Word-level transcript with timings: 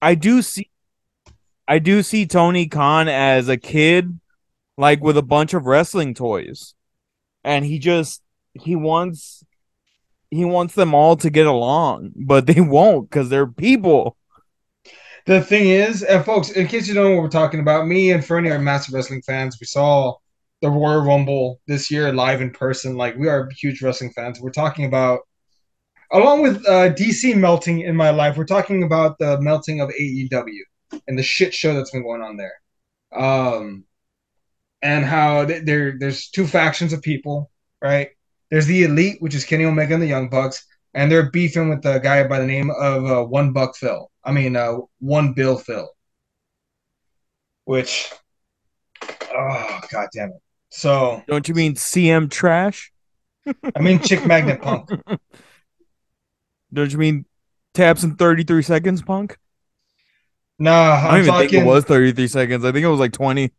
I 0.00 0.14
do 0.14 0.42
see 0.42 0.70
I 1.66 1.78
do 1.78 2.02
see 2.02 2.26
Tony 2.26 2.66
Khan 2.66 3.08
as 3.08 3.48
a 3.48 3.56
kid 3.56 4.18
like 4.76 5.02
with 5.02 5.18
a 5.18 5.22
bunch 5.22 5.52
of 5.54 5.66
wrestling 5.66 6.14
toys. 6.14 6.74
And 7.44 7.64
he 7.64 7.78
just 7.78 8.22
he 8.54 8.76
wants 8.76 9.44
he 10.30 10.44
wants 10.44 10.74
them 10.74 10.94
all 10.94 11.16
to 11.16 11.30
get 11.30 11.46
along, 11.46 12.12
but 12.14 12.46
they 12.46 12.60
won't 12.60 13.10
cuz 13.10 13.28
they're 13.28 13.46
people. 13.46 14.16
The 15.26 15.42
thing 15.42 15.68
is, 15.68 16.02
and 16.02 16.24
folks, 16.24 16.50
in 16.50 16.66
case 16.68 16.88
you 16.88 16.94
don't 16.94 17.04
know 17.04 17.16
what 17.16 17.22
we're 17.22 17.28
talking 17.28 17.60
about, 17.60 17.86
me 17.86 18.12
and 18.12 18.24
Fernie 18.24 18.50
are 18.50 18.58
massive 18.58 18.94
wrestling 18.94 19.20
fans. 19.20 19.58
We 19.60 19.66
saw 19.66 20.14
the 20.62 20.70
Royal 20.70 21.02
Rumble 21.02 21.60
this 21.66 21.90
year 21.90 22.12
live 22.12 22.40
in 22.40 22.50
person. 22.50 22.96
Like 22.96 23.16
we 23.16 23.28
are 23.28 23.50
huge 23.50 23.82
wrestling 23.82 24.12
fans. 24.12 24.40
We're 24.40 24.50
talking 24.50 24.86
about 24.86 25.20
along 26.12 26.42
with 26.42 26.56
uh, 26.66 26.90
DC 26.94 27.36
melting 27.36 27.80
in 27.80 27.96
my 27.96 28.10
life, 28.10 28.36
we're 28.36 28.44
talking 28.44 28.82
about 28.82 29.18
the 29.18 29.40
melting 29.40 29.80
of 29.80 29.90
AEW 29.90 30.60
and 31.06 31.18
the 31.18 31.22
shit 31.22 31.54
show 31.54 31.74
that's 31.74 31.90
been 31.90 32.02
going 32.02 32.22
on 32.22 32.36
there. 32.36 32.54
Um, 33.14 33.84
and 34.82 35.04
how 35.04 35.44
there 35.44 35.96
there's 35.98 36.28
two 36.28 36.46
factions 36.46 36.92
of 36.92 37.02
people, 37.02 37.50
right? 37.82 38.10
There's 38.50 38.66
the 38.66 38.84
elite, 38.84 39.20
which 39.20 39.34
is 39.34 39.44
Kenny 39.44 39.64
Omega 39.64 39.94
and 39.94 40.02
the 40.02 40.06
Young 40.06 40.28
Bucks, 40.28 40.64
and 40.94 41.10
they're 41.10 41.30
beefing 41.30 41.68
with 41.68 41.84
a 41.84 42.00
guy 42.00 42.26
by 42.26 42.38
the 42.38 42.46
name 42.46 42.70
of 42.70 43.04
uh, 43.04 43.24
One 43.24 43.52
Buck 43.52 43.76
Phil. 43.76 44.10
I 44.24 44.32
mean, 44.32 44.56
uh, 44.56 44.76
One 45.00 45.32
Bill 45.32 45.58
Phil. 45.58 45.88
Which, 47.64 48.10
oh 49.02 49.80
god 49.90 50.08
damn 50.14 50.30
it! 50.30 50.42
So 50.70 51.22
don't 51.26 51.48
you 51.48 51.54
mean 51.54 51.74
CM 51.74 52.30
Trash? 52.30 52.92
I 53.74 53.80
mean 53.80 53.98
Chick 54.00 54.24
Magnet 54.26 54.62
Punk. 54.62 54.90
Don't 56.72 56.92
you 56.92 56.98
mean 56.98 57.24
taps 57.74 58.02
in 58.02 58.16
33 58.16 58.62
seconds, 58.62 59.02
Punk? 59.02 59.38
Nah, 60.58 60.72
I'm 60.72 60.96
I 60.96 60.98
do 60.98 61.06
not 61.08 61.14
even 61.18 61.26
talking... 61.26 61.48
think 61.48 61.62
it 61.62 61.66
was 61.66 61.84
33 61.84 62.28
seconds. 62.28 62.64
I 62.64 62.72
think 62.72 62.84
it 62.84 62.88
was 62.88 63.00
like 63.00 63.12
20. 63.12 63.52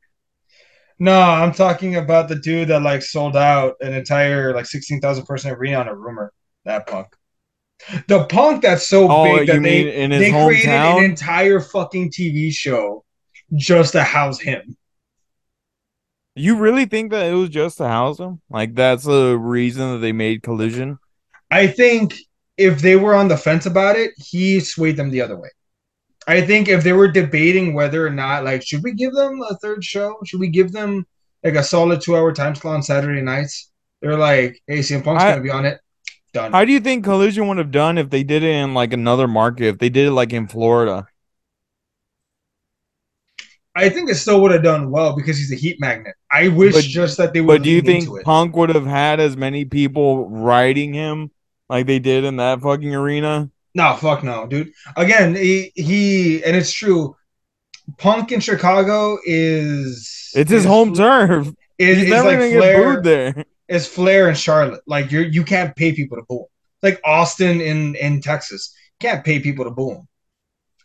No, 1.00 1.20
I'm 1.20 1.54
talking 1.54 1.96
about 1.96 2.28
the 2.28 2.36
dude 2.36 2.68
that 2.68 2.82
like 2.82 3.02
sold 3.02 3.38
out 3.38 3.76
an 3.80 3.94
entire 3.94 4.54
like 4.54 4.66
16,000 4.66 5.26
person 5.26 5.52
arena 5.52 5.78
on 5.78 5.88
a 5.88 5.96
rumor. 5.96 6.34
That 6.66 6.88
punk. 6.88 7.08
The 8.08 8.26
punk 8.26 8.62
that's 8.64 8.88
so 8.88 9.10
oh, 9.10 9.23
big 9.23 9.48
that 9.48 9.64
they, 9.64 9.84
they 9.84 10.32
hometown? 10.32 10.48
created 10.48 10.70
an 10.70 11.04
entire 11.04 11.62
fucking 11.62 12.12
TV 12.12 12.52
show 12.52 13.06
just 13.56 13.94
to 13.94 14.04
house 14.04 14.42
him. 14.42 14.76
You 16.36 16.58
really 16.58 16.86
think 16.86 17.12
that 17.12 17.32
it 17.32 17.34
was 17.34 17.50
just 17.50 17.78
to 17.78 17.88
house 17.88 18.20
him? 18.20 18.42
Like 18.50 18.76
that's 18.76 19.06
the 19.06 19.38
reason 19.38 19.94
that 19.94 19.98
they 20.00 20.12
made 20.12 20.44
Collision? 20.44 21.00
I 21.50 21.68
think 21.68 22.16
if 22.60 22.82
they 22.82 22.98
were 22.98 23.16
on 23.16 23.30
the 23.30 23.38
fence 23.38 23.66
about 23.66 23.96
it, 23.96 24.12
he 24.18 24.60
swayed 24.60 24.98
them 24.98 25.10
the 25.10 25.22
other 25.22 25.40
way. 25.40 25.50
I 26.28 26.42
think 26.42 26.68
if 26.68 26.84
they 26.84 26.92
were 26.92 27.08
debating 27.08 27.74
whether 27.74 28.06
or 28.06 28.10
not, 28.10 28.44
like, 28.44 28.62
should 28.62 28.84
we 28.84 28.92
give 28.92 29.14
them 29.14 29.42
a 29.50 29.56
third 29.56 29.84
show? 29.84 30.18
Should 30.26 30.42
we 30.42 30.50
give 30.50 30.74
them 30.74 31.08
like 31.42 31.56
a 31.56 31.64
solid 31.64 32.02
two 32.02 32.18
hour 32.18 32.34
time 32.34 32.54
slot 32.54 32.76
on 32.76 32.84
Saturday 32.84 33.22
nights? 33.22 33.72
They're 34.02 34.18
like, 34.18 34.62
hey, 34.68 34.80
CM 34.80 35.06
Punk's 35.06 35.24
I, 35.24 35.32
gonna 35.32 35.42
be 35.42 35.50
on 35.50 35.66
it. 35.66 35.80
Done. 36.34 36.52
How 36.52 36.66
do 36.66 36.74
you 36.74 36.82
think 36.82 37.06
Collision 37.06 37.48
would 37.48 37.58
have 37.58 37.72
done 37.72 37.98
if 37.98 38.10
they 38.10 38.24
did 38.24 38.44
it 38.44 38.52
in 38.52 38.73
like 38.73 38.92
another 38.92 39.28
market? 39.28 39.68
If 39.68 39.80
they 39.80 39.90
did 39.90 40.08
it 40.08 40.12
like 40.12 40.34
in 40.34 40.48
Florida? 40.48 41.08
I 43.73 43.88
think 43.88 44.10
it 44.10 44.16
still 44.16 44.42
would 44.42 44.52
have 44.52 44.64
done 44.64 44.92
well 44.92 45.16
because 45.16 45.38
he's 45.38 45.54
a 45.54 45.56
heat 45.56 45.80
magnet. 45.80 46.14
I 46.30 46.50
wish 46.50 46.73
but, 46.73 46.84
just 46.84 47.18
that 47.18 47.34
they 47.34 47.40
would. 47.40 47.60
But 47.60 47.64
do 47.64 47.70
you 47.70 47.82
think 47.82 48.10
Punk 48.23 48.56
would 48.58 48.70
have 48.70 48.86
had 48.86 49.22
as 49.22 49.38
many 49.38 49.64
people 49.64 50.30
riding 50.30 50.94
him 50.94 51.32
like 51.70 51.86
they 51.86 52.00
did 52.00 52.23
in 52.23 52.38
that 52.38 52.62
fucking 52.62 52.94
arena? 52.94 53.50
No, 53.75 53.95
fuck 53.95 54.23
no, 54.23 54.48
dude. 54.48 54.72
Again, 54.98 55.36
he, 55.36 55.72
he 55.76 56.44
and 56.44 56.56
it's 56.56 56.73
true. 56.73 57.16
Punk 57.98 58.31
in 58.31 58.39
Chicago 58.39 59.17
is 59.23 60.31
it's 60.36 60.52
his 60.52 60.66
home 60.66 60.94
turf. 60.94 61.52
Is, 61.78 61.98
He's 62.00 62.09
never 62.09 62.30
like 62.30 62.39
gonna 62.39 62.52
Flair, 62.52 62.78
get 62.78 62.95
booed 62.95 63.03
there. 63.03 63.45
It's 63.70 63.86
Flair 63.86 64.27
and 64.27 64.38
Charlotte. 64.38 64.82
Like 64.88 65.11
you 65.11 65.20
you 65.21 65.44
can't 65.44 65.76
pay 65.76 65.94
people 65.94 66.17
to 66.17 66.23
boo 66.27 66.39
him. 66.39 66.45
Like 66.82 66.99
Austin 67.05 67.61
in 67.61 67.95
in 67.95 68.20
Texas, 68.20 68.73
you 68.99 69.08
can't 69.08 69.23
pay 69.23 69.39
people 69.39 69.65
to 69.65 69.71
boo 69.71 69.92
him. 69.92 70.08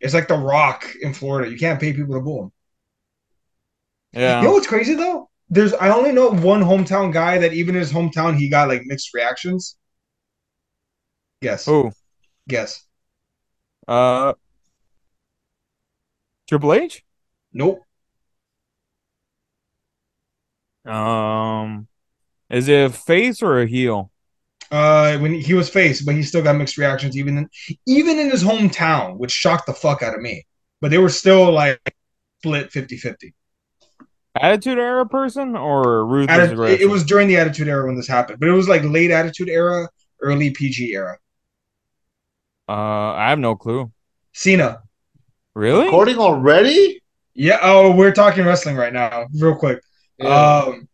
It's 0.03 0.13
like 0.13 0.29
The 0.29 0.37
Rock 0.37 0.85
in 1.01 1.15
Florida. 1.15 1.51
You 1.51 1.57
can't 1.57 1.81
pay 1.81 1.95
people 1.95 2.15
to 2.15 2.21
boo 2.21 2.43
him. 2.43 2.53
Yeah. 4.13 4.41
You 4.41 4.49
know 4.49 4.53
what's 4.53 4.67
crazy 4.67 4.95
though? 4.95 5.31
There's 5.49 5.73
I 5.73 5.89
only 5.89 6.13
know 6.13 6.31
one 6.31 6.63
hometown 6.63 7.11
guy 7.11 7.39
that 7.39 7.55
even 7.55 7.75
in 7.75 7.81
his 7.81 7.93
hometown 7.93 8.37
he 8.37 8.51
got 8.51 8.69
like 8.69 8.83
mixed 8.85 9.15
reactions. 9.15 9.77
Guess. 11.45 11.67
Who? 11.67 11.93
Guess. 12.49 12.87
Uh, 13.87 14.33
Triple 16.49 16.73
H. 16.73 17.05
Nope. 17.53 17.83
Um, 20.87 21.87
is 22.49 22.69
it 22.69 22.87
a 22.87 22.89
face 22.89 23.43
or 23.43 23.61
a 23.61 23.67
heel? 23.67 24.11
Uh, 24.71 25.19
when 25.19 25.35
he 25.35 25.53
was 25.53 25.69
face, 25.69 26.01
but 26.01 26.15
he 26.15 26.23
still 26.23 26.43
got 26.43 26.57
mixed 26.57 26.79
reactions, 26.79 27.15
even 27.15 27.37
in, 27.37 27.49
even 27.87 28.19
in 28.19 28.31
his 28.31 28.43
hometown, 28.43 29.19
which 29.19 29.31
shocked 29.31 29.67
the 29.67 29.75
fuck 29.75 30.03
out 30.03 30.15
of 30.15 30.23
me. 30.23 30.47
But 30.81 30.93
they 30.93 30.99
were 30.99 31.11
still 31.11 31.53
like 31.53 31.79
split 32.39 32.71
50-50. 32.71 33.35
Attitude 34.41 34.79
Era 34.79 35.07
person 35.07 35.57
or 35.57 36.05
Atti- 36.07 36.81
It 36.81 36.89
was 36.89 37.05
during 37.05 37.29
the 37.29 37.37
Attitude 37.37 37.69
Era 37.69 37.87
when 37.87 37.97
this 37.97 38.09
happened, 38.09 38.41
but 38.41 38.49
it 38.49 38.53
was 38.53 38.67
like 38.67 38.83
late 38.83 39.11
Attitude 39.11 39.51
Era, 39.51 39.91
early 40.23 40.51
PG 40.51 40.95
era. 40.95 41.19
Uh, 42.69 43.13
I 43.13 43.31
have 43.31 43.39
no 43.39 43.57
clue. 43.57 43.93
Cena. 44.33 44.83
Really? 45.55 45.85
Recording 45.85 46.19
already? 46.19 47.03
Yeah. 47.35 47.59
Oh, 47.63 47.95
we're 47.95 48.13
talking 48.13 48.45
wrestling 48.45 48.77
right 48.77 48.93
now, 48.93 49.27
real 49.35 49.57
quick. 49.57 49.81
Yeah. 50.19 50.65
Um, 50.67 50.89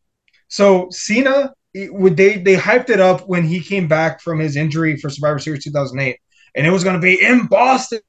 so 0.49 0.89
Cena, 0.91 1.53
would 1.75 2.17
they 2.17 2.39
they 2.39 2.57
hyped 2.57 2.91
it 2.91 3.01
up 3.01 3.29
when 3.29 3.45
he 3.45 3.61
came 3.61 3.87
back 3.87 4.21
from 4.21 4.39
his 4.39 4.57
injury 4.57 4.97
for 4.97 5.09
Survivor 5.09 5.39
Series 5.39 5.65
2008, 5.65 6.19
and 6.55 6.67
it 6.67 6.71
was 6.71 6.85
going 6.85 6.97
to 6.97 7.01
be 7.01 7.23
in 7.23 7.47
Boston. 7.47 8.01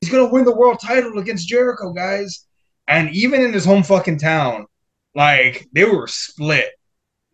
He's 0.00 0.10
going 0.10 0.26
to 0.26 0.32
win 0.32 0.44
the 0.44 0.56
world 0.56 0.78
title 0.80 1.18
against 1.18 1.48
Jericho, 1.48 1.92
guys. 1.92 2.46
And 2.86 3.10
even 3.10 3.42
in 3.42 3.52
his 3.52 3.64
home 3.64 3.82
fucking 3.82 4.18
town, 4.18 4.66
like 5.14 5.68
they 5.72 5.84
were 5.84 6.06
split. 6.06 6.70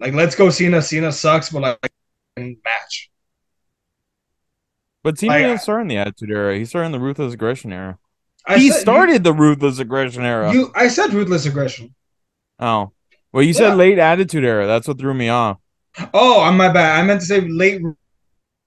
Like, 0.00 0.14
let's 0.14 0.34
go 0.34 0.50
Cena. 0.50 0.82
Cena 0.82 1.12
sucks, 1.12 1.50
but 1.50 1.62
like 1.62 1.93
match. 2.37 3.10
But 5.04 5.19
Cena 5.19 5.38
didn't 5.38 5.60
start 5.60 5.82
in 5.82 5.88
the 5.88 5.98
Attitude 5.98 6.31
Era. 6.31 6.59
He 6.59 6.65
started 6.65 6.87
in 6.87 6.92
the 6.92 6.98
Ruthless 6.98 7.34
Aggression 7.34 7.72
Era. 7.72 7.98
I 8.47 8.59
he 8.59 8.70
started 8.70 9.12
you, 9.12 9.19
the 9.20 9.34
Ruthless 9.34 9.78
Aggression 9.78 10.25
Era. 10.25 10.53
You, 10.53 10.72
I 10.75 10.88
said 10.88 11.12
Ruthless 11.12 11.47
Aggression. 11.47 11.94
Oh, 12.59 12.91
well, 13.31 13.43
you 13.43 13.53
said 13.53 13.76
late 13.76 13.98
Attitude 13.98 14.44
Era. 14.44 14.66
That's 14.66 14.88
what 14.88 14.98
threw 14.98 15.12
me 15.14 15.28
off. 15.28 15.59
Oh, 16.12 16.43
I'm 16.43 16.56
my 16.56 16.72
bad. 16.72 16.98
I 16.98 17.04
meant 17.04 17.20
to 17.20 17.26
say 17.26 17.43
late 17.43 17.82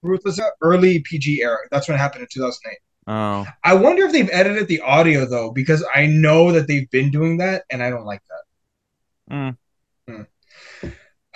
Ruthless, 0.03 0.39
early 0.61 0.99
PG 0.99 1.41
era. 1.41 1.57
That's 1.71 1.87
when 1.87 1.95
it 1.95 1.99
happened 1.99 2.21
in 2.21 2.27
2008. 2.31 2.77
Oh. 3.07 3.47
I 3.63 3.73
wonder 3.73 4.03
if 4.03 4.11
they've 4.11 4.29
edited 4.31 4.67
the 4.67 4.81
audio 4.81 5.25
though, 5.25 5.51
because 5.51 5.83
I 5.93 6.05
know 6.05 6.51
that 6.51 6.67
they've 6.67 6.89
been 6.91 7.09
doing 7.09 7.37
that, 7.37 7.63
and 7.71 7.81
I 7.81 7.89
don't 7.89 8.05
like 8.05 8.21
that. 8.29 9.33
Mm. 9.35 9.57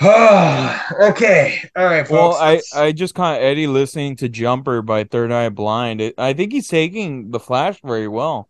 okay. 1.00 1.70
All 1.76 1.86
right. 1.86 2.08
Folks. 2.08 2.12
Well, 2.12 2.34
I 2.34 2.60
I 2.76 2.92
just 2.92 3.14
caught 3.14 3.40
Eddie 3.40 3.68
listening 3.68 4.16
to 4.16 4.30
Jumper 4.30 4.82
by 4.82 5.04
Third 5.04 5.32
Eye 5.32 5.50
Blind. 5.50 6.02
It, 6.02 6.16
I 6.18 6.34
think 6.34 6.54
he's 6.54 6.68
taking 6.68 7.30
the 7.30 7.40
Flash 7.40 7.80
very 7.84 8.08
well. 8.08 8.50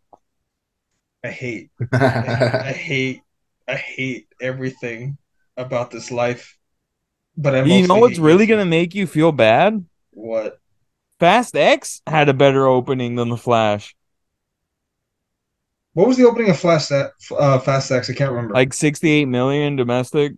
I 1.25 1.27
hate, 1.27 1.69
I, 1.91 2.63
I 2.67 2.71
hate, 2.71 3.21
I 3.67 3.75
hate 3.75 4.27
everything 4.39 5.17
about 5.57 5.91
this 5.91 6.09
life. 6.09 6.57
But 7.35 7.55
I 7.55 7.63
you 7.63 7.85
know 7.85 7.97
what's 7.97 8.17
really 8.17 8.45
gonna 8.45 8.63
make 8.63 8.95
you 8.95 9.05
feel 9.05 9.33
bad? 9.33 9.85
What? 10.11 10.57
Fast 11.19 11.57
X 11.57 12.01
had 12.07 12.29
a 12.29 12.33
better 12.33 12.65
opening 12.65 13.15
than 13.15 13.27
the 13.27 13.35
Flash. 13.37 13.93
What 15.93 16.07
was 16.07 16.15
the 16.15 16.27
opening 16.27 16.49
of 16.49 16.57
Fast 16.57 16.93
uh, 16.93 17.59
Fast 17.59 17.91
X? 17.91 18.09
I 18.09 18.13
can't 18.13 18.31
remember. 18.31 18.53
Like 18.53 18.73
sixty-eight 18.73 19.25
million 19.25 19.75
domestic. 19.75 20.33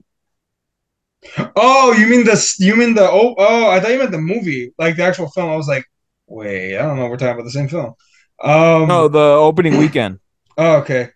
Oh, 1.55 1.93
you 1.93 2.07
mean 2.07 2.25
the 2.25 2.55
you 2.59 2.75
mean 2.75 2.95
the 2.95 3.03
oh 3.09 3.35
oh 3.37 3.69
I 3.69 3.79
thought 3.79 3.91
you 3.91 3.99
meant 3.99 4.11
the 4.11 4.17
movie, 4.17 4.73
like 4.77 4.95
the 4.95 5.03
actual 5.03 5.29
film. 5.29 5.49
I 5.49 5.55
was 5.55 5.67
like, 5.67 5.85
wait, 6.27 6.77
I 6.77 6.81
don't 6.81 6.97
know. 6.97 7.07
We're 7.07 7.17
talking 7.17 7.33
about 7.33 7.45
the 7.45 7.51
same 7.51 7.67
film. 7.67 7.93
Um, 8.41 8.87
no, 8.87 9.07
the 9.07 9.19
opening 9.19 9.77
weekend. 9.77 10.19
Oh, 10.55 10.75
okay. 10.81 11.09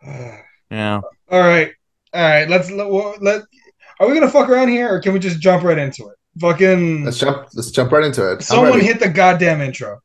yeah. 0.70 1.00
All 1.28 1.40
right, 1.40 1.72
all 2.14 2.22
right. 2.22 2.48
Let's 2.48 2.70
let, 2.70 2.88
let. 3.20 3.42
Are 3.98 4.06
we 4.06 4.14
gonna 4.14 4.30
fuck 4.30 4.48
around 4.48 4.68
here, 4.68 4.88
or 4.88 5.00
can 5.00 5.12
we 5.12 5.18
just 5.18 5.40
jump 5.40 5.64
right 5.64 5.76
into 5.76 6.06
it? 6.06 6.14
Fucking. 6.40 7.04
Let's 7.04 7.18
jump. 7.18 7.48
Let's 7.54 7.72
jump 7.72 7.90
right 7.90 8.04
into 8.04 8.30
it. 8.30 8.42
Someone 8.42 8.78
hit 8.78 9.00
the 9.00 9.08
goddamn 9.08 9.60
intro. 9.60 9.98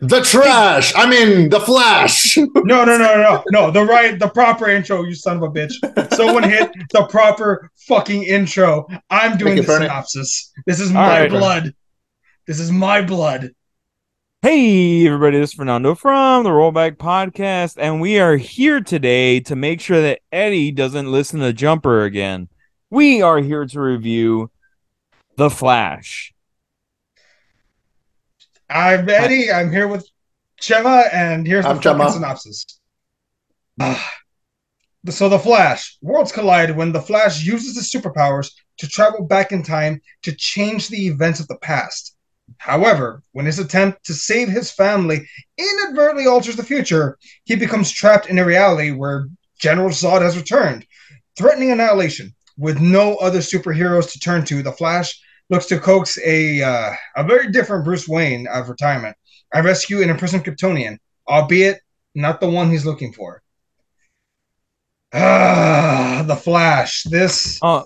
The 0.00 0.06
The 0.06 0.20
trash. 0.22 0.92
I 0.96 1.08
mean, 1.08 1.48
the 1.48 1.60
Flash. 1.60 2.36
No, 2.54 2.84
no, 2.84 2.98
no, 2.98 3.16
no, 3.16 3.42
no. 3.50 3.70
The 3.70 3.84
right, 3.84 4.18
the 4.18 4.28
proper 4.28 4.68
intro. 4.68 5.02
You 5.04 5.14
son 5.14 5.38
of 5.38 5.42
a 5.42 5.48
bitch. 5.48 5.72
Someone 6.14 6.42
hit 6.42 6.70
the 6.92 7.06
proper 7.06 7.70
fucking 7.86 8.24
intro. 8.24 8.86
I'm 9.10 9.38
doing 9.38 9.56
Thank 9.56 9.66
the 9.66 9.72
you, 9.72 9.78
Bernie. 9.78 9.86
synopsis. 9.86 10.52
This 10.66 10.80
is 10.80 10.92
my 10.92 11.22
right. 11.22 11.30
blood. 11.30 11.74
This 12.46 12.60
is 12.60 12.70
my 12.70 13.02
blood. 13.02 13.50
Hey, 14.42 15.04
everybody, 15.06 15.38
this 15.40 15.50
is 15.50 15.54
Fernando 15.54 15.94
from 15.96 16.44
the 16.44 16.50
Rollback 16.50 16.96
Podcast, 16.96 17.74
and 17.76 18.00
we 18.00 18.20
are 18.20 18.36
here 18.36 18.80
today 18.80 19.40
to 19.40 19.56
make 19.56 19.80
sure 19.80 20.00
that 20.00 20.20
Eddie 20.30 20.70
doesn't 20.70 21.10
listen 21.10 21.40
to 21.40 21.52
Jumper 21.52 22.04
again. 22.04 22.48
We 22.88 23.20
are 23.20 23.38
here 23.38 23.66
to 23.66 23.80
review 23.80 24.50
The 25.36 25.50
Flash. 25.50 26.32
I'm 28.70 29.08
Eddie. 29.08 29.50
I'm 29.50 29.72
here 29.72 29.88
with 29.88 30.06
Chema, 30.60 31.08
and 31.12 31.46
here's 31.46 31.64
the 31.64 31.70
I'm 31.70 31.80
fucking 31.80 32.00
Chema. 32.00 32.12
synopsis. 32.12 32.66
Ah. 33.80 34.12
so 35.08 35.28
the 35.28 35.38
Flash 35.38 35.96
worlds 36.02 36.32
collide 36.32 36.76
when 36.76 36.92
the 36.92 37.00
Flash 37.00 37.44
uses 37.44 37.76
his 37.76 37.90
superpowers 37.90 38.50
to 38.78 38.88
travel 38.88 39.24
back 39.24 39.52
in 39.52 39.62
time 39.62 40.00
to 40.22 40.32
change 40.32 40.88
the 40.88 41.06
events 41.06 41.40
of 41.40 41.48
the 41.48 41.58
past. 41.58 42.16
However, 42.58 43.22
when 43.32 43.46
his 43.46 43.58
attempt 43.58 44.04
to 44.06 44.14
save 44.14 44.48
his 44.48 44.70
family 44.70 45.28
inadvertently 45.56 46.26
alters 46.26 46.56
the 46.56 46.64
future, 46.64 47.18
he 47.44 47.56
becomes 47.56 47.90
trapped 47.90 48.26
in 48.26 48.38
a 48.38 48.44
reality 48.44 48.90
where 48.90 49.28
General 49.58 49.90
Zod 49.90 50.22
has 50.22 50.36
returned, 50.36 50.86
threatening 51.36 51.70
annihilation. 51.70 52.34
With 52.56 52.80
no 52.80 53.14
other 53.16 53.38
superheroes 53.38 54.10
to 54.12 54.18
turn 54.18 54.44
to, 54.46 54.62
the 54.62 54.72
Flash 54.72 55.20
looks 55.50 55.66
to 55.66 55.78
coax 55.78 56.18
a 56.24 56.62
uh, 56.62 56.92
a 57.16 57.24
very 57.24 57.50
different 57.50 57.84
Bruce 57.84 58.06
Wayne 58.08 58.46
out 58.48 58.62
of 58.62 58.68
retirement 58.68 59.16
I 59.52 59.60
rescue 59.60 60.02
an 60.02 60.10
imprisoned 60.10 60.44
Kryptonian, 60.44 60.98
albeit 61.28 61.80
not 62.14 62.40
the 62.40 62.50
one 62.50 62.70
he's 62.70 62.84
looking 62.84 63.12
for. 63.14 63.42
Ah, 65.14 66.22
the 66.26 66.36
Flash. 66.36 67.04
This 67.04 67.58
Oh, 67.62 67.84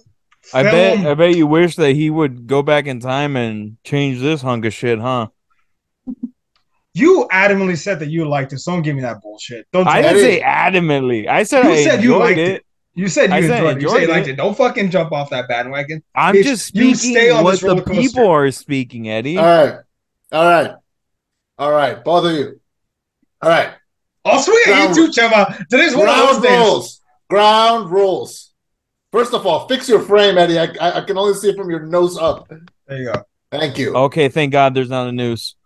I 0.52 0.62
film- 0.64 1.02
bet 1.02 1.06
I 1.06 1.14
bet 1.14 1.36
you 1.36 1.46
wish 1.46 1.76
that 1.76 1.92
he 1.92 2.10
would 2.10 2.46
go 2.48 2.62
back 2.62 2.86
in 2.86 2.98
time 3.00 3.36
and 3.36 3.76
change 3.84 4.18
this 4.20 4.42
hunk 4.42 4.64
of 4.64 4.74
shit, 4.74 4.98
huh? 4.98 5.28
you 6.94 7.26
adamantly 7.32 7.78
said 7.78 8.00
that 8.00 8.08
you 8.10 8.26
liked 8.28 8.52
it. 8.52 8.58
So 8.58 8.72
don't 8.72 8.82
give 8.82 8.96
me 8.96 9.02
that 9.02 9.22
bullshit. 9.22 9.66
Don't. 9.72 9.86
I 9.86 10.02
didn't 10.02 10.18
say 10.18 10.40
adamantly. 10.40 11.26
I 11.28 11.44
said 11.44 11.64
You 11.64 11.70
I 11.70 11.84
said 11.84 12.02
you 12.02 12.18
liked 12.18 12.38
it. 12.38 12.48
it. 12.56 12.66
You 12.94 13.08
said 13.08 13.30
you 13.30 13.36
I 13.36 13.40
said 13.42 13.50
enjoyed, 13.58 13.76
it. 13.78 13.82
You 13.82 13.88
said 13.88 14.02
you 14.02 14.08
liked 14.08 14.28
it. 14.28 14.32
it. 14.32 14.36
Don't 14.36 14.56
fucking 14.56 14.90
jump 14.90 15.12
off 15.12 15.30
that 15.30 15.48
bandwagon. 15.48 16.02
I'm 16.14 16.34
Bitch, 16.34 16.42
just 16.44 16.74
you 16.74 16.94
stay 16.94 17.30
on 17.30 17.42
what 17.42 17.52
this 17.52 17.60
the 17.60 17.68
roller 17.68 17.82
coaster. 17.82 18.00
people 18.02 18.28
are 18.28 18.50
speaking, 18.50 19.08
Eddie. 19.08 19.38
All 19.38 19.44
right. 19.44 19.74
All 20.32 20.44
right. 20.44 20.70
All 21.58 21.72
right. 21.72 22.04
Both 22.04 22.26
of 22.26 22.32
you. 22.32 22.60
All 23.40 23.48
right. 23.48 23.70
I'll 24.24 24.40
swing 24.42 24.58
at 24.68 24.94
you 24.94 25.06
too, 25.10 25.20
Chema. 25.20 25.66
Today's 25.68 25.96
one 25.96 26.08
of 26.08 26.16
those 26.16 26.38
Ground 26.38 26.42
days. 26.42 26.58
rules. 26.58 27.00
Ground 27.30 27.90
rules. 27.90 28.52
First 29.10 29.34
of 29.34 29.46
all, 29.46 29.66
fix 29.68 29.88
your 29.88 30.00
frame, 30.00 30.36
Eddie. 30.38 30.58
I, 30.58 30.64
I, 30.80 30.98
I 30.98 31.04
can 31.04 31.16
only 31.18 31.34
see 31.34 31.48
it 31.50 31.56
from 31.56 31.70
your 31.70 31.80
nose 31.80 32.16
up. 32.18 32.48
There 32.86 32.98
you 32.98 33.12
go. 33.12 33.22
Thank 33.50 33.78
you. 33.78 33.94
Okay, 33.94 34.28
thank 34.28 34.52
God 34.52 34.74
there's 34.74 34.88
not 34.90 35.08
a 35.08 35.12
noose. 35.12 35.56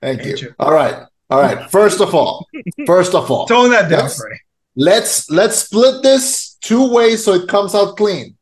Thank 0.00 0.24
you. 0.24 0.36
you. 0.36 0.54
All 0.58 0.72
right. 0.72 0.94
All 1.28 1.40
right. 1.40 1.70
First 1.70 2.00
of 2.00 2.14
all, 2.14 2.46
first 2.86 3.14
of 3.14 3.30
all, 3.30 3.46
Tone 3.46 3.70
that 3.70 3.88
down, 3.90 4.00
Yes. 4.04 4.18
Freddie. 4.20 4.40
Let's 4.80 5.30
let's 5.30 5.58
split 5.58 6.02
this 6.02 6.56
two 6.62 6.90
ways 6.90 7.22
so 7.24 7.34
it 7.34 7.48
comes 7.48 7.74
out 7.74 7.96
clean. 7.98 8.36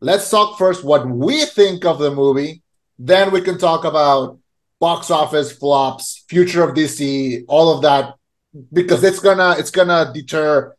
Let's 0.00 0.28
talk 0.28 0.58
first 0.58 0.82
what 0.84 1.08
we 1.08 1.44
think 1.46 1.84
of 1.84 1.98
the 1.98 2.10
movie, 2.10 2.62
then 2.98 3.30
we 3.30 3.40
can 3.40 3.58
talk 3.58 3.84
about 3.84 4.38
box 4.80 5.10
office 5.10 5.52
flops, 5.52 6.24
future 6.28 6.64
of 6.64 6.74
DC, 6.74 7.44
all 7.46 7.74
of 7.74 7.82
that, 7.82 8.16
because 8.72 9.04
it's 9.04 9.20
gonna 9.20 9.54
it's 9.56 9.70
gonna 9.70 10.10
deter 10.12 10.74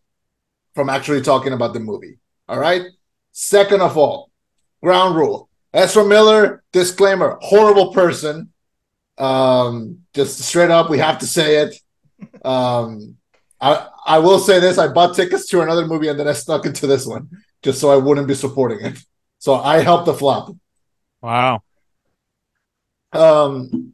from 0.75 0.89
actually 0.89 1.21
talking 1.21 1.53
about 1.53 1.73
the 1.73 1.79
movie. 1.79 2.19
All 2.49 2.59
right. 2.59 2.83
Second 3.31 3.81
of 3.81 3.97
all, 3.97 4.31
ground 4.83 5.15
rule: 5.15 5.49
Ezra 5.73 6.05
Miller, 6.05 6.61
disclaimer, 6.73 7.37
horrible 7.41 7.93
person. 7.93 8.51
Um, 9.17 9.99
just 10.13 10.39
straight 10.39 10.71
up, 10.71 10.89
we 10.89 10.99
have 10.99 11.19
to 11.19 11.27
say 11.27 11.63
it. 11.63 11.75
Um, 12.43 13.15
I 13.61 13.87
I 14.05 14.19
will 14.19 14.39
say 14.39 14.59
this: 14.59 14.77
I 14.77 14.87
bought 14.87 15.15
tickets 15.15 15.47
to 15.47 15.61
another 15.61 15.85
movie 15.85 16.07
and 16.07 16.19
then 16.19 16.27
I 16.27 16.33
snuck 16.33 16.65
into 16.65 16.87
this 16.87 17.05
one 17.05 17.29
just 17.63 17.81
so 17.81 17.89
I 17.89 17.97
wouldn't 17.97 18.27
be 18.27 18.35
supporting 18.35 18.85
it. 18.85 18.97
So 19.39 19.55
I 19.55 19.79
helped 19.79 20.05
the 20.05 20.13
flop. 20.13 20.55
Wow. 21.21 21.61
Um, 23.11 23.93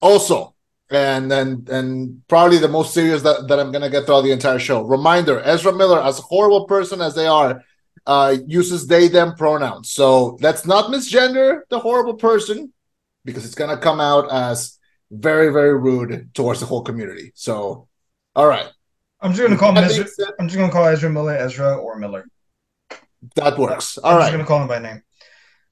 also, 0.00 0.54
and 0.90 1.30
then 1.30 1.66
and 1.70 2.22
probably 2.28 2.58
the 2.58 2.68
most 2.68 2.94
serious 2.94 3.22
that, 3.22 3.48
that 3.48 3.58
I'm 3.58 3.72
gonna 3.72 3.90
get 3.90 4.06
throughout 4.06 4.22
the 4.22 4.32
entire 4.32 4.58
show. 4.58 4.82
Reminder: 4.82 5.40
Ezra 5.40 5.72
Miller, 5.72 6.02
as 6.02 6.18
a 6.18 6.22
horrible 6.22 6.66
person 6.66 7.00
as 7.00 7.14
they 7.14 7.26
are, 7.26 7.62
uh, 8.06 8.36
uses 8.46 8.86
they 8.86 9.08
them 9.08 9.34
pronouns. 9.34 9.92
So 9.92 10.36
let's 10.40 10.66
not 10.66 10.90
misgender 10.90 11.60
the 11.70 11.78
horrible 11.78 12.14
person 12.14 12.72
because 13.24 13.44
it's 13.44 13.54
gonna 13.54 13.76
come 13.76 14.00
out 14.00 14.30
as 14.32 14.78
very 15.10 15.52
very 15.52 15.78
rude 15.78 16.34
towards 16.34 16.60
the 16.60 16.66
whole 16.66 16.82
community. 16.82 17.32
So, 17.34 17.88
all 18.34 18.46
right, 18.46 18.68
I'm 19.20 19.32
just 19.32 19.42
gonna 19.42 19.56
call 19.58 19.70
him 19.76 19.84
Ezra. 19.84 20.06
I'm 20.38 20.48
just 20.48 20.58
gonna 20.58 20.72
call 20.72 20.86
Ezra 20.86 21.10
Miller 21.10 21.36
Ezra 21.36 21.76
or 21.76 21.98
Miller. 21.98 22.26
that 23.34 23.58
works. 23.58 23.98
All 23.98 24.12
I'm 24.12 24.16
right. 24.18 24.22
just 24.24 24.32
gonna 24.32 24.44
call 24.46 24.62
him 24.62 24.68
by 24.68 24.78
name. 24.78 25.02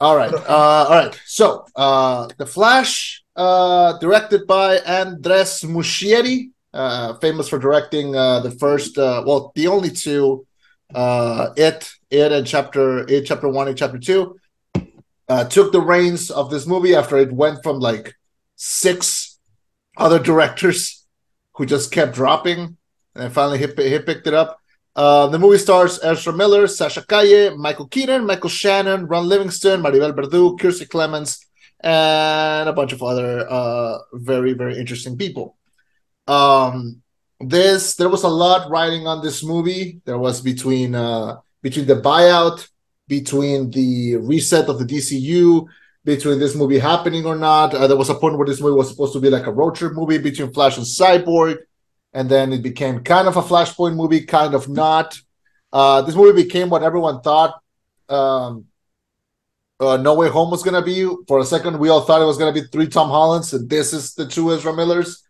All 0.00 0.16
right. 0.16 0.32
Uh, 0.32 0.46
all 0.48 0.90
right. 0.90 1.20
So, 1.24 1.64
uh, 1.74 2.28
The 2.36 2.44
Flash, 2.46 3.22
uh, 3.34 3.98
directed 3.98 4.46
by 4.46 4.78
Andres 4.80 5.62
Muschietti, 5.62 6.50
uh, 6.74 7.14
famous 7.18 7.48
for 7.48 7.58
directing 7.58 8.14
uh, 8.14 8.40
the 8.40 8.50
first, 8.50 8.98
uh, 8.98 9.22
well, 9.26 9.52
the 9.54 9.68
only 9.68 9.90
two, 9.90 10.46
uh, 10.94 11.48
It, 11.56 11.90
It, 12.10 12.30
and 12.32 12.46
Chapter 12.46 13.08
It, 13.08 13.24
Chapter 13.24 13.48
One, 13.48 13.68
and 13.68 13.78
Chapter 13.78 13.98
Two. 13.98 14.36
Uh, 15.28 15.44
took 15.44 15.72
the 15.72 15.80
reins 15.80 16.30
of 16.30 16.50
this 16.50 16.66
movie 16.66 16.94
after 16.94 17.16
it 17.16 17.32
went 17.32 17.60
from 17.62 17.80
like 17.80 18.14
six 18.54 19.38
other 19.96 20.18
directors 20.20 21.04
who 21.54 21.64
just 21.66 21.90
kept 21.90 22.14
dropping, 22.14 22.76
and 23.16 23.24
then 23.24 23.30
finally 23.30 23.58
he, 23.58 23.66
he 23.66 23.98
picked 23.98 24.26
it 24.26 24.34
up. 24.34 24.60
Uh, 24.94 25.26
the 25.26 25.38
movie 25.38 25.58
stars 25.58 25.98
Ezra 26.02 26.32
Miller, 26.32 26.66
Sasha 26.66 27.04
Calle, 27.04 27.56
Michael 27.56 27.88
Keaton, 27.88 28.26
Michael 28.26 28.50
Shannon, 28.50 29.06
Ron 29.06 29.26
Livingston, 29.26 29.82
Maribel 29.82 30.12
Verdú, 30.12 30.58
Kiersey 30.58 30.86
Clemons, 30.86 31.38
and 31.80 32.68
a 32.68 32.72
bunch 32.72 32.92
of 32.92 33.02
other 33.02 33.50
uh, 33.50 33.98
very, 34.12 34.52
very 34.52 34.78
interesting 34.78 35.16
people. 35.16 35.56
Um, 36.26 37.02
this 37.40 37.96
there 37.96 38.08
was 38.08 38.22
a 38.22 38.28
lot 38.28 38.70
riding 38.70 39.06
on 39.06 39.22
this 39.22 39.42
movie. 39.42 40.00
There 40.04 40.18
was 40.18 40.40
between 40.40 40.94
uh, 40.94 41.36
between 41.62 41.86
the 41.86 42.00
buyout, 42.00 42.68
between 43.08 43.70
the 43.70 44.16
reset 44.16 44.68
of 44.68 44.78
the 44.78 44.84
DCU, 44.84 45.66
between 46.04 46.38
this 46.38 46.54
movie 46.54 46.78
happening 46.78 47.24
or 47.26 47.36
not. 47.36 47.74
Uh, 47.74 47.86
there 47.86 47.96
was 47.96 48.10
a 48.10 48.14
point 48.14 48.36
where 48.36 48.46
this 48.46 48.60
movie 48.60 48.76
was 48.76 48.90
supposed 48.90 49.12
to 49.14 49.20
be 49.20 49.30
like 49.30 49.46
a 49.46 49.52
road 49.52 49.74
trip 49.74 49.92
movie 49.92 50.18
between 50.18 50.52
Flash 50.52 50.76
and 50.78 50.86
Cyborg 50.86 51.58
and 52.16 52.30
then 52.30 52.50
it 52.50 52.62
became 52.62 53.04
kind 53.04 53.28
of 53.28 53.36
a 53.36 53.42
Flashpoint 53.42 53.94
movie, 53.94 54.22
kind 54.22 54.54
of 54.54 54.70
not. 54.70 55.20
Uh, 55.70 56.00
this 56.00 56.14
movie 56.14 56.42
became 56.44 56.70
what 56.70 56.82
everyone 56.82 57.20
thought 57.20 57.60
um, 58.08 58.64
uh, 59.78 59.98
No 59.98 60.14
Way 60.14 60.30
Home 60.30 60.50
was 60.50 60.62
gonna 60.62 60.80
be. 60.80 61.06
For 61.28 61.40
a 61.40 61.44
second, 61.44 61.78
we 61.78 61.90
all 61.90 62.00
thought 62.00 62.22
it 62.22 62.24
was 62.24 62.38
gonna 62.38 62.54
be 62.54 62.62
three 62.62 62.86
Tom 62.88 63.10
Hollands, 63.10 63.52
and 63.52 63.68
this 63.68 63.92
is 63.92 64.14
the 64.14 64.26
two 64.26 64.50
Ezra 64.50 64.74
Millers. 64.74 65.24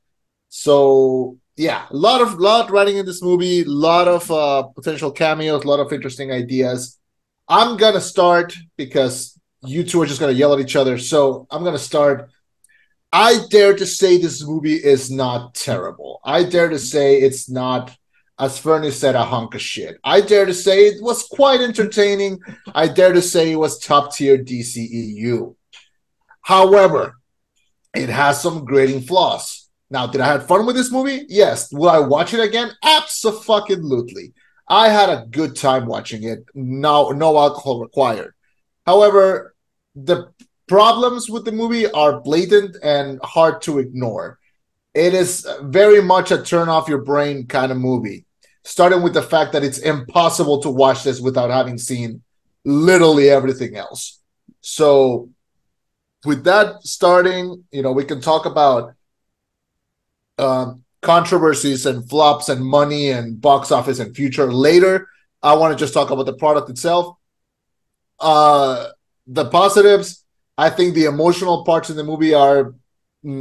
So 0.48 1.38
yeah, 1.56 1.86
a 1.90 1.96
lot 1.96 2.20
of 2.20 2.38
lot 2.38 2.70
writing 2.70 2.98
in 2.98 3.04
this 3.04 3.20
movie, 3.20 3.62
a 3.62 3.68
lot 3.88 4.06
of 4.06 4.30
uh, 4.30 4.62
potential 4.62 5.10
cameos, 5.10 5.64
a 5.64 5.68
lot 5.68 5.80
of 5.80 5.92
interesting 5.92 6.30
ideas. 6.30 7.00
I'm 7.48 7.76
gonna 7.76 8.00
start 8.00 8.54
because 8.76 9.36
you 9.64 9.82
two 9.82 10.00
are 10.02 10.06
just 10.06 10.20
gonna 10.20 10.38
yell 10.40 10.54
at 10.54 10.60
each 10.60 10.76
other. 10.76 10.98
So 10.98 11.48
I'm 11.50 11.64
gonna 11.64 11.78
start. 11.78 12.30
I 13.12 13.38
dare 13.50 13.75
to 13.76 13.86
say 13.86 14.18
this 14.18 14.44
movie 14.44 14.75
is 14.75 15.10
not 15.10 15.54
terrible. 15.54 16.20
I 16.25 16.44
dare 16.44 16.68
to 16.68 16.78
say 16.78 17.16
it's 17.16 17.48
not, 17.48 17.96
as 18.38 18.58
Fernie 18.58 18.90
said, 18.90 19.14
a 19.14 19.25
hunk 19.25 19.54
of 19.54 19.62
shit. 19.62 19.98
I 20.04 20.20
dare 20.20 20.44
to 20.44 20.54
say 20.54 20.86
it 20.86 21.02
was 21.02 21.22
quite 21.22 21.60
entertaining. 21.60 22.40
I 22.75 22.88
dare 22.88 23.12
to 23.12 23.22
say 23.22 23.52
it 23.52 23.56
was 23.56 23.78
top 23.78 24.14
tier 24.14 24.38
DCEU. 24.38 25.54
However, 26.42 27.16
it 27.94 28.08
has 28.08 28.42
some 28.42 28.64
grading 28.64 29.02
flaws. 29.02 29.68
Now, 29.88 30.06
did 30.06 30.20
I 30.20 30.26
have 30.26 30.46
fun 30.46 30.66
with 30.66 30.76
this 30.76 30.90
movie? 30.90 31.25
Yes. 31.28 31.72
Will 31.72 31.88
I 31.88 32.00
watch 32.00 32.34
it 32.34 32.40
again? 32.40 32.72
Absolutely. 32.82 34.34
I 34.68 34.88
had 34.88 35.08
a 35.08 35.26
good 35.30 35.54
time 35.54 35.86
watching 35.86 36.25
it. 36.25 36.44
No, 36.54 37.10
no 37.10 37.38
alcohol 37.38 37.80
required. 37.80 38.34
However, 38.84 39.54
the 39.94 40.32
problems 40.66 41.30
with 41.30 41.44
the 41.44 41.52
movie 41.52 41.90
are 41.90 42.20
blatant 42.20 42.76
and 42.82 43.20
hard 43.23 43.62
to 43.62 43.78
ignore. 43.78 44.38
It 44.94 45.14
is 45.14 45.46
very 45.62 46.02
much 46.02 46.30
a 46.30 46.42
turn 46.42 46.68
off 46.68 46.88
your 46.88 47.02
brain 47.02 47.46
kind 47.46 47.70
of 47.70 47.78
movie, 47.78 48.25
starting 48.64 49.02
with 49.02 49.14
the 49.14 49.23
fact 49.23 49.52
that 49.52 49.62
it's 49.62 49.78
impossible 49.78 50.62
to 50.62 50.70
watch 50.70 51.04
this 51.04 51.20
without 51.20 51.50
having 51.50 51.78
seen 51.78 52.23
literally 52.64 53.30
everything 53.30 53.76
else. 53.76 54.20
So, 54.61 55.30
with 56.25 56.44
that 56.44 56.82
starting, 56.82 57.64
you 57.70 57.82
know, 57.82 57.92
we 57.92 58.04
can 58.04 58.20
talk 58.20 58.46
about 58.46 58.94
um, 60.38 60.82
controversies 61.02 61.87
and 61.87 62.08
flops 62.08 62.49
and 62.49 62.64
money 62.64 63.11
and 63.11 63.40
box 63.40 63.70
office 63.70 64.00
and 64.00 64.14
future 64.14 64.52
later. 64.52 65.08
I 65.42 65.54
want 65.54 65.73
to 65.73 65.78
just 65.78 65.94
talk 65.94 66.11
about 66.11 66.26
the 66.26 66.35
product 66.35 66.68
itself. 66.68 67.16
Uh, 68.18 68.88
the 69.26 69.44
positives, 69.44 70.25
I 70.58 70.70
think 70.70 70.94
the 70.94 71.04
emotional 71.04 71.64
parts 71.64 71.90
in 71.90 71.96
the 71.96 72.04
movie 72.04 72.34
are 72.34 72.75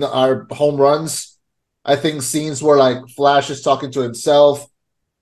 are 0.03 0.48
home 0.51 0.77
runs. 0.77 1.38
I 1.84 1.95
think 1.95 2.22
scenes 2.22 2.62
where 2.63 2.77
like 2.77 2.98
Flash 3.15 3.50
is 3.50 3.62
talking 3.62 3.91
to 3.91 4.01
himself 4.01 4.65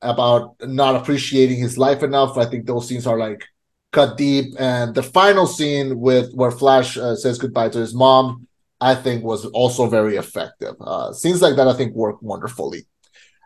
about 0.02 0.56
not 0.62 0.96
appreciating 0.96 1.60
his 1.60 1.78
life 1.78 2.04
enough. 2.04 2.38
I 2.38 2.46
think 2.46 2.66
those 2.66 2.88
scenes 2.88 3.06
are 3.08 3.18
like 3.18 3.44
cut 3.92 4.18
deep. 4.18 4.54
And 4.60 4.94
the 4.96 5.04
final 5.04 5.46
scene 5.46 6.00
with 6.00 6.34
where 6.34 6.52
Flash 6.52 6.98
uh, 6.98 7.16
says 7.16 7.38
goodbye 7.38 7.70
to 7.70 7.80
his 7.80 7.94
mom, 7.94 8.48
I 8.82 8.96
think 8.96 9.24
was 9.24 9.46
also 9.46 9.88
very 9.88 10.18
effective. 10.18 10.76
Uh, 10.82 11.14
scenes 11.14 11.42
like 11.42 11.56
that 11.56 11.68
I 11.68 11.74
think 11.74 11.94
work 11.94 12.22
wonderfully. 12.22 12.86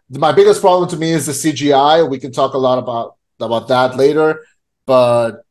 My 0.10 0.32
biggest 0.32 0.62
problem 0.62 0.90
to 0.90 0.98
me 0.98 1.12
is 1.12 1.26
the 1.26 1.34
CGI. 1.34 2.04
We 2.04 2.20
can 2.20 2.32
talk 2.32 2.54
a 2.54 2.58
lot 2.58 2.80
about 2.80 3.16
about 3.40 3.68
that 3.68 3.98
later, 3.98 4.44
but 4.86 5.44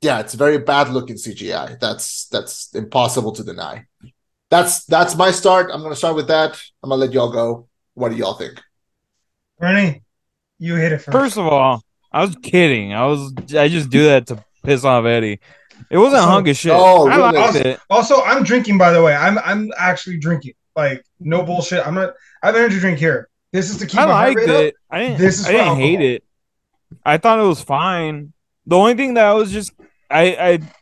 yeah, 0.00 0.20
it's 0.20 0.34
very 0.34 0.58
bad 0.58 0.88
looking 0.88 1.16
CGI. 1.16 1.78
That's 1.78 2.26
that's 2.26 2.74
impossible 2.74 3.32
to 3.32 3.44
deny. 3.44 3.86
That's 4.48 4.84
that's 4.84 5.14
my 5.14 5.30
start. 5.30 5.70
I'm 5.72 5.82
gonna 5.82 5.96
start 5.96 6.16
with 6.16 6.28
that. 6.28 6.60
I'm 6.82 6.90
gonna 6.90 7.00
let 7.00 7.12
y'all 7.12 7.30
go. 7.30 7.68
What 7.94 8.10
do 8.10 8.16
y'all 8.16 8.34
think? 8.34 8.60
Bernie, 9.58 10.02
you 10.58 10.76
hit 10.76 10.92
it 10.92 10.98
first. 10.98 11.12
First 11.12 11.36
of 11.36 11.46
all, 11.46 11.82
I 12.10 12.22
was 12.22 12.34
kidding. 12.42 12.94
I 12.94 13.04
was 13.06 13.32
I 13.56 13.68
just 13.68 13.90
do 13.90 14.04
that 14.04 14.26
to 14.28 14.42
piss 14.64 14.84
off 14.84 15.04
Eddie. 15.04 15.40
It 15.90 15.98
wasn't 15.98 16.22
a 16.22 16.26
hunk 16.26 16.48
of 16.48 16.56
shit. 16.56 16.72
Oh, 16.74 17.08
I 17.08 17.16
really? 17.16 17.38
liked 17.38 17.56
it. 17.56 17.80
Also, 17.90 18.22
I'm 18.22 18.42
drinking. 18.42 18.78
By 18.78 18.92
the 18.92 19.02
way, 19.02 19.14
I'm 19.14 19.38
I'm 19.38 19.70
actually 19.78 20.18
drinking. 20.18 20.54
Like 20.74 21.04
no 21.18 21.42
bullshit. 21.42 21.86
I'm 21.86 21.94
not. 21.94 22.14
I 22.42 22.46
have 22.46 22.54
an 22.54 22.62
energy 22.62 22.80
drink 22.80 22.98
here. 22.98 23.28
This 23.52 23.70
is 23.70 23.78
to 23.78 23.86
keep 23.86 24.00
I 24.00 24.04
liked 24.04 24.36
rate 24.36 24.48
up. 24.50 24.62
it. 24.62 24.74
I 24.90 24.98
didn't. 25.00 25.18
This 25.18 25.40
is 25.40 25.46
I 25.46 25.52
didn't 25.52 25.68
for 25.68 25.80
hate 25.80 26.00
it. 26.00 26.24
I 27.04 27.18
thought 27.18 27.38
it 27.38 27.46
was 27.46 27.62
fine. 27.62 28.32
The 28.66 28.76
only 28.76 28.94
thing 28.94 29.14
that 29.14 29.26
I 29.26 29.34
was 29.34 29.50
just 29.50 29.72
I 30.10 30.22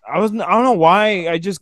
I 0.09 0.17
I 0.17 0.19
was 0.21 0.33
I 0.33 0.37
don't 0.51 0.65
know 0.65 0.73
why 0.73 1.29
I 1.29 1.39
just 1.39 1.61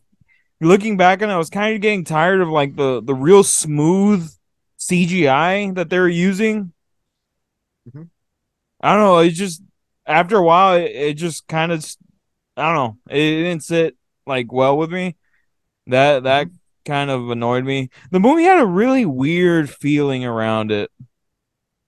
looking 0.60 0.96
back 0.96 1.22
and 1.22 1.32
I 1.32 1.38
was 1.38 1.50
kind 1.50 1.74
of 1.74 1.82
getting 1.82 2.04
tired 2.04 2.40
of 2.42 2.48
like 2.48 2.76
the 2.76 3.02
the 3.02 3.14
real 3.14 3.44
smooth 3.44 4.30
CGI 4.78 5.70
that 5.72 5.90
they 5.90 5.98
were 5.98 6.08
using. 6.08 6.72
Mhm. 7.88 8.08
I 8.82 8.94
don't 8.94 9.04
know. 9.04 9.18
It 9.20 9.30
just 9.32 9.62
after 10.06 10.36
a 10.38 10.44
while 10.44 10.76
it, 10.78 10.90
it 10.92 11.14
just 11.14 11.46
kind 11.48 11.72
of 11.72 11.84
I 12.56 12.64
don't 12.72 12.76
know. 12.76 12.98
It, 13.14 13.18
didn't 13.44 13.64
sit 13.64 13.96
like 14.26 14.52
well 14.52 14.78
with 14.78 14.90
me. 14.92 15.16
That 15.88 16.24
that 16.24 16.48
kind 16.86 17.10
of 17.10 17.30
annoyed 17.30 17.64
me. 17.64 17.90
The 18.12 18.20
movie 18.20 18.44
had 18.44 18.60
a 18.60 18.66
really 18.66 19.06
weird 19.06 19.70
feeling 19.70 20.24
around 20.24 20.72
it. 20.72 20.90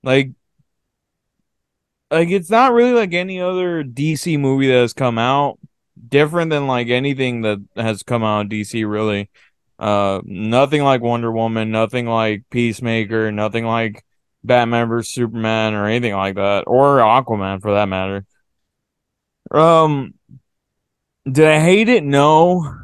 Like 0.02 0.30
like 2.10 2.28
it's 2.30 2.50
not 2.50 2.72
really 2.72 2.92
like 2.92 3.12
any 3.12 3.40
other 3.40 3.82
DC 3.82 4.36
movie 4.36 4.68
that 4.68 4.74
has 4.80 4.92
come 4.92 5.18
out. 5.18 5.57
Different 6.06 6.50
than 6.50 6.66
like 6.66 6.88
anything 6.88 7.42
that 7.42 7.58
has 7.76 8.02
come 8.02 8.22
out 8.22 8.40
in 8.42 8.48
DC 8.48 8.84
really. 8.84 9.30
Uh 9.78 10.20
nothing 10.24 10.82
like 10.82 11.00
Wonder 11.02 11.30
Woman, 11.32 11.70
nothing 11.70 12.06
like 12.06 12.44
Peacemaker, 12.50 13.32
nothing 13.32 13.64
like 13.64 14.04
Batman 14.44 14.88
vs 14.88 15.12
Superman 15.12 15.74
or 15.74 15.86
anything 15.86 16.14
like 16.14 16.36
that 16.36 16.64
or 16.66 16.98
Aquaman 16.98 17.60
for 17.62 17.74
that 17.74 17.88
matter. 17.88 18.26
Um 19.50 20.14
did 21.30 21.46
I 21.46 21.60
hate 21.60 21.88
it? 21.88 22.02
No. 22.04 22.74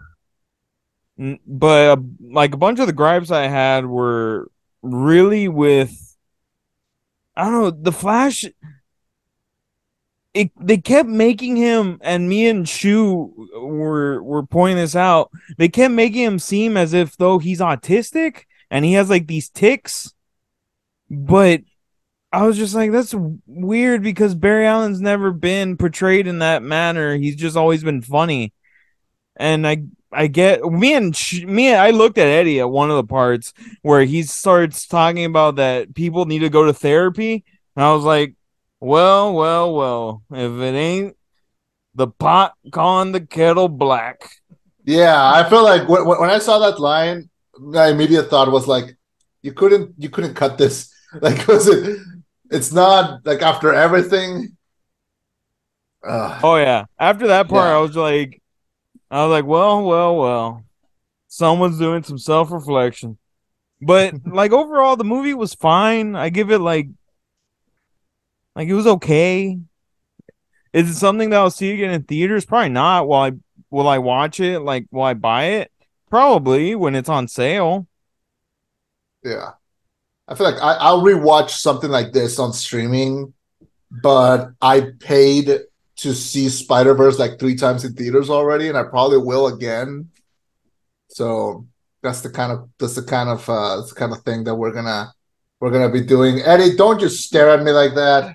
N- 1.18 1.38
But 1.46 1.98
uh, 1.98 2.02
like 2.20 2.54
a 2.54 2.58
bunch 2.58 2.78
of 2.80 2.86
the 2.86 2.92
gripes 2.92 3.30
I 3.30 3.46
had 3.48 3.86
were 3.86 4.50
really 4.82 5.48
with 5.48 6.16
I 7.36 7.44
don't 7.44 7.52
know, 7.52 7.70
the 7.70 7.92
Flash 7.92 8.44
it 10.34 10.50
they 10.60 10.78
kept 10.78 11.08
making 11.08 11.56
him 11.56 11.98
and 12.02 12.28
me 12.28 12.48
and 12.48 12.68
Shu 12.68 13.48
were 13.56 14.22
were 14.22 14.44
pointing 14.44 14.76
this 14.76 14.96
out. 14.96 15.30
They 15.56 15.68
kept 15.68 15.94
making 15.94 16.24
him 16.24 16.38
seem 16.40 16.76
as 16.76 16.92
if 16.92 17.16
though 17.16 17.38
he's 17.38 17.60
autistic 17.60 18.44
and 18.70 18.84
he 18.84 18.94
has 18.94 19.08
like 19.08 19.28
these 19.28 19.48
ticks. 19.48 20.12
But 21.08 21.62
I 22.32 22.42
was 22.42 22.56
just 22.56 22.74
like, 22.74 22.90
that's 22.90 23.14
weird 23.46 24.02
because 24.02 24.34
Barry 24.34 24.66
Allen's 24.66 25.00
never 25.00 25.30
been 25.30 25.76
portrayed 25.76 26.26
in 26.26 26.40
that 26.40 26.64
manner. 26.64 27.16
He's 27.16 27.36
just 27.36 27.56
always 27.56 27.84
been 27.84 28.02
funny. 28.02 28.52
And 29.36 29.66
I 29.66 29.84
I 30.10 30.26
get 30.26 30.64
me 30.64 30.94
and 30.94 31.16
me 31.44 31.72
I 31.72 31.90
looked 31.90 32.18
at 32.18 32.26
Eddie 32.26 32.58
at 32.58 32.70
one 32.70 32.90
of 32.90 32.96
the 32.96 33.04
parts 33.04 33.54
where 33.82 34.04
he 34.04 34.24
starts 34.24 34.88
talking 34.88 35.24
about 35.24 35.56
that 35.56 35.94
people 35.94 36.26
need 36.26 36.40
to 36.40 36.50
go 36.50 36.64
to 36.64 36.74
therapy. 36.74 37.44
And 37.76 37.84
I 37.84 37.92
was 37.92 38.02
like, 38.02 38.34
well, 38.84 39.34
well, 39.34 39.74
well, 39.74 40.22
if 40.30 40.52
it 40.60 40.76
ain't 40.76 41.16
the 41.94 42.08
pot 42.08 42.54
calling 42.72 43.12
the 43.12 43.20
kettle 43.20 43.68
black. 43.68 44.30
Yeah, 44.84 45.16
I 45.32 45.48
feel 45.48 45.62
like 45.64 45.88
when, 45.88 46.06
when 46.06 46.30
I 46.30 46.38
saw 46.38 46.58
that 46.60 46.78
line, 46.80 47.30
my 47.58 47.88
immediate 47.88 48.28
thought 48.28 48.50
was 48.50 48.66
like, 48.66 48.96
you 49.42 49.52
couldn't 49.52 49.94
you 49.98 50.10
couldn't 50.10 50.34
cut 50.34 50.58
this. 50.58 50.90
Like, 51.20 51.46
was 51.46 51.68
it? 51.68 52.00
It's 52.50 52.72
not 52.72 53.24
like 53.24 53.40
after 53.40 53.72
everything. 53.72 54.56
Ugh. 56.06 56.42
Oh 56.42 56.56
yeah. 56.56 56.84
After 56.98 57.28
that 57.28 57.48
part, 57.48 57.70
Yeah. 57.70 57.76
I 57.76 57.78
was 57.80 57.96
like, 57.96 58.42
I 59.10 59.24
was 59.26 59.32
like, 59.32 59.46
well, 59.46 59.84
well, 59.84 60.16
well. 60.16 60.64
Someone's 61.28 61.78
doing 61.78 62.02
some 62.04 62.18
self 62.18 62.50
reflection. 62.52 63.18
But 63.80 64.16
like 64.26 64.52
overall, 64.52 64.96
the 64.96 65.04
movie 65.04 65.34
was 65.34 65.54
fine. 65.54 66.16
I 66.16 66.30
give 66.30 66.50
it 66.50 66.60
like, 66.60 66.88
like 68.54 68.68
it 68.68 68.74
was 68.74 68.86
okay. 68.86 69.58
Is 70.72 70.90
it 70.90 70.94
something 70.94 71.30
that 71.30 71.36
I'll 71.36 71.50
see 71.50 71.72
again 71.72 71.92
in 71.92 72.02
theaters? 72.02 72.44
Probably 72.44 72.68
not. 72.68 73.06
Will 73.06 73.14
I? 73.14 73.32
Will 73.70 73.88
I 73.88 73.98
watch 73.98 74.40
it? 74.40 74.60
Like, 74.60 74.86
will 74.90 75.02
I 75.02 75.14
buy 75.14 75.44
it? 75.44 75.72
Probably 76.10 76.74
when 76.74 76.94
it's 76.94 77.08
on 77.08 77.28
sale. 77.28 77.86
Yeah. 79.24 79.52
I 80.28 80.34
feel 80.34 80.50
like 80.50 80.62
I, 80.62 80.74
I'll 80.74 81.02
rewatch 81.02 81.50
something 81.50 81.90
like 81.90 82.12
this 82.12 82.38
on 82.38 82.52
streaming, 82.52 83.34
but 83.90 84.50
I 84.62 84.92
paid 85.00 85.50
to 85.96 86.14
see 86.14 86.48
Spider 86.48 86.94
Verse 86.94 87.18
like 87.18 87.38
three 87.38 87.56
times 87.56 87.84
in 87.84 87.94
theaters 87.94 88.30
already, 88.30 88.68
and 88.68 88.78
I 88.78 88.84
probably 88.84 89.18
will 89.18 89.48
again. 89.48 90.10
So 91.08 91.66
that's 92.02 92.20
the 92.20 92.30
kind 92.30 92.52
of 92.52 92.68
that's 92.78 92.94
the 92.94 93.02
kind 93.02 93.28
of 93.28 93.48
uh 93.48 93.82
the 93.82 93.94
kind 93.94 94.12
of 94.12 94.22
thing 94.22 94.44
that 94.44 94.54
we're 94.54 94.72
gonna 94.72 95.12
we're 95.60 95.70
gonna 95.70 95.90
be 95.92 96.02
doing. 96.02 96.40
Eddie, 96.40 96.76
don't 96.76 97.00
just 97.00 97.24
stare 97.24 97.50
at 97.50 97.62
me 97.62 97.72
like 97.72 97.94
that. 97.94 98.34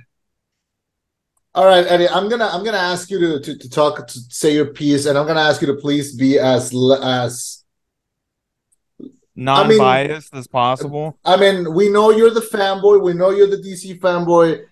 All 1.55 1.65
right, 1.65 1.85
Eddie, 1.85 2.07
I'm 2.07 2.29
gonna 2.29 2.47
I'm 2.47 2.63
gonna 2.63 2.77
ask 2.77 3.09
you 3.09 3.19
to 3.19 3.39
to, 3.39 3.57
to 3.57 3.69
talk 3.69 4.07
to 4.07 4.19
say 4.29 4.53
your 4.53 4.67
piece, 4.67 5.05
and 5.05 5.17
I'm 5.17 5.25
gonna 5.25 5.41
ask 5.41 5.61
you 5.61 5.67
to 5.67 5.75
please 5.75 6.15
be 6.15 6.37
as 6.37 6.73
as 7.03 7.63
Non 9.35 9.77
biased 9.77 10.35
as 10.35 10.47
possible. 10.47 11.17
I 11.23 11.37
mean, 11.37 11.73
we 11.73 11.87
know 11.87 12.11
you're 12.11 12.33
the 12.33 12.41
fanboy. 12.41 13.01
We 13.01 13.13
know 13.13 13.29
you're 13.29 13.47
the 13.47 13.57
DC 13.57 13.97
fanboy, 13.99 14.65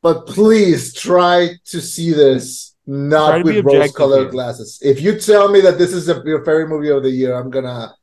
but 0.00 0.26
please 0.26 0.94
try 0.94 1.50
to 1.66 1.80
see 1.82 2.12
this 2.12 2.74
not 2.86 3.44
with 3.44 3.62
rose-colored 3.62 4.30
glasses. 4.30 4.78
If 4.82 5.02
you 5.02 5.20
tell 5.20 5.48
me 5.48 5.60
that 5.60 5.76
this 5.76 5.92
is 5.92 6.08
a, 6.08 6.22
your 6.24 6.44
favorite 6.46 6.68
movie 6.68 6.90
of 6.90 7.02
the 7.02 7.10
year, 7.10 7.34
I'm 7.34 7.50
gonna, 7.50 7.94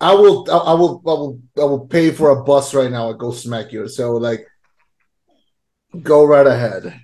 I 0.00 0.14
will, 0.14 0.50
I, 0.50 0.56
I 0.56 0.72
will, 0.72 1.02
I 1.06 1.10
will, 1.10 1.40
I 1.58 1.64
will 1.64 1.86
pay 1.86 2.10
for 2.10 2.30
a 2.30 2.42
bus 2.42 2.72
right 2.72 2.90
now 2.90 3.10
and 3.10 3.18
go 3.18 3.30
smack 3.30 3.70
you. 3.70 3.86
So 3.86 4.12
like, 4.12 4.46
go 6.02 6.24
right 6.24 6.46
ahead. 6.46 7.00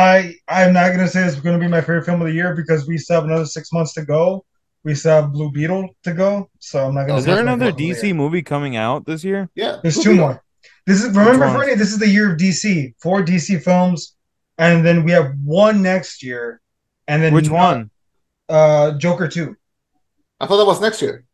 I 0.00 0.34
I'm 0.48 0.72
not 0.72 0.92
gonna 0.92 1.06
say 1.08 1.24
it's 1.24 1.38
gonna 1.40 1.58
be 1.58 1.68
my 1.68 1.80
favorite 1.82 2.06
film 2.06 2.22
of 2.22 2.28
the 2.28 2.32
year 2.32 2.54
because 2.56 2.86
we 2.88 2.96
still 2.96 3.16
have 3.16 3.24
another 3.24 3.44
six 3.44 3.70
months 3.70 3.92
to 3.94 4.04
go. 4.04 4.46
We 4.82 4.94
still 4.94 5.20
have 5.22 5.32
Blue 5.32 5.50
Beetle 5.52 5.90
to 6.04 6.14
go, 6.14 6.48
so 6.58 6.86
I'm 6.86 6.94
not 6.94 7.06
gonna. 7.06 7.18
Is 7.18 7.24
say 7.24 7.32
there 7.32 7.40
it's 7.40 7.46
my 7.46 7.52
another 7.52 7.66
favorite 7.72 7.76
the 7.76 7.90
DC 7.90 8.02
year. 8.04 8.14
movie 8.14 8.42
coming 8.42 8.76
out 8.76 9.04
this 9.04 9.22
year? 9.24 9.50
Yeah, 9.54 9.76
There's 9.82 9.96
Blue 9.96 10.04
two 10.04 10.10
Beetle. 10.12 10.26
more. 10.26 10.44
This 10.86 11.04
is 11.04 11.14
remember, 11.14 11.44
ones? 11.46 11.56
Friday. 11.56 11.74
This 11.74 11.92
is 11.92 11.98
the 11.98 12.08
year 12.08 12.32
of 12.32 12.38
DC. 12.38 12.94
Four 13.02 13.22
DC 13.22 13.62
films, 13.62 14.16
and 14.56 14.84
then 14.86 15.04
we 15.04 15.10
have 15.10 15.34
one 15.44 15.82
next 15.82 16.22
year, 16.22 16.62
and 17.06 17.22
then 17.22 17.34
Which 17.34 17.50
one? 17.50 17.90
Uh, 18.48 18.92
Joker 18.92 19.28
two. 19.28 19.54
I 20.40 20.46
thought 20.46 20.56
that 20.56 20.64
was 20.64 20.80
next 20.80 21.02
year. 21.02 21.24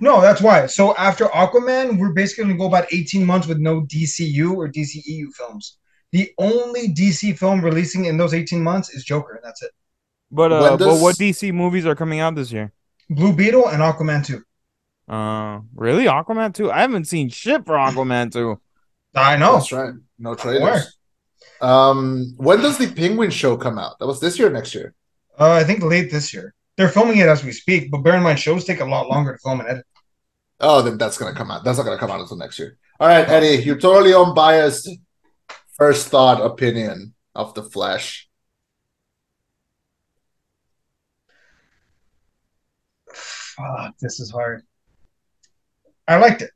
No, 0.00 0.22
that's 0.22 0.40
why. 0.40 0.66
So 0.66 0.96
after 0.96 1.26
Aquaman, 1.26 1.98
we're 1.98 2.12
basically 2.14 2.44
gonna 2.44 2.56
go 2.56 2.66
about 2.66 2.86
18 2.90 3.26
months 3.26 3.46
with 3.46 3.58
no 3.58 3.82
DCU 3.82 4.54
or 4.56 4.68
DCEU 4.68 5.26
films. 5.34 5.76
The 6.12 6.32
only 6.38 6.88
DC 6.88 7.38
film 7.38 7.64
releasing 7.64 8.04
in 8.04 8.16
those 8.16 8.34
18 8.34 8.62
months 8.62 8.90
is 8.94 9.04
Joker, 9.04 9.34
and 9.34 9.44
that's 9.44 9.62
it. 9.62 9.70
But 10.30 10.52
uh, 10.52 10.60
When 10.60 10.78
but 10.78 11.00
what 11.00 11.16
DC 11.16 11.52
movies 11.52 11.86
are 11.86 11.94
coming 11.94 12.20
out 12.20 12.34
this 12.34 12.52
year? 12.52 12.72
Blue 13.10 13.32
Beetle 13.32 13.68
and 13.68 13.82
Aquaman 13.82 14.24
2. 14.24 14.42
Uh, 15.08 15.60
really, 15.74 16.04
Aquaman 16.04 16.54
two? 16.54 16.70
I 16.70 16.80
haven't 16.80 17.06
seen 17.06 17.28
shit 17.28 17.66
for 17.66 17.74
Aquaman 17.74 18.32
two. 18.32 18.60
I 19.14 19.36
know. 19.36 19.54
That's 19.54 19.72
right. 19.72 19.94
No 20.18 20.34
trailers. 20.34 20.96
Um, 21.60 22.34
when 22.36 22.60
does 22.60 22.78
the 22.78 22.90
Penguin 22.92 23.30
show 23.30 23.56
come 23.56 23.78
out? 23.78 23.98
That 23.98 24.06
was 24.06 24.20
this 24.20 24.38
year 24.38 24.48
or 24.48 24.52
next 24.52 24.74
year? 24.74 24.94
Uh, 25.38 25.52
I 25.52 25.64
think 25.64 25.82
late 25.82 26.10
this 26.10 26.32
year. 26.32 26.54
They're 26.76 26.88
filming 26.88 27.18
it 27.18 27.28
as 27.28 27.44
we 27.44 27.52
speak, 27.52 27.90
but 27.90 27.98
bear 27.98 28.16
in 28.16 28.22
mind, 28.22 28.38
shows 28.38 28.64
take 28.64 28.80
a 28.80 28.84
lot 28.84 29.08
longer 29.08 29.32
to 29.32 29.38
film 29.38 29.60
and 29.60 29.68
edit. 29.68 29.86
Oh, 30.60 30.80
then 30.82 30.96
that's 30.96 31.18
gonna 31.18 31.34
come 31.34 31.50
out. 31.50 31.64
That's 31.64 31.78
not 31.78 31.84
gonna 31.84 31.98
come 31.98 32.10
out 32.10 32.20
until 32.20 32.36
next 32.36 32.58
year. 32.58 32.78
All 32.98 33.08
right, 33.08 33.28
Eddie, 33.28 33.62
you're 33.62 33.78
totally 33.78 34.14
unbiased. 34.14 34.88
First 35.72 36.08
thought, 36.08 36.40
opinion 36.40 37.14
of 37.34 37.54
the 37.54 37.62
Flash. 37.62 38.28
Fuck, 43.12 43.96
this 44.00 44.20
is 44.20 44.30
hard. 44.30 44.62
I 46.08 46.16
liked 46.16 46.42
it. 46.42 46.50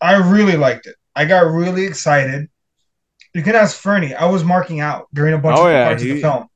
I 0.00 0.14
really 0.14 0.56
liked 0.56 0.86
it. 0.86 0.96
I 1.14 1.24
got 1.24 1.40
really 1.52 1.84
excited. 1.86 2.48
You 3.34 3.42
can 3.42 3.54
ask 3.54 3.76
Fernie. 3.76 4.14
I 4.14 4.26
was 4.26 4.42
marking 4.44 4.80
out 4.80 5.06
during 5.14 5.34
a 5.34 5.38
bunch 5.38 5.58
Oh, 5.58 5.66
of 5.66 5.72
yeah, 5.72 5.84
parts 5.84 6.02
of 6.02 6.08
the 6.08 6.20
film. 6.20 6.46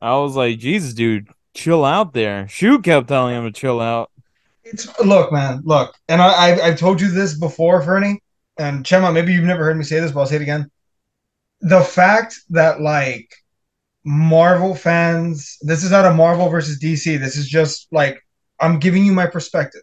I 0.00 0.16
was 0.16 0.36
like, 0.36 0.58
Jesus, 0.58 0.92
dude, 0.92 1.28
chill 1.54 1.84
out 1.84 2.12
there. 2.12 2.48
Shu 2.48 2.80
kept 2.80 3.08
telling 3.08 3.36
him 3.36 3.44
to 3.44 3.52
chill 3.52 3.80
out. 3.80 4.10
It's 4.64 4.86
look, 5.00 5.32
man, 5.32 5.62
look, 5.64 5.94
and 6.08 6.20
I, 6.20 6.28
I've, 6.32 6.60
I've 6.60 6.78
told 6.78 7.00
you 7.00 7.10
this 7.10 7.38
before, 7.38 7.82
Fernie, 7.82 8.22
and 8.58 8.84
Chema. 8.84 9.12
Maybe 9.12 9.32
you've 9.32 9.44
never 9.44 9.64
heard 9.64 9.76
me 9.76 9.84
say 9.84 10.00
this, 10.00 10.12
but 10.12 10.20
I'll 10.20 10.26
say 10.26 10.36
it 10.36 10.42
again. 10.42 10.70
The 11.60 11.82
fact 11.82 12.40
that 12.50 12.80
like 12.80 13.34
Marvel 14.04 14.74
fans, 14.74 15.58
this 15.60 15.84
is 15.84 15.90
not 15.90 16.06
a 16.06 16.14
Marvel 16.14 16.48
versus 16.48 16.80
DC. 16.80 17.18
This 17.18 17.36
is 17.36 17.48
just 17.48 17.86
like 17.92 18.18
I'm 18.58 18.78
giving 18.78 19.04
you 19.04 19.12
my 19.12 19.26
perspective. 19.26 19.82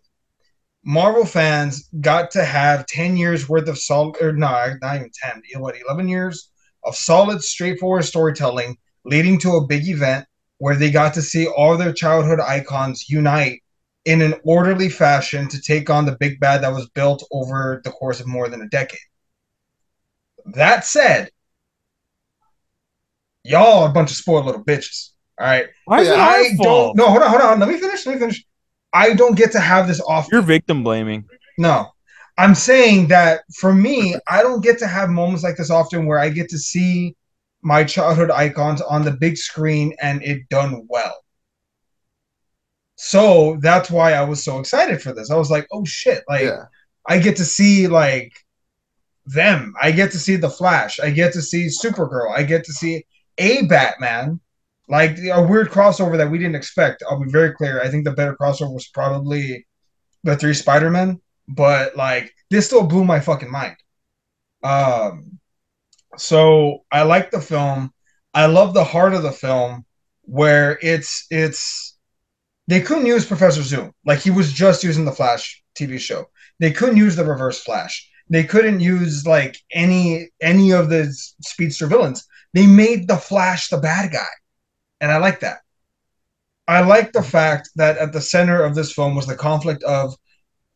Marvel 0.84 1.26
fans 1.26 1.90
got 2.02 2.32
to 2.32 2.46
have 2.46 2.86
ten 2.88 3.18
years 3.18 3.48
worth 3.48 3.68
of 3.68 3.78
solid, 3.78 4.16
or 4.22 4.34
no, 4.34 4.74
not 4.82 4.96
even 4.96 5.12
ten. 5.14 5.42
What? 5.58 5.76
Eleven 5.80 6.08
years 6.08 6.50
of 6.84 6.96
solid, 6.96 7.42
straightforward 7.44 8.06
storytelling, 8.06 8.78
leading 9.06 9.40
to 9.40 9.58
a 9.58 9.68
big 9.68 9.88
event 9.88 10.26
where 10.60 10.76
they 10.76 10.90
got 10.90 11.14
to 11.14 11.22
see 11.22 11.46
all 11.48 11.78
their 11.78 11.94
childhood 11.94 12.40
icons 12.40 13.10
unite 13.10 13.62
in 14.06 14.22
an 14.22 14.34
orderly 14.44 14.90
fashion 14.90 15.48
to 15.50 15.62
take 15.62 15.90
on 15.90 16.06
the 16.06 16.18
big 16.20 16.40
bad 16.40 16.64
that 16.64 16.74
was 16.74 16.90
built 16.90 17.24
over 17.32 17.82
the 17.84 17.92
course 17.92 18.20
of 18.20 18.26
more 18.28 18.48
than 18.48 18.62
a 18.62 18.70
decade. 18.70 19.00
That 20.46 20.86
said, 20.86 21.30
y'all 23.48 23.84
are 23.84 23.90
a 23.90 23.94
bunch 23.94 24.12
of 24.12 24.18
spoiled 24.18 24.46
little 24.46 24.64
bitches. 24.64 25.12
All 25.40 25.48
right. 25.48 25.68
Why 25.86 26.02
is 26.02 26.08
it 26.10 26.14
Yeah, 26.14 26.22
our 26.22 26.44
I 26.44 26.56
fault? 26.58 26.96
don't 26.96 26.98
no, 26.98 27.10
hold 27.10 27.24
on, 27.24 27.30
hold 27.30 27.42
on. 27.42 27.60
Let 27.60 27.70
me 27.70 27.78
finish. 27.78 28.06
Let 28.06 28.16
me 28.16 28.20
finish. 28.20 28.46
I 28.94 29.14
don't 29.14 29.36
get 29.36 29.52
to 29.54 29.60
have 29.60 29.88
this 29.88 30.02
often. 30.02 30.30
You're 30.34 30.42
victim 30.42 30.84
blaming. 30.84 31.26
No. 31.58 31.92
I'm 32.38 32.54
saying 32.54 33.08
that 33.08 33.42
for 33.60 33.74
me, 33.74 34.16
I 34.28 34.44
don't 34.44 34.64
get 34.64 34.78
to 34.80 34.88
have 34.88 35.10
moments 35.10 35.44
like 35.44 35.58
this 35.58 35.72
often 35.72 36.06
where 36.06 36.20
I 36.20 36.30
get 36.30 36.50
to 36.50 36.58
see 36.58 37.16
my 37.64 37.84
childhood 37.84 38.30
icons 38.30 38.82
on 38.82 39.04
the 39.04 39.12
big 39.12 39.38
screen 39.38 39.94
and 40.02 40.22
it 40.24 40.48
done 40.50 40.86
well. 40.88 41.16
So 42.96 43.58
that's 43.62 43.92
why 43.92 44.14
I 44.14 44.24
was 44.24 44.44
so 44.44 44.60
excited 44.60 45.02
for 45.02 45.14
this. 45.14 45.30
I 45.32 45.36
was 45.36 45.52
like, 45.52 45.68
oh 45.72 45.86
shit, 45.86 46.24
like 46.28 46.44
yeah, 46.44 46.66
I 47.08 47.20
get 47.20 47.38
to 47.38 47.46
see 47.46 47.88
like 47.88 48.34
them. 49.26 49.74
I 49.82 49.92
get 49.92 50.12
to 50.12 50.20
see 50.20 50.36
the 50.36 50.50
Flash. 50.50 51.00
I 51.00 51.12
get 51.12 51.34
to 51.34 51.42
see 51.42 51.68
Supergirl. 51.68 52.36
I 52.36 52.44
get 52.44 52.64
to 52.66 52.74
see 52.74 53.06
a 53.38 53.66
Batman. 53.66 54.40
Like 54.90 55.18
a 55.20 55.42
weird 55.42 55.70
crossover 55.70 56.18
that 56.18 56.32
we 56.32 56.38
didn't 56.38 56.56
expect. 56.56 57.04
I'll 57.10 57.22
be 57.22 57.30
very 57.30 57.52
clear. 57.52 57.82
I 57.82 57.90
think 57.90 58.06
the 58.06 58.12
better 58.12 58.38
crossover 58.40 58.74
was 58.74 58.88
probably 58.88 59.68
the 60.24 60.38
three 60.38 60.54
Spider-Men, 60.54 61.20
but 61.48 61.98
like 61.98 62.34
this 62.50 62.68
still 62.68 62.88
blew 62.88 63.04
my 63.04 63.20
fucking 63.20 63.52
mind. 63.52 63.76
Um 64.64 65.40
so 66.18 66.86
I 66.92 67.04
like 67.04 67.32
the 67.32 67.42
film. 67.42 67.92
I 68.34 68.46
love 68.46 68.74
the 68.74 68.84
heart 68.84 69.14
of 69.14 69.24
the 69.24 69.32
film 69.32 69.86
where 70.22 70.78
it's 70.82 71.26
it's 71.30 71.98
they 72.68 72.82
couldn't 72.82 73.06
use 73.06 73.26
Professor 73.26 73.64
Zoom. 73.64 73.94
Like 74.06 74.20
he 74.20 74.32
was 74.32 74.52
just 74.52 74.84
using 74.84 75.06
the 75.06 75.12
Flash 75.12 75.64
TV 75.78 76.00
show. 76.00 76.26
They 76.60 76.72
couldn't 76.72 76.98
use 76.98 77.16
the 77.16 77.26
Reverse 77.26 77.64
Flash. 77.64 78.10
They 78.30 78.44
couldn't 78.44 78.82
use 78.82 79.26
like 79.26 79.58
any 79.72 80.30
any 80.42 80.72
of 80.72 80.90
the 80.90 81.06
speedster 81.42 81.88
villains. 81.88 82.26
They 82.58 82.66
made 82.66 83.08
the 83.08 83.18
Flash 83.18 83.68
the 83.68 83.78
bad 83.78 84.12
guy, 84.12 84.34
and 85.00 85.12
I 85.12 85.18
like 85.18 85.42
that. 85.42 85.60
I 86.68 86.82
like 86.82 87.14
the 87.14 87.22
fact 87.22 87.70
that 87.76 88.00
at 88.00 88.14
the 88.14 88.20
center 88.20 88.64
of 88.64 88.74
this 88.74 88.92
film 88.92 89.14
was 89.14 89.28
the 89.28 89.36
conflict 89.36 89.84
of 89.84 90.16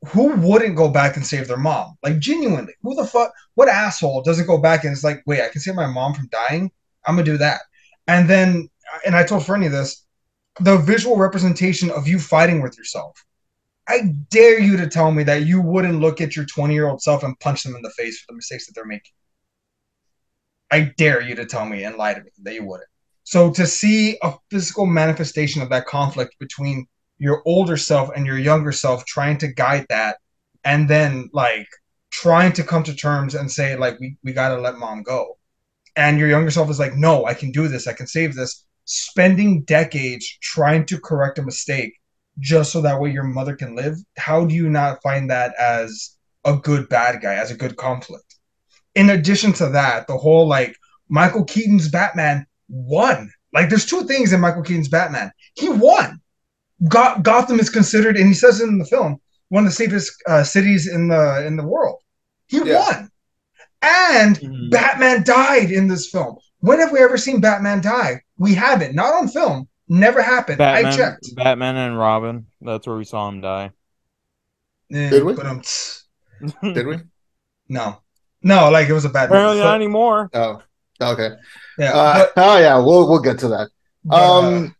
who 0.09 0.35
wouldn't 0.35 0.75
go 0.75 0.89
back 0.89 1.15
and 1.15 1.25
save 1.25 1.47
their 1.47 1.57
mom. 1.57 1.97
Like 2.03 2.19
genuinely, 2.19 2.75
who 2.83 2.93
the 2.93 3.07
fuck? 3.07 3.33
What 3.55 3.67
asshole 3.67 4.21
doesn't 4.21 4.45
go 4.45 4.59
back 4.59 4.83
and 4.83 4.93
is 4.93 5.03
like, 5.03 5.23
wait, 5.25 5.41
I 5.41 5.49
can 5.49 5.59
save 5.59 5.73
my 5.73 5.87
mom 5.87 6.13
from 6.13 6.29
dying. 6.31 6.69
I'm 7.07 7.15
gonna 7.15 7.25
do 7.25 7.39
that. 7.39 7.61
And 8.07 8.29
then, 8.29 8.69
and 9.03 9.15
I 9.15 9.23
told 9.23 9.43
Fernie 9.43 9.67
this 9.67 10.05
the 10.59 10.77
visual 10.77 11.17
representation 11.17 11.89
of 11.89 12.07
you 12.07 12.19
fighting 12.19 12.61
with 12.61 12.77
yourself. 12.77 13.25
I 13.87 14.13
dare 14.29 14.59
you 14.59 14.77
to 14.77 14.87
tell 14.87 15.11
me 15.11 15.23
that 15.23 15.47
you 15.47 15.59
wouldn't 15.59 15.99
look 15.99 16.21
at 16.21 16.35
your 16.35 16.45
20 16.45 16.75
year 16.75 16.87
old 16.87 17.01
self 17.01 17.23
and 17.23 17.39
punch 17.39 17.63
them 17.63 17.75
in 17.75 17.81
the 17.81 17.89
face 17.89 18.19
for 18.19 18.25
the 18.29 18.35
mistakes 18.35 18.67
that 18.67 18.73
they're 18.75 18.85
making. 18.85 19.13
I 20.71 20.93
dare 20.97 21.21
you 21.21 21.35
to 21.35 21.45
tell 21.45 21.65
me 21.65 21.83
and 21.83 21.97
lie 21.97 22.13
to 22.13 22.23
me 22.23 22.29
that 22.43 22.53
you 22.53 22.63
wouldn't. 22.65 22.87
So 23.23 23.51
to 23.51 23.67
see 23.67 24.17
a 24.23 24.33
physical 24.49 24.85
manifestation 24.85 25.61
of 25.61 25.69
that 25.69 25.85
conflict 25.85 26.39
between 26.39 26.87
your 27.19 27.41
older 27.45 27.77
self 27.77 28.09
and 28.15 28.25
your 28.25 28.37
younger 28.37 28.71
self 28.71 29.05
trying 29.05 29.37
to 29.39 29.47
guide 29.49 29.85
that 29.89 30.17
and 30.63 30.89
then 30.89 31.29
like 31.33 31.67
trying 32.09 32.53
to 32.53 32.63
come 32.63 32.83
to 32.83 32.95
terms 32.95 33.35
and 33.35 33.51
say 33.51 33.75
like 33.75 33.99
we, 33.99 34.17
we 34.23 34.31
gotta 34.33 34.59
let 34.59 34.77
mom 34.77 35.03
go. 35.03 35.37
And 35.97 36.17
your 36.17 36.29
younger 36.29 36.51
self 36.51 36.69
is 36.69 36.79
like 36.79 36.95
no 36.95 37.25
i 37.25 37.33
can 37.33 37.51
do 37.51 37.67
this. 37.67 37.85
I 37.85 37.93
can 37.93 38.07
save 38.07 38.33
this. 38.33 38.65
Spending 38.85 39.63
decades 39.63 40.37
trying 40.41 40.85
to 40.85 40.99
correct 40.99 41.37
a 41.37 41.43
mistake 41.43 41.93
just 42.39 42.71
so 42.71 42.81
that 42.81 42.99
way 42.99 43.11
your 43.11 43.23
mother 43.23 43.55
can 43.55 43.75
live. 43.75 43.97
How 44.17 44.45
do 44.45 44.55
you 44.55 44.69
not 44.69 45.01
find 45.03 45.29
that 45.29 45.53
as 45.59 46.17
a 46.45 46.55
good 46.55 46.89
bad 46.89 47.21
guy 47.21 47.35
as 47.35 47.51
a 47.51 47.55
good 47.55 47.75
conflict 47.75 48.30
in 48.95 49.09
addition 49.09 49.53
to 49.53 49.69
that 49.69 50.07
the 50.07 50.17
whole 50.17 50.47
like 50.47 50.75
michael 51.09 51.43
keaton's 51.45 51.89
batman 51.89 52.45
won 52.69 53.31
like 53.53 53.69
there's 53.69 53.85
two 53.85 54.03
things 54.03 54.33
in 54.33 54.39
michael 54.39 54.61
keaton's 54.63 54.89
batman 54.89 55.31
he 55.55 55.69
won 55.69 56.19
Got- 56.87 57.23
gotham 57.23 57.59
is 57.59 57.69
considered 57.69 58.17
and 58.17 58.27
he 58.27 58.33
says 58.33 58.59
it 58.61 58.67
in 58.69 58.77
the 58.79 58.85
film 58.85 59.19
one 59.49 59.63
of 59.65 59.69
the 59.69 59.75
safest 59.75 60.11
uh, 60.27 60.43
cities 60.43 60.87
in 60.87 61.07
the 61.09 61.45
in 61.45 61.55
the 61.57 61.67
world 61.67 61.99
he 62.47 62.57
Yeah. 62.63 62.79
won 62.79 63.09
and 63.83 64.37
Mhm. 64.39 64.69
Batman 64.69 65.23
died 65.23 65.71
in 65.71 65.87
this 65.87 66.07
film. 66.11 66.37
When 66.59 66.77
have 66.79 66.91
we 66.91 66.99
ever 66.99 67.17
seen 67.17 67.41
Batman 67.41 67.81
die? 67.81 68.21
We 68.37 68.53
haven't. 68.53 68.93
Not 68.93 69.15
on 69.15 69.27
film. 69.27 69.67
Never 69.87 70.21
happened. 70.21 70.61
I 70.61 70.95
checked. 70.95 71.35
Batman 71.35 71.75
and 71.77 71.97
Robin. 71.97 72.45
That's 72.61 72.85
where 72.85 72.95
we 72.95 73.05
saw 73.05 73.27
him 73.27 73.41
die. 73.41 73.71
Eh, 74.93 75.09
Did 75.09 75.23
we? 75.23 75.33
But 75.33 75.47
um, 75.47 75.61
did 76.61 76.85
we? 76.85 76.97
no, 77.69 77.97
no. 78.43 78.69
Like 78.69 78.87
it 78.89 78.93
was 78.93 79.05
a 79.05 79.09
bad 79.09 79.25
Apparently 79.29 79.55
movie. 79.57 79.63
not 79.63 79.71
But- 79.71 79.75
anymore. 79.75 80.29
Oh, 80.33 80.61
okay. 81.01 81.29
yeah, 81.77 81.91
Uh, 81.93 82.25
oh 82.37 82.57
yeah, 82.57 82.77
we'll 82.77 83.07
we'll 83.09 83.19
get 83.21 83.39
to 83.39 83.47
that. 83.49 83.69
but, 84.03 84.09
but, 84.09 84.23
uh, 84.23 84.41
Um, 84.47 84.75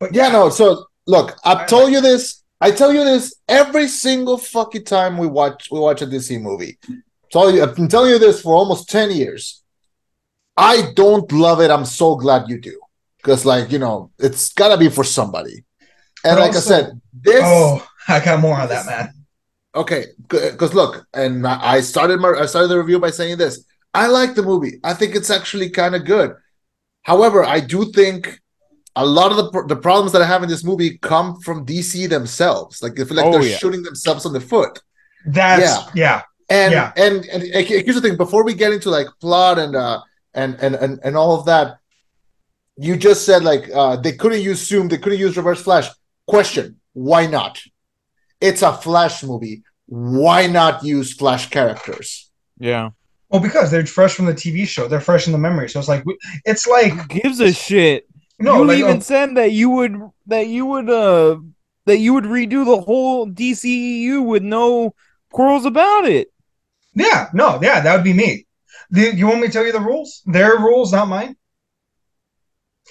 but 0.00 0.14
yeah, 0.14 0.28
no. 0.28 0.48
So 0.50 0.86
look, 1.06 1.36
I've 1.44 1.58
I- 1.58 1.66
told 1.66 1.92
you 1.92 2.00
this. 2.00 2.42
I 2.60 2.70
tell 2.70 2.92
you 2.94 3.04
this 3.04 3.34
every 3.48 3.88
single 3.88 4.38
fucking 4.38 4.84
time 4.84 5.18
we 5.18 5.26
watch 5.26 5.68
we 5.70 5.78
watch 5.78 6.00
a 6.02 6.06
DC 6.06 6.40
movie. 6.40 6.78
Tell 7.30 7.50
you, 7.50 7.62
I've 7.62 7.74
been 7.76 7.88
telling 7.88 8.10
you 8.10 8.18
this 8.18 8.40
for 8.40 8.54
almost 8.54 8.88
ten 8.88 9.10
years. 9.10 9.62
I 10.56 10.92
don't 10.94 11.30
love 11.32 11.60
it. 11.60 11.70
I'm 11.70 11.84
so 11.84 12.14
glad 12.14 12.48
you 12.48 12.58
do, 12.60 12.78
because 13.18 13.44
like 13.44 13.70
you 13.72 13.78
know, 13.78 14.10
it's 14.18 14.52
gotta 14.54 14.78
be 14.78 14.88
for 14.88 15.04
somebody. 15.04 15.64
And 16.24 16.36
But 16.36 16.38
like 16.38 16.54
also- 16.54 16.74
I 16.74 16.80
said, 16.82 17.00
this 17.12 17.42
Oh, 17.44 17.86
I 18.08 18.24
got 18.24 18.40
more 18.40 18.56
on 18.58 18.68
that, 18.68 18.86
man. 18.86 19.12
Okay, 19.74 20.06
because 20.28 20.72
look, 20.74 21.06
and 21.14 21.46
I 21.46 21.80
started 21.80 22.20
my 22.20 22.30
I 22.30 22.46
started 22.46 22.68
the 22.68 22.78
review 22.78 22.98
by 23.00 23.10
saying 23.10 23.38
this. 23.38 23.64
I 23.92 24.06
like 24.06 24.34
the 24.34 24.42
movie. 24.42 24.78
I 24.84 24.94
think 24.94 25.14
it's 25.14 25.30
actually 25.30 25.70
kind 25.70 25.94
of 25.94 26.04
good. 26.04 26.34
However, 27.02 27.44
I 27.44 27.60
do 27.60 27.90
think 27.92 28.40
a 28.96 29.04
lot 29.04 29.32
of 29.32 29.36
the 29.38 29.64
the 29.66 29.76
problems 29.76 30.12
that 30.12 30.22
I 30.22 30.26
have 30.26 30.42
in 30.44 30.48
this 30.48 30.64
movie 30.64 30.98
come 30.98 31.40
from 31.40 31.66
DC 31.66 32.08
themselves. 32.08 32.82
Like 32.82 32.94
they 32.94 33.04
feel 33.04 33.16
like 33.16 33.26
Oh, 33.26 33.32
they're 33.32 33.42
yeah. 33.50 33.56
shooting 33.56 33.82
themselves 33.82 34.24
on 34.26 34.32
the 34.32 34.40
foot. 34.40 34.80
That's 35.26 35.62
Yeah. 35.62 35.90
yeah. 35.94 36.22
And 36.50 36.72
Yeah. 36.72 36.92
and 36.96 37.24
and 37.26 37.42
uh, 37.42 37.58
here's 37.62 37.96
the 37.96 38.00
thing: 38.00 38.16
before 38.16 38.44
we 38.44 38.54
get 38.54 38.72
into 38.72 38.90
like 38.90 39.08
plot 39.20 39.58
and 39.58 39.74
uh 39.74 40.00
and 40.34 40.54
and 40.60 40.74
and, 40.76 41.00
and 41.02 41.16
all 41.16 41.34
of 41.38 41.46
that, 41.46 41.78
you 42.76 42.96
just 42.96 43.24
said 43.26 43.42
like 43.42 43.68
uh 43.74 43.96
they 43.96 44.12
couldn't 44.12 44.42
use 44.42 44.64
Zoom, 44.66 44.86
they 44.88 44.98
couldn't 44.98 45.18
use 45.18 45.36
Reverse 45.36 45.62
Flash. 45.62 45.88
Question: 46.26 46.80
Why 46.92 47.26
not? 47.26 47.60
It's 48.40 48.62
a 48.62 48.72
Flash 48.72 49.22
movie. 49.22 49.62
Why 49.86 50.46
not 50.46 50.84
use 50.84 51.12
Flash 51.14 51.50
characters? 51.50 52.30
Yeah. 52.58 52.90
Well, 53.28 53.40
because 53.42 53.70
they're 53.70 53.84
fresh 53.86 54.14
from 54.14 54.26
the 54.26 54.34
TV 54.34 54.66
show. 54.66 54.86
They're 54.86 55.00
fresh 55.00 55.26
in 55.26 55.32
the 55.32 55.38
memory. 55.38 55.68
So 55.68 55.78
it's 55.80 55.88
like 55.88 56.04
it's 56.44 56.66
like 56.66 56.92
Who 56.92 57.06
gives 57.20 57.40
a 57.40 57.52
shit? 57.52 58.06
no, 58.38 58.58
you 58.58 58.64
like 58.64 58.78
even 58.78 58.98
uh, 58.98 59.00
said 59.00 59.36
that 59.36 59.52
you 59.52 59.70
would 59.70 59.96
that 60.26 60.46
you 60.48 60.66
would 60.66 60.90
uh 60.90 61.36
that 61.86 61.98
you 61.98 62.14
would 62.14 62.24
redo 62.24 62.64
the 62.64 62.80
whole 62.80 63.26
DCEU 63.26 64.24
with 64.24 64.42
no 64.42 64.94
quarrels 65.32 65.64
about 65.66 66.06
it. 66.06 66.28
yeah, 66.94 67.28
no, 67.34 67.58
yeah, 67.62 67.80
that 67.80 67.94
would 67.94 68.04
be 68.04 68.12
me. 68.12 68.46
The, 68.90 69.14
you 69.14 69.26
want 69.26 69.40
me 69.40 69.48
to 69.48 69.52
tell 69.52 69.66
you 69.66 69.72
the 69.72 69.80
rules? 69.80 70.22
Their 70.26 70.58
rules, 70.58 70.92
not 70.92 71.08
mine. 71.08 71.36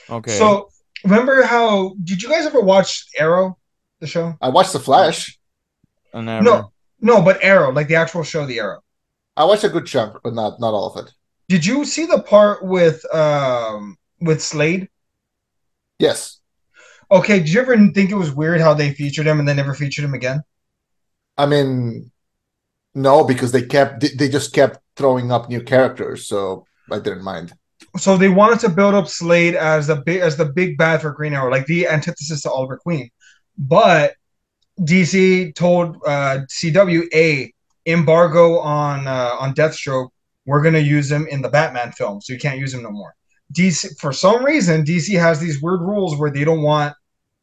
Okay. 0.10 0.32
So 0.38 0.70
remember 1.04 1.44
how? 1.44 1.96
Did 2.04 2.22
you 2.22 2.30
guys 2.30 2.46
ever 2.46 2.62
watch 2.62 3.06
Arrow, 3.18 3.58
the 4.04 4.08
show? 4.08 4.36
I 4.42 4.50
watched 4.50 4.74
The 4.74 4.80
Flash. 4.80 5.40
I 6.14 6.22
never. 6.22 6.44
No. 6.44 6.72
No, 7.02 7.22
but 7.22 7.44
Arrow, 7.44 7.72
like 7.72 7.88
the 7.88 7.96
actual 7.96 8.24
show, 8.24 8.46
The 8.46 8.60
Arrow. 8.60 8.82
I 9.36 9.44
watched 9.46 9.64
a 9.64 9.70
good 9.70 9.86
chunk, 9.88 10.18
but 10.24 10.34
not 10.34 10.60
not 10.60 10.74
all 10.74 10.94
of 10.94 11.06
it. 11.06 11.12
Did 11.50 11.66
you 11.66 11.86
see 11.86 12.06
the 12.06 12.22
part 12.22 12.64
with 12.64 13.04
um 13.14 13.98
with 14.22 14.42
Slade? 14.42 14.90
Yes, 16.00 16.40
Okay, 17.12 17.40
did 17.40 17.50
you 17.50 17.62
ever 17.62 17.78
think 17.90 18.10
it 18.10 18.16
was 18.16 18.32
weird 18.32 18.60
how 18.60 18.74
they 18.74 18.92
featured 18.94 19.28
him 19.28 19.40
and 19.40 19.48
they 19.48 19.54
never 19.54 19.76
featured 19.76 20.04
him 20.06 20.14
again? 20.16 20.42
I 21.38 21.46
mean, 21.46 22.12
no, 22.96 23.24
because 23.24 23.52
they 23.52 23.62
kept 23.64 24.02
they- 24.02 24.16
they 24.18 24.30
just 24.30 24.54
kept 24.54 24.80
throwing 24.96 25.32
up 25.32 25.50
new 25.50 25.62
characters, 25.62 26.28
so 26.28 26.66
I 26.92 27.00
didn't 27.00 27.24
mind. 27.24 27.54
So 27.98 28.18
they 28.18 28.30
wanted 28.30 28.60
to 28.62 28.70
build 28.70 28.96
up 28.96 29.08
Slade 29.08 29.56
as 29.56 29.88
the 29.88 29.98
big 29.98 30.22
as 30.22 30.38
the 30.38 30.46
big 30.46 30.78
bad 30.78 31.02
for 31.02 31.12
Green 31.12 31.34
Arrow, 31.34 31.52
like 31.52 31.66
the 31.68 31.88
antithesis 31.88 32.42
to 32.44 32.52
Oliver 32.52 32.78
Queen. 32.78 33.10
But 33.58 34.16
DC 34.80 35.54
told 35.56 35.98
uh, 36.06 36.40
CW 36.50 37.04
a 37.14 37.54
embargo 37.86 38.60
on 38.60 39.08
uh, 39.08 39.36
on 39.40 39.54
Deathstroke. 39.54 40.10
We're 40.46 40.62
gonna 40.62 40.80
use 40.80 41.12
him 41.12 41.28
in 41.28 41.42
the 41.42 41.50
Batman 41.50 41.92
film, 41.92 42.22
so 42.22 42.34
you 42.34 42.40
can't 42.40 42.60
use 42.60 42.74
him 42.74 42.84
no 42.84 42.92
more. 42.92 43.16
DC 43.54 43.98
for 44.00 44.12
some 44.12 44.44
reason 44.44 44.84
DC 44.84 45.18
has 45.20 45.40
these 45.40 45.62
weird 45.62 45.82
rules 45.82 46.18
where 46.18 46.32
they 46.32 46.44
don't 46.44 46.64
want 46.64 46.96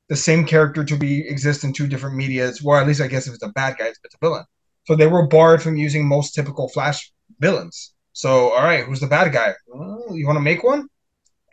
the 0.09 0.16
same 0.16 0.44
character 0.44 0.85
to 0.85 0.96
be 0.96 1.27
exist 1.29 1.62
in 1.62 1.73
two 1.73 1.87
different 1.87 2.16
medias. 2.16 2.62
Well, 2.62 2.81
at 2.81 2.87
least 2.87 3.01
I 3.01 3.07
guess 3.07 3.29
if 3.29 3.35
it's 3.35 3.44
a 3.44 3.49
bad 3.51 3.77
guy, 3.79 3.87
it's 3.87 3.99
a 4.05 4.18
villain. 4.20 4.44
So 4.87 4.96
they 4.96 5.07
were 5.07 5.29
barred 5.29 5.62
from 5.62 5.77
using 5.77 6.07
most 6.07 6.35
typical 6.35 6.68
Flash 6.68 7.12
villains. 7.38 7.94
So 8.12 8.53
all 8.53 8.64
right, 8.64 8.85
who's 8.85 9.01
the 9.01 9.07
bad 9.07 9.33
guy? 9.33 9.55
Well, 9.68 10.07
you 10.11 10.27
want 10.27 10.37
to 10.37 10.42
make 10.42 10.64
one? 10.64 10.88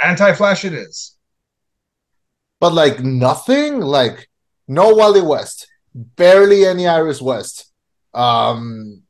Anti-Flash 0.01 0.65
it 0.65 0.73
is. 0.73 1.15
But 2.59 2.73
like 2.73 2.99
nothing, 2.99 3.79
like 3.79 4.26
no 4.67 4.93
Wally 4.93 5.21
West, 5.21 5.67
barely 5.93 6.65
any 6.65 6.87
Iris 6.87 7.21
West, 7.21 7.71
um, 8.13 9.03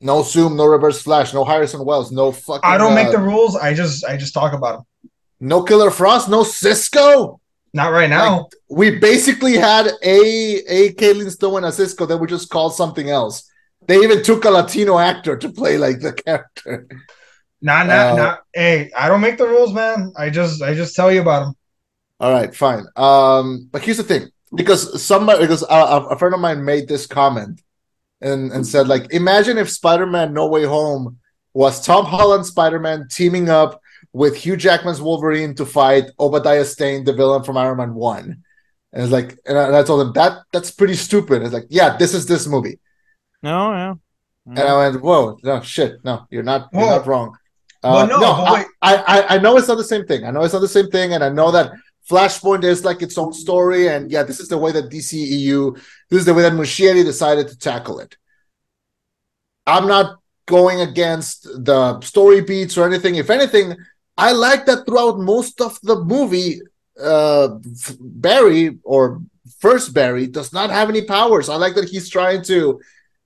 no 0.00 0.22
Zoom, 0.22 0.56
no 0.56 0.66
Reverse 0.66 1.02
Flash, 1.02 1.34
no 1.34 1.44
Harrison 1.44 1.84
Wells, 1.84 2.12
no 2.12 2.32
fucking. 2.32 2.60
I 2.64 2.78
don't 2.78 2.92
uh, 2.92 2.94
make 2.94 3.10
the 3.10 3.18
rules. 3.18 3.56
I 3.56 3.74
just 3.74 4.04
I 4.04 4.16
just 4.16 4.34
talk 4.34 4.52
about 4.52 4.78
them. 4.78 5.10
no 5.40 5.62
Killer 5.62 5.90
Frost, 5.90 6.28
no 6.28 6.42
Cisco. 6.42 7.40
Not 7.74 7.92
right 7.92 8.08
now. 8.08 8.48
We 8.70 8.98
basically 8.98 9.54
had 9.54 9.86
a 10.02 10.18
a 10.68 10.92
Caitlin 10.94 11.30
Stone 11.30 11.58
and 11.58 11.66
a 11.66 11.72
Cisco 11.72 12.06
that 12.06 12.16
we 12.16 12.26
just 12.26 12.48
called 12.50 12.74
something 12.74 13.10
else. 13.10 13.48
They 13.86 13.98
even 13.98 14.22
took 14.22 14.44
a 14.44 14.50
Latino 14.50 14.98
actor 14.98 15.36
to 15.36 15.48
play 15.50 15.78
like 15.78 16.00
the 16.00 16.12
character. 16.12 16.86
Not 17.60 17.86
not 17.88 18.12
uh, 18.12 18.16
not. 18.16 18.40
Hey, 18.54 18.90
I 18.96 19.08
don't 19.08 19.20
make 19.20 19.36
the 19.36 19.46
rules, 19.48 19.72
man. 19.72 20.12
I 20.16 20.30
just 20.30 20.62
I 20.62 20.74
just 20.74 20.94
tell 20.94 21.10
you 21.12 21.20
about 21.20 21.40
them. 21.40 21.54
All 22.20 22.32
right, 22.32 22.54
fine. 22.54 22.86
Um, 22.96 23.68
but 23.70 23.82
here's 23.82 23.96
the 23.96 24.02
thing, 24.04 24.28
because 24.54 25.02
somebody, 25.02 25.40
because 25.40 25.62
a, 25.62 25.74
a 25.74 26.06
a 26.08 26.18
friend 26.18 26.34
of 26.34 26.40
mine 26.40 26.64
made 26.64 26.88
this 26.88 27.06
comment, 27.06 27.62
and 28.20 28.52
and 28.52 28.66
said 28.66 28.88
like, 28.88 29.12
imagine 29.12 29.58
if 29.58 29.70
Spider-Man 29.70 30.32
No 30.32 30.46
Way 30.46 30.64
Home 30.64 31.18
was 31.54 31.84
Tom 31.84 32.04
Holland 32.04 32.46
Spider-Man 32.46 33.08
teaming 33.10 33.48
up 33.48 33.80
with 34.12 34.36
Hugh 34.36 34.56
Jackman's 34.56 35.00
Wolverine 35.00 35.54
to 35.56 35.66
fight 35.66 36.10
Obadiah 36.18 36.64
Stane, 36.64 37.04
the 37.04 37.12
villain 37.12 37.42
from 37.42 37.56
Iron 37.56 37.78
Man 37.78 37.94
One. 37.94 38.42
And 38.92 39.02
it's 39.02 39.12
like, 39.12 39.38
and 39.44 39.58
I, 39.58 39.66
and 39.66 39.76
I 39.76 39.82
told 39.82 40.00
him 40.00 40.12
that 40.14 40.38
that's 40.52 40.70
pretty 40.70 40.94
stupid. 40.94 41.42
It's 41.42 41.52
like, 41.52 41.66
yeah, 41.68 41.96
this 41.96 42.14
is 42.14 42.26
this 42.26 42.46
movie. 42.46 42.78
No, 43.42 43.72
yeah. 43.72 43.94
And 44.46 44.58
I 44.58 44.76
went, 44.78 45.02
whoa, 45.02 45.38
no 45.42 45.60
shit, 45.60 46.02
no, 46.04 46.26
you're 46.30 46.42
not, 46.42 46.70
you're 46.72 46.82
Whoa. 46.82 46.96
not 46.96 47.06
wrong. 47.06 47.36
Uh, 47.82 47.92
Well, 47.94 48.06
no, 48.08 48.18
but 48.18 48.26
I, 48.26 48.52
wait. 48.54 48.66
I, 48.80 48.96
I, 48.96 49.34
I 49.34 49.38
know 49.38 49.56
it's 49.56 49.68
not 49.68 49.76
the 49.76 49.84
same 49.84 50.06
thing. 50.06 50.24
I 50.24 50.30
know 50.30 50.42
it's 50.42 50.54
not 50.54 50.60
the 50.60 50.68
same 50.68 50.90
thing, 50.90 51.12
and 51.12 51.22
I 51.22 51.28
know 51.28 51.50
that 51.52 51.72
Flashpoint 52.08 52.64
is 52.64 52.84
like 52.84 53.02
its 53.02 53.18
own 53.18 53.32
story, 53.32 53.88
and 53.88 54.10
yeah, 54.10 54.22
this 54.22 54.40
is 54.40 54.48
the 54.48 54.58
way 54.58 54.72
that 54.72 54.90
DCEU, 54.90 55.74
this 56.08 56.20
is 56.20 56.24
the 56.24 56.34
way 56.34 56.42
that 56.42 56.52
Muschietti 56.52 57.04
decided 57.04 57.48
to 57.48 57.58
tackle 57.58 58.00
it. 58.00 58.16
I'm 59.66 59.86
not 59.86 60.18
going 60.46 60.80
against 60.80 61.44
the 61.64 62.00
story 62.00 62.40
beats 62.40 62.78
or 62.78 62.86
anything. 62.86 63.16
If 63.16 63.28
anything, 63.28 63.76
I 64.16 64.32
like 64.32 64.64
that 64.66 64.86
throughout 64.86 65.18
most 65.18 65.60
of 65.60 65.78
the 65.82 66.02
movie, 66.02 66.60
uh, 67.00 67.48
Barry 68.00 68.78
or 68.82 69.20
first 69.60 69.92
Barry 69.92 70.26
does 70.26 70.52
not 70.52 70.70
have 70.70 70.88
any 70.88 71.02
powers. 71.02 71.48
I 71.48 71.56
like 71.56 71.74
that 71.74 71.88
he's 71.88 72.08
trying 72.08 72.42
to 72.44 72.80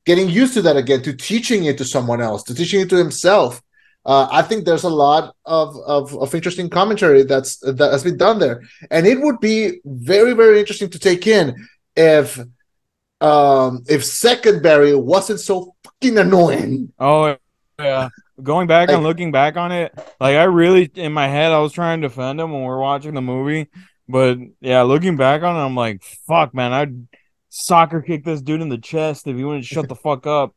getting 0.04 0.28
used 0.28 0.54
to 0.54 0.62
that 0.62 0.76
again, 0.76 1.02
to 1.02 1.12
teaching 1.12 1.64
it 1.64 1.78
to 1.78 1.84
someone 1.84 2.20
else, 2.20 2.42
to 2.44 2.54
teaching 2.54 2.80
it 2.80 2.90
to 2.90 2.96
himself. 2.96 3.62
Uh, 4.04 4.26
I 4.30 4.42
think 4.42 4.64
there's 4.64 4.82
a 4.82 4.90
lot 4.90 5.34
of, 5.44 5.76
of 5.86 6.16
of 6.16 6.34
interesting 6.34 6.68
commentary 6.68 7.22
that's 7.22 7.58
that 7.58 7.90
has 7.92 8.02
been 8.02 8.16
done 8.16 8.38
there, 8.40 8.62
and 8.90 9.06
it 9.06 9.20
would 9.20 9.38
be 9.38 9.80
very 9.84 10.32
very 10.32 10.58
interesting 10.58 10.90
to 10.90 10.98
take 10.98 11.26
in 11.26 11.54
if 11.96 12.40
um 13.20 13.84
if 13.88 14.04
second 14.04 14.62
Barry 14.62 14.94
wasn't 14.96 15.38
so 15.38 15.74
fucking 15.84 16.18
annoying. 16.18 16.92
Oh 16.98 17.36
yeah. 17.78 18.08
Going 18.42 18.66
back 18.66 18.88
and 18.88 19.04
looking 19.04 19.30
back 19.30 19.56
on 19.56 19.70
it, 19.70 19.92
like 20.20 20.36
I 20.36 20.44
really 20.44 20.90
in 20.94 21.12
my 21.12 21.28
head 21.28 21.52
I 21.52 21.60
was 21.60 21.72
trying 21.72 22.00
to 22.00 22.08
defend 22.08 22.40
him 22.40 22.50
when 22.50 22.62
we 22.62 22.68
are 22.68 22.80
watching 22.80 23.14
the 23.14 23.20
movie. 23.20 23.68
But 24.08 24.38
yeah, 24.60 24.82
looking 24.82 25.16
back 25.16 25.42
on 25.42 25.54
it, 25.54 25.64
I'm 25.64 25.76
like, 25.76 26.02
fuck 26.02 26.54
man, 26.54 26.72
I'd 26.72 27.06
soccer 27.50 28.02
kick 28.02 28.24
this 28.24 28.42
dude 28.42 28.62
in 28.62 28.68
the 28.68 28.78
chest 28.78 29.26
if 29.26 29.36
he 29.36 29.44
wouldn't 29.44 29.64
shut 29.64 29.88
the 29.88 29.94
fuck 29.94 30.26
up. 30.26 30.54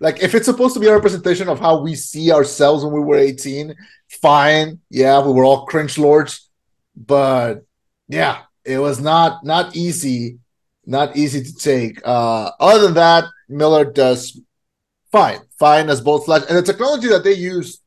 Like 0.00 0.22
if 0.22 0.34
it's 0.34 0.46
supposed 0.46 0.74
to 0.74 0.80
be 0.80 0.86
a 0.86 0.94
representation 0.94 1.48
of 1.48 1.60
how 1.60 1.82
we 1.82 1.94
see 1.94 2.32
ourselves 2.32 2.82
when 2.82 2.94
we 2.94 3.00
were 3.00 3.16
18, 3.16 3.74
fine. 4.08 4.80
Yeah, 4.88 5.24
we 5.24 5.32
were 5.32 5.44
all 5.44 5.66
cringe 5.66 5.98
lords, 5.98 6.48
but 6.96 7.64
yeah, 8.08 8.42
it 8.64 8.78
was 8.78 8.98
not 9.00 9.44
not 9.44 9.76
easy, 9.76 10.38
not 10.86 11.16
easy 11.16 11.42
to 11.44 11.54
take. 11.54 12.00
Uh 12.04 12.50
other 12.58 12.84
than 12.84 12.94
that, 12.94 13.24
Miller 13.48 13.84
does 13.84 14.40
fine, 15.12 15.40
fine 15.58 15.90
as 15.90 16.00
both 16.00 16.24
Flash 16.24 16.44
and 16.48 16.56
the 16.56 16.62
technology 16.62 17.08
that 17.08 17.22
they 17.22 17.34
use 17.34 17.80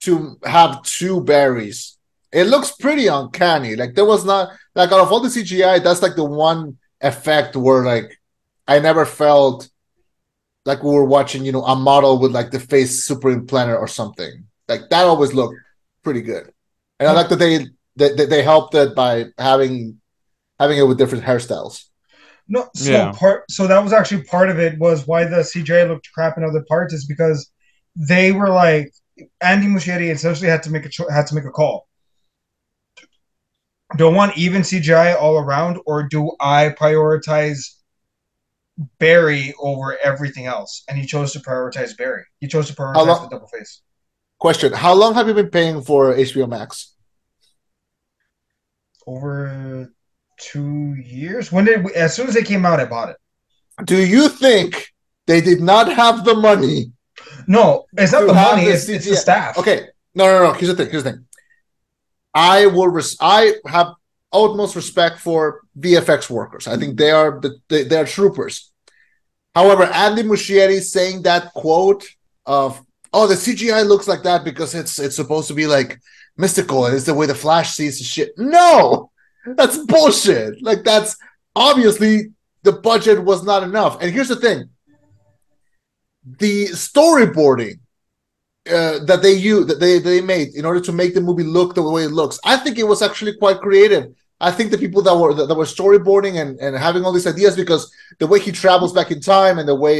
to 0.00 0.38
have 0.44 0.82
two 0.82 1.20
berries. 1.20 1.96
It 2.32 2.44
looks 2.44 2.72
pretty 2.72 3.06
uncanny. 3.06 3.76
Like 3.76 3.94
there 3.94 4.04
was 4.04 4.24
not 4.24 4.50
like 4.74 4.90
out 4.90 5.00
of 5.00 5.12
all 5.12 5.20
the 5.20 5.28
CGI, 5.28 5.82
that's 5.82 6.02
like 6.02 6.16
the 6.16 6.24
one 6.24 6.78
effect 7.00 7.54
where 7.54 7.84
like 7.84 8.20
I 8.66 8.78
never 8.80 9.04
felt 9.06 9.68
like 10.70 10.82
we 10.84 10.90
were 10.98 11.04
watching, 11.16 11.44
you 11.44 11.52
know, 11.52 11.64
a 11.64 11.74
model 11.74 12.18
with 12.20 12.32
like 12.38 12.50
the 12.52 12.60
face 12.60 12.92
super 13.04 13.28
implanted 13.30 13.76
or 13.76 13.88
something. 13.88 14.32
Like 14.68 14.82
that 14.90 15.04
always 15.04 15.32
looked 15.34 15.56
pretty 16.04 16.22
good. 16.22 16.44
And 16.98 17.08
I 17.08 17.12
like 17.12 17.28
that 17.30 17.40
they 17.44 17.66
that 17.96 18.16
they- 18.16 18.26
they 18.32 18.42
helped 18.42 18.74
it 18.82 18.94
by 18.94 19.12
having 19.36 19.74
having 20.60 20.78
it 20.78 20.86
with 20.88 20.98
different 20.98 21.24
hairstyles. 21.24 21.74
No, 22.48 22.68
so 22.74 22.90
Yeah. 22.92 23.12
part 23.20 23.38
so 23.50 23.66
that 23.66 23.82
was 23.82 23.92
actually 23.92 24.22
part 24.24 24.48
of 24.52 24.58
it 24.66 24.78
was 24.78 25.06
why 25.10 25.24
the 25.24 25.42
CG 25.50 25.70
looked 25.88 26.08
crap 26.14 26.36
in 26.38 26.44
other 26.44 26.64
parts 26.68 26.92
is 26.94 27.04
because 27.06 27.50
they 27.96 28.30
were 28.32 28.48
like 28.48 28.92
Andy 29.40 29.66
Muschietti 29.66 30.08
essentially 30.10 30.48
had 30.54 30.62
to 30.66 30.70
make 30.70 30.84
a 30.86 30.88
cho- 30.88 31.10
had 31.10 31.26
to 31.28 31.34
make 31.34 31.44
a 31.44 31.50
call. 31.60 31.88
Do 33.96 34.08
I 34.08 34.12
want 34.12 34.38
even 34.38 34.62
CGI 34.62 35.14
all 35.20 35.36
around, 35.38 35.78
or 35.84 36.04
do 36.04 36.20
I 36.40 36.60
prioritize 36.80 37.60
Barry 38.98 39.54
over 39.60 39.98
everything 40.02 40.46
else? 40.46 40.82
And 40.88 40.98
he 40.98 41.06
chose 41.06 41.32
to 41.32 41.40
prioritize 41.40 41.96
Barry. 41.96 42.24
He 42.40 42.48
chose 42.48 42.66
to 42.68 42.74
prioritize 42.74 43.06
lo- 43.06 43.22
the 43.22 43.28
double 43.28 43.48
face. 43.48 43.82
Question: 44.38 44.72
How 44.72 44.94
long 44.94 45.14
have 45.14 45.28
you 45.28 45.34
been 45.34 45.50
paying 45.50 45.82
for 45.82 46.14
HBO 46.14 46.48
Max? 46.48 46.94
Over 49.06 49.92
two 50.38 50.94
years. 50.94 51.52
When 51.52 51.64
did 51.64 51.84
we, 51.84 51.92
as 51.94 52.14
soon 52.14 52.28
as 52.28 52.34
they 52.34 52.42
came 52.42 52.64
out, 52.64 52.80
I 52.80 52.86
bought 52.86 53.10
it. 53.10 53.16
Do 53.84 53.96
you 53.96 54.28
think 54.28 54.88
they 55.26 55.40
did 55.40 55.60
not 55.60 55.92
have 55.92 56.24
the 56.24 56.34
money? 56.34 56.92
No, 57.46 57.84
it's 57.96 58.12
not 58.12 58.26
the 58.26 58.34
money. 58.34 58.64
It's, 58.64 58.88
it's 58.88 59.06
the 59.08 59.16
staff. 59.16 59.58
Okay, 59.58 59.88
no, 60.14 60.24
no, 60.26 60.44
no. 60.44 60.52
Here's 60.52 60.68
the 60.68 60.76
thing. 60.76 60.90
Here's 60.90 61.04
the 61.04 61.12
thing. 61.12 61.26
I 62.34 62.66
will. 62.66 62.88
Res- 62.88 63.16
I 63.20 63.54
have 63.66 63.92
utmost 64.32 64.76
respect 64.76 65.18
for 65.18 65.60
VFX 65.78 66.30
workers. 66.30 66.66
I 66.66 66.76
think 66.76 66.96
they 66.96 67.10
are 67.10 67.40
the 67.40 67.56
they, 67.68 67.84
they 67.84 67.98
are 67.98 68.06
troopers. 68.06 68.69
However, 69.54 69.84
Andy 69.84 70.22
Muschietti 70.22 70.80
saying 70.80 71.22
that 71.22 71.52
quote 71.54 72.06
of 72.46 72.80
"Oh, 73.12 73.26
the 73.26 73.34
CGI 73.34 73.86
looks 73.86 74.06
like 74.08 74.22
that 74.22 74.44
because 74.44 74.74
it's 74.74 74.98
it's 74.98 75.16
supposed 75.16 75.48
to 75.48 75.54
be 75.54 75.66
like 75.66 76.00
mystical 76.36 76.86
and 76.86 76.94
it's 76.94 77.06
the 77.06 77.14
way 77.14 77.26
the 77.26 77.34
Flash 77.34 77.72
sees 77.72 77.98
the 77.98 78.04
shit." 78.04 78.32
No, 78.38 79.10
that's 79.44 79.78
bullshit. 79.78 80.62
Like 80.62 80.84
that's 80.84 81.16
obviously 81.56 82.32
the 82.62 82.72
budget 82.72 83.22
was 83.24 83.44
not 83.44 83.62
enough. 83.62 84.00
And 84.00 84.12
here's 84.12 84.28
the 84.28 84.36
thing: 84.36 84.70
the 86.24 86.66
storyboarding 86.66 87.80
uh, 88.68 88.98
that 89.04 89.20
they 89.22 89.32
use 89.32 89.66
that 89.66 89.80
they 89.80 89.98
they 89.98 90.20
made 90.20 90.54
in 90.54 90.64
order 90.64 90.80
to 90.80 90.92
make 90.92 91.14
the 91.14 91.20
movie 91.20 91.42
look 91.42 91.74
the 91.74 91.82
way 91.82 92.04
it 92.04 92.12
looks. 92.12 92.38
I 92.44 92.56
think 92.56 92.78
it 92.78 92.86
was 92.86 93.02
actually 93.02 93.36
quite 93.36 93.60
creative. 93.60 94.14
I 94.40 94.50
think 94.50 94.70
the 94.70 94.78
people 94.78 95.02
that 95.02 95.16
were 95.16 95.34
that, 95.34 95.54
were 95.54 95.64
storyboarding 95.64 96.40
and, 96.40 96.58
and 96.60 96.76
having 96.76 97.04
all 97.04 97.12
these 97.12 97.26
ideas 97.26 97.54
because 97.56 97.92
the 98.18 98.26
way 98.26 98.38
he 98.40 98.52
travels 98.52 98.92
back 98.92 99.10
in 99.10 99.20
time 99.20 99.58
and 99.58 99.68
the 99.68 99.74
way 99.74 99.98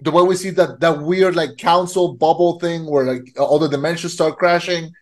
the 0.00 0.10
way 0.10 0.22
we 0.22 0.36
see 0.36 0.50
that 0.50 0.80
that 0.80 1.00
weird 1.02 1.34
like 1.34 1.56
council 1.56 2.14
bubble 2.14 2.58
thing 2.60 2.80
where 2.90 3.04
like 3.12 3.26
all 3.38 3.58
the 3.58 3.68
dimensions 3.68 4.12
start 4.12 4.38
crashing, 4.38 4.92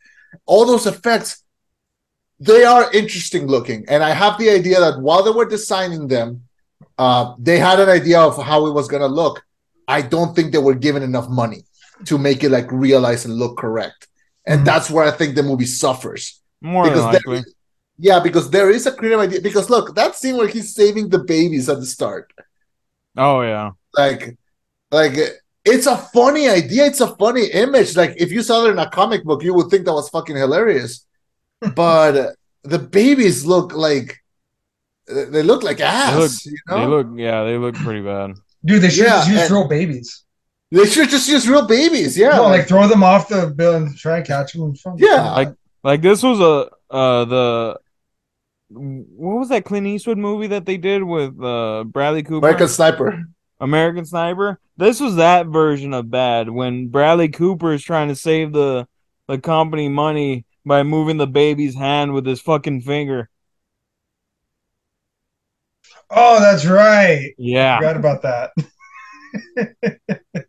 all 0.47 0.65
those 0.65 0.87
effects, 0.87 1.43
they 2.41 2.65
are 2.65 2.93
interesting 2.93 3.47
looking. 3.47 3.85
And 3.89 4.03
I 4.03 4.13
have 4.23 4.39
the 4.39 4.51
idea 4.51 4.79
that 4.81 5.01
while 5.01 5.23
they 5.23 5.31
were 5.39 5.49
designing 5.57 6.09
them, 6.09 6.29
Uh, 7.07 7.25
they 7.49 7.59
had 7.69 7.79
an 7.85 7.91
idea 8.01 8.21
of 8.21 8.35
how 8.51 8.61
it 8.69 8.75
was 8.79 8.87
gonna 8.93 9.13
look. 9.23 9.37
I 9.97 10.01
don't 10.15 10.33
think 10.37 10.47
they 10.53 10.65
were 10.69 10.79
given 10.87 11.03
enough 11.11 11.29
money 11.43 11.61
to 12.09 12.15
make 12.27 12.41
it 12.47 12.51
like 12.57 12.69
realize 12.87 13.23
and 13.27 13.35
look 13.43 13.55
correct, 13.65 14.01
and 14.51 14.61
Mhm. 14.61 14.67
that's 14.69 14.89
where 14.93 15.05
I 15.11 15.13
think 15.19 15.31
the 15.35 15.47
movie 15.51 15.71
suffers. 15.83 16.23
More 16.61 16.85
because 16.85 17.07
there 17.15 17.27
likely. 17.29 17.43
Yeah, 18.09 18.19
because 18.27 18.47
there 18.51 18.69
is 18.77 18.85
a 18.87 18.93
creative 18.99 19.21
idea. 19.27 19.41
Because 19.49 19.67
look, 19.75 19.87
that 20.01 20.13
scene 20.19 20.37
where 20.39 20.49
he's 20.55 20.75
saving 20.81 21.07
the 21.15 21.23
babies 21.35 21.69
at 21.73 21.79
the 21.83 21.87
start, 21.97 22.27
Oh 23.17 23.39
yeah. 23.43 23.69
like, 24.03 24.23
like 24.91 25.15
it's 25.73 25.87
a 25.87 25.97
funny 26.17 26.45
idea. 26.61 26.83
It's 26.91 27.01
a 27.09 27.15
funny 27.23 27.47
image. 27.65 27.91
Like 27.97 28.13
if 28.25 28.29
you 28.35 28.43
saw 28.43 28.57
it 28.67 28.71
in 28.75 28.79
a 28.87 28.91
comic 28.91 29.23
book, 29.29 29.41
you 29.47 29.55
would 29.55 29.69
think 29.71 29.85
that 29.87 29.93
was 30.01 30.09
fucking 30.17 30.37
hilarious. 30.45 30.93
but 31.83 32.15
the 32.75 32.79
babies 33.01 33.47
look 33.53 33.69
like 33.87 34.09
they 35.07 35.43
look 35.51 35.63
like 35.63 35.81
ass. 35.81 36.17
look- 36.17 36.53
you 36.55 36.59
know? 36.69 36.79
They 36.81 36.87
look 36.95 37.07
yeah, 37.17 37.39
they 37.45 37.57
look 37.65 37.75
pretty 37.87 38.03
bad. 38.03 38.29
Dude, 38.65 38.83
they 38.83 38.91
should 38.91 39.05
Yeah, 39.07 39.19
just 39.23 39.31
use 39.31 39.41
and- 39.43 39.51
real 39.53 39.69
babies. 39.69 40.09
They 40.73 40.87
should 40.87 41.11
just 41.11 41.29
use 41.29 41.47
real 41.47 41.67
babies. 41.67 42.17
Yeah, 42.17 42.31
no, 42.37 42.45
like 42.55 42.67
throw 42.67 42.89
them 42.89 43.05
off 43.05 43.29
the 43.29 43.49
bill 43.55 43.75
and 43.77 43.95
try 44.05 44.17
and 44.19 44.27
catch 44.27 44.55
them. 44.55 44.73
yeah. 44.97 45.31
Like- 45.41 45.55
Like 45.85 46.01
this 46.09 46.23
was 46.23 46.39
a 46.41 46.55
uh 47.01 47.25
the 47.35 47.47
what 48.75 49.39
was 49.39 49.49
that 49.51 49.65
Clint 49.65 49.87
Eastwood 49.87 50.19
movie 50.19 50.49
that 50.49 50.67
they 50.67 50.77
did 50.77 51.03
with 51.03 51.43
uh 51.43 51.85
Bradley 51.85 52.23
Cooper? 52.23 52.47
American 52.47 52.69
Sniper. 52.69 53.25
American 53.61 54.05
Sniper. 54.05 54.61
This 54.77 55.01
was 55.01 55.17
that 55.17 55.47
version 55.47 55.95
of 55.95 56.11
bad 56.11 56.51
when 56.51 56.89
Bradley 56.89 57.29
Cooper 57.29 57.73
is 57.73 57.83
trying 57.83 58.09
to 58.09 58.17
save 58.17 58.53
the 58.53 58.87
the 59.29 59.39
company 59.39 59.89
money 59.89 60.45
by 60.65 60.83
moving 60.83 61.17
the 61.17 61.27
baby's 61.27 61.75
hand 61.75 62.13
with 62.13 62.27
his 62.27 62.41
fucking 62.41 62.83
finger. 62.83 63.29
Oh, 66.11 66.41
that's 66.41 66.67
right. 66.67 67.33
Yeah. 67.39 67.77
I 67.77 67.79
forgot 67.79 67.97
about 67.97 68.23
that. 68.23 68.51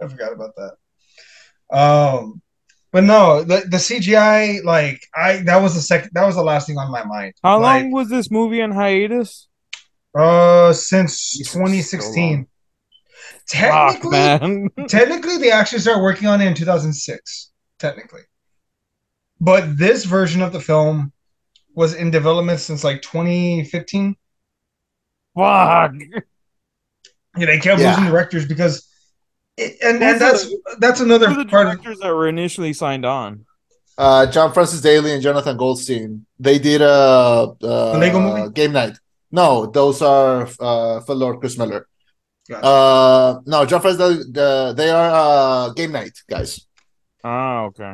I 0.02 0.08
forgot 0.08 0.34
about 0.34 0.52
that. 0.58 1.76
Um, 1.76 2.42
but 2.94 3.04
no, 3.04 3.44
the 3.44 3.66
the 3.68 3.78
CGI 3.78 4.64
like 4.64 5.06
I 5.16 5.38
that 5.44 5.62
was 5.62 5.76
the 5.76 5.82
second 5.82 6.12
that 6.14 6.26
was 6.26 6.36
the 6.36 6.44
last 6.44 6.68
thing 6.68 6.78
on 6.78 6.90
my 6.92 7.04
mind. 7.04 7.34
How 7.44 7.60
Like, 7.60 7.82
long 7.84 7.92
was 7.92 8.08
this 8.10 8.32
movie 8.32 8.62
on 8.62 8.72
hiatus? 8.72 9.50
Uh, 10.18 10.72
since 10.74 11.32
Jesus, 11.34 11.52
2016. 11.54 12.46
Fuck, 12.46 12.50
Technically, 13.48 14.10
man. 14.12 14.70
technically, 14.88 15.38
they 15.38 15.52
actually 15.52 15.80
started 15.80 16.02
working 16.02 16.28
on 16.28 16.40
it 16.40 16.48
in 16.48 16.54
2006. 16.54 17.52
Technically, 17.80 18.22
but 19.42 19.78
this 19.78 20.06
version 20.06 20.42
of 20.42 20.54
the 20.54 20.62
film 20.62 21.12
was 21.76 21.96
in 21.96 22.12
development 22.12 22.60
since 22.60 22.84
like 22.84 23.02
2015. 23.02 24.16
Fuck. 25.36 25.94
Yeah, 27.36 27.48
they 27.48 27.60
kept 27.60 27.82
Yeah. 27.82 27.90
losing 27.96 28.06
directors 28.12 28.46
because, 28.46 28.88
it, 29.58 29.78
and 29.84 30.02
and 30.04 30.20
that's 30.22 30.46
the- 30.46 30.76
that's 30.80 31.00
another 31.00 31.28
Who 31.30 31.38
were 31.38 31.44
the 31.44 31.50
part. 31.50 31.68
Of, 31.68 31.74
directors 31.74 32.00
that 32.00 32.14
were 32.14 32.28
initially 32.28 32.74
signed 32.74 33.06
on? 33.06 33.46
Uh, 33.98 34.26
John 34.26 34.52
Francis 34.54 34.82
Daly 34.82 35.12
and 35.14 35.22
Jonathan 35.22 35.56
Goldstein. 35.58 36.26
They 36.40 36.58
did 36.60 36.82
a, 36.82 36.90
uh 36.90 37.46
The 37.94 37.98
Lego 38.00 38.20
movie? 38.20 38.52
game 38.54 38.72
night. 38.74 38.98
No, 39.32 39.66
those 39.68 40.02
are 40.02 40.48
uh, 40.60 41.00
Phil 41.02 41.16
Lord, 41.16 41.40
Chris 41.40 41.58
Miller. 41.58 41.88
Gotcha. 42.50 42.66
Uh, 42.66 43.40
no, 43.46 43.66
John 43.66 43.82
Francis 43.82 44.00
Daly. 44.00 44.18
The, 44.32 44.74
they 44.76 44.90
are 44.90 45.12
uh, 45.70 45.70
game 45.74 45.92
night 45.92 46.12
guys. 46.30 46.66
Oh, 47.24 47.66
okay. 47.66 47.94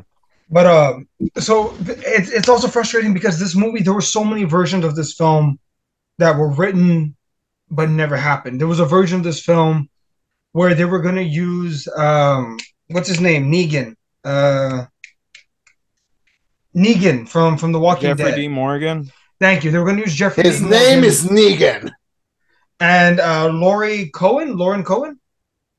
But 0.50 0.66
um, 0.66 1.08
so 1.38 1.76
it's 1.88 2.32
it's 2.32 2.50
also 2.50 2.68
frustrating 2.68 3.14
because 3.14 3.38
this 3.38 3.56
movie 3.56 3.84
there 3.84 3.94
were 3.94 4.02
so 4.02 4.24
many 4.24 4.46
versions 4.46 4.84
of 4.84 4.96
this 4.96 5.14
film 5.14 5.60
that 6.18 6.36
were 6.38 6.50
written 6.50 7.16
but 7.70 7.90
never 7.90 8.18
happened. 8.18 8.60
There 8.60 8.68
was 8.68 8.80
a 8.80 8.86
version 8.86 9.20
of 9.20 9.24
this 9.24 9.44
film 9.46 9.90
where 10.52 10.74
they 10.74 10.86
were 10.86 11.00
gonna 11.02 11.22
use 11.22 11.88
um, 11.96 12.58
what's 12.90 13.08
his 13.08 13.22
name, 13.22 13.52
Negan, 13.52 13.96
uh, 14.24 14.86
Negan 16.76 17.28
from 17.28 17.58
from 17.58 17.72
The 17.72 17.80
Walking 17.80 18.10
Jeffrey 18.16 18.32
Dead. 18.32 18.36
D. 18.36 18.48
Morgan. 18.48 19.12
Thank 19.40 19.64
you. 19.64 19.72
They 19.72 19.78
were 19.80 19.86
gonna 19.86 20.02
use 20.02 20.14
Jeffrey. 20.16 20.44
His 20.44 20.60
Dean 20.60 20.70
name 20.70 21.02
Morgan 21.02 21.04
is 21.06 21.26
Negan. 21.26 21.92
and 22.80 23.20
uh, 23.20 23.50
Laurie 23.50 24.10
Cohen, 24.14 24.58
Lauren 24.58 24.84
Cohen. 24.84 25.20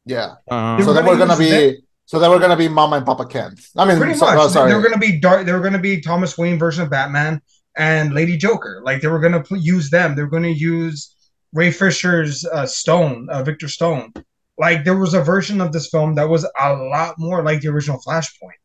Yeah. 0.06 0.34
Uh-huh. 0.50 0.76
They 0.78 0.82
So 0.82 0.88
were 0.88 0.94
then 0.94 1.06
we're 1.06 1.18
gonna 1.18 1.34
gonna 1.36 1.44
use 1.44 1.72
be. 1.80 1.82
So 2.06 2.18
then 2.18 2.30
we're 2.30 2.40
gonna 2.40 2.56
be 2.56 2.68
Mama 2.68 2.96
and 2.96 3.06
Papa 3.06 3.26
Kent. 3.26 3.60
I 3.76 3.84
mean, 3.84 3.98
Pretty 3.98 4.14
so- 4.14 4.26
much. 4.26 4.36
oh, 4.38 4.48
sorry. 4.48 4.70
They 4.70 4.76
were 4.76 4.82
gonna 4.82 4.98
be 4.98 5.20
dark. 5.20 5.46
They 5.46 5.52
were 5.52 5.60
gonna 5.60 5.78
be 5.78 6.00
Thomas 6.00 6.36
Wayne 6.36 6.58
version 6.58 6.82
of 6.82 6.90
Batman 6.90 7.40
and 7.76 8.12
Lady 8.14 8.36
Joker. 8.36 8.80
Like 8.84 9.00
they 9.00 9.08
were 9.08 9.20
gonna 9.20 9.42
pl- 9.42 9.58
use 9.58 9.90
them. 9.90 10.16
They 10.16 10.22
were 10.22 10.28
gonna 10.28 10.48
use 10.48 11.14
Ray 11.52 11.70
Fisher's 11.70 12.44
uh, 12.46 12.66
Stone, 12.66 13.28
uh, 13.30 13.42
Victor 13.44 13.68
Stone. 13.68 14.12
Like 14.60 14.84
there 14.84 14.98
was 14.98 15.14
a 15.14 15.22
version 15.22 15.60
of 15.62 15.72
this 15.72 15.88
film 15.88 16.16
that 16.16 16.28
was 16.28 16.44
a 16.44 16.72
lot 16.74 17.14
more 17.18 17.42
like 17.42 17.62
the 17.62 17.68
original 17.68 17.98
Flashpoint. 18.06 18.60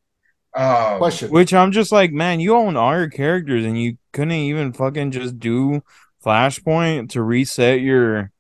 Um, 0.54 0.98
Question. 0.98 1.32
Which 1.32 1.54
I'm 1.54 1.72
just 1.72 1.94
like, 1.94 2.12
man, 2.12 2.42
you 2.42 2.54
own 2.54 2.76
all 2.76 2.98
your 2.98 3.10
characters 3.10 3.64
and 3.64 3.82
you 3.82 3.98
couldn't 4.12 4.34
even 4.34 4.74
fucking 4.74 5.12
just 5.12 5.40
do 5.40 5.82
Flashpoint 6.24 7.12
to 7.12 7.24
reset 7.24 7.80
your 7.80 8.32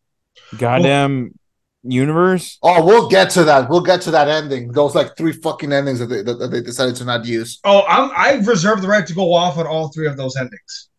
goddamn 0.57 1.39
universe. 1.83 2.57
Oh, 2.61 2.85
we'll 2.85 3.07
get 3.07 3.29
to 3.31 3.43
that. 3.45 3.69
We'll 3.69 3.81
get 3.81 4.01
to 4.01 4.11
that 4.11 4.27
ending. 4.27 4.71
Those 4.71 4.95
like 4.95 5.15
three 5.15 5.31
fucking 5.31 5.71
endings 5.71 5.99
that 5.99 6.07
they, 6.07 6.23
that, 6.23 6.39
that 6.39 6.47
they 6.49 6.61
decided 6.61 6.95
to 6.97 7.05
not 7.05 7.25
use. 7.25 7.59
Oh, 7.63 7.83
I'm, 7.87 8.11
I 8.15 8.43
reserve 8.45 8.81
the 8.81 8.87
right 8.87 9.07
to 9.07 9.13
go 9.13 9.33
off 9.33 9.57
on 9.57 9.65
all 9.65 9.89
three 9.89 10.07
of 10.07 10.17
those 10.17 10.35
endings. 10.35 10.89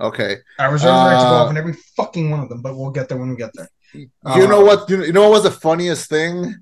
Okay. 0.00 0.36
I 0.58 0.66
reserve 0.66 0.94
the 0.94 1.10
right 1.10 1.18
to 1.18 1.28
go 1.28 1.34
Uh, 1.34 1.42
off 1.42 1.48
on 1.48 1.58
every 1.58 1.74
fucking 1.96 2.30
one 2.30 2.40
of 2.40 2.48
them, 2.48 2.62
but 2.62 2.76
we'll 2.76 2.92
get 2.92 3.08
there 3.08 3.18
when 3.18 3.30
we 3.30 3.36
get 3.36 3.50
there. 3.54 3.68
You 3.94 4.10
Uh, 4.24 4.46
know 4.46 4.60
what? 4.60 4.88
You, 4.90 5.12
know 5.12 5.22
what 5.22 5.30
was 5.30 5.42
the 5.44 5.50
funniest 5.50 6.08
thing? 6.08 6.54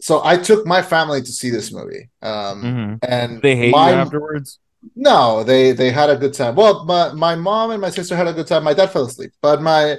So 0.00 0.22
I 0.24 0.36
took 0.36 0.66
my 0.66 0.82
family 0.82 1.22
to 1.22 1.32
see 1.32 1.50
this 1.50 1.72
movie, 1.72 2.10
um, 2.20 2.62
Mhm. 2.62 2.98
and 3.08 3.40
They 3.40 3.56
hate 3.56 3.70
my, 3.70 3.90
you 3.90 3.96
afterwards. 3.96 4.58
No, 4.94 5.42
they 5.44 5.72
they 5.72 5.90
had 5.90 6.10
a 6.10 6.16
good 6.16 6.34
time. 6.34 6.54
Well, 6.56 6.84
my 6.84 7.12
my 7.12 7.34
mom 7.36 7.70
and 7.70 7.80
my 7.80 7.90
sister 7.90 8.14
had 8.14 8.28
a 8.28 8.34
good 8.34 8.46
time. 8.46 8.64
My 8.64 8.74
dad 8.74 8.90
fell 8.90 9.06
asleep, 9.06 9.32
but 9.40 9.62
my 9.62 9.96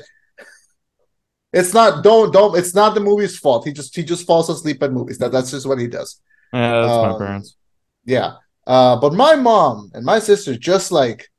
it's 1.52 1.74
not 1.74 2.04
don't 2.04 2.32
don't 2.32 2.56
it's 2.58 2.76
not 2.76 2.94
the 2.94 3.00
movie's 3.00 3.38
fault. 3.40 3.66
He 3.66 3.72
just 3.74 3.96
he 3.96 4.04
just 4.04 4.28
falls 4.28 4.50
asleep 4.50 4.84
at 4.84 4.92
movies. 4.92 5.18
That 5.18 5.32
that's 5.32 5.52
just 5.52 5.66
what 5.66 5.80
he 5.80 5.88
does. 5.88 6.22
Yeah, 6.54 6.82
that's 6.82 6.98
my 6.98 7.10
Um, 7.10 7.18
parents. 7.18 7.56
Yeah. 8.06 8.34
Uh, 8.68 8.96
but 9.00 9.14
my 9.14 9.36
mom 9.36 9.92
and 9.94 10.04
my 10.06 10.20
sister 10.20 10.56
just 10.58 10.92
like 10.92 11.30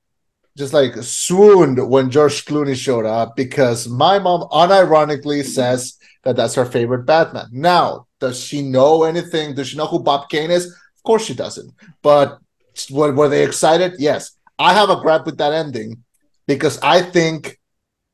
just 0.56 0.72
like 0.72 0.94
swooned 1.02 1.78
when 1.88 2.10
George 2.10 2.44
Clooney 2.44 2.74
showed 2.74 3.04
up 3.04 3.36
because 3.36 3.88
my 3.88 4.18
mom 4.18 4.48
unironically 4.50 5.44
says 5.44 5.98
that 6.24 6.36
that's 6.36 6.54
her 6.54 6.64
favorite 6.64 7.04
Batman. 7.04 7.48
Now, 7.52 8.06
does 8.18 8.42
she 8.42 8.62
know 8.62 9.04
anything? 9.04 9.54
Does 9.54 9.68
she 9.68 9.76
know 9.76 9.86
who 9.86 10.00
Bob 10.00 10.28
Kane 10.30 10.50
is? 10.50 10.66
Of 10.66 11.02
course 11.04 11.24
she 11.26 11.34
doesn't. 11.34 11.72
But 12.02 12.38
were, 12.90 13.12
were 13.12 13.28
they 13.28 13.44
excited? 13.44 13.94
Yes. 13.98 14.32
I 14.58 14.72
have 14.72 14.88
a 14.88 15.00
gripe 15.00 15.26
with 15.26 15.36
that 15.38 15.52
ending 15.52 16.02
because 16.46 16.78
I 16.80 17.02
think 17.02 17.60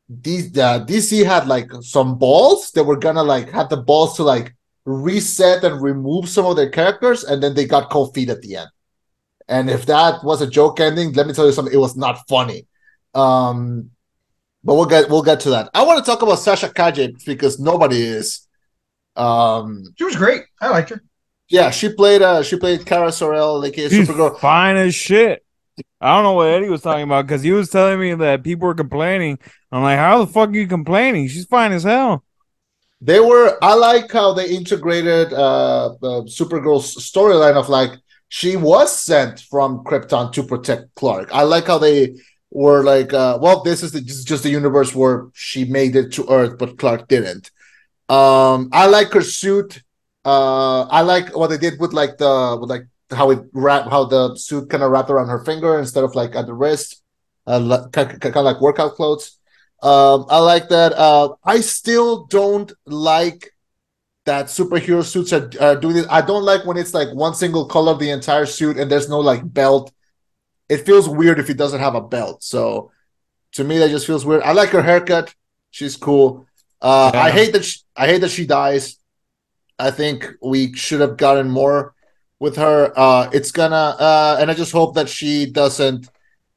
these 0.08 0.58
uh, 0.58 0.84
DC 0.84 1.24
had 1.24 1.46
like 1.46 1.70
some 1.80 2.18
balls. 2.18 2.72
They 2.72 2.82
were 2.82 2.96
gonna 2.96 3.22
like 3.22 3.50
have 3.50 3.68
the 3.68 3.76
balls 3.76 4.16
to 4.16 4.24
like 4.24 4.54
reset 4.84 5.62
and 5.62 5.80
remove 5.80 6.28
some 6.28 6.46
of 6.46 6.56
their 6.56 6.70
characters, 6.70 7.22
and 7.22 7.40
then 7.40 7.54
they 7.54 7.66
got 7.66 7.90
cold 7.90 8.14
feet 8.14 8.28
at 8.28 8.42
the 8.42 8.56
end. 8.56 8.68
And 9.52 9.70
if 9.70 9.86
that 9.86 10.24
was 10.24 10.40
a 10.42 10.46
joke 10.58 10.80
ending, 10.80 11.12
let 11.12 11.26
me 11.26 11.32
tell 11.34 11.46
you 11.46 11.52
something, 11.52 11.74
it 11.74 11.84
was 11.86 11.96
not 11.96 12.16
funny. 12.28 12.60
Um, 13.14 13.90
but 14.64 14.74
we'll 14.76 14.86
get 14.94 15.10
we'll 15.10 15.22
get 15.30 15.40
to 15.40 15.50
that. 15.50 15.70
I 15.74 15.82
want 15.84 15.98
to 16.04 16.08
talk 16.10 16.22
about 16.22 16.36
Sasha 16.46 16.68
Calle 16.78 17.08
because 17.26 17.58
nobody 17.60 18.00
is. 18.18 18.46
Um, 19.16 19.84
She 19.98 20.04
was 20.04 20.16
great. 20.16 20.42
I 20.60 20.68
liked 20.70 20.90
her. 20.90 21.02
yeah, 21.48 21.70
she 21.70 21.92
played 21.92 22.22
uh 22.22 22.42
she 22.42 22.56
played 22.56 22.86
Kara 22.86 23.12
Zor-El, 23.12 23.60
like 23.60 23.76
a 23.78 23.88
She's 23.88 24.08
Supergirl. 24.08 24.38
fine 24.40 24.76
as 24.76 24.94
shit. 24.94 25.44
I 26.00 26.14
don't 26.14 26.24
know 26.24 26.34
what 26.34 26.48
Eddie 26.48 26.68
was 26.68 26.82
talking 26.82 27.04
about 27.04 27.26
because 27.26 27.42
he 27.42 27.52
was 27.52 27.70
telling 27.70 27.98
me 28.00 28.14
that 28.14 28.42
people 28.44 28.66
were 28.68 28.74
complaining. 28.74 29.38
I'm 29.70 29.82
like, 29.82 29.98
how 29.98 30.24
the 30.24 30.32
fuck 30.32 30.50
are 30.50 30.52
you 30.54 30.66
complaining? 30.66 31.28
She's 31.28 31.46
fine 31.46 31.72
as 31.72 31.84
hell. 31.84 32.24
They 33.00 33.20
were. 33.20 33.58
I 33.62 33.74
like 33.74 34.10
how 34.12 34.32
they 34.32 34.48
integrated 34.48 35.32
uh, 35.32 35.86
uh 36.02 36.22
Supergirl's 36.38 36.94
storyline 36.96 37.56
of 37.56 37.68
like 37.68 37.92
she 38.34 38.56
was 38.56 38.98
sent 38.98 39.40
from 39.40 39.84
Krypton 39.84 40.32
to 40.32 40.42
protect 40.42 40.94
Clark. 40.94 41.28
I 41.34 41.42
like 41.42 41.66
how 41.66 41.76
they 41.76 42.16
were 42.50 42.82
like, 42.82 43.12
uh, 43.12 43.38
well, 43.38 43.62
this 43.62 43.82
is, 43.82 43.92
the, 43.92 44.00
this 44.00 44.16
is 44.16 44.24
just 44.24 44.42
the 44.42 44.48
universe 44.48 44.94
where 44.94 45.26
she 45.34 45.66
made 45.66 45.94
it 45.96 46.12
to 46.14 46.26
Earth, 46.30 46.56
but 46.56 46.78
Clark 46.78 47.08
didn't. 47.08 47.50
Um, 48.08 48.70
I 48.72 48.86
like 48.86 49.12
her 49.12 49.20
suit. 49.20 49.82
Uh, 50.24 50.84
I 50.84 51.02
like 51.02 51.36
what 51.36 51.48
they 51.48 51.58
did 51.58 51.78
with 51.78 51.92
like 51.92 52.16
the 52.16 52.56
with 52.58 52.70
like 52.70 52.86
how 53.10 53.30
it 53.32 53.40
wrap 53.52 53.90
how 53.90 54.06
the 54.06 54.34
suit 54.36 54.70
kind 54.70 54.82
of 54.82 54.90
wrapped 54.90 55.10
around 55.10 55.28
her 55.28 55.44
finger 55.44 55.78
instead 55.78 56.02
of 56.02 56.14
like 56.14 56.34
at 56.34 56.46
the 56.46 56.54
wrist, 56.54 57.02
uh, 57.46 57.86
kind 57.92 58.24
of 58.24 58.44
like 58.46 58.62
workout 58.62 58.94
clothes. 58.94 59.36
Um, 59.82 60.24
I 60.30 60.38
like 60.38 60.70
that. 60.70 60.94
Uh, 60.94 61.34
I 61.44 61.60
still 61.60 62.24
don't 62.24 62.72
like 62.86 63.51
that 64.24 64.46
superhero 64.46 65.04
suits 65.04 65.32
are, 65.32 65.50
are 65.60 65.76
doing 65.76 65.96
it. 65.96 66.06
I 66.08 66.20
don't 66.22 66.44
like 66.44 66.64
when 66.64 66.76
it's 66.76 66.94
like 66.94 67.12
one 67.12 67.34
single 67.34 67.66
color 67.66 67.92
of 67.92 67.98
the 67.98 68.10
entire 68.10 68.46
suit 68.46 68.76
and 68.76 68.90
there's 68.90 69.08
no 69.08 69.20
like 69.20 69.40
belt. 69.52 69.92
It 70.68 70.86
feels 70.86 71.08
weird 71.08 71.38
if 71.38 71.50
it 71.50 71.56
doesn't 71.56 71.80
have 71.80 71.94
a 71.94 72.00
belt. 72.00 72.42
So 72.42 72.92
to 73.52 73.64
me, 73.64 73.78
that 73.78 73.90
just 73.90 74.06
feels 74.06 74.24
weird. 74.24 74.42
I 74.42 74.52
like 74.52 74.70
her 74.70 74.82
haircut. 74.82 75.34
She's 75.70 75.96
cool. 75.96 76.46
Uh, 76.80 77.10
I 77.14 77.30
hate 77.30 77.52
that. 77.52 77.64
She, 77.64 77.80
I 77.96 78.06
hate 78.06 78.20
that 78.20 78.30
she 78.30 78.46
dies. 78.46 78.98
I 79.78 79.90
think 79.90 80.30
we 80.40 80.74
should 80.74 81.00
have 81.00 81.16
gotten 81.16 81.50
more 81.50 81.94
with 82.38 82.56
her. 82.56 82.92
Uh, 82.96 83.30
it's 83.32 83.50
gonna, 83.50 83.96
uh, 83.98 84.36
and 84.40 84.50
I 84.50 84.54
just 84.54 84.72
hope 84.72 84.94
that 84.94 85.08
she 85.08 85.46
doesn't 85.46 86.08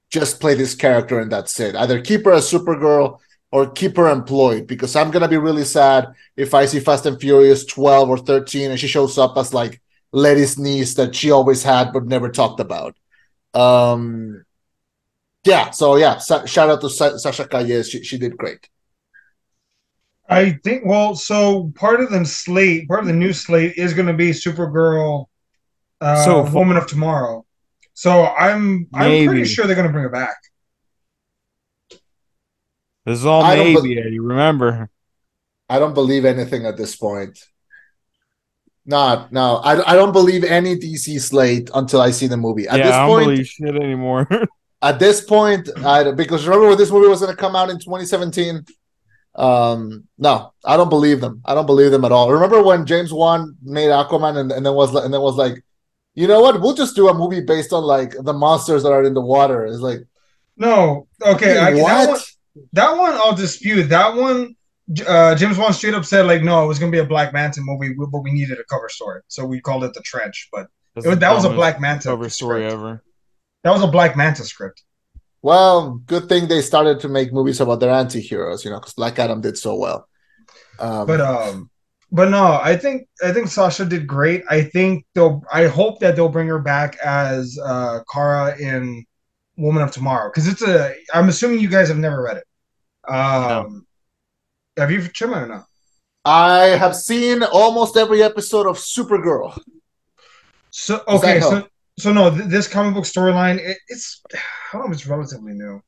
just 0.09 0.39
play 0.39 0.53
this 0.53 0.75
character 0.75 1.19
and 1.19 1.31
that's 1.31 1.59
it. 1.59 1.75
Either 1.75 2.01
keep 2.01 2.25
her 2.25 2.33
as 2.33 2.49
Supergirl 2.49 3.19
or 3.51 3.69
keep 3.69 3.95
her 3.97 4.09
employed 4.09 4.67
because 4.67 4.95
I'm 4.95 5.11
gonna 5.11 5.27
be 5.27 5.37
really 5.37 5.65
sad 5.65 6.07
if 6.35 6.53
I 6.53 6.65
see 6.65 6.79
Fast 6.79 7.05
and 7.05 7.19
Furious 7.19 7.65
12 7.65 8.09
or 8.09 8.17
13 8.17 8.71
and 8.71 8.79
she 8.79 8.87
shows 8.87 9.17
up 9.17 9.37
as 9.37 9.53
like 9.53 9.81
Letty's 10.11 10.57
niece 10.57 10.93
that 10.95 11.15
she 11.15 11.31
always 11.31 11.63
had 11.63 11.91
but 11.93 12.05
never 12.05 12.29
talked 12.29 12.59
about. 12.59 12.95
Um, 13.53 14.45
yeah. 15.45 15.71
So 15.71 15.95
yeah, 15.97 16.17
sa- 16.17 16.45
shout 16.45 16.69
out 16.69 16.81
to 16.81 16.89
Sa- 16.89 17.17
Sasha 17.17 17.47
Calles. 17.47 17.89
She 17.89 18.03
she 18.03 18.17
did 18.17 18.37
great. 18.37 18.67
I 20.27 20.53
think 20.63 20.83
well, 20.85 21.15
so 21.15 21.71
part 21.75 22.01
of 22.01 22.09
the 22.09 22.25
slate, 22.25 22.87
part 22.87 23.01
of 23.01 23.07
the 23.07 23.13
new 23.13 23.31
slate 23.31 23.73
is 23.77 23.93
going 23.93 24.07
to 24.07 24.13
be 24.13 24.31
Supergirl, 24.31 25.25
uh, 26.01 26.23
So 26.25 26.43
far- 26.43 26.53
Woman 26.53 26.77
of 26.77 26.87
Tomorrow. 26.87 27.45
So 27.93 28.25
I'm 28.25 28.87
I'm 28.93 29.27
pretty 29.27 29.45
sure 29.45 29.67
they're 29.67 29.75
going 29.75 29.87
to 29.87 29.93
bring 29.93 30.03
her 30.03 30.09
back. 30.09 30.35
This 33.05 33.19
is 33.19 33.25
all 33.25 33.43
I 33.43 33.55
don't 33.55 33.73
maybe, 33.83 34.19
Remember. 34.19 34.89
I 35.69 35.79
don't 35.79 35.93
believe 35.93 36.25
anything 36.25 36.65
at 36.65 36.77
this 36.77 36.95
point. 36.95 37.39
Not 38.85 39.31
no, 39.31 39.57
I, 39.57 39.93
I 39.93 39.95
don't 39.95 40.11
believe 40.11 40.43
any 40.43 40.75
DC 40.75 41.19
slate 41.19 41.69
until 41.73 42.01
I 42.01 42.11
see 42.11 42.27
the 42.27 42.37
movie. 42.37 42.67
At 42.67 42.77
yeah, 42.77 42.85
this 42.85 42.93
I 42.93 42.99
don't 42.99 43.09
point, 43.09 43.25
believe 43.29 43.47
shit 43.47 43.75
anymore. 43.75 44.27
at 44.81 44.99
this 44.99 45.21
point, 45.21 45.69
I 45.83 46.11
because 46.11 46.45
remember 46.45 46.69
when 46.69 46.77
this 46.77 46.91
movie 46.91 47.07
was 47.07 47.19
going 47.19 47.31
to 47.35 47.37
come 47.37 47.55
out 47.55 47.69
in 47.69 47.79
2017. 47.79 48.65
Um, 49.33 50.05
no, 50.17 50.53
I 50.63 50.77
don't 50.77 50.89
believe 50.89 51.19
them. 51.19 51.41
I 51.43 51.53
don't 51.55 51.65
believe 51.65 51.91
them 51.91 52.05
at 52.05 52.11
all. 52.11 52.31
Remember 52.31 52.63
when 52.63 52.85
James 52.85 53.11
Wan 53.11 53.57
made 53.61 53.89
Aquaman 53.89 54.37
and, 54.37 54.51
and 54.51 54.65
then 54.65 54.73
was 54.73 54.93
and 54.95 55.13
then 55.13 55.21
was 55.21 55.35
like, 55.35 55.63
you 56.13 56.27
know 56.27 56.41
what? 56.41 56.61
We'll 56.61 56.75
just 56.75 56.95
do 56.95 57.09
a 57.09 57.13
movie 57.13 57.41
based 57.41 57.73
on 57.73 57.83
like 57.83 58.13
the 58.17 58.33
monsters 58.33 58.83
that 58.83 58.91
are 58.91 59.03
in 59.03 59.13
the 59.13 59.21
water. 59.21 59.65
It's 59.65 59.79
like 59.79 60.01
No, 60.57 61.07
okay, 61.21 61.57
I, 61.57 61.71
that 61.71 61.81
what? 61.81 62.09
one, 62.09 62.19
that 62.73 62.97
one 62.97 63.13
I'll 63.13 63.35
dispute. 63.35 63.83
That 63.89 64.15
one, 64.15 64.55
uh, 65.07 65.35
James 65.35 65.57
Wan 65.57 65.73
straight 65.73 65.93
up 65.93 66.05
said 66.05 66.25
like, 66.25 66.43
no, 66.43 66.63
it 66.63 66.67
was 66.67 66.79
going 66.79 66.91
to 66.91 66.95
be 66.95 67.01
a 67.01 67.07
Black 67.07 67.33
Manta 67.33 67.61
movie, 67.61 67.93
but 67.93 68.21
we 68.21 68.31
needed 68.31 68.59
a 68.59 68.63
cover 68.65 68.89
story, 68.89 69.21
so 69.27 69.45
we 69.45 69.61
called 69.61 69.83
it 69.83 69.93
the 69.93 70.01
Trench. 70.01 70.49
But 70.51 70.67
it 70.95 70.97
was, 70.97 71.05
the 71.05 71.15
that 71.15 71.33
was 71.33 71.45
a 71.45 71.49
Black 71.49 71.79
Manta 71.81 72.09
cover 72.09 72.29
story 72.29 72.61
script. 72.61 72.73
ever. 72.73 73.03
That 73.63 73.71
was 73.71 73.81
a 73.81 73.87
Black 73.87 74.15
Manta 74.15 74.43
script. 74.43 74.83
Well, 75.41 76.01
good 76.05 76.27
thing 76.27 76.47
they 76.47 76.61
started 76.61 76.99
to 77.01 77.09
make 77.09 77.31
movies 77.31 77.59
about 77.59 77.79
their 77.79 77.91
anti-heroes, 77.91 78.65
you 78.65 78.71
know, 78.71 78.79
because 78.79 78.93
Black 78.93 79.19
Adam 79.19 79.41
did 79.41 79.57
so 79.57 79.75
well. 79.75 80.07
Um, 80.79 81.05
But 81.05 81.21
um, 81.21 81.69
but 82.11 82.29
no, 82.29 82.59
I 82.61 82.77
think 82.77 83.07
I 83.23 83.31
think 83.31 83.47
Sasha 83.47 83.85
did 83.85 84.07
great. 84.07 84.43
I 84.49 84.63
think 84.63 85.05
they'll. 85.13 85.43
I 85.51 85.65
hope 85.65 85.99
that 85.99 86.15
they'll 86.15 86.29
bring 86.29 86.47
her 86.47 86.59
back 86.59 86.97
as 87.03 87.59
uh 87.63 87.99
Kara 88.11 88.57
in 88.57 89.05
Woman 89.57 89.83
of 89.83 89.91
Tomorrow 89.91 90.29
because 90.29 90.47
it's 90.47 90.61
a. 90.61 90.93
I'm 91.13 91.29
assuming 91.29 91.59
you 91.59 91.69
guys 91.69 91.87
have 91.87 91.97
never 91.97 92.21
read 92.21 92.37
it. 92.37 93.11
Um, 93.11 93.85
have 94.77 94.91
you, 94.91 94.99
Chima, 94.99 95.43
or 95.43 95.47
no? 95.47 95.63
I 96.25 96.63
have 96.77 96.95
seen 96.95 97.43
almost 97.43 97.97
every 97.97 98.23
episode 98.23 98.67
of 98.67 98.77
Supergirl. 98.77 99.57
So 100.71 101.01
okay, 101.07 101.39
so 101.39 101.67
so 101.97 102.11
no, 102.11 102.29
th- 102.29 102.49
this 102.49 102.67
comic 102.67 102.95
book 102.95 103.05
storyline 103.05 103.59
it, 103.59 103.77
it's 103.87 104.21
I 104.33 104.37
don't 104.73 104.81
know 104.81 104.87
if 104.87 104.93
it's 104.93 105.07
relatively 105.07 105.53
new, 105.53 105.81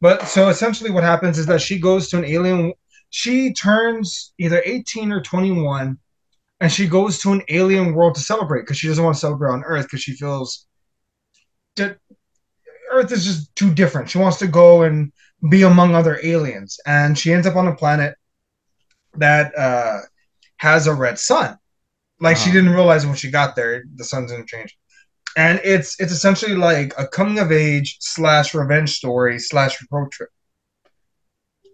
but 0.00 0.26
so 0.28 0.48
essentially 0.48 0.90
what 0.90 1.04
happens 1.04 1.38
is 1.38 1.46
that 1.46 1.62
she 1.62 1.78
goes 1.78 2.08
to 2.10 2.18
an 2.18 2.24
alien. 2.24 2.74
She 3.10 3.54
turns 3.54 4.34
either 4.38 4.60
eighteen 4.66 5.12
or 5.12 5.22
twenty 5.22 5.52
one, 5.52 5.98
and 6.60 6.70
she 6.70 6.86
goes 6.88 7.20
to 7.20 7.32
an 7.32 7.42
alien 7.48 7.94
world 7.94 8.16
to 8.16 8.20
celebrate 8.20 8.62
because 8.62 8.76
she 8.76 8.88
doesn't 8.88 9.02
want 9.02 9.14
to 9.14 9.20
celebrate 9.20 9.52
on 9.52 9.64
Earth 9.64 9.86
because 9.86 10.02
she 10.02 10.14
feels 10.14 10.66
that 11.76 11.98
Earth 12.94 13.12
is 13.12 13.24
just 13.24 13.54
too 13.56 13.72
different. 13.74 14.10
She 14.10 14.18
wants 14.18 14.38
to 14.38 14.46
go 14.48 14.82
and 14.82 15.12
be 15.50 15.62
among 15.62 15.94
other 15.94 16.20
aliens, 16.22 16.78
and 16.86 17.18
she 17.18 17.32
ends 17.32 17.46
up 17.46 17.56
on 17.56 17.68
a 17.68 17.76
planet 17.76 18.16
that 19.16 19.56
uh, 19.56 20.00
has 20.58 20.86
a 20.86 20.94
red 20.94 21.18
sun. 21.18 21.58
Like 22.20 22.36
she 22.36 22.50
Uh-huh. 22.50 22.52
didn't 22.52 22.72
realize 22.74 23.06
when 23.06 23.16
she 23.16 23.30
got 23.30 23.56
there, 23.56 23.84
the 23.96 24.04
sun's 24.04 24.32
gonna 24.32 24.44
change. 24.46 24.76
And 25.36 25.60
it's 25.64 26.00
it's 26.00 26.12
essentially 26.12 26.54
like 26.56 26.94
a 26.98 27.08
coming 27.08 27.38
of 27.38 27.52
age 27.52 27.96
slash 28.00 28.54
revenge 28.54 28.92
story 28.96 29.38
slash 29.38 29.76
road 29.90 30.12
trip. 30.12 30.30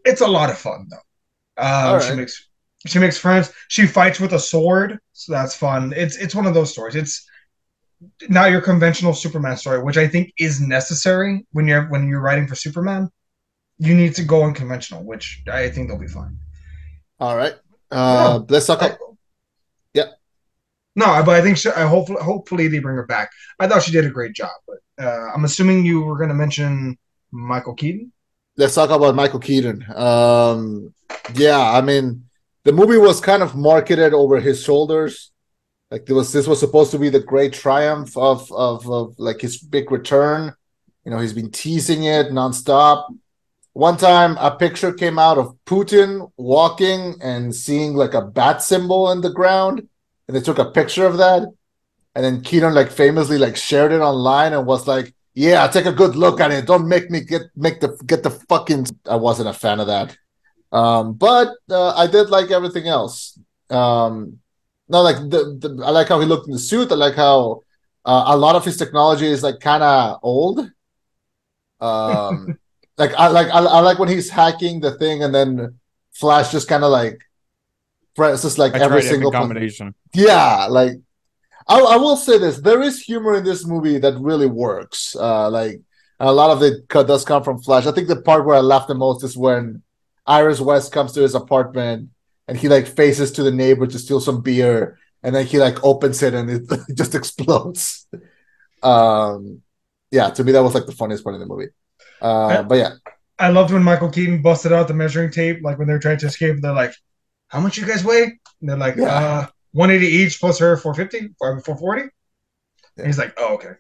It's 0.04 0.20
a 0.20 0.26
lot 0.26 0.50
of 0.50 0.58
fun 0.58 0.88
though. 0.90 1.62
Um, 1.62 2.00
She 2.00 2.14
makes 2.14 2.48
she 2.86 2.98
makes 2.98 3.18
friends. 3.18 3.52
She 3.68 3.86
fights 3.86 4.20
with 4.20 4.32
a 4.32 4.38
sword, 4.38 4.98
so 5.12 5.32
that's 5.32 5.54
fun. 5.54 5.92
It's 5.96 6.16
it's 6.16 6.34
one 6.34 6.46
of 6.46 6.54
those 6.54 6.72
stories. 6.72 6.96
It's 6.96 7.26
not 8.28 8.50
your 8.50 8.60
conventional 8.60 9.12
Superman 9.14 9.56
story, 9.56 9.82
which 9.82 9.96
I 9.96 10.06
think 10.08 10.32
is 10.38 10.60
necessary 10.60 11.46
when 11.52 11.66
you're 11.66 11.86
when 11.88 12.08
you're 12.08 12.20
writing 12.20 12.46
for 12.46 12.54
Superman. 12.54 13.10
You 13.78 13.94
need 13.94 14.14
to 14.16 14.24
go 14.24 14.44
unconventional, 14.44 15.04
which 15.04 15.42
I 15.50 15.68
think 15.70 15.88
they'll 15.88 15.98
be 15.98 16.06
fine. 16.06 16.36
All 17.18 17.36
right. 17.36 17.54
Uh, 17.90 18.40
let's 18.48 18.66
talk. 18.66 18.82
I- 18.82 18.96
yeah, 19.94 20.04
No, 20.94 21.06
but 21.24 21.34
I 21.34 21.42
think 21.42 21.56
she, 21.56 21.68
I 21.70 21.86
hopefully 21.86 22.22
hopefully 22.22 22.68
they 22.68 22.78
bring 22.78 22.96
her 22.96 23.06
back. 23.06 23.30
I 23.58 23.66
thought 23.66 23.82
she 23.82 23.90
did 23.92 24.04
a 24.04 24.10
great 24.10 24.34
job, 24.34 24.52
but 24.66 25.04
uh, 25.04 25.30
I'm 25.34 25.44
assuming 25.44 25.84
you 25.84 26.02
were 26.02 26.16
going 26.16 26.28
to 26.28 26.34
mention 26.34 26.96
Michael 27.32 27.74
Keaton. 27.74 28.12
let's 28.56 28.74
talk 28.74 28.90
about 28.90 29.14
Michael 29.14 29.40
Keaton. 29.40 29.84
Um, 29.94 30.94
yeah, 31.34 31.58
I 31.58 31.80
mean, 31.80 32.24
the 32.64 32.72
movie 32.72 32.98
was 32.98 33.20
kind 33.20 33.42
of 33.42 33.56
marketed 33.56 34.12
over 34.14 34.38
his 34.40 34.62
shoulders. 34.62 35.32
Like 35.90 36.06
there 36.06 36.14
was, 36.14 36.32
this 36.32 36.46
was 36.46 36.60
supposed 36.60 36.92
to 36.92 36.98
be 36.98 37.08
the 37.08 37.20
great 37.20 37.52
triumph 37.52 38.16
of 38.16 38.50
of, 38.52 38.88
of 38.88 39.18
like 39.18 39.40
his 39.40 39.58
big 39.58 39.90
return. 39.90 40.54
You 41.04 41.10
know, 41.10 41.18
he's 41.18 41.32
been 41.32 41.50
teasing 41.50 42.04
it 42.04 42.26
nonstop. 42.26 43.06
One 43.72 43.96
time, 43.96 44.36
a 44.38 44.50
picture 44.50 44.92
came 44.92 45.18
out 45.18 45.38
of 45.38 45.56
Putin 45.64 46.30
walking 46.36 47.14
and 47.22 47.54
seeing 47.54 47.94
like 47.94 48.14
a 48.14 48.22
bat 48.22 48.62
symbol 48.62 49.10
in 49.10 49.20
the 49.20 49.32
ground, 49.32 49.88
and 50.26 50.36
they 50.36 50.40
took 50.40 50.58
a 50.58 50.70
picture 50.70 51.06
of 51.06 51.18
that. 51.18 51.42
And 52.14 52.24
then 52.24 52.42
Keaton 52.42 52.74
like 52.74 52.90
famously 52.90 53.38
like 53.38 53.56
shared 53.56 53.92
it 53.92 54.00
online 54.00 54.52
and 54.52 54.66
was 54.66 54.86
like, 54.86 55.14
"Yeah, 55.34 55.66
take 55.68 55.86
a 55.86 55.92
good 55.92 56.16
look 56.16 56.40
at 56.40 56.50
it. 56.50 56.66
Don't 56.66 56.88
make 56.88 57.10
me 57.10 57.20
get 57.20 57.42
make 57.56 57.80
the 57.80 57.96
get 58.06 58.22
the 58.22 58.30
fucking." 58.30 58.86
I 59.08 59.16
wasn't 59.16 59.48
a 59.48 59.52
fan 59.52 59.80
of 59.80 59.86
that, 59.86 60.16
um, 60.72 61.14
but 61.14 61.54
uh, 61.70 61.94
I 61.96 62.06
did 62.06 62.28
like 62.30 62.50
everything 62.50 62.86
else. 62.88 63.38
Um, 63.70 64.39
no, 64.90 65.02
like 65.02 65.16
the, 65.16 65.56
the 65.58 65.82
I 65.84 65.90
like 65.90 66.08
how 66.08 66.20
he 66.20 66.26
looked 66.26 66.46
in 66.46 66.52
the 66.52 66.58
suit. 66.58 66.90
I 66.90 66.96
like 66.96 67.14
how 67.14 67.62
uh, 68.04 68.24
a 68.26 68.36
lot 68.36 68.56
of 68.56 68.64
his 68.64 68.76
technology 68.76 69.26
is 69.26 69.42
like 69.42 69.60
kind 69.60 69.82
of 69.82 70.18
old. 70.22 70.58
Um, 71.80 72.58
like 72.98 73.14
I 73.14 73.28
like 73.28 73.46
I, 73.48 73.60
I 73.60 73.80
like 73.80 73.98
when 73.98 74.08
he's 74.08 74.28
hacking 74.28 74.80
the 74.80 74.92
thing 74.98 75.22
and 75.22 75.34
then 75.34 75.78
Flash 76.12 76.50
just 76.50 76.68
kind 76.68 76.82
of 76.82 76.90
like 76.90 77.20
presses 78.16 78.58
like 78.58 78.74
I 78.74 78.80
every 78.80 79.02
single 79.02 79.30
combination. 79.30 79.94
Yeah, 80.12 80.66
like 80.66 80.92
I, 81.68 81.78
I 81.78 81.96
will 81.96 82.16
say 82.16 82.36
this: 82.38 82.58
there 82.58 82.82
is 82.82 83.00
humor 83.00 83.36
in 83.36 83.44
this 83.44 83.64
movie 83.64 83.98
that 83.98 84.18
really 84.18 84.48
works. 84.48 85.14
Uh, 85.14 85.48
like 85.50 85.80
a 86.18 86.32
lot 86.32 86.50
of 86.50 86.62
it 86.62 86.88
does 86.88 87.24
come 87.24 87.44
from 87.44 87.62
Flash. 87.62 87.86
I 87.86 87.92
think 87.92 88.08
the 88.08 88.20
part 88.20 88.44
where 88.44 88.56
I 88.56 88.60
laughed 88.60 88.88
the 88.88 88.94
most 88.94 89.22
is 89.22 89.36
when 89.36 89.82
Iris 90.26 90.60
West 90.60 90.90
comes 90.90 91.12
to 91.12 91.20
his 91.20 91.36
apartment 91.36 92.10
and 92.48 92.56
he 92.56 92.68
like 92.68 92.86
faces 92.86 93.32
to 93.32 93.42
the 93.42 93.50
neighbor 93.52 93.86
to 93.86 93.98
steal 93.98 94.20
some 94.20 94.42
beer, 94.42 94.98
and 95.22 95.34
then 95.34 95.46
he 95.46 95.58
like 95.58 95.82
opens 95.84 96.22
it 96.22 96.34
and 96.34 96.50
it 96.50 96.62
just 96.96 97.14
explodes. 97.14 98.06
Um, 98.82 99.62
yeah, 100.10 100.30
to 100.30 100.44
me 100.44 100.52
that 100.52 100.62
was 100.62 100.74
like 100.74 100.86
the 100.86 100.92
funniest 100.92 101.24
part 101.24 101.34
of 101.34 101.40
the 101.40 101.46
movie. 101.46 101.68
Uh, 102.20 102.62
but 102.62 102.76
yeah, 102.76 102.92
I 103.38 103.50
loved 103.50 103.72
when 103.72 103.82
Michael 103.82 104.10
Keaton 104.10 104.42
busted 104.42 104.72
out 104.72 104.88
the 104.88 104.94
measuring 104.94 105.30
tape, 105.30 105.60
like 105.62 105.78
when 105.78 105.88
they're 105.88 105.98
trying 105.98 106.18
to 106.18 106.26
escape. 106.26 106.56
They're 106.60 106.72
like, 106.72 106.94
"How 107.48 107.60
much 107.60 107.78
you 107.78 107.86
guys 107.86 108.04
weigh?" 108.04 108.24
And 108.60 108.68
they're 108.68 108.76
like, 108.76 108.96
Yeah. 108.96 109.06
uh, 109.06 109.46
180 109.72 110.06
each 110.06 110.40
plus 110.40 110.58
her 110.58 110.76
450, 110.76 111.34
440. 111.38 112.10
And 112.98 113.06
he's 113.06 113.18
like, 113.18 113.34
"Oh, 113.38 113.54
okay." 113.54 113.74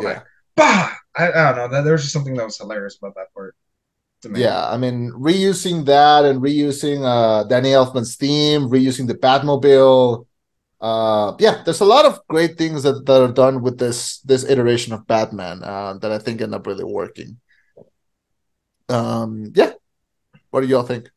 yeah. 0.00 0.22
Bah! 0.56 0.92
I, 1.16 1.28
I 1.32 1.52
don't 1.52 1.56
know. 1.56 1.68
That 1.68 1.82
there 1.82 1.92
was 1.92 2.02
just 2.02 2.12
something 2.12 2.34
that 2.34 2.44
was 2.44 2.58
hilarious 2.58 2.98
about 2.98 3.14
that 3.16 3.32
part. 3.34 3.56
To. 4.22 4.30
Yeah, 4.34 4.68
I 4.68 4.76
mean, 4.76 5.10
reusing 5.12 5.84
that 5.86 6.24
and 6.24 6.40
reusing 6.40 7.04
uh 7.04 7.44
Danny 7.44 7.70
Elfman's 7.70 8.16
theme, 8.16 8.68
reusing 8.68 9.06
the 9.06 9.14
Batmobile. 9.14 10.26
Uh 10.80 11.34
yeah, 11.38 11.62
there's 11.64 11.80
a 11.80 11.84
lot 11.84 12.04
of 12.04 12.20
great 12.28 12.56
things 12.56 12.82
that, 12.84 13.04
that 13.06 13.22
are 13.22 13.32
done 13.32 13.62
with 13.62 13.78
this 13.78 14.20
this 14.20 14.44
iteration 14.44 14.92
of 14.92 15.06
Batman 15.06 15.62
uh, 15.62 15.94
that 15.94 16.12
I 16.12 16.18
think 16.18 16.40
end 16.40 16.54
up 16.54 16.66
really 16.66 16.84
working. 16.84 17.40
Um 18.88 19.52
yeah. 19.54 19.72
What 20.50 20.62
do 20.62 20.66
y'all 20.66 20.82
think? 20.82 21.10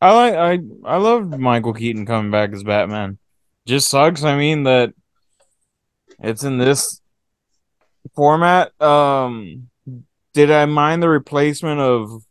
I 0.00 0.14
like 0.14 0.34
I 0.34 0.58
I 0.84 0.96
love 0.96 1.38
Michael 1.38 1.74
Keaton 1.74 2.06
coming 2.06 2.30
back 2.30 2.52
as 2.52 2.62
Batman. 2.62 3.18
Just 3.66 3.88
sucks. 3.88 4.24
I 4.24 4.36
mean 4.36 4.64
that 4.64 4.94
it's 6.22 6.44
in 6.44 6.58
this 6.58 7.00
format. 8.14 8.72
Um, 8.80 9.69
did 10.32 10.50
I 10.50 10.66
mind 10.66 11.02
the 11.02 11.08
replacement 11.08 11.80
of 11.80 12.22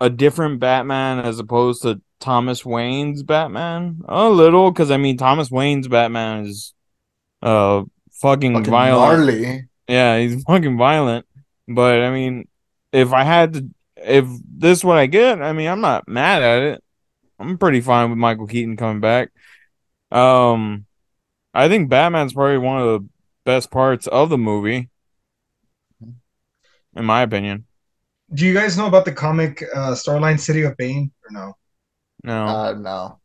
a 0.00 0.10
different 0.10 0.60
Batman 0.60 1.20
as 1.20 1.38
opposed 1.38 1.82
to 1.82 2.00
Thomas 2.20 2.64
Wayne's 2.64 3.22
Batman 3.22 4.00
a 4.08 4.28
little 4.28 4.70
because 4.70 4.90
I 4.90 4.96
mean 4.96 5.16
Thomas 5.16 5.50
Wayne's 5.50 5.88
Batman 5.88 6.46
is 6.46 6.72
uh 7.42 7.84
fucking, 8.12 8.54
Fucking 8.54 8.70
violent. 8.70 9.18
gnarly. 9.18 9.68
Yeah, 9.88 10.18
he's 10.18 10.42
fucking 10.44 10.78
violent. 10.78 11.26
But 11.68 12.02
I 12.02 12.10
mean, 12.10 12.48
if 12.92 13.12
I 13.12 13.24
had 13.24 13.52
to, 13.54 13.68
if 13.96 14.26
this 14.48 14.78
is 14.78 14.84
what 14.84 14.98
I 14.98 15.06
get, 15.06 15.42
I 15.42 15.52
mean, 15.52 15.68
I'm 15.68 15.80
not 15.80 16.08
mad 16.08 16.42
at 16.42 16.62
it. 16.62 16.84
I'm 17.38 17.58
pretty 17.58 17.80
fine 17.80 18.08
with 18.10 18.18
Michael 18.18 18.46
Keaton 18.46 18.76
coming 18.76 19.00
back. 19.00 19.30
Um, 20.10 20.86
I 21.52 21.68
think 21.68 21.90
Batman's 21.90 22.32
probably 22.32 22.58
one 22.58 22.80
of 22.80 22.86
the 23.02 23.08
best 23.44 23.70
parts 23.70 24.06
of 24.06 24.30
the 24.30 24.38
movie, 24.38 24.88
in 26.96 27.04
my 27.04 27.22
opinion. 27.22 27.66
Do 28.32 28.44
you 28.44 28.54
guys 28.54 28.76
know 28.76 28.86
about 28.86 29.04
the 29.04 29.12
comic 29.12 29.62
uh, 29.74 29.92
storyline 29.92 30.40
City 30.40 30.62
of 30.62 30.76
Bane 30.76 31.12
or 31.24 31.30
no? 31.32 31.52
No, 32.24 32.46
Uh, 32.46 32.72
no. 32.72 33.20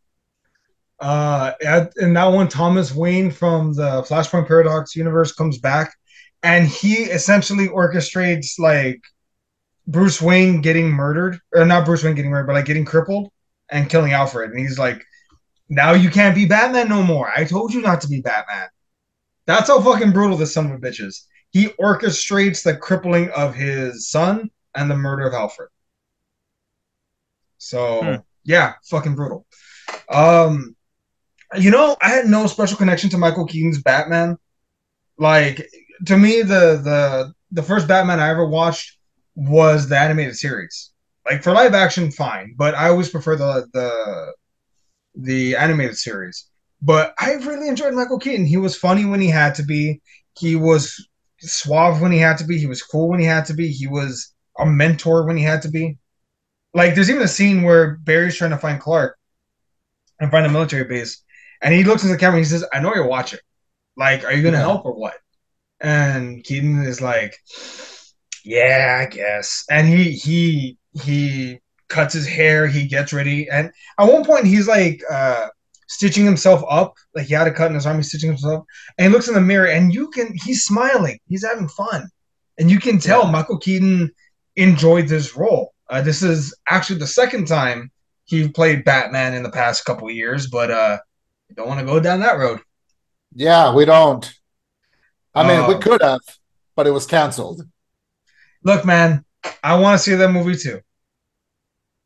Uh, 1.00 1.54
at, 1.66 1.94
in 1.98 2.14
that 2.14 2.28
one, 2.28 2.48
Thomas 2.48 2.94
Wayne 2.94 3.32
from 3.32 3.74
the 3.74 4.04
Flashpoint 4.04 4.48
Paradox 4.48 4.96
universe 4.96 5.32
comes 5.32 5.58
back, 5.58 5.96
and 6.44 6.68
he 6.68 6.94
essentially 7.06 7.68
orchestrates 7.68 8.60
like 8.60 9.02
Bruce 9.88 10.22
Wayne 10.22 10.62
getting 10.62 10.92
murdered, 10.92 11.40
or 11.54 11.66
not 11.66 11.86
Bruce 11.86 12.04
Wayne 12.04 12.16
getting 12.16 12.30
murdered, 12.32 12.48
but 12.48 12.54
like 12.54 12.66
getting 12.66 12.86
crippled 12.86 13.32
and 13.70 13.90
killing 13.90 14.14
Alfred. 14.14 14.52
And 14.52 14.60
he's 14.60 14.78
like, 14.78 15.04
"Now 15.70 15.94
you 15.94 16.12
can't 16.12 16.36
be 16.36 16.46
Batman 16.46 16.90
no 16.90 17.02
more. 17.04 17.32
I 17.36 17.46
told 17.46 17.74
you 17.74 17.82
not 17.82 18.02
to 18.02 18.08
be 18.08 18.22
Batman." 18.22 18.70
That's 19.48 19.70
how 19.70 19.82
fucking 19.82 20.12
brutal 20.14 20.38
this 20.38 20.54
son 20.54 20.68
of 20.68 20.74
a 20.74 20.78
bitch 20.80 21.02
is. 21.04 21.28
He 21.52 21.68
orchestrates 21.80 22.64
the 22.64 22.76
crippling 22.78 23.30
of 23.32 23.56
his 23.56 24.10
son 24.10 24.50
and 24.76 24.90
the 24.92 24.96
murder 24.98 25.28
of 25.28 25.34
Alfred. 25.34 25.70
So 27.58 28.02
Hmm. 28.02 28.16
yeah, 28.44 28.74
fucking 28.90 29.16
brutal. 29.16 29.46
Um, 30.10 30.76
you 31.58 31.72
know, 31.72 31.98
I 32.02 32.10
had 32.10 32.28
no 32.28 32.48
special 32.48 32.78
connection 32.78 33.10
to 33.12 33.18
Michael 33.18 33.46
Keaton's 33.48 33.82
Batman. 33.82 34.38
Like 35.18 35.68
to 36.08 36.18
me, 36.18 36.42
the 36.42 36.82
the 36.84 37.34
the 37.52 37.64
first 37.64 37.88
Batman 37.88 38.20
I 38.20 38.30
ever 38.30 38.48
watched 38.48 38.98
was 39.36 39.90
the 39.90 39.98
animated 40.00 40.38
series. 40.38 40.92
Like 41.30 41.44
for 41.44 41.54
live 41.54 41.74
action, 41.76 42.12
fine, 42.12 42.56
but 42.58 42.76
I 42.76 42.90
always 42.90 43.10
prefer 43.10 43.36
the 43.36 43.68
the 43.74 44.34
the 45.16 45.56
animated 45.56 45.98
series. 45.98 46.48
But 46.82 47.14
I 47.20 47.34
really 47.36 47.68
enjoyed 47.68 47.94
Michael 47.94 48.20
Keaton. 48.20 48.46
He 48.46 48.58
was 48.58 48.78
funny 48.78 49.06
when 49.06 49.22
he 49.22 49.30
had 49.30 49.56
to 49.56 49.64
be. 49.64 50.02
He 50.38 50.56
was 50.56 51.08
suave 51.42 52.02
when 52.02 52.12
he 52.12 52.20
had 52.20 52.38
to 52.40 52.46
be. 52.46 52.58
He 52.58 52.68
was 52.68 52.84
cool 52.84 53.10
when 53.10 53.20
he 53.20 53.26
had 53.26 53.46
to 53.48 53.54
be. 53.54 53.70
He 53.70 53.88
was 53.88 54.34
a 54.60 54.66
mentor 54.66 55.26
when 55.26 55.38
he 55.38 55.44
had 55.44 55.62
to 55.64 55.70
be. 55.70 55.98
Like 56.74 56.96
there's 56.96 57.10
even 57.10 57.22
a 57.24 57.28
scene 57.28 57.64
where 57.64 57.98
Barry's 57.98 58.36
trying 58.38 58.52
to 58.52 58.58
find 58.58 58.80
Clark 58.80 59.18
and 60.20 60.32
find 60.32 60.46
a 60.46 60.50
military 60.50 60.86
base, 60.86 61.24
and 61.62 61.74
he 61.74 61.84
looks 61.84 62.04
in 62.04 62.12
the 62.12 62.18
camera 62.18 62.38
and 62.38 62.46
he 62.46 62.50
says, 62.50 62.66
"I 62.74 62.80
know 62.80 62.94
you're 62.96 63.08
watching. 63.08 63.40
Like, 63.98 64.24
are 64.26 64.32
you 64.34 64.44
gonna 64.44 64.58
Yeah. 64.58 64.62
help 64.62 64.86
or 64.86 64.94
what?" 64.94 65.16
And 65.82 66.44
Keaton 66.44 66.84
is 66.84 67.02
like, 67.02 67.38
"Yeah, 68.44 69.00
I 69.02 69.06
guess." 69.14 69.66
And 69.70 69.88
he 69.88 70.12
he 70.14 70.78
he 71.04 71.60
cuts 71.88 72.14
his 72.14 72.28
hair. 72.28 72.68
He 72.68 72.88
gets 72.88 73.14
ready, 73.14 73.50
and 73.50 73.72
at 74.00 74.12
one 74.12 74.26
point 74.26 74.46
he's 74.48 74.68
like 74.68 75.02
uh, 75.10 75.48
stitching 75.92 76.26
himself 76.26 76.64
up. 76.70 76.94
Like 77.14 77.28
he 77.28 77.34
had 77.34 77.48
a 77.48 77.54
cut 77.54 77.68
in 77.70 77.76
his 77.76 77.86
arm. 77.86 77.98
He's 77.98 78.08
stitching 78.10 78.30
himself, 78.32 78.62
up, 78.62 78.66
and 78.98 79.08
he 79.08 79.14
looks 79.14 79.28
in 79.28 79.34
the 79.36 79.42
mirror, 79.42 79.68
and 79.68 79.94
you 79.94 80.10
can 80.10 80.34
he's 80.46 80.64
smiling. 80.66 81.20
He's 81.28 81.46
having 81.46 81.68
fun, 81.68 82.08
and 82.58 82.70
you 82.72 82.80
can 82.80 82.98
tell 83.00 83.24
Yeah. 83.26 83.32
Michael 83.32 83.58
Keaton 83.60 84.12
enjoyed 84.56 85.08
this 85.08 85.36
role. 85.36 85.74
Uh, 85.90 86.02
this 86.02 86.22
is 86.24 86.56
actually 86.70 87.00
the 87.00 87.08
second 87.08 87.46
time 87.48 87.92
he 88.24 88.48
played 88.48 88.86
Batman 88.86 89.34
in 89.34 89.44
the 89.44 89.52
past 89.52 89.84
couple 89.86 90.08
of 90.08 90.16
years, 90.16 90.48
but 90.48 90.72
uh, 90.72 90.98
don't 91.56 91.68
want 91.68 91.80
to 91.82 91.86
go 91.86 92.00
down 92.00 92.22
that 92.22 92.38
road. 92.38 92.60
Yeah, 93.36 93.74
we 93.76 93.84
don't. 93.86 94.24
I 95.36 95.48
mean, 95.48 95.68
we 95.68 95.76
Uh, 95.76 95.80
could 95.80 96.02
have, 96.02 96.20
but 96.76 96.88
it 96.88 96.92
was 96.92 97.06
canceled. 97.06 97.62
Look, 98.64 98.86
man, 98.86 99.26
I 99.64 99.78
want 99.80 99.98
to 99.98 100.04
see 100.04 100.16
that 100.16 100.30
movie 100.32 100.58
too. 100.58 100.80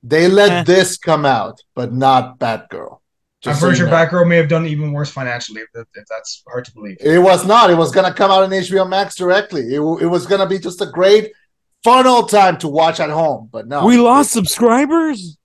They 0.03 0.27
let 0.27 0.51
Eh. 0.51 0.63
this 0.63 0.97
come 0.97 1.25
out, 1.25 1.61
but 1.75 1.91
not 1.93 2.39
Batgirl. 2.39 2.99
I'm 3.45 3.51
Just 3.51 3.61
so 3.61 3.67
pretty 3.67 3.79
sure 3.79 3.87
know. 3.87 3.93
Batgirl 3.93 4.27
may 4.27 4.37
have 4.37 4.49
done 4.49 4.65
even 4.65 4.91
worse 4.91 5.11
financially, 5.11 5.61
if, 5.61 5.85
if 5.93 6.05
that's 6.07 6.43
hard 6.47 6.65
to 6.65 6.73
believe. 6.73 6.97
It 6.99 7.19
was 7.19 7.45
not. 7.45 7.69
It 7.69 7.75
was 7.75 7.91
gonna 7.91 8.13
come 8.13 8.31
out 8.31 8.43
on 8.43 8.49
HBO 8.49 8.89
Max 8.89 9.15
directly. 9.15 9.75
It, 9.75 9.79
it 9.79 10.07
was 10.07 10.25
gonna 10.25 10.47
be 10.47 10.57
just 10.57 10.81
a 10.81 10.87
great, 10.87 11.31
fun 11.83 12.07
old 12.07 12.29
time 12.29 12.57
to 12.59 12.67
watch 12.67 12.99
at 12.99 13.09
home. 13.09 13.49
But 13.51 13.67
no, 13.67 13.85
we 13.85 13.97
lost 13.97 14.31
subscribers. 14.31 15.37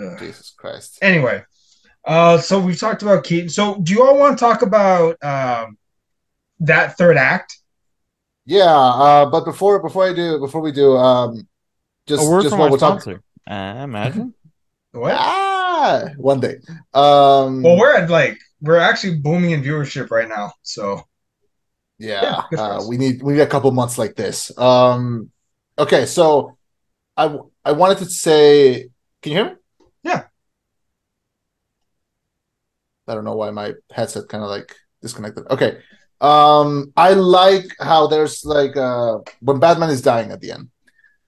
Ugh. 0.00 0.18
Jesus 0.18 0.50
Christ. 0.56 0.98
Anyway, 1.02 1.42
uh, 2.04 2.38
so 2.38 2.60
we've 2.60 2.78
talked 2.80 3.02
about 3.02 3.24
Keaton. 3.24 3.48
So 3.48 3.80
do 3.80 3.92
you 3.92 4.02
all 4.02 4.18
want 4.18 4.38
to 4.38 4.44
talk 4.44 4.62
about 4.62 5.22
um, 5.22 5.76
that 6.60 6.96
third 6.96 7.16
act? 7.16 7.58
Yeah, 8.46 8.64
uh, 8.64 9.26
but 9.26 9.44
before 9.44 9.82
before 9.82 10.08
I 10.08 10.14
do 10.14 10.38
before 10.38 10.60
we 10.60 10.72
do, 10.72 10.96
um, 10.96 11.46
just 12.06 12.22
just 12.22 12.56
what 12.56 12.70
we're 12.70 12.78
talking. 12.78 13.00
sponsor. 13.00 13.22
Uh, 13.46 13.84
imagine. 13.84 14.32
What? 14.92 15.14
Ah, 15.14 15.55
one 16.16 16.40
day. 16.40 16.56
Um, 16.94 17.62
Well, 17.62 17.76
we're 17.78 17.94
at 17.96 18.10
like 18.10 18.38
we're 18.60 18.78
actually 18.78 19.16
booming 19.18 19.50
in 19.50 19.62
viewership 19.62 20.10
right 20.10 20.28
now. 20.28 20.52
So 20.62 21.02
Yeah, 21.98 22.42
Yeah, 22.52 22.58
uh, 22.58 22.84
we 22.88 22.96
need 22.96 23.22
we 23.22 23.34
need 23.34 23.40
a 23.40 23.46
couple 23.46 23.70
months 23.70 23.98
like 23.98 24.14
this. 24.16 24.56
Um, 24.58 25.30
okay, 25.78 26.06
so 26.06 26.56
I 27.16 27.36
I 27.64 27.72
wanted 27.72 27.98
to 27.98 28.06
say, 28.06 28.88
can 29.22 29.32
you 29.32 29.38
hear 29.38 29.46
me? 29.50 29.56
Yeah. 30.02 30.24
I 33.08 33.14
don't 33.14 33.24
know 33.24 33.36
why 33.36 33.50
my 33.50 33.72
headset 33.92 34.28
kind 34.28 34.42
of 34.42 34.50
like 34.50 34.74
disconnected. 35.00 35.46
Okay, 35.50 35.78
um, 36.20 36.92
I 36.96 37.12
like 37.14 37.66
how 37.80 38.06
there's 38.08 38.44
like 38.44 38.76
uh 38.76 39.18
when 39.40 39.60
Batman 39.60 39.90
is 39.90 40.02
dying 40.02 40.32
at 40.32 40.40
the 40.40 40.52
end, 40.52 40.68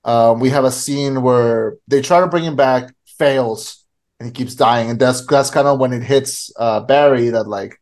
um, 0.04 0.40
we 0.40 0.50
have 0.50 0.64
a 0.64 0.70
scene 0.72 1.22
where 1.22 1.76
they 1.86 2.02
try 2.02 2.20
to 2.20 2.26
bring 2.26 2.44
him 2.44 2.56
back, 2.56 2.94
fails, 3.18 3.86
and 4.18 4.28
he 4.28 4.32
keeps 4.32 4.54
dying, 4.54 4.90
and 4.90 4.98
that's 4.98 5.24
that's 5.26 5.50
kind 5.50 5.68
of 5.68 5.78
when 5.78 5.92
it 5.92 6.02
hits 6.02 6.50
uh 6.56 6.80
Barry 6.80 7.30
that 7.30 7.46
like 7.46 7.80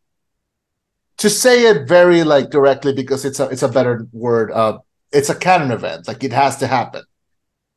to 1.18 1.30
say 1.30 1.66
it 1.66 1.88
very 1.88 2.24
like 2.24 2.50
directly 2.50 2.92
because 2.92 3.24
it's 3.24 3.40
a 3.40 3.48
it's 3.48 3.62
a 3.62 3.68
better 3.68 4.06
word 4.12 4.50
uh 4.52 4.78
it's 5.12 5.30
a 5.30 5.34
canon 5.34 5.70
event. 5.70 6.08
Like 6.08 6.24
it 6.24 6.32
has 6.32 6.58
to 6.58 6.66
happen. 6.66 7.02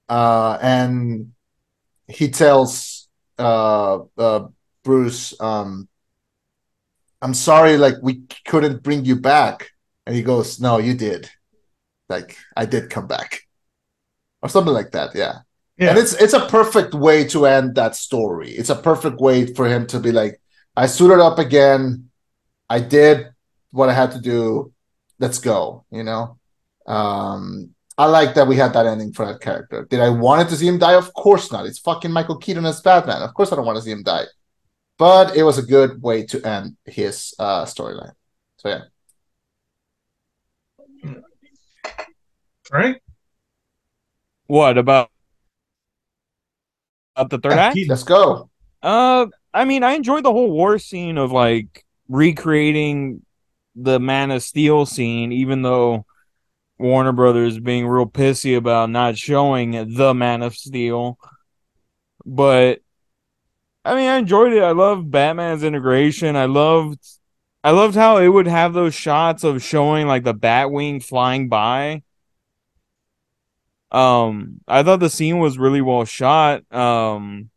Uh 0.09 0.57
and 0.61 1.33
he 2.07 2.29
tells 2.29 3.07
uh 3.37 3.99
uh 4.17 4.47
bruce 4.83 5.39
um 5.39 5.87
i'm 7.21 7.33
sorry 7.33 7.77
like 7.77 7.95
we 8.01 8.23
couldn't 8.45 8.83
bring 8.83 9.05
you 9.05 9.15
back. 9.15 9.69
And 10.05 10.15
he 10.15 10.23
goes 10.23 10.59
no 10.59 10.77
you 10.79 10.93
did. 10.95 11.29
Like 12.09 12.37
i 12.57 12.65
did 12.65 12.89
come 12.89 13.07
back. 13.07 13.41
Or 14.41 14.49
something 14.49 14.73
like 14.73 14.91
that 14.91 15.15
yeah 15.15 15.39
yeah, 15.79 15.91
and 15.91 15.97
it's 15.97 16.13
it's 16.13 16.33
a 16.33 16.45
perfect 16.47 16.93
way 16.93 17.23
to 17.29 17.45
end 17.45 17.75
that 17.75 17.95
story. 17.95 18.51
It's 18.51 18.69
a 18.69 18.75
perfect 18.75 19.19
way 19.21 19.45
for 19.53 19.67
him 19.67 19.87
to 19.87 19.99
be 19.99 20.11
like, 20.11 20.41
I 20.75 20.87
suited 20.87 21.19
up 21.19 21.39
again. 21.39 22.09
I 22.69 22.81
did 22.81 23.29
what 23.71 23.89
I 23.89 23.93
had 23.93 24.11
to 24.11 24.19
do. 24.19 24.73
Let's 25.19 25.39
go. 25.39 25.85
You 25.89 26.03
know. 26.03 26.37
Um, 26.85 27.75
I 27.97 28.05
like 28.05 28.33
that 28.35 28.47
we 28.47 28.55
had 28.55 28.73
that 28.73 28.85
ending 28.85 29.13
for 29.13 29.25
that 29.25 29.41
character. 29.41 29.85
Did 29.89 29.99
I 29.99 30.09
wanted 30.09 30.49
to 30.49 30.55
see 30.55 30.67
him 30.67 30.79
die? 30.79 30.95
Of 30.95 31.13
course 31.13 31.51
not. 31.51 31.65
It's 31.65 31.79
fucking 31.79 32.11
Michael 32.11 32.37
Keaton 32.37 32.65
as 32.65 32.81
Batman. 32.81 33.21
Of 33.21 33.33
course 33.33 33.51
I 33.51 33.55
don't 33.55 33.65
want 33.65 33.77
to 33.77 33.81
see 33.81 33.91
him 33.91 34.03
die. 34.03 34.23
But 34.97 35.35
it 35.35 35.43
was 35.43 35.57
a 35.57 35.63
good 35.63 36.01
way 36.01 36.25
to 36.27 36.45
end 36.45 36.77
his 36.85 37.33
uh, 37.39 37.65
storyline. 37.65 38.13
So 38.57 38.69
yeah. 38.69 38.81
right. 42.71 43.01
what 44.47 44.77
about 44.77 45.11
about 47.19 47.29
the 47.29 47.39
third 47.39 47.53
Yeah, 47.53 47.59
act? 47.59 47.77
Let's 47.87 48.03
go. 48.03 48.49
Uh, 48.81 49.27
I 49.53 49.65
mean, 49.65 49.83
I 49.83 49.93
enjoyed 49.93 50.23
the 50.23 50.31
whole 50.31 50.51
war 50.51 50.79
scene 50.79 51.17
of 51.17 51.31
like 51.31 51.85
recreating 52.07 53.25
the 53.75 53.99
Man 53.99 54.31
of 54.31 54.43
Steel 54.43 54.85
scene, 54.85 55.31
even 55.31 55.61
though 55.61 56.05
Warner 56.79 57.11
Brothers 57.11 57.59
being 57.59 57.87
real 57.87 58.05
pissy 58.05 58.57
about 58.57 58.89
not 58.89 59.17
showing 59.17 59.95
the 59.95 60.13
Man 60.13 60.41
of 60.43 60.55
Steel. 60.55 61.17
But 62.25 62.81
I 63.85 63.95
mean, 63.95 64.07
I 64.09 64.17
enjoyed 64.17 64.53
it. 64.53 64.61
I 64.63 64.71
loved 64.71 65.09
Batman's 65.09 65.63
integration. 65.63 66.35
I 66.35 66.45
loved, 66.45 66.99
I 67.63 67.71
loved 67.71 67.95
how 67.95 68.17
it 68.17 68.27
would 68.27 68.47
have 68.47 68.73
those 68.73 68.93
shots 68.93 69.43
of 69.43 69.63
showing 69.63 70.07
like 70.07 70.23
the 70.23 70.33
Batwing 70.33 71.03
flying 71.03 71.49
by. 71.49 72.03
Um, 73.91 74.61
I 74.67 74.83
thought 74.83 74.99
the 74.99 75.09
scene 75.09 75.39
was 75.39 75.57
really 75.57 75.81
well 75.81 76.05
shot. 76.05 76.71
Um, 76.73 77.49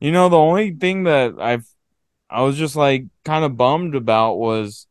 you 0.00 0.12
know, 0.12 0.28
the 0.28 0.38
only 0.38 0.72
thing 0.72 1.04
that 1.04 1.34
I've 1.38 1.66
I 2.30 2.42
was 2.42 2.56
just 2.56 2.76
like 2.76 3.04
kind 3.24 3.44
of 3.44 3.56
bummed 3.56 3.94
about 3.94 4.36
was 4.38 4.86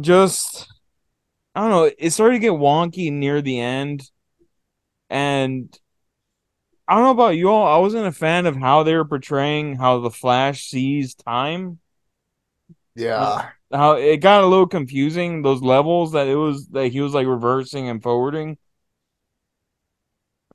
just 0.00 0.68
I 1.54 1.62
don't 1.62 1.70
know, 1.70 1.90
it 1.98 2.10
started 2.10 2.34
to 2.34 2.40
get 2.40 2.52
wonky 2.52 3.12
near 3.12 3.42
the 3.42 3.60
end 3.60 4.10
and 5.10 5.76
I 6.86 6.94
don't 6.94 7.04
know 7.04 7.10
about 7.10 7.36
you 7.36 7.50
all. 7.50 7.66
I 7.66 7.78
wasn't 7.78 8.06
a 8.06 8.12
fan 8.12 8.46
of 8.46 8.56
how 8.56 8.82
they 8.82 8.94
were 8.94 9.04
portraying 9.04 9.76
how 9.76 10.00
the 10.00 10.10
Flash 10.10 10.64
sees 10.64 11.14
time. 11.14 11.80
Yeah. 12.94 13.50
How 13.70 13.92
it 13.92 14.18
got 14.18 14.42
a 14.42 14.46
little 14.46 14.66
confusing. 14.66 15.42
Those 15.42 15.60
levels 15.60 16.12
that 16.12 16.28
it 16.28 16.36
was 16.36 16.68
that 16.68 16.88
he 16.88 17.00
was 17.00 17.12
like 17.12 17.26
reversing 17.26 17.88
and 17.88 18.02
forwarding. 18.02 18.56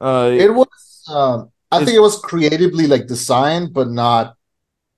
Uh, 0.03 0.31
It 0.37 0.53
was 0.53 0.69
um 1.09 1.51
I 1.71 1.79
think 1.83 1.97
it 1.97 2.01
was 2.01 2.19
creatively 2.19 2.87
like 2.87 3.07
designed, 3.07 3.73
but 3.73 3.89
not 3.89 4.35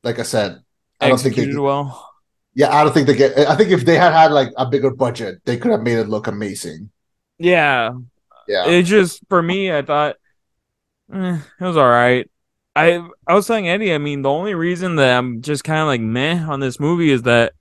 like 0.04 0.20
I 0.20 0.24
said. 0.24 0.62
I 1.00 1.10
don't 1.10 1.22
think 1.22 1.36
they 1.36 1.46
did 1.46 1.60
well. 1.60 2.10
Yeah, 2.54 2.72
I 2.74 2.84
don't 2.84 2.94
think 2.94 3.08
they 3.08 3.16
get 3.16 3.38
I 3.38 3.56
think 3.56 3.72
if 3.72 3.86
they 3.86 3.98
had 3.98 4.14
had 4.14 4.32
like 4.32 4.50
a 4.58 4.66
bigger 4.66 4.92
budget, 4.92 5.42
they 5.46 5.58
could 5.58 5.72
have 5.72 5.84
made 5.84 5.98
it 6.00 6.10
look 6.10 6.28
amazing. 6.28 6.90
Yeah, 7.38 7.92
Yeah. 8.48 8.66
it 8.68 8.84
just 8.84 9.22
for 9.30 9.42
me, 9.42 9.72
I 9.72 9.82
thought 9.82 10.16
eh, 11.14 11.40
it 11.60 11.64
was 11.66 11.78
all 11.78 11.90
right. 11.90 12.30
I 12.76 13.08
I 13.28 13.34
was 13.36 13.48
telling 13.48 13.68
Eddie, 13.70 13.94
I 13.94 13.98
mean, 14.00 14.22
the 14.24 14.30
only 14.32 14.56
reason 14.56 14.98
that 14.98 15.18
I'm 15.18 15.42
just 15.42 15.64
kind 15.64 15.82
of 15.82 15.88
like 15.88 16.02
meh 16.02 16.44
on 16.46 16.60
this 16.60 16.80
movie 16.80 17.12
is 17.12 17.24
that 17.24 17.54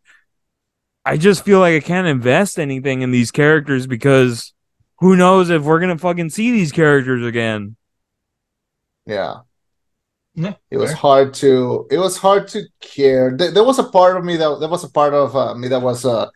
I 1.04 1.16
just 1.16 1.44
feel 1.44 1.60
like 1.60 1.74
I 1.74 1.86
can't 1.86 2.06
invest 2.06 2.58
anything 2.58 3.02
in 3.02 3.10
these 3.10 3.30
characters 3.30 3.86
because 3.86 4.52
who 4.98 5.16
knows 5.16 5.50
if 5.50 5.62
we're 5.62 5.80
gonna 5.80 5.98
fucking 5.98 6.30
see 6.30 6.50
these 6.52 6.72
characters 6.72 7.24
again. 7.24 7.76
Yeah. 9.06 9.42
Yeah, 10.34 10.54
It 10.70 10.78
was 10.78 10.92
fair. 10.92 10.94
hard 10.94 11.34
to 11.34 11.86
it 11.90 11.98
was 11.98 12.16
hard 12.16 12.48
to 12.48 12.62
care. 12.80 13.36
There, 13.36 13.50
there 13.52 13.64
was 13.64 13.78
a 13.78 13.84
part 13.84 14.16
of 14.16 14.24
me 14.24 14.36
that 14.36 14.58
there 14.60 14.68
was 14.68 14.82
a 14.84 14.90
part 14.90 15.14
of 15.14 15.36
uh, 15.36 15.54
me 15.54 15.68
that 15.68 15.82
was 15.82 16.04
uh 16.04 16.28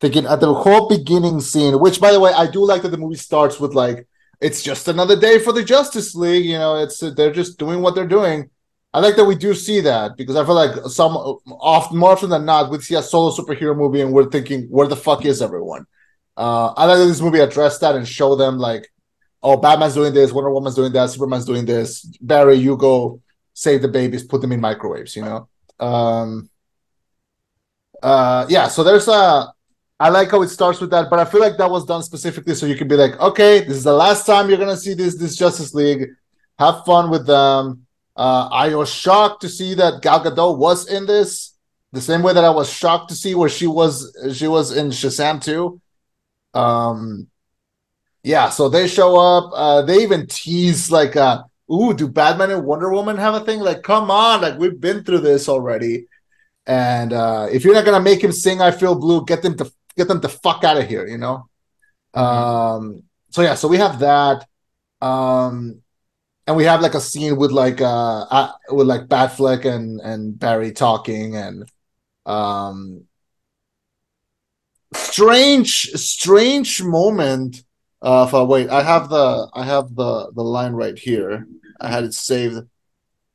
thinking 0.00 0.26
at 0.26 0.40
the 0.40 0.52
whole 0.54 0.88
beginning 0.88 1.40
scene, 1.40 1.80
which 1.80 2.00
by 2.00 2.12
the 2.12 2.20
way, 2.20 2.32
I 2.32 2.50
do 2.50 2.64
like 2.66 2.82
that 2.82 2.90
the 2.90 2.98
movie 2.98 3.16
starts 3.16 3.60
with 3.60 3.74
like 3.74 4.08
it's 4.40 4.62
just 4.62 4.88
another 4.88 5.18
day 5.20 5.38
for 5.40 5.52
the 5.52 5.64
Justice 5.64 6.14
League, 6.14 6.46
you 6.46 6.58
know, 6.58 6.76
it's 6.76 7.00
they're 7.16 7.32
just 7.32 7.58
doing 7.58 7.82
what 7.82 7.94
they're 7.94 8.06
doing. 8.08 8.50
I 8.94 9.00
like 9.00 9.16
that 9.16 9.24
we 9.26 9.36
do 9.36 9.54
see 9.54 9.80
that 9.82 10.16
because 10.16 10.36
I 10.36 10.44
feel 10.46 10.54
like 10.56 10.76
some 10.86 11.12
often 11.16 11.98
more 11.98 12.12
often 12.12 12.30
than 12.30 12.44
not 12.46 12.70
we 12.70 12.78
see 12.80 12.96
a 12.96 13.02
solo 13.02 13.30
superhero 13.32 13.76
movie 13.76 14.02
and 14.02 14.12
we're 14.12 14.30
thinking 14.30 14.64
where 14.70 14.88
the 14.88 14.96
fuck 14.96 15.24
is 15.26 15.42
everyone? 15.42 15.86
Uh 16.36 16.72
I 16.76 16.84
like 16.86 16.98
that 16.98 17.06
this 17.06 17.20
movie 17.20 17.40
addressed 17.40 17.80
that 17.80 17.94
and 17.96 18.06
show 18.06 18.36
them 18.36 18.58
like 18.58 18.88
oh 19.42 19.56
Batman's 19.56 19.94
doing 19.94 20.12
this, 20.14 20.32
Wonder 20.32 20.50
Woman's 20.50 20.74
doing 20.74 20.92
that, 20.92 21.10
Superman's 21.10 21.44
doing 21.44 21.64
this. 21.64 22.04
Barry, 22.20 22.56
you 22.56 22.76
go 22.76 23.20
save 23.54 23.82
the 23.82 23.88
babies, 23.88 24.24
put 24.24 24.40
them 24.40 24.52
in 24.52 24.60
microwaves, 24.60 25.16
you 25.16 25.22
know. 25.22 25.48
Um 25.80 26.50
uh 28.02 28.46
yeah, 28.48 28.68
so 28.68 28.82
there's 28.84 29.08
a 29.08 29.52
I 29.98 30.10
like 30.10 30.30
how 30.30 30.42
it 30.42 30.48
starts 30.48 30.80
with 30.80 30.90
that, 30.90 31.08
but 31.08 31.18
I 31.18 31.24
feel 31.24 31.40
like 31.40 31.56
that 31.56 31.70
was 31.70 31.86
done 31.86 32.02
specifically 32.02 32.54
so 32.54 32.66
you 32.66 32.76
can 32.76 32.86
be 32.88 32.96
like, 32.96 33.18
okay, 33.18 33.60
this 33.60 33.78
is 33.78 33.84
the 33.84 33.92
last 33.94 34.26
time 34.26 34.48
you're 34.48 34.58
gonna 34.58 34.76
see 34.76 34.94
this 34.94 35.16
this 35.16 35.36
Justice 35.36 35.74
League. 35.74 36.08
Have 36.58 36.84
fun 36.84 37.10
with 37.10 37.26
them. 37.26 37.86
Uh 38.16 38.48
I 38.52 38.74
was 38.74 38.90
shocked 38.92 39.40
to 39.42 39.48
see 39.48 39.74
that 39.74 40.02
Gal 40.02 40.22
Gadot 40.22 40.58
was 40.58 40.88
in 40.88 41.06
this, 41.06 41.54
the 41.92 42.00
same 42.00 42.22
way 42.22 42.32
that 42.34 42.44
I 42.44 42.50
was 42.50 42.70
shocked 42.70 43.08
to 43.10 43.14
see 43.14 43.34
where 43.34 43.48
she 43.48 43.66
was 43.66 43.94
she 44.34 44.48
was 44.48 44.76
in 44.76 44.88
Shazam 44.88 45.42
too. 45.42 45.80
Um 46.56 47.28
yeah, 48.22 48.48
so 48.50 48.68
they 48.68 48.88
show 48.88 49.16
up. 49.18 49.52
Uh 49.54 49.82
they 49.82 50.02
even 50.02 50.26
tease 50.26 50.90
like 50.90 51.16
uh 51.16 51.42
ooh, 51.72 51.94
do 51.94 52.08
Batman 52.08 52.50
and 52.50 52.64
Wonder 52.64 52.92
Woman 52.92 53.16
have 53.16 53.34
a 53.34 53.40
thing? 53.40 53.60
Like, 53.60 53.82
come 53.82 54.10
on, 54.10 54.40
like 54.42 54.58
we've 54.58 54.80
been 54.80 55.04
through 55.04 55.20
this 55.20 55.48
already. 55.48 56.06
And 56.66 57.12
uh, 57.12 57.48
if 57.50 57.64
you're 57.64 57.74
not 57.74 57.84
gonna 57.84 58.00
make 58.00 58.22
him 58.22 58.32
sing 58.32 58.60
"I 58.60 58.72
Feel 58.72 58.96
Blue," 58.96 59.24
get 59.24 59.42
them 59.42 59.56
to 59.58 59.70
get 59.96 60.08
them 60.08 60.20
the 60.20 60.28
fuck 60.28 60.64
out 60.64 60.78
of 60.78 60.88
here, 60.88 61.06
you 61.06 61.18
know. 61.18 61.48
Um. 62.14 63.04
So 63.30 63.42
yeah, 63.42 63.54
so 63.54 63.68
we 63.68 63.76
have 63.78 64.00
that, 64.00 64.46
um, 65.00 65.82
and 66.46 66.56
we 66.56 66.64
have 66.64 66.80
like 66.80 66.94
a 66.94 67.00
scene 67.00 67.36
with 67.36 67.52
like 67.52 67.80
uh, 67.80 68.22
uh 68.30 68.52
with 68.70 68.86
like 68.86 69.06
Batfleck 69.06 69.64
and 69.64 70.00
and 70.00 70.38
Barry 70.38 70.72
talking 70.72 71.36
and 71.36 71.70
um 72.24 73.04
strange 74.96 75.90
strange 75.92 76.82
moment 76.82 77.62
uh 78.02 78.46
wait 78.48 78.68
i 78.70 78.82
have 78.82 79.08
the 79.08 79.48
i 79.54 79.64
have 79.64 79.94
the 79.94 80.30
the 80.34 80.42
line 80.42 80.72
right 80.72 80.98
here. 80.98 81.46
I 81.80 81.88
had 81.88 82.04
it 82.04 82.14
saved 82.14 82.66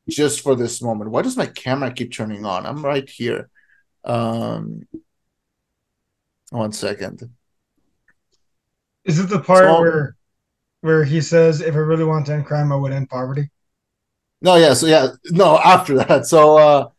just 0.10 0.42
for 0.42 0.56
this 0.56 0.82
moment. 0.82 1.12
Why 1.12 1.22
does 1.22 1.38
my 1.38 1.46
camera 1.46 1.92
keep 1.94 2.12
turning 2.12 2.44
on? 2.44 2.66
I'm 2.66 2.84
right 2.84 3.08
here. 3.08 3.50
Um 4.04 4.88
one 6.50 6.72
second. 6.72 7.30
Is 9.06 9.20
it 9.20 9.30
the 9.30 9.40
part 9.40 9.66
So- 9.66 9.80
where 9.82 10.16
where 10.82 11.04
he 11.04 11.22
says, 11.22 11.62
"If 11.62 11.76
I 11.76 11.78
really 11.78 12.04
want 12.04 12.26
to 12.26 12.34
end 12.34 12.48
crime, 12.48 12.72
I 12.72 12.76
would 12.76 12.92
end 12.92 13.10
poverty"? 13.10 13.50
no 14.42 14.56
yeah 14.56 14.74
so 14.74 14.88
yeah 14.88 15.10
no 15.30 15.60
after 15.60 15.94
that. 16.04 16.26
So 16.26 16.58
uh 16.58 16.90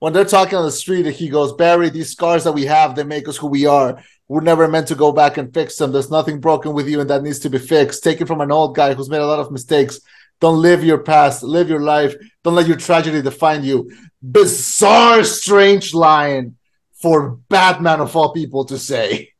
when 0.00 0.12
they're 0.12 0.24
talking 0.24 0.56
on 0.58 0.64
the 0.64 0.72
street 0.72 1.06
he 1.06 1.28
goes 1.28 1.52
barry 1.52 1.88
these 1.88 2.10
scars 2.10 2.44
that 2.44 2.52
we 2.52 2.64
have 2.64 2.96
they 2.96 3.04
make 3.04 3.28
us 3.28 3.36
who 3.36 3.46
we 3.46 3.66
are. 3.66 4.02
We're 4.28 4.40
never 4.40 4.68
meant 4.68 4.88
to 4.88 4.94
go 4.94 5.12
back 5.12 5.38
and 5.38 5.52
fix 5.52 5.76
them. 5.76 5.92
There's 5.92 6.10
nothing 6.10 6.40
broken 6.40 6.72
with 6.72 6.88
you 6.88 7.00
and 7.00 7.10
that 7.10 7.22
needs 7.22 7.40
to 7.40 7.50
be 7.50 7.58
fixed. 7.58 8.04
Take 8.04 8.20
it 8.20 8.28
from 8.28 8.40
an 8.40 8.52
old 8.52 8.76
guy 8.76 8.94
who's 8.94 9.10
made 9.10 9.20
a 9.20 9.26
lot 9.26 9.40
of 9.40 9.50
mistakes. 9.50 10.00
Don't 10.40 10.62
live 10.62 10.84
your 10.84 10.98
past. 10.98 11.42
Live 11.42 11.68
your 11.68 11.80
life. 11.80 12.14
Don't 12.42 12.54
let 12.54 12.68
your 12.68 12.76
tragedy 12.76 13.22
define 13.22 13.64
you. 13.64 13.90
Bizarre 14.22 15.24
strange 15.24 15.94
line 15.94 16.56
for 17.02 17.30
batman 17.48 18.00
of 18.00 18.14
all 18.16 18.32
people 18.32 18.64
to 18.66 18.78
say. 18.78 19.32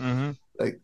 Mm-hmm. 0.00 0.30
Like- 0.58 0.80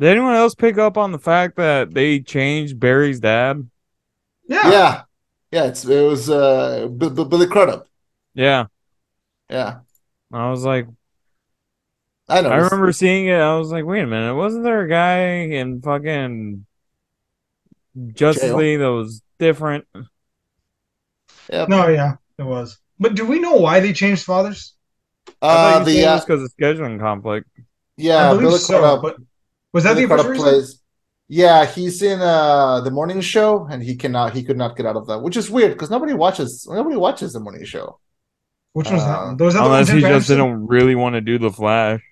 Did 0.00 0.08
anyone 0.08 0.34
else 0.34 0.54
pick 0.54 0.78
up 0.78 0.96
on 0.96 1.12
the 1.12 1.18
fact 1.18 1.56
that 1.56 1.92
they 1.92 2.20
changed 2.20 2.80
Barry's 2.80 3.20
dad? 3.20 3.68
Yeah. 4.48 4.70
yeah 4.70 5.02
yeah 5.50 5.64
it's 5.66 5.84
it 5.84 6.02
was 6.02 6.30
uh 6.30 6.88
B- 6.88 7.08
B- 7.10 7.24
billy 7.24 7.46
crudup 7.46 7.88
Yeah, 8.34 8.66
yeah 9.50 9.80
I 10.32 10.50
was 10.50 10.64
like, 10.64 10.86
i 12.28 12.40
know 12.40 12.50
I 12.50 12.56
remember 12.56 12.92
seeing 12.92 13.26
it. 13.26 13.34
I 13.38 13.56
was 13.58 13.70
like, 13.70 13.84
wait 13.84 14.02
a 14.02 14.06
minute, 14.06 14.34
wasn't 14.34 14.64
there 14.64 14.82
a 14.82 14.88
guy 14.88 15.18
in 15.54 15.82
fucking 15.82 16.66
Justice 18.14 18.52
Jail? 18.52 18.52
League 18.52 18.78
that 18.80 18.92
was 18.92 19.22
different? 19.38 19.86
yeah. 21.52 21.66
No, 21.68 21.88
yeah, 21.88 22.16
it 22.38 22.42
was. 22.42 22.78
But 22.98 23.14
do 23.14 23.26
we 23.26 23.38
know 23.38 23.54
why 23.56 23.80
they 23.80 23.92
changed 23.92 24.24
fathers? 24.24 24.74
I 25.50 25.58
uh 25.58 25.80
thought 25.80 25.84
the 25.84 26.04
said 26.04 26.06
it 26.06 26.08
uh, 26.08 26.20
was 26.20 26.24
because 26.24 26.42
of 26.42 26.52
scheduling 26.58 26.98
conflict. 27.00 27.48
yeah 27.96 28.24
I 28.28 28.28
believe 28.28 28.52
billy 28.52 28.60
so. 28.66 28.98
crudup 29.00 29.00
But 29.00 29.16
was 29.72 29.84
that 29.84 29.94
Billy 29.94 29.98
the 29.98 30.04
official 30.04 30.30
Crudup 30.30 30.32
reason? 30.32 30.36
plays. 30.36 30.79
Yeah, 31.32 31.64
he's 31.64 32.02
in 32.02 32.20
uh 32.20 32.80
the 32.80 32.90
morning 32.90 33.20
show, 33.20 33.64
and 33.70 33.80
he 33.80 33.94
cannot. 33.94 34.34
He 34.34 34.42
could 34.42 34.56
not 34.58 34.76
get 34.76 34.84
out 34.84 34.96
of 34.96 35.06
that, 35.06 35.20
which 35.22 35.36
is 35.36 35.48
weird 35.48 35.72
because 35.72 35.88
nobody 35.88 36.12
watches. 36.12 36.66
Nobody 36.68 36.96
watches 36.96 37.32
the 37.32 37.38
morning 37.40 37.64
show. 37.64 38.00
Which 38.72 38.90
one's 38.90 39.02
Uh, 39.02 39.06
that? 39.06 39.24
one? 39.26 39.36
Was 39.36 39.54
that 39.54 39.60
the 39.60 39.66
Unless 39.66 39.88
he 39.90 40.00
just 40.00 40.26
didn't 40.28 40.66
really 40.66 40.96
want 40.96 41.14
to 41.14 41.20
do 41.20 41.38
the 41.38 41.50
Flash. 41.52 42.02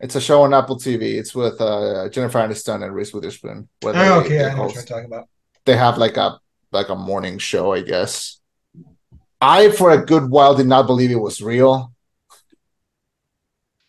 It's 0.00 0.14
a 0.16 0.20
show 0.20 0.42
on 0.42 0.54
Apple 0.54 0.78
TV. 0.78 1.18
It's 1.20 1.34
with 1.34 1.60
uh 1.60 2.08
Jennifer 2.08 2.38
Aniston 2.38 2.82
and 2.82 2.94
Reese 2.94 3.12
Witherspoon. 3.12 3.68
Where 3.82 3.92
they, 3.92 4.08
Oh, 4.08 4.20
okay, 4.20 4.38
they, 4.38 4.44
I 4.44 4.54
know 4.54 4.62
what 4.62 4.72
host- 4.72 4.76
you're 4.76 4.84
talking 4.84 5.06
about. 5.12 5.28
they 5.66 5.76
have 5.76 5.98
like 5.98 6.16
a 6.16 6.38
like 6.72 6.88
a 6.88 6.96
morning 6.96 7.36
show, 7.36 7.74
I 7.74 7.82
guess. 7.82 8.40
I 9.42 9.70
for 9.72 9.90
a 9.90 10.04
good 10.06 10.30
while 10.30 10.54
did 10.54 10.66
not 10.68 10.86
believe 10.86 11.10
it 11.10 11.20
was 11.20 11.42
real. 11.42 11.92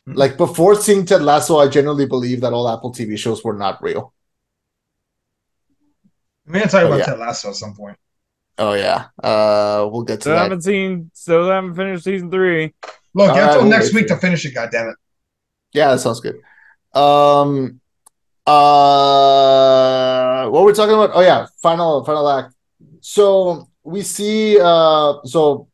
Hmm. 0.05 0.13
Like 0.13 0.35
before 0.37 0.75
seeing 0.75 1.05
Ted 1.05 1.21
Lasso, 1.21 1.59
I 1.59 1.69
genuinely 1.69 2.07
believed 2.07 2.41
that 2.43 2.51
all 2.51 2.67
Apple 2.67 2.91
TV 2.93 3.17
shows 3.17 3.41
were 3.41 3.53
not 3.65 3.81
real. 3.81 4.13
We're 6.47 6.53
gonna 6.53 6.65
talk 6.67 6.83
Oh, 6.83 6.87
about 6.87 6.99
yeah. 6.99 7.05
Ted 7.05 7.19
Lasso 7.19 7.49
at 7.49 7.55
some 7.55 7.75
point. 7.75 7.97
Oh 8.57 8.73
yeah, 8.73 9.07
uh, 9.21 9.87
we'll 9.91 10.03
get 10.03 10.15
to 10.17 10.21
Still 10.21 10.33
that. 10.35 10.43
haven't 10.43 10.61
seen, 10.61 11.11
still 11.13 11.49
haven't 11.49 11.75
finished 11.75 12.05
season 12.05 12.31
three. 12.31 12.73
Look, 13.13 13.29
All 13.29 13.35
you 13.35 13.41
have 13.41 13.47
right, 13.49 13.53
till 13.53 13.61
we'll 13.63 13.71
next 13.71 13.93
week 13.93 14.07
to 14.07 14.17
finish 14.17 14.45
it. 14.45 14.53
God 14.53 14.69
damn 14.71 14.89
it! 14.89 14.95
Yeah, 15.73 15.91
that 15.91 15.99
sounds 15.99 16.21
good. 16.21 16.35
Um 16.93 17.81
uh 18.45 20.47
what 20.49 20.61
were 20.61 20.65
we're 20.67 20.73
talking 20.73 20.93
about? 20.93 21.11
Oh 21.13 21.21
yeah, 21.21 21.47
final 21.61 22.03
final 22.05 22.29
act. 22.29 22.53
So 23.01 23.67
we 23.83 24.01
see 24.01 24.57
uh 24.61 25.15
so 25.25 25.67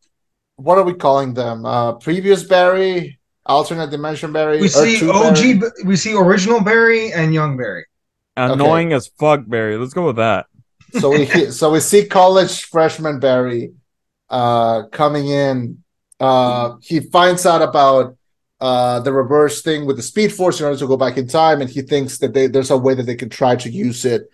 what 0.55 0.77
are 0.77 0.83
we 0.83 0.93
calling 0.93 1.33
them? 1.33 1.65
Uh 1.65 1.93
previous 1.93 2.43
Barry, 2.43 3.19
alternate 3.45 3.91
dimension 3.91 4.31
Barry. 4.33 4.59
We 4.61 4.67
see 4.67 5.07
OG. 5.09 5.35
Barry? 5.59 5.71
We 5.85 5.95
see 5.95 6.15
original 6.17 6.61
Barry 6.61 7.11
and 7.13 7.33
young 7.33 7.57
Barry. 7.57 7.85
Annoying 8.37 8.93
as 8.93 9.07
fuck, 9.19 9.41
Barry. 9.45 9.77
Let's 9.77 9.93
go 9.93 10.07
with 10.07 10.15
that. 10.15 10.47
So 10.91 11.09
we 11.11 11.25
so 11.51 11.71
we 11.71 11.79
see 11.79 12.05
college 12.05 12.63
freshman 12.65 13.19
Barry 13.19 13.73
uh 14.29 14.83
coming 14.87 15.27
in. 15.27 15.83
Uh 16.19 16.75
he 16.81 16.99
finds 16.99 17.45
out 17.45 17.61
about 17.61 18.17
uh 18.59 18.99
the 18.99 19.11
reverse 19.11 19.61
thing 19.61 19.85
with 19.85 19.97
the 19.97 20.03
speed 20.03 20.31
force 20.31 20.59
in 20.59 20.65
order 20.65 20.77
to 20.77 20.87
go 20.87 20.97
back 20.97 21.17
in 21.17 21.27
time 21.27 21.61
and 21.61 21.69
he 21.69 21.81
thinks 21.81 22.17
that 22.19 22.33
they, 22.33 22.47
there's 22.47 22.71
a 22.71 22.77
way 22.77 22.93
that 22.93 23.03
they 23.03 23.15
can 23.15 23.29
try 23.29 23.55
to 23.55 23.69
use 23.69 24.05
it 24.05 24.29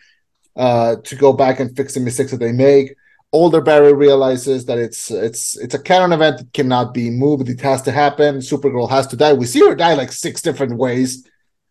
uh 0.55 0.95
to 1.03 1.15
go 1.15 1.31
back 1.33 1.59
and 1.59 1.75
fix 1.75 1.93
the 1.93 1.99
mistakes 1.99 2.31
that 2.31 2.39
they 2.39 2.51
make. 2.51 2.95
Older 3.33 3.61
barry 3.61 3.93
realizes 3.93 4.65
that 4.65 4.77
it's 4.77 5.11
it's 5.11 5.57
it's 5.57 5.75
a 5.75 5.79
canon 5.79 6.13
event 6.13 6.37
that 6.37 6.53
cannot 6.53 6.93
be 6.93 7.09
moved. 7.09 7.49
It 7.49 7.61
has 7.61 7.81
to 7.83 7.91
happen. 7.91 8.37
Supergirl 8.37 8.89
has 8.89 9.07
to 9.07 9.17
die. 9.17 9.33
We 9.33 9.45
see 9.45 9.59
her 9.59 9.75
die 9.75 9.95
like 9.95 10.11
six 10.11 10.41
different 10.41 10.77
ways 10.77 11.27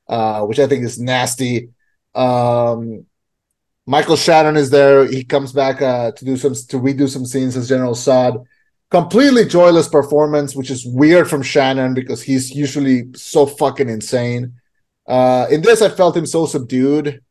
uh 0.09 0.43
which 0.43 0.59
i 0.61 0.67
think 0.67 0.85
is 0.85 0.99
nasty. 1.01 1.71
Um 2.15 3.07
Michael 3.87 4.17
Shannon 4.17 4.57
is 4.57 4.71
there. 4.71 5.07
He 5.07 5.23
comes 5.25 5.53
back 5.53 5.81
uh, 5.81 6.11
to 6.13 6.25
do 6.25 6.37
some 6.37 6.55
to 6.55 6.79
redo 6.79 7.09
some 7.09 7.25
scenes 7.25 7.57
as 7.57 7.69
General 7.69 7.95
Zod. 7.95 8.45
Completely 8.91 9.45
joyless 9.45 9.89
performance, 9.89 10.55
which 10.55 10.71
is 10.71 10.87
weird 10.87 11.29
from 11.29 11.43
Shannon 11.43 11.95
because 11.95 12.23
he's 12.23 12.51
usually 12.51 13.13
so 13.15 13.47
fucking 13.47 13.89
insane. 13.89 14.55
Uh, 15.07 15.47
in 15.51 15.63
this, 15.63 15.83
I 15.83 15.89
felt 15.89 16.17
him 16.17 16.27
so 16.27 16.47
subdued. 16.47 17.23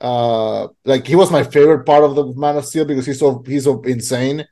Uh, 0.00 0.68
like 0.84 1.06
he 1.06 1.16
was 1.16 1.32
my 1.32 1.42
favorite 1.42 1.84
part 1.84 2.04
of 2.04 2.14
the 2.14 2.26
Man 2.34 2.56
of 2.56 2.64
Steel 2.64 2.84
because 2.84 3.06
he's 3.06 3.18
so 3.18 3.42
he's 3.46 3.64
so 3.64 3.82
insane. 3.82 4.46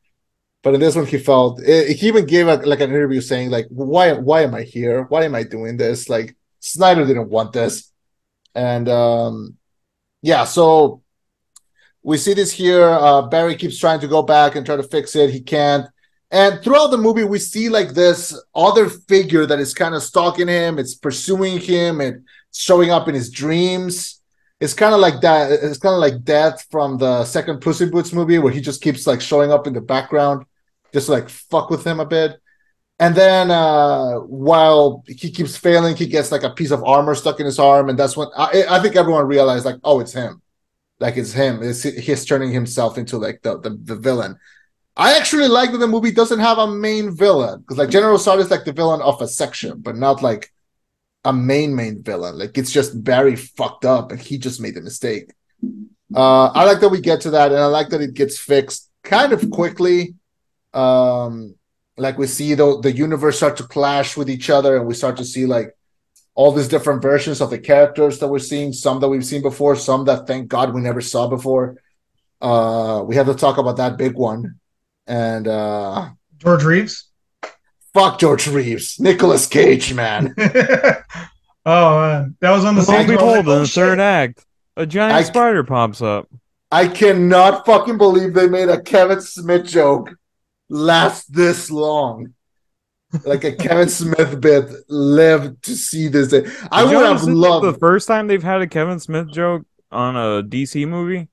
But 0.63 0.75
in 0.75 0.81
this 0.81 0.97
one, 0.97 1.07
he 1.07 1.19
felt 1.19 1.63
eh, 1.65 1.93
he 1.93 2.09
even 2.09 2.27
gave 2.27 2.49
a, 2.49 2.57
like 2.57 2.81
an 2.81 2.91
interview 2.91 3.21
saying 3.21 3.51
like, 3.51 3.67
"Why 3.71 4.13
why 4.15 4.43
am 4.43 4.55
I 4.55 4.63
here? 4.63 5.05
Why 5.05 5.25
am 5.25 5.37
I 5.37 5.45
doing 5.45 5.77
this? 5.77 6.09
Like 6.09 6.37
Snyder 6.59 7.07
didn't 7.07 7.29
want 7.29 7.53
this." 7.53 7.93
And 8.55 8.89
um, 8.89 9.57
yeah, 10.23 10.45
so 10.45 11.03
we 12.07 12.17
see 12.17 12.35
this 12.35 12.53
here. 12.53 12.89
Uh, 12.89 13.23
Barry 13.23 13.57
keeps 13.57 13.79
trying 13.79 13.99
to 13.99 14.07
go 14.07 14.23
back 14.23 14.55
and 14.55 14.65
try 14.65 14.77
to 14.77 14.83
fix 14.85 15.17
it. 15.17 15.31
He 15.31 15.41
can't. 15.41 15.87
And 16.31 16.63
throughout 16.63 16.93
the 16.93 16.99
movie, 16.99 17.25
we 17.25 17.41
see 17.41 17.69
like 17.69 17.95
this 17.95 18.33
other 18.55 18.89
figure 18.89 19.45
that 19.45 19.59
is 19.59 19.75
kind 19.75 19.93
of 19.93 20.05
stalking 20.05 20.47
him. 20.47 20.79
It's 20.79 20.95
pursuing 20.95 21.59
him 21.59 22.01
and 22.01 22.25
showing 22.53 22.93
up 22.93 23.09
in 23.09 23.15
his 23.17 23.31
dreams. 23.31 24.23
It's 24.61 24.73
kind 24.73 24.95
of 24.95 25.01
like 25.01 25.21
that. 25.23 25.51
It's 25.51 25.79
kind 25.79 25.95
of 25.95 26.01
like 26.01 26.23
Death 26.23 26.65
from 26.71 26.97
the 26.97 27.25
second 27.25 27.61
Puss 27.61 27.81
in 27.81 27.91
Boots 27.91 28.13
movie, 28.13 28.39
where 28.39 28.53
he 28.53 28.61
just 28.61 28.83
keeps 28.83 29.05
like 29.05 29.21
showing 29.21 29.51
up 29.51 29.67
in 29.67 29.73
the 29.73 29.81
background, 29.81 30.47
just 30.93 31.09
like 31.09 31.29
fuck 31.29 31.71
with 31.71 31.85
him 31.85 31.99
a 31.99 32.07
bit. 32.07 32.41
And 33.01 33.17
then 33.17 33.51
uh, 33.51 34.21
while 34.21 35.03
he 35.09 35.29
keeps 35.31 35.57
failing, 35.57 35.97
he 35.97 36.07
gets 36.07 36.31
like 36.31 36.45
a 36.45 36.51
piece 36.51 36.71
of 36.71 36.85
armor 36.85 37.17
stuck 37.17 37.41
in 37.41 37.47
his 37.47 37.59
arm, 37.59 37.89
and 37.89 37.99
that's 37.99 38.17
when 38.17 38.29
I, 38.37 38.65
I 38.71 38.81
think 38.81 38.95
everyone 38.95 39.27
realized 39.27 39.65
like, 39.67 39.81
oh, 39.85 40.01
it's 40.01 40.13
him, 40.13 40.41
like 40.99 41.17
it's 41.17 41.33
him. 41.33 41.63
It's 41.63 41.83
he's 41.83 42.25
turning 42.25 42.53
himself 42.53 42.99
into 42.99 43.19
like 43.19 43.43
the 43.43 43.59
the, 43.61 43.71
the 43.71 43.97
villain. 43.97 44.39
I 44.97 45.17
actually 45.19 45.49
like 45.49 45.73
that 45.73 45.79
the 45.79 45.87
movie 45.87 46.11
doesn't 46.11 46.41
have 46.41 46.59
a 46.59 46.67
main 46.67 47.15
villain 47.15 47.61
because 47.61 47.77
like 47.77 47.91
General 47.91 48.17
Zod 48.19 48.39
is 48.39 48.51
like 48.51 48.65
the 48.65 48.73
villain 48.73 49.03
of 49.03 49.21
a 49.21 49.29
section, 49.29 49.81
but 49.81 49.97
not 49.97 50.23
like 50.23 50.51
a 51.25 51.33
main 51.33 51.75
main 51.75 52.03
villain. 52.03 52.39
Like 52.39 52.57
it's 52.57 52.73
just 52.73 53.05
Barry 53.05 53.37
fucked 53.37 53.85
up 53.85 54.11
and 54.11 54.21
he 54.21 54.39
just 54.39 54.61
made 54.61 54.77
a 54.77 54.81
mistake. 54.81 55.33
Uh, 56.15 56.47
I 56.47 56.65
like 56.65 56.81
that 56.81 56.89
we 56.89 57.01
get 57.01 57.21
to 57.23 57.31
that, 57.33 57.53
and 57.53 57.61
I 57.61 57.67
like 57.67 57.89
that 57.91 58.01
it 58.01 58.15
gets 58.15 58.39
fixed 58.39 58.91
kind 59.03 59.33
of 59.33 59.51
quickly. 59.51 60.15
Um, 60.73 61.57
like 61.99 62.17
we 62.17 62.27
see 62.27 62.55
the 62.55 62.81
the 62.81 62.93
universe 62.93 63.39
start 63.39 63.57
to 63.59 63.65
clash 63.65 64.17
with 64.17 64.31
each 64.31 64.49
other, 64.49 64.77
and 64.77 64.87
we 64.87 64.95
start 64.95 65.19
to 65.19 65.25
see 65.25 65.45
like 65.45 65.76
all 66.37 66.53
these 66.53 66.69
different 66.69 67.03
versions 67.03 67.41
of 67.41 67.51
the 67.51 67.59
characters 67.59 68.21
that 68.21 68.29
we're 68.29 68.39
seeing. 68.39 68.73
Some 68.73 69.01
that 69.01 69.09
we've 69.09 69.25
seen 69.27 69.43
before, 69.43 69.75
some 69.75 70.05
that 70.05 70.27
thank 70.29 70.47
God 70.49 70.73
we 70.73 70.81
never 70.81 71.01
saw 71.01 71.27
before. 71.27 71.83
Uh, 72.41 73.03
we 73.05 73.17
have 73.17 73.27
to 73.27 73.35
talk 73.35 73.59
about 73.59 73.79
that 73.79 73.97
big 73.97 74.15
one, 74.15 74.61
and 75.07 75.49
uh, 75.49 76.11
George 76.37 76.63
Reeves. 76.63 77.09
Fuck 77.95 78.21
George 78.21 78.47
Reeves, 78.47 79.01
Nicolas 79.01 79.47
Cage, 79.47 79.95
man. 79.95 80.35
oh 81.67 82.01
man, 82.01 82.37
that 82.41 82.51
was 82.51 82.65
on 82.67 82.75
the 82.75 82.83
Lo 82.83 82.87
same. 82.87 83.09
behold, 83.09 83.49
in 83.49 83.63
the 83.63 83.67
third 83.67 83.99
act, 83.99 84.45
a 84.77 84.85
giant 84.87 85.17
I- 85.17 85.23
spider 85.23 85.65
pops 85.65 86.03
up. 86.03 86.29
I 86.71 86.89
cannot 86.89 87.65
fucking 87.65 87.97
believe 87.97 88.35
they 88.35 88.49
made 88.49 88.69
a 88.69 88.83
Kevin 88.83 89.21
Smith 89.21 89.67
joke 89.67 90.11
last 90.69 91.33
this 91.33 91.71
long. 91.71 92.35
Like 93.25 93.45
a 93.45 93.53
Kevin 93.53 93.89
Smith 93.89 94.41
bit 94.41 94.65
lived 94.89 95.63
to 95.65 95.77
see 95.77 96.09
this 96.09 96.29
day. 96.29 96.45
I 96.71 96.85
Did 96.85 96.97
would 96.97 97.07
have 97.07 97.23
loved. 97.25 97.65
the 97.65 97.79
first 97.79 98.09
time 98.09 98.27
they've 98.27 98.43
had 98.43 98.61
a 98.63 98.67
Kevin 98.67 98.99
Smith 99.01 99.31
joke 99.33 99.65
on 99.93 100.17
a 100.17 100.43
DC 100.43 100.87
movie. 100.89 101.29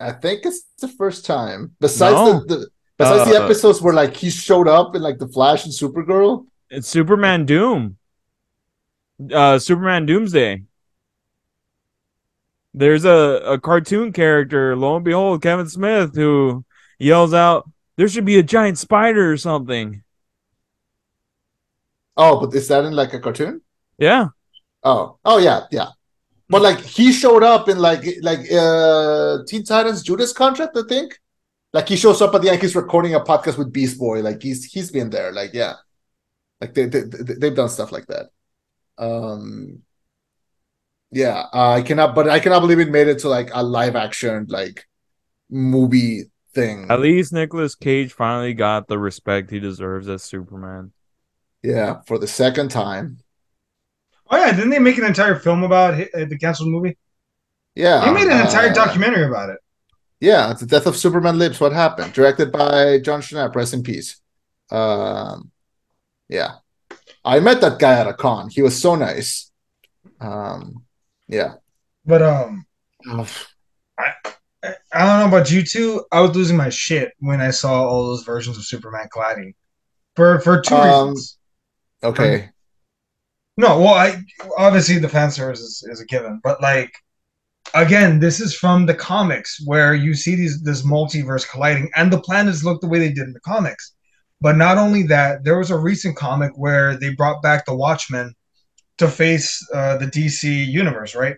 I 0.00 0.12
think 0.12 0.46
it's 0.46 0.62
the 0.80 0.88
first 0.88 1.26
time. 1.26 1.76
Besides 1.78 2.14
No. 2.14 2.40
the, 2.40 2.56
the 2.56 2.68
besides 2.96 3.30
the 3.30 3.40
Uh, 3.40 3.44
episodes 3.44 3.82
where 3.82 3.94
like 3.94 4.16
he 4.16 4.30
showed 4.30 4.66
up 4.66 4.96
in 4.96 5.02
like 5.02 5.18
the 5.18 5.28
Flash 5.28 5.64
and 5.64 5.74
Supergirl. 5.74 6.46
It's 6.70 6.88
Superman 6.88 7.44
Doom. 7.44 7.96
Uh 9.32 9.58
Superman 9.58 10.06
Doomsday. 10.06 10.64
There's 12.72 13.04
a, 13.04 13.42
a 13.44 13.60
cartoon 13.60 14.12
character, 14.12 14.76
lo 14.76 14.96
and 14.96 15.04
behold, 15.04 15.42
Kevin 15.42 15.68
Smith, 15.68 16.14
who 16.14 16.64
yells 16.98 17.34
out, 17.34 17.68
There 17.96 18.08
should 18.08 18.24
be 18.24 18.38
a 18.38 18.42
giant 18.44 18.78
spider 18.78 19.30
or 19.32 19.36
something. 19.36 20.02
Oh, 22.22 22.38
but 22.38 22.54
is 22.54 22.68
that 22.68 22.84
in 22.84 22.92
like 22.92 23.14
a 23.14 23.18
cartoon? 23.18 23.62
Yeah. 23.96 24.26
Oh, 24.84 25.16
oh 25.24 25.38
yeah, 25.38 25.62
yeah. 25.70 25.88
But 26.50 26.60
like 26.60 26.80
he 26.80 27.12
showed 27.12 27.42
up 27.42 27.70
in 27.70 27.78
like 27.78 28.04
like 28.20 28.40
uh 28.52 29.38
Teen 29.46 29.64
Titans 29.64 30.02
Judas 30.02 30.34
Contract, 30.34 30.76
I 30.76 30.82
think. 30.86 31.18
Like 31.72 31.88
he 31.88 31.96
shows 31.96 32.20
up 32.20 32.34
at 32.34 32.42
the 32.42 32.50
end, 32.50 32.60
he's 32.60 32.76
recording 32.76 33.14
a 33.14 33.20
podcast 33.20 33.56
with 33.56 33.72
Beast 33.72 33.98
Boy. 33.98 34.20
Like 34.20 34.42
he's 34.42 34.64
he's 34.66 34.90
been 34.90 35.08
there. 35.08 35.32
Like 35.32 35.54
yeah, 35.54 35.76
like 36.60 36.74
they, 36.74 36.86
they 36.86 37.04
they've 37.38 37.54
done 37.54 37.70
stuff 37.70 37.90
like 37.90 38.06
that. 38.08 38.26
Um, 38.98 39.80
yeah, 41.10 41.44
uh, 41.54 41.70
I 41.70 41.82
cannot, 41.82 42.14
but 42.14 42.28
I 42.28 42.38
cannot 42.38 42.60
believe 42.60 42.80
it 42.80 42.90
made 42.90 43.08
it 43.08 43.20
to 43.20 43.28
like 43.28 43.48
a 43.54 43.62
live 43.62 43.96
action 43.96 44.44
like 44.50 44.86
movie 45.48 46.24
thing. 46.52 46.90
At 46.90 47.00
least 47.00 47.32
Nicolas 47.32 47.74
Cage 47.74 48.12
finally 48.12 48.52
got 48.52 48.88
the 48.88 48.98
respect 48.98 49.50
he 49.50 49.58
deserves 49.58 50.06
as 50.06 50.22
Superman. 50.22 50.92
Yeah, 51.62 52.00
for 52.06 52.18
the 52.18 52.26
second 52.26 52.70
time. 52.70 53.18
Oh 54.30 54.36
yeah, 54.38 54.52
didn't 54.52 54.70
they 54.70 54.78
make 54.78 54.98
an 54.98 55.04
entire 55.04 55.38
film 55.38 55.62
about 55.64 55.94
uh, 55.94 56.24
the 56.24 56.38
canceled 56.38 56.70
movie? 56.70 56.96
Yeah, 57.74 58.04
They 58.04 58.12
made 58.12 58.28
an 58.28 58.40
entire 58.40 58.70
uh, 58.70 58.74
documentary 58.74 59.24
about 59.24 59.50
it. 59.50 59.58
Yeah, 60.20 60.52
the 60.52 60.66
death 60.66 60.86
of 60.86 60.96
Superman 60.96 61.38
lives. 61.38 61.60
What 61.60 61.72
happened? 61.72 62.12
Directed 62.12 62.52
by 62.52 62.98
Jon 62.98 63.20
Schnepp. 63.22 63.54
Rest 63.54 63.74
in 63.74 63.82
peace. 63.82 64.20
Um, 64.70 65.50
yeah, 66.28 66.56
I 67.24 67.40
met 67.40 67.60
that 67.62 67.78
guy 67.78 67.98
at 67.98 68.06
a 68.06 68.14
con. 68.14 68.48
He 68.50 68.62
was 68.62 68.80
so 68.80 68.94
nice. 68.94 69.50
Um, 70.20 70.84
yeah. 71.28 71.54
But 72.04 72.22
um, 72.22 72.66
I, 73.98 74.12
I 74.92 75.06
don't 75.06 75.20
know 75.20 75.36
about 75.36 75.50
you 75.50 75.62
two. 75.64 76.04
I 76.12 76.20
was 76.20 76.34
losing 76.36 76.56
my 76.56 76.68
shit 76.70 77.12
when 77.18 77.40
I 77.40 77.50
saw 77.50 77.82
all 77.86 78.06
those 78.06 78.24
versions 78.24 78.56
of 78.58 78.64
Superman 78.64 79.08
cladding. 79.14 79.54
For 80.16 80.40
for 80.40 80.60
two 80.60 80.74
Um, 80.74 81.08
reasons. 81.10 81.38
Okay. 82.02 82.50
No, 83.56 83.78
well, 83.78 83.94
I 83.94 84.16
obviously 84.56 84.98
the 84.98 85.08
fan 85.08 85.30
service 85.30 85.60
is, 85.60 85.84
is 85.90 86.00
a 86.00 86.06
given, 86.06 86.40
but 86.42 86.62
like 86.62 86.92
again, 87.74 88.18
this 88.18 88.40
is 88.40 88.54
from 88.54 88.86
the 88.86 88.94
comics 88.94 89.60
where 89.66 89.94
you 89.94 90.14
see 90.14 90.34
these 90.34 90.62
this 90.62 90.82
multiverse 90.82 91.48
colliding, 91.48 91.90
and 91.94 92.12
the 92.12 92.20
planets 92.20 92.64
look 92.64 92.80
the 92.80 92.88
way 92.88 92.98
they 92.98 93.12
did 93.12 93.24
in 93.24 93.32
the 93.32 93.40
comics. 93.40 93.94
But 94.40 94.56
not 94.56 94.78
only 94.78 95.02
that, 95.04 95.44
there 95.44 95.58
was 95.58 95.70
a 95.70 95.78
recent 95.78 96.16
comic 96.16 96.52
where 96.54 96.96
they 96.96 97.14
brought 97.14 97.42
back 97.42 97.66
the 97.66 97.74
Watchmen 97.74 98.34
to 98.98 99.08
face 99.08 99.66
uh, 99.74 99.98
the 99.98 100.06
DC 100.06 100.66
universe, 100.66 101.14
right? 101.14 101.36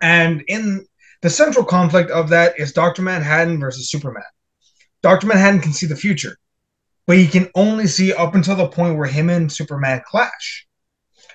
And 0.00 0.42
in 0.48 0.86
the 1.22 1.30
central 1.30 1.64
conflict 1.64 2.10
of 2.10 2.28
that 2.30 2.58
is 2.58 2.72
Doctor 2.72 3.02
Manhattan 3.02 3.60
versus 3.60 3.90
Superman. 3.90 4.22
Doctor 5.02 5.26
Manhattan 5.26 5.60
can 5.60 5.72
see 5.72 5.86
the 5.86 5.96
future, 5.96 6.36
but 7.06 7.16
he 7.16 7.26
can 7.26 7.48
only 7.54 7.86
see 7.86 8.12
up 8.12 8.34
until 8.34 8.56
the 8.56 8.68
point 8.68 8.96
where 8.96 9.06
him 9.08 9.30
and 9.30 9.50
Superman 9.50 10.02
clash. 10.06 10.66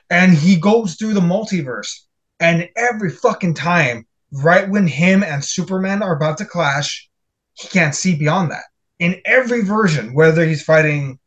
And 0.10 0.34
he 0.34 0.58
goes 0.58 0.96
through 0.96 1.14
the 1.14 1.22
multiverse. 1.22 1.92
And 2.40 2.68
every 2.76 3.12
fucking 3.12 3.54
time 3.54 4.06
right 4.32 4.70
when 4.70 4.88
him 4.88 5.24
and 5.24 5.44
superman 5.44 6.02
are 6.02 6.16
about 6.16 6.38
to 6.38 6.46
clash 6.46 7.08
he 7.54 7.68
can't 7.68 7.94
see 7.94 8.16
beyond 8.16 8.50
that. 8.52 8.64
In 9.00 9.22
every 9.26 9.62
version 9.62 10.14
whether 10.14 10.46
he's 10.46 10.64
fighting 10.64 11.20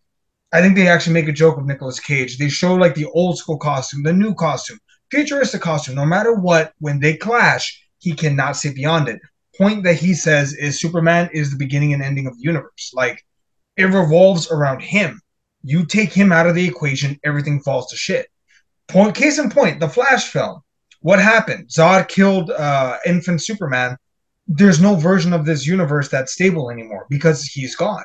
i 0.52 0.60
think 0.60 0.74
they 0.74 0.88
actually 0.88 1.12
make 1.12 1.28
a 1.28 1.32
joke 1.32 1.58
of 1.58 1.66
Nicolas 1.66 2.00
cage. 2.00 2.38
They 2.38 2.48
show 2.48 2.74
like 2.74 2.94
the 2.94 3.06
old 3.06 3.38
school 3.38 3.58
costume 3.58 4.02
the 4.02 4.12
new 4.12 4.34
costume 4.34 4.78
futuristic 5.10 5.60
costume. 5.60 5.94
No 5.94 6.06
matter 6.06 6.34
what 6.34 6.72
when 6.78 7.00
they 7.00 7.16
clash 7.16 7.80
he 7.98 8.12
cannot 8.12 8.56
see 8.56 8.72
beyond 8.72 9.08
it. 9.08 9.20
Point 9.56 9.84
that 9.84 9.96
he 9.96 10.14
says 10.14 10.52
is 10.54 10.80
superman 10.80 11.30
is 11.32 11.50
the 11.50 11.56
beginning 11.56 11.92
and 11.92 12.02
ending 12.02 12.26
of 12.26 12.36
the 12.36 12.42
universe. 12.42 12.90
Like 12.94 13.24
it 13.76 13.84
revolves 13.84 14.50
around 14.50 14.80
him 14.80 15.20
you 15.62 15.84
take 15.86 16.12
him 16.12 16.32
out 16.32 16.46
of 16.46 16.54
the 16.54 16.66
equation 16.66 17.18
everything 17.24 17.60
falls 17.60 17.88
to 17.88 17.96
shit 17.96 18.26
Point 18.88 19.14
case 19.14 19.38
in 19.38 19.50
point, 19.50 19.80
the 19.80 19.88
Flash 19.88 20.28
film. 20.30 20.60
What 21.00 21.18
happened? 21.18 21.68
Zod 21.68 22.08
killed 22.08 22.50
uh, 22.50 22.98
infant 23.06 23.42
Superman. 23.42 23.96
There's 24.46 24.80
no 24.80 24.94
version 24.94 25.32
of 25.32 25.46
this 25.46 25.66
universe 25.66 26.08
that's 26.08 26.32
stable 26.32 26.70
anymore 26.70 27.06
because 27.08 27.44
he's 27.44 27.76
gone. 27.76 28.04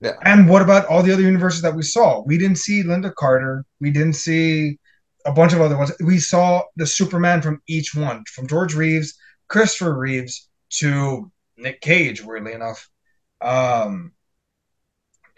Yeah. 0.00 0.12
And 0.22 0.48
what 0.48 0.62
about 0.62 0.86
all 0.86 1.02
the 1.02 1.12
other 1.12 1.22
universes 1.22 1.62
that 1.62 1.74
we 1.74 1.82
saw? 1.82 2.22
We 2.24 2.38
didn't 2.38 2.58
see 2.58 2.84
Lynda 2.84 3.12
Carter. 3.14 3.64
We 3.80 3.90
didn't 3.90 4.14
see 4.14 4.78
a 5.26 5.32
bunch 5.32 5.52
of 5.52 5.60
other 5.60 5.76
ones. 5.76 5.92
We 6.04 6.18
saw 6.20 6.62
the 6.76 6.86
Superman 6.86 7.42
from 7.42 7.60
each 7.66 7.94
one, 7.94 8.22
from 8.32 8.46
George 8.46 8.74
Reeves, 8.74 9.14
Christopher 9.48 9.98
Reeves 9.98 10.48
to 10.74 11.30
Nick 11.56 11.80
Cage. 11.80 12.22
Weirdly 12.22 12.52
enough, 12.52 12.88
um, 13.40 14.12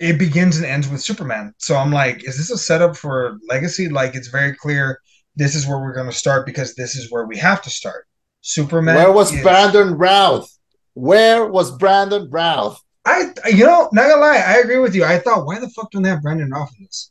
it 0.00 0.18
begins 0.18 0.56
and 0.56 0.66
ends 0.66 0.88
with 0.88 1.00
Superman. 1.02 1.54
So 1.58 1.76
I'm 1.76 1.92
like, 1.92 2.24
is 2.24 2.36
this 2.36 2.50
a 2.50 2.58
setup 2.58 2.96
for 2.96 3.38
Legacy? 3.48 3.88
Like, 3.88 4.14
it's 4.16 4.28
very 4.28 4.54
clear 4.54 4.98
this 5.36 5.54
is 5.54 5.66
where 5.66 5.78
we're 5.78 5.94
going 5.94 6.08
to 6.10 6.12
start 6.16 6.46
because 6.46 6.74
this 6.74 6.96
is 6.96 7.10
where 7.12 7.26
we 7.26 7.36
have 7.38 7.62
to 7.62 7.70
start. 7.70 8.06
Superman. 8.40 8.96
Where 8.96 9.12
was 9.12 9.32
is- 9.32 9.42
Brandon 9.42 9.94
Routh? 9.96 10.50
Where 10.94 11.46
was 11.46 11.70
Brandon 11.76 12.28
Routh? 12.30 12.80
I 13.04 13.32
you 13.50 13.64
know, 13.64 13.88
not 13.92 14.08
gonna 14.08 14.20
lie, 14.20 14.36
I 14.46 14.58
agree 14.58 14.78
with 14.78 14.94
you. 14.94 15.04
I 15.04 15.18
thought, 15.18 15.46
why 15.46 15.58
the 15.58 15.70
fuck 15.70 15.90
don't 15.90 16.02
they 16.02 16.10
have 16.10 16.20
Brandon 16.22 16.50
Routh 16.50 16.70
in 16.78 16.84
this? 16.84 17.10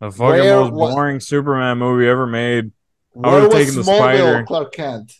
The 0.00 0.10
fucking 0.10 0.26
Where 0.40 0.60
most 0.60 0.72
was- 0.72 0.94
boring 0.94 1.20
Superman 1.20 1.78
movie 1.78 2.06
ever 2.08 2.26
made. 2.26 2.72
I 3.16 3.18
Where 3.18 3.32
would've 3.42 3.52
was 3.52 3.66
taken 3.66 3.74
the 3.74 3.82
Smallville 3.82 3.98
Spider. 4.32 4.44
Clark 4.46 4.72
Kent? 4.74 5.12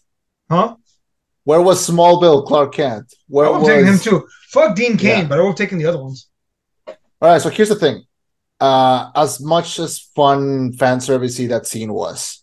Huh? 0.51 0.77
Where 1.45 1.61
was 1.61 1.87
Smallville 1.87 2.47
Clark 2.47 2.75
Kent? 2.75 3.13
Where 3.29 3.47
I 3.47 3.51
would 3.51 3.59
was 3.61 3.69
have 3.69 3.77
taken 3.79 3.93
him 3.95 3.99
too. 4.01 4.29
Fuck 4.51 4.77
Dean 4.77 4.97
Cain, 4.97 5.19
Yeah. 5.23 5.25
but 5.29 5.39
I 5.39 5.43
would 5.43 5.49
have 5.49 5.57
taken 5.57 5.79
the 5.79 5.87
other 5.87 6.03
ones. 6.03 6.29
All 7.21 7.31
right, 7.31 7.41
so 7.41 7.49
here's 7.51 7.69
the 7.71 7.77
thing. 7.77 8.05
Uh, 8.61 9.11
as 9.15 9.41
much 9.41 9.79
as 9.79 9.99
fun 9.99 10.73
fan 10.73 10.99
servicey 10.99 11.49
that 11.49 11.67
scene 11.67 11.93
was, 11.93 12.43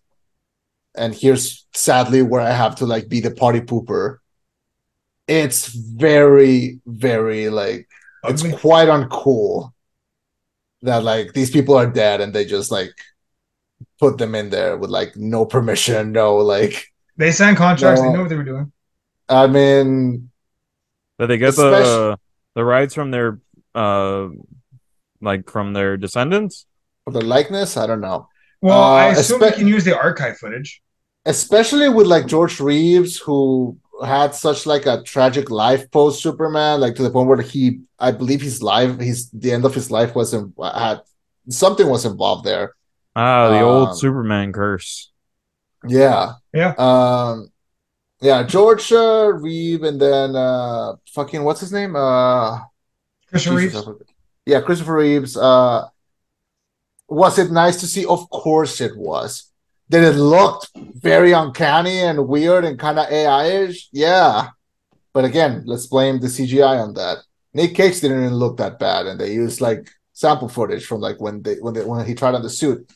and 0.96 1.14
here's 1.14 1.66
sadly 1.74 2.22
where 2.22 2.42
I 2.42 2.52
have 2.52 2.76
to 2.78 2.86
like 2.86 3.10
be 3.10 3.20
the 3.20 3.32
party 3.32 3.62
pooper. 3.62 4.18
It's 5.28 5.68
very, 5.68 6.80
very 6.86 7.50
like 7.50 7.88
it's 8.26 8.44
quite 8.60 8.90
uncool 8.90 9.72
that 10.82 11.04
like 11.04 11.34
these 11.34 11.50
people 11.50 11.76
are 11.76 11.90
dead 11.90 12.22
and 12.22 12.34
they 12.34 12.46
just 12.46 12.72
like 12.72 12.92
put 14.00 14.18
them 14.18 14.36
in 14.36 14.50
there 14.50 14.78
with 14.78 14.90
like 14.90 15.16
no 15.16 15.46
permission, 15.46 16.12
no 16.12 16.36
like 16.38 16.88
They 17.18 17.32
signed 17.32 17.58
contracts. 17.58 18.02
No. 18.02 18.08
They 18.08 18.14
know 18.14 18.22
what 18.22 18.30
they 18.30 18.36
were 18.36 18.44
doing. 18.44 18.72
I 19.30 19.48
mean 19.48 20.30
Did 21.20 21.28
they 21.30 21.38
get 21.38 21.50
Especially- 21.50 21.84
the 21.84 22.20
the 22.56 22.66
rights 22.66 22.94
from 22.94 23.10
their 23.12 23.40
uh 23.74 24.28
like 25.24 25.50
from 25.50 25.74
their 25.74 25.98
descendants? 25.98 26.66
Or 27.06 27.14
the 27.14 27.22
likeness, 27.22 27.78
I 27.78 27.88
don't 27.88 28.02
know. 28.02 28.28
Well, 28.62 28.80
Uh, 28.82 28.94
I 28.96 29.06
assume 29.10 29.40
espe- 29.42 29.52
they 29.52 29.52
can 29.60 29.68
use 29.68 29.84
the 29.86 29.98
archive 29.98 30.38
footage. 30.38 30.82
especially 31.26 31.90
with 31.90 32.08
like 32.08 32.28
George 32.28 32.60
Reeves, 32.60 33.18
who 33.18 33.78
had 34.06 34.36
such 34.36 34.66
like 34.66 34.86
a 34.86 35.02
tragic 35.04 35.50
life 35.50 35.90
post 35.92 36.22
Superman, 36.22 36.82
like 36.82 36.96
to 36.96 37.04
the 37.04 37.10
point 37.12 37.28
where 37.30 37.42
he, 37.42 37.82
I 38.00 38.12
believe 38.12 38.42
his 38.42 38.62
life, 38.62 39.00
his 39.00 39.30
the 39.32 39.52
end 39.54 39.66
of 39.66 39.74
his 39.74 39.90
life 39.92 40.16
was 40.16 40.34
in, 40.34 40.54
had 40.62 41.02
something 41.50 41.88
was 41.88 42.06
involved 42.06 42.44
there. 42.46 42.76
Ah, 43.16 43.50
the 43.50 43.60
Um, 43.60 43.64
old 43.64 43.98
Superman 43.98 44.52
curse. 44.52 45.12
Yeah, 45.88 46.34
Yeah. 46.54 46.74
um, 46.78 47.52
yeah. 48.22 48.44
George 48.44 48.92
uh, 48.92 49.32
Reeve, 49.34 49.84
and 49.84 50.00
then 50.02 50.36
uh, 50.36 50.94
fucking 51.14 51.44
what's 51.44 51.60
his 51.62 51.72
name? 51.74 51.96
Uh, 51.96 52.60
Christopher 53.30 53.60
Jesus, 53.62 53.86
Reeves. 53.88 54.00
Yeah, 54.46 54.62
Christopher 54.62 54.96
Reeves. 54.96 55.38
Uh, 55.38 55.88
was 57.08 57.40
it 57.40 57.52
nice 57.52 57.80
to 57.82 57.88
see? 57.88 58.06
Of 58.06 58.30
course 58.30 58.82
it 58.82 58.98
was. 58.98 59.52
Did 59.90 60.04
it 60.04 60.18
look 60.18 60.66
very 60.76 61.34
uncanny 61.34 62.00
and 62.00 62.28
weird 62.28 62.66
and 62.66 62.80
kind 62.80 63.00
of 63.00 63.10
AI-ish? 63.12 63.90
Yeah. 63.92 64.50
But 65.14 65.26
again, 65.26 65.64
let's 65.66 65.86
blame 65.86 66.20
the 66.20 66.28
CGI 66.28 66.82
on 66.82 66.94
that. 66.96 67.20
Nick 67.54 67.76
Cage 67.76 68.02
didn't 68.02 68.24
even 68.24 68.34
look 68.34 68.58
that 68.58 68.80
bad, 68.80 69.06
and 69.06 69.20
they 69.20 69.34
used 69.34 69.62
like 69.62 69.90
sample 70.14 70.50
footage 70.50 70.86
from 70.86 71.02
like 71.02 71.22
when 71.22 71.42
they 71.44 71.56
when 71.56 71.74
they 71.74 71.86
when 71.86 72.06
he 72.06 72.16
tried 72.16 72.36
on 72.36 72.42
the 72.42 72.50
suit. 72.50 72.90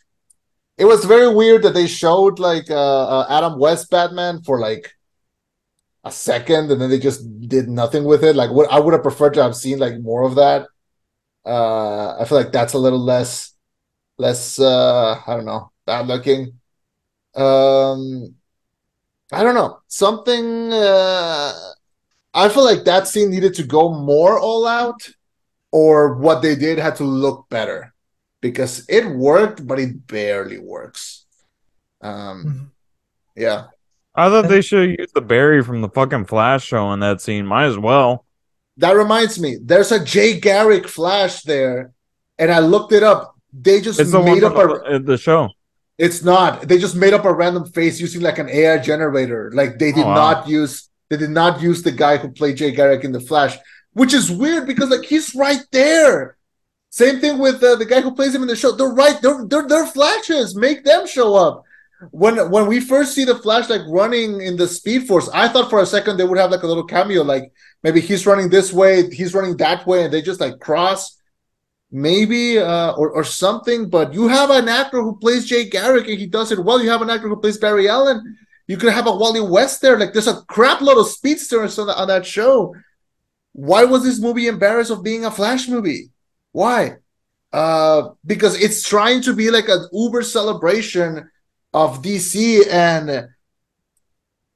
It 0.77 0.85
was 0.85 1.05
very 1.05 1.33
weird 1.33 1.63
that 1.63 1.73
they 1.73 1.87
showed 1.87 2.39
like 2.39 2.69
uh, 2.71 3.07
uh 3.07 3.27
Adam 3.29 3.59
West 3.59 3.91
Batman 3.91 4.41
for 4.41 4.59
like 4.59 4.91
a 6.03 6.11
second, 6.11 6.71
and 6.71 6.81
then 6.81 6.89
they 6.89 6.99
just 6.99 7.21
did 7.47 7.67
nothing 7.67 8.03
with 8.03 8.23
it. 8.23 8.35
Like 8.35 8.49
what 8.49 8.71
I 8.71 8.79
would 8.79 8.93
have 8.93 9.03
preferred 9.03 9.35
to 9.35 9.43
have 9.43 9.55
seen 9.55 9.77
like 9.77 9.99
more 9.99 10.23
of 10.23 10.35
that. 10.35 10.67
Uh, 11.47 12.17
I 12.19 12.25
feel 12.25 12.37
like 12.37 12.51
that's 12.51 12.73
a 12.73 12.77
little 12.77 12.99
less, 12.99 13.53
less. 14.17 14.59
Uh, 14.59 15.21
I 15.25 15.35
don't 15.35 15.45
know, 15.45 15.71
bad 15.85 16.07
looking. 16.07 16.59
Um, 17.35 18.35
I 19.31 19.43
don't 19.43 19.55
know 19.55 19.79
something. 19.87 20.73
Uh, 20.73 21.53
I 22.33 22.49
feel 22.49 22.65
like 22.65 22.83
that 22.83 23.07
scene 23.07 23.31
needed 23.31 23.53
to 23.55 23.63
go 23.63 23.93
more 23.93 24.37
all 24.39 24.67
out, 24.67 25.07
or 25.71 26.15
what 26.15 26.41
they 26.41 26.55
did 26.55 26.79
had 26.79 26.97
to 26.97 27.03
look 27.03 27.47
better, 27.49 27.93
because 28.41 28.85
it 28.89 29.07
worked, 29.07 29.65
but 29.65 29.79
it 29.79 30.05
barely 30.07 30.59
works. 30.59 31.25
Um, 32.01 32.43
Mhm. 32.45 32.71
yeah. 33.35 33.67
I 34.13 34.29
thought 34.29 34.49
they 34.49 34.61
should 34.61 34.89
have 34.89 34.99
used 34.99 35.13
the 35.13 35.21
Barry 35.21 35.63
from 35.63 35.81
the 35.81 35.89
fucking 35.89 36.25
Flash 36.25 36.65
show 36.65 36.91
in 36.91 36.99
that 36.99 37.21
scene. 37.21 37.45
Might 37.45 37.65
as 37.65 37.77
well. 37.77 38.25
That 38.77 38.91
reminds 38.95 39.39
me, 39.39 39.57
there's 39.61 39.91
a 39.91 40.03
Jay 40.03 40.39
Garrick 40.39 40.87
flash 40.87 41.41
there, 41.43 41.91
and 42.37 42.51
I 42.51 42.59
looked 42.59 42.91
it 42.93 43.03
up. 43.03 43.35
They 43.51 43.81
just 43.81 43.99
It's 43.99 44.11
made 44.13 44.43
up 44.43 44.53
a. 44.55 44.67
the, 44.67 44.73
uh, 44.95 44.99
the 44.99 45.17
show. 45.17 45.49
It's 45.97 46.23
not. 46.23 46.67
They 46.67 46.77
just 46.77 46.95
made 46.95 47.13
up 47.13 47.25
a 47.25 47.33
random 47.33 47.65
face 47.65 47.99
using 47.99 48.21
like 48.21 48.37
an 48.37 48.49
AI 48.49 48.77
generator. 48.77 49.51
Like 49.53 49.79
they 49.79 49.91
did 49.91 50.03
Oh, 50.05 50.09
wow. 50.09 50.13
not 50.15 50.47
use. 50.47 50.89
They 51.09 51.17
did 51.17 51.31
not 51.31 51.59
use 51.61 51.81
the 51.81 51.91
guy 51.91 52.17
who 52.17 52.29
played 52.29 52.57
Jay 52.57 52.71
Garrick 52.71 53.03
in 53.03 53.11
the 53.13 53.19
Flash, 53.21 53.57
which 53.93 54.13
is 54.13 54.29
weird 54.29 54.67
because 54.67 54.89
like 54.89 55.05
he's 55.05 55.33
right 55.33 55.61
there. 55.71 56.37
Same 56.91 57.19
thing 57.19 57.39
with 57.39 57.63
uh, 57.63 57.75
the 57.75 57.85
guy 57.85 58.01
who 58.01 58.13
plays 58.13 58.33
him 58.35 58.41
in 58.43 58.47
the 58.47 58.55
show. 58.55 58.71
They're 58.73 58.89
right. 58.89 59.19
They're 59.21 59.43
they're, 59.47 59.67
they're 59.67 59.87
flashes. 59.87 60.55
Make 60.55 60.83
them 60.83 61.07
show 61.07 61.33
up. 61.35 61.63
When 62.11 62.51
when 62.51 62.67
we 62.67 62.79
first 62.79 63.15
see 63.15 63.25
the 63.25 63.33
Flash 63.35 63.69
like 63.69 63.81
running 63.87 64.39
in 64.41 64.55
the 64.55 64.67
Speed 64.67 65.07
Force, 65.07 65.29
I 65.33 65.47
thought 65.47 65.69
for 65.71 65.79
a 65.81 65.85
second 65.85 66.17
they 66.17 66.25
would 66.25 66.37
have 66.37 66.51
like 66.51 66.61
a 66.61 66.67
little 66.67 66.85
cameo, 66.85 67.23
like 67.23 67.51
maybe 67.83 68.01
he's 68.01 68.25
running 68.25 68.49
this 68.49 68.73
way, 68.73 69.09
he's 69.09 69.33
running 69.33 69.57
that 69.57 69.85
way, 69.85 70.03
and 70.05 70.13
they 70.13 70.21
just 70.21 70.39
like 70.39 70.59
cross, 70.59 71.17
maybe 71.91 72.59
uh, 72.59 72.93
or 72.93 73.11
or 73.11 73.23
something. 73.23 73.89
But 73.89 74.13
you 74.13 74.27
have 74.27 74.49
an 74.49 74.67
actor 74.67 75.01
who 75.01 75.17
plays 75.17 75.45
Jay 75.45 75.69
Garrick 75.69 76.07
and 76.07 76.19
he 76.19 76.27
does 76.27 76.51
it 76.51 76.63
well. 76.63 76.81
You 76.81 76.89
have 76.89 77.01
an 77.01 77.09
actor 77.09 77.27
who 77.27 77.37
plays 77.37 77.57
Barry 77.57 77.87
Allen. 77.89 78.37
You 78.67 78.77
could 78.77 78.91
have 78.91 79.07
a 79.07 79.15
Wally 79.15 79.41
West 79.41 79.81
there. 79.81 79.97
Like 79.97 80.13
there's 80.13 80.27
a 80.27 80.41
crap 80.43 80.81
load 80.81 80.97
of 80.97 81.07
speedsters 81.07 81.79
on, 81.79 81.89
on 81.89 82.07
that 82.09 82.25
show. 82.25 82.75
Why 83.53 83.85
was 83.85 84.03
this 84.03 84.19
movie 84.19 84.47
embarrassed 84.47 84.91
of 84.91 85.03
being 85.03 85.25
a 85.25 85.31
Flash 85.31 85.67
movie? 85.67 86.11
Why? 86.51 86.97
Uh, 87.51 88.09
because 88.25 88.61
it's 88.61 88.87
trying 88.87 89.21
to 89.21 89.33
be 89.33 89.49
like 89.49 89.69
an 89.69 89.87
Uber 89.93 90.21
celebration 90.21 91.29
of 91.73 92.01
DC 92.01 92.67
and 92.69 93.29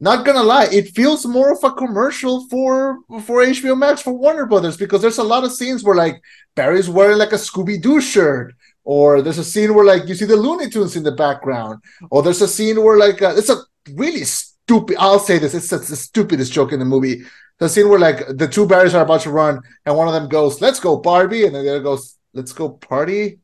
not 0.01 0.25
gonna 0.25 0.41
lie, 0.41 0.67
it 0.71 0.95
feels 0.95 1.27
more 1.27 1.51
of 1.51 1.63
a 1.63 1.71
commercial 1.71 2.47
for 2.49 2.99
for 3.21 3.43
HBO 3.45 3.77
Max 3.77 4.01
for 4.01 4.11
Warner 4.11 4.47
Brothers 4.47 4.75
because 4.75 4.99
there's 4.99 5.19
a 5.19 5.23
lot 5.23 5.43
of 5.43 5.53
scenes 5.53 5.83
where 5.83 5.95
like 5.95 6.19
Barry's 6.55 6.89
wearing 6.89 7.19
like 7.19 7.33
a 7.33 7.35
Scooby 7.35 7.79
Doo 7.79 8.01
shirt, 8.01 8.55
or 8.83 9.21
there's 9.21 9.37
a 9.37 9.43
scene 9.43 9.75
where 9.75 9.85
like 9.85 10.07
you 10.07 10.15
see 10.15 10.25
the 10.25 10.35
Looney 10.35 10.71
Tunes 10.71 10.95
in 10.95 11.03
the 11.03 11.11
background, 11.11 11.83
or 12.09 12.23
there's 12.23 12.41
a 12.41 12.47
scene 12.47 12.83
where 12.83 12.97
like 12.97 13.21
uh, 13.21 13.35
it's 13.37 13.51
a 13.51 13.57
really 13.93 14.23
stupid. 14.23 14.97
I'll 14.99 15.19
say 15.19 15.37
this: 15.37 15.53
it's, 15.53 15.69
the 15.69 15.95
stupidest 15.95 16.51
joke 16.51 16.73
in 16.73 16.79
the 16.79 16.85
movie. 16.85 17.21
The 17.59 17.69
scene 17.69 17.87
where 17.87 17.99
like 17.99 18.25
the 18.27 18.47
two 18.47 18.65
Barrys 18.65 18.95
are 18.95 19.03
about 19.03 19.21
to 19.21 19.29
run, 19.29 19.61
and 19.85 19.95
one 19.95 20.07
of 20.07 20.15
them 20.15 20.29
goes, 20.29 20.61
"Let's 20.61 20.79
go 20.79 20.97
Barbie," 20.97 21.45
and 21.45 21.53
then 21.53 21.63
the 21.63 21.75
other 21.75 21.83
goes, 21.83 22.17
"Let's 22.33 22.53
go 22.53 22.69
party," 22.69 23.37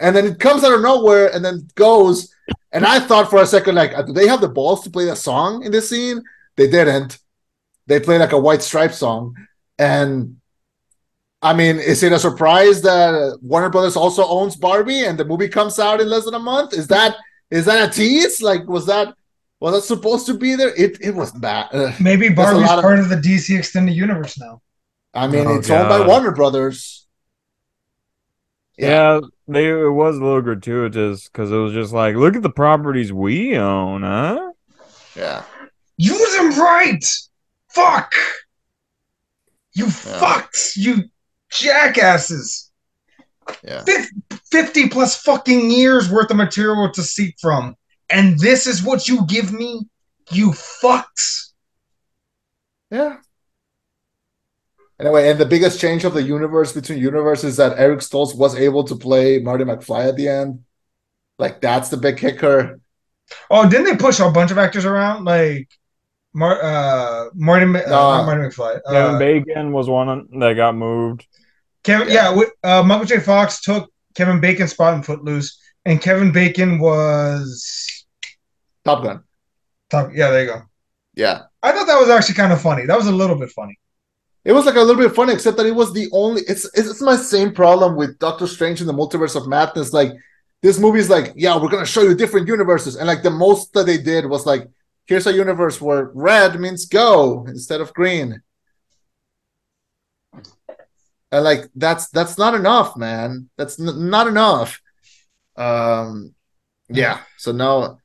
and 0.00 0.16
then 0.16 0.26
it 0.26 0.40
comes 0.40 0.64
out 0.64 0.74
of 0.74 0.82
nowhere, 0.82 1.32
and 1.32 1.44
then 1.44 1.68
goes. 1.76 2.33
And 2.72 2.84
I 2.84 3.00
thought 3.00 3.30
for 3.30 3.40
a 3.40 3.46
second, 3.46 3.74
like, 3.76 3.94
uh, 3.96 4.02
do 4.02 4.12
they 4.12 4.26
have 4.26 4.40
the 4.40 4.48
balls 4.48 4.82
to 4.82 4.90
play 4.90 5.08
a 5.08 5.16
song 5.16 5.64
in 5.64 5.72
this 5.72 5.88
scene? 5.90 6.22
They 6.56 6.68
didn't. 6.68 7.18
They 7.86 8.00
played 8.00 8.18
like 8.20 8.32
a 8.32 8.38
White 8.38 8.62
Stripe 8.62 8.92
song, 8.92 9.34
and 9.78 10.36
I 11.42 11.52
mean, 11.52 11.78
is 11.78 12.02
it 12.02 12.12
a 12.12 12.18
surprise 12.18 12.80
that 12.82 13.38
Warner 13.42 13.68
Brothers 13.70 13.96
also 13.96 14.26
owns 14.26 14.56
Barbie 14.56 15.04
and 15.04 15.18
the 15.18 15.24
movie 15.24 15.48
comes 15.48 15.78
out 15.78 16.00
in 16.00 16.08
less 16.08 16.24
than 16.24 16.34
a 16.34 16.38
month? 16.38 16.72
Is 16.72 16.86
that 16.88 17.16
is 17.50 17.66
that 17.66 17.88
a 17.88 17.92
tease? 17.92 18.40
Like, 18.40 18.66
was 18.66 18.86
that 18.86 19.14
was 19.60 19.74
that 19.74 19.82
supposed 19.82 20.26
to 20.26 20.34
be 20.34 20.54
there? 20.54 20.74
It 20.74 20.98
it 21.00 21.14
was 21.14 21.30
bad. 21.32 21.68
Uh, 21.72 21.92
Maybe 22.00 22.28
There's 22.28 22.48
a 22.48 22.52
Barbie's 22.52 22.70
of- 22.70 22.80
part 22.80 22.98
of 22.98 23.08
the 23.10 23.16
DC 23.16 23.56
extended 23.58 23.94
universe 23.94 24.38
now. 24.38 24.62
I 25.12 25.26
mean, 25.28 25.46
Oh, 25.46 25.56
it's 25.56 25.70
owned 25.70 25.88
by 25.88 26.06
Warner 26.06 26.32
Brothers. 26.32 27.06
Yeah, 28.76 29.20
they 29.46 29.68
it 29.68 29.90
was 29.90 30.16
a 30.16 30.24
little 30.24 30.42
gratuitous 30.42 31.28
because 31.28 31.50
it 31.50 31.56
was 31.56 31.72
just 31.72 31.92
like, 31.92 32.16
look 32.16 32.36
at 32.36 32.42
the 32.42 32.50
properties 32.50 33.12
we 33.12 33.56
own, 33.56 34.02
huh? 34.02 34.52
Yeah. 35.14 35.44
Use 35.96 36.36
them 36.36 36.50
right. 36.58 37.04
Fuck. 37.68 38.14
You 39.74 39.90
fucked. 39.90 40.72
You 40.76 41.04
jackasses. 41.50 42.70
Yeah. 43.62 43.84
Fif- 43.84 44.10
50 44.50 44.88
plus 44.88 45.20
fucking 45.20 45.70
years 45.70 46.10
worth 46.10 46.30
of 46.30 46.36
material 46.36 46.90
to 46.92 47.02
seek 47.02 47.34
from. 47.40 47.76
And 48.10 48.38
this 48.38 48.66
is 48.66 48.82
what 48.82 49.08
you 49.08 49.26
give 49.26 49.52
me? 49.52 49.82
You 50.30 50.50
fucks. 50.50 51.52
Yeah. 52.90 53.16
Anyway, 55.00 55.28
and 55.28 55.38
the 55.40 55.46
biggest 55.46 55.80
change 55.80 56.04
of 56.04 56.14
the 56.14 56.22
universe 56.22 56.72
between 56.72 56.98
universes 56.98 57.44
is 57.52 57.56
that 57.56 57.78
Eric 57.78 57.98
Stoltz 58.00 58.36
was 58.36 58.54
able 58.54 58.84
to 58.84 58.94
play 58.94 59.38
Marty 59.40 59.64
McFly 59.64 60.08
at 60.08 60.16
the 60.16 60.28
end. 60.28 60.60
Like 61.38 61.60
that's 61.60 61.88
the 61.88 61.96
big 61.96 62.16
kicker. 62.16 62.80
Oh, 63.50 63.68
didn't 63.68 63.86
they 63.86 63.96
push 63.96 64.20
a 64.20 64.30
bunch 64.30 64.50
of 64.52 64.58
actors 64.58 64.84
around? 64.84 65.24
Like 65.24 65.68
Mar- 66.32 66.62
uh, 66.62 67.30
Marty, 67.34 67.66
Ma- 67.66 67.80
uh, 67.80 67.82
No. 67.88 67.90
not 68.18 68.26
Marty 68.26 68.42
McFly. 68.48 68.80
Kevin 68.88 69.14
Uh, 69.16 69.18
Bacon 69.18 69.72
was 69.72 69.88
one 69.88 70.28
that 70.38 70.54
got 70.54 70.76
moved. 70.76 71.26
Kevin, 71.82 72.08
Yeah. 72.08 72.14
yeah, 72.14 72.24
wi- 72.30 72.50
uh, 72.62 72.82
Michael 72.84 73.06
J. 73.06 73.18
Fox 73.20 73.60
took 73.60 73.90
Kevin 74.14 74.40
Bacon's 74.40 74.70
spot 74.72 74.94
in 74.94 75.02
Footloose, 75.02 75.58
and 75.84 76.00
Kevin 76.00 76.30
Bacon 76.32 76.78
was 76.78 78.04
Top 78.84 79.02
Gun. 79.02 79.24
top. 79.90 80.10
Yeah, 80.14 80.30
there 80.30 80.42
you 80.42 80.46
go. 80.48 80.62
Yeah. 81.14 81.42
I 81.62 81.72
thought 81.72 81.86
that 81.86 81.98
was 81.98 82.10
actually 82.10 82.34
kind 82.36 82.52
of 82.52 82.60
funny. 82.60 82.86
That 82.86 82.96
was 82.96 83.06
a 83.06 83.12
little 83.12 83.36
bit 83.36 83.50
funny. 83.50 83.78
It 84.44 84.52
was 84.52 84.66
like 84.66 84.74
a 84.76 84.80
little 84.80 85.02
bit 85.02 85.14
funny, 85.14 85.32
except 85.32 85.56
that 85.56 85.66
it 85.66 85.74
was 85.74 85.92
the 85.92 86.08
only. 86.12 86.42
It's 86.46 86.66
it's 86.74 87.00
my 87.00 87.16
same 87.16 87.52
problem 87.52 87.96
with 87.96 88.18
Doctor 88.18 88.46
Strange 88.46 88.80
in 88.80 88.86
the 88.86 88.92
Multiverse 88.92 89.36
of 89.36 89.48
Madness. 89.48 89.92
Like 89.92 90.12
this 90.62 90.78
movie 90.78 90.98
is 90.98 91.08
like, 91.10 91.32
yeah, 91.36 91.56
we're 91.60 91.70
gonna 91.70 91.86
show 91.86 92.02
you 92.02 92.14
different 92.14 92.46
universes, 92.48 92.96
and 92.96 93.06
like 93.06 93.22
the 93.22 93.30
most 93.30 93.72
that 93.72 93.86
they 93.86 93.98
did 93.98 94.26
was 94.26 94.44
like, 94.44 94.68
here's 95.06 95.26
a 95.26 95.32
universe 95.32 95.80
where 95.80 96.10
red 96.14 96.60
means 96.60 96.84
go 96.86 97.44
instead 97.46 97.80
of 97.80 97.94
green, 97.94 98.42
and 101.32 101.44
like 101.44 101.68
that's 101.74 102.08
that's 102.10 102.38
not 102.38 102.54
enough, 102.54 102.96
man. 102.96 103.48
That's 103.56 103.80
n- 103.80 104.10
not 104.10 104.26
enough. 104.26 104.80
Um, 105.56 106.34
yeah. 106.88 107.20
So 107.38 107.52
now 107.52 107.98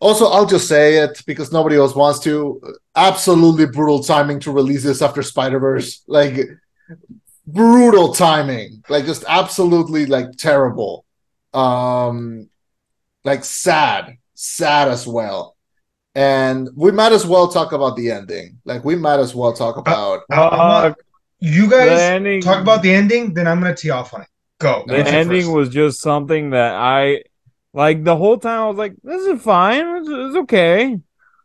also, 0.00 0.26
I'll 0.26 0.46
just 0.46 0.68
say 0.68 0.98
it 0.98 1.22
because 1.26 1.52
nobody 1.52 1.76
else 1.76 1.94
wants 1.94 2.20
to. 2.20 2.60
Absolutely 2.94 3.66
brutal 3.66 4.02
timing 4.02 4.40
to 4.40 4.52
release 4.52 4.82
this 4.82 5.02
after 5.02 5.22
Spider 5.22 5.58
Verse. 5.58 6.02
Like 6.06 6.38
brutal 7.46 8.12
timing. 8.14 8.82
Like 8.88 9.04
just 9.06 9.24
absolutely 9.28 10.06
like 10.06 10.32
terrible. 10.36 11.04
Um, 11.54 12.48
like 13.24 13.44
sad, 13.44 14.18
sad 14.34 14.88
as 14.88 15.06
well. 15.06 15.56
And 16.14 16.68
we 16.74 16.92
might 16.92 17.12
as 17.12 17.26
well 17.26 17.48
talk 17.48 17.72
about 17.72 17.96
the 17.96 18.10
ending. 18.10 18.58
Like 18.64 18.84
we 18.84 18.96
might 18.96 19.20
as 19.20 19.34
well 19.34 19.52
talk 19.52 19.76
about. 19.76 20.20
Uh, 20.32 20.48
I'm 20.48 20.58
not- 20.58 20.98
you 21.38 21.68
guys 21.68 22.42
talk 22.42 22.62
about 22.62 22.82
the 22.82 22.90
ending, 22.90 23.34
then 23.34 23.46
I'm 23.46 23.60
gonna 23.60 23.76
tee 23.76 23.90
off 23.90 24.14
on 24.14 24.22
it. 24.22 24.28
Go. 24.58 24.84
the 24.86 25.06
ending 25.06 25.42
first? 25.42 25.52
was 25.52 25.68
just 25.68 26.00
something 26.00 26.50
that 26.50 26.72
I 26.74 27.24
like 27.76 28.02
the 28.02 28.16
whole 28.16 28.38
time. 28.38 28.60
I 28.60 28.68
was 28.68 28.78
like, 28.78 28.94
"This 29.04 29.22
is 29.26 29.42
fine. 29.42 29.86
It's, 29.98 30.08
it's 30.08 30.36
okay." 30.44 30.98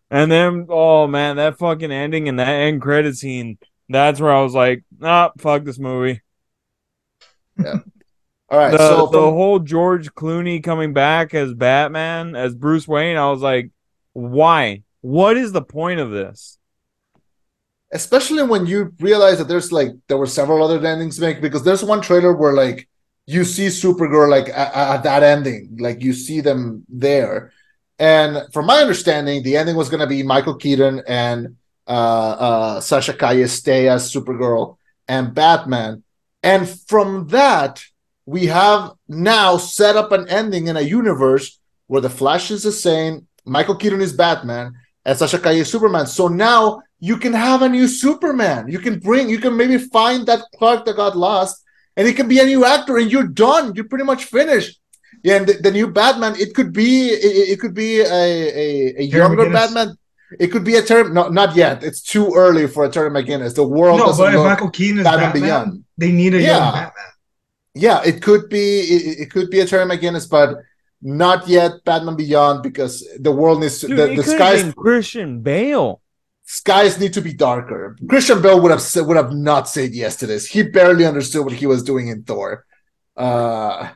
And 0.10 0.32
then, 0.32 0.66
oh 0.70 1.06
man, 1.08 1.36
that 1.36 1.58
fucking 1.60 1.92
ending 1.92 2.28
and 2.28 2.40
that 2.40 2.50
end 2.50 2.82
credit 2.82 3.18
scene. 3.18 3.58
That's 3.90 4.20
where 4.20 4.32
I 4.32 4.42
was 4.42 4.56
like, 4.56 4.84
"Ah, 5.02 5.32
fuck 5.38 5.64
this 5.64 5.78
movie." 5.78 6.22
Yeah. 7.60 7.80
All 8.50 8.58
right. 8.58 8.72
the 8.72 8.78
so 8.78 9.06
the 9.06 9.12
from- 9.12 9.34
whole 9.34 9.60
George 9.60 10.14
Clooney 10.14 10.64
coming 10.64 10.94
back 10.94 11.34
as 11.34 11.54
Batman 11.54 12.36
as 12.36 12.56
Bruce 12.56 12.88
Wayne, 12.88 13.18
I 13.18 13.30
was 13.30 13.42
like, 13.42 13.72
why? 14.14 14.84
What 15.02 15.38
is 15.38 15.52
the 15.52 15.62
point 15.62 16.00
of 16.00 16.12
this? 16.12 16.58
especially 17.94 18.42
when 18.44 18.66
you 18.66 18.94
realize 19.00 19.38
that 19.38 19.50
there's 19.50 19.72
like 19.72 19.90
there 20.08 20.18
were 20.18 20.26
several 20.26 20.64
other 20.64 20.86
endings 20.86 21.16
to 21.18 21.22
make 21.22 21.42
because 21.42 21.64
there's 21.64 21.84
one 21.84 22.00
trailer 22.02 22.34
where 22.34 22.54
like 22.54 22.88
you 23.26 23.44
see 23.44 23.68
Supergirl 23.68 24.30
like 24.30 24.50
at, 24.50 24.74
at 24.74 25.04
that 25.04 25.24
ending, 25.24 25.78
like 25.80 26.02
you 26.02 26.14
see 26.14 26.42
them 26.42 26.86
there. 26.90 27.52
And 28.00 28.52
from 28.52 28.66
my 28.66 28.78
understanding, 28.78 29.44
the 29.44 29.58
ending 29.58 29.76
was 29.76 29.90
going 29.90 30.00
to 30.00 30.08
be 30.08 30.24
Michael 30.24 30.56
Keaton 30.56 31.04
and 31.08 31.56
uh, 31.88 31.92
uh, 31.92 32.82
Sasha 32.82 33.14
Calle 33.14 33.48
stay 33.48 33.88
as 33.88 34.12
Supergirl 34.12 34.78
and 35.08 35.34
Batman. 35.34 36.04
And 36.42 36.68
from 36.88 37.28
that, 37.28 37.84
we 38.26 38.48
have 38.48 38.94
now 39.08 39.58
set 39.58 39.96
up 39.96 40.12
an 40.12 40.28
ending 40.30 40.68
in 40.68 40.78
a 40.78 40.82
universe 40.82 41.60
where 41.88 42.02
the 42.02 42.10
Flash 42.10 42.50
is 42.50 42.64
the 42.64 42.72
same, 42.72 43.28
Michael 43.46 43.76
Keaton 43.76 44.02
is 44.02 44.14
Batman, 44.14 44.74
and 45.06 45.18
Sasha 45.18 45.38
Calle 45.38 45.58
is 45.58 45.72
Superman. 45.72 46.08
So 46.08 46.28
now 46.28 46.82
you 47.00 47.18
can 47.18 47.34
have 47.34 47.62
a 47.62 47.70
new 47.70 47.88
Superman. 47.88 48.68
You 48.68 48.80
can 48.80 49.00
bring, 49.00 49.30
you 49.30 49.40
can 49.40 49.58
maybe 49.58 49.78
find 49.78 50.26
that 50.28 50.46
Clark 50.58 50.86
that 50.86 50.96
got 50.96 51.18
lost, 51.18 51.64
and 51.98 52.08
it 52.08 52.16
can 52.16 52.28
be 52.28 52.40
a 52.40 52.46
new 52.46 52.66
actor, 52.66 52.98
and 52.98 53.12
you're 53.12 53.28
done. 53.28 53.74
You're 53.76 53.86
pretty 53.86 54.06
much 54.06 54.26
finished. 54.26 54.80
Yeah, 55.24 55.38
and 55.38 55.48
the, 55.48 55.54
the 55.54 55.72
new 55.72 55.88
Batman, 55.88 56.36
it 56.40 56.56
could 56.56 56.74
be, 56.74 57.10
it, 57.10 57.50
it 57.52 57.60
could 57.60 57.74
be 57.76 58.00
a, 58.00 58.06
a, 58.06 58.96
a 59.00 59.04
younger 59.04 59.44
McGinnis. 59.44 59.54
Batman. 59.54 59.98
It 60.40 60.48
could 60.48 60.64
be 60.64 60.76
a 60.78 60.82
term, 60.82 61.14
no, 61.14 61.28
not 61.28 61.56
yet. 61.56 61.84
It's 61.84 62.02
too 62.02 62.34
early 62.34 62.66
for 62.66 62.86
a 62.86 62.90
Terry 62.90 63.10
McGinnis. 63.10 63.54
The 63.54 63.68
world 63.68 64.00
No, 64.00 64.06
doesn't 64.08 64.26
but 64.26 64.34
if 64.34 64.38
look 64.40 64.46
Michael 64.48 64.70
Keaton 64.70 65.00
is 65.00 65.04
Batman 65.04 65.26
Batman, 65.34 65.42
Beyond. 65.44 65.84
they 65.98 66.12
need 66.12 66.34
a 66.34 66.40
Yeah. 66.42 66.48
young 66.58 66.74
Batman. 66.74 67.06
Yeah, 67.76 68.02
it 68.04 68.22
could 68.22 68.50
be 68.50 68.80
it, 68.80 69.20
it 69.22 69.32
could 69.32 69.50
be 69.50 69.60
a 69.60 69.66
Terry 69.66 69.86
McGinnis, 69.86 70.30
but 70.30 70.58
not 71.02 71.48
yet 71.48 71.84
Batman 71.86 72.16
Beyond 72.16 72.64
because 72.64 73.08
the 73.20 73.32
world 73.32 73.60
needs 73.60 73.82
Dude, 73.82 73.98
the, 73.98 74.04
it 74.12 74.16
the 74.16 74.24
could've 74.24 74.36
skies 74.40 74.64
been 74.64 74.74
Christian 74.74 75.42
Bale. 75.42 76.01
Skies 76.52 77.00
need 77.00 77.14
to 77.14 77.22
be 77.22 77.34
darker. 77.34 77.96
Christian 78.10 78.42
Bale 78.42 78.60
would 78.60 78.72
have 78.72 78.82
said, 78.82 79.06
would 79.08 79.16
have 79.16 79.32
not 79.32 79.70
said 79.70 79.94
yes 79.94 80.18
to 80.18 80.28
this. 80.28 80.46
He 80.48 80.64
barely 80.64 81.06
understood 81.06 81.46
what 81.46 81.54
he 81.54 81.66
was 81.66 81.82
doing 81.82 82.10
in 82.10 82.24
Thor. 82.24 82.66
Uh, 83.16 83.90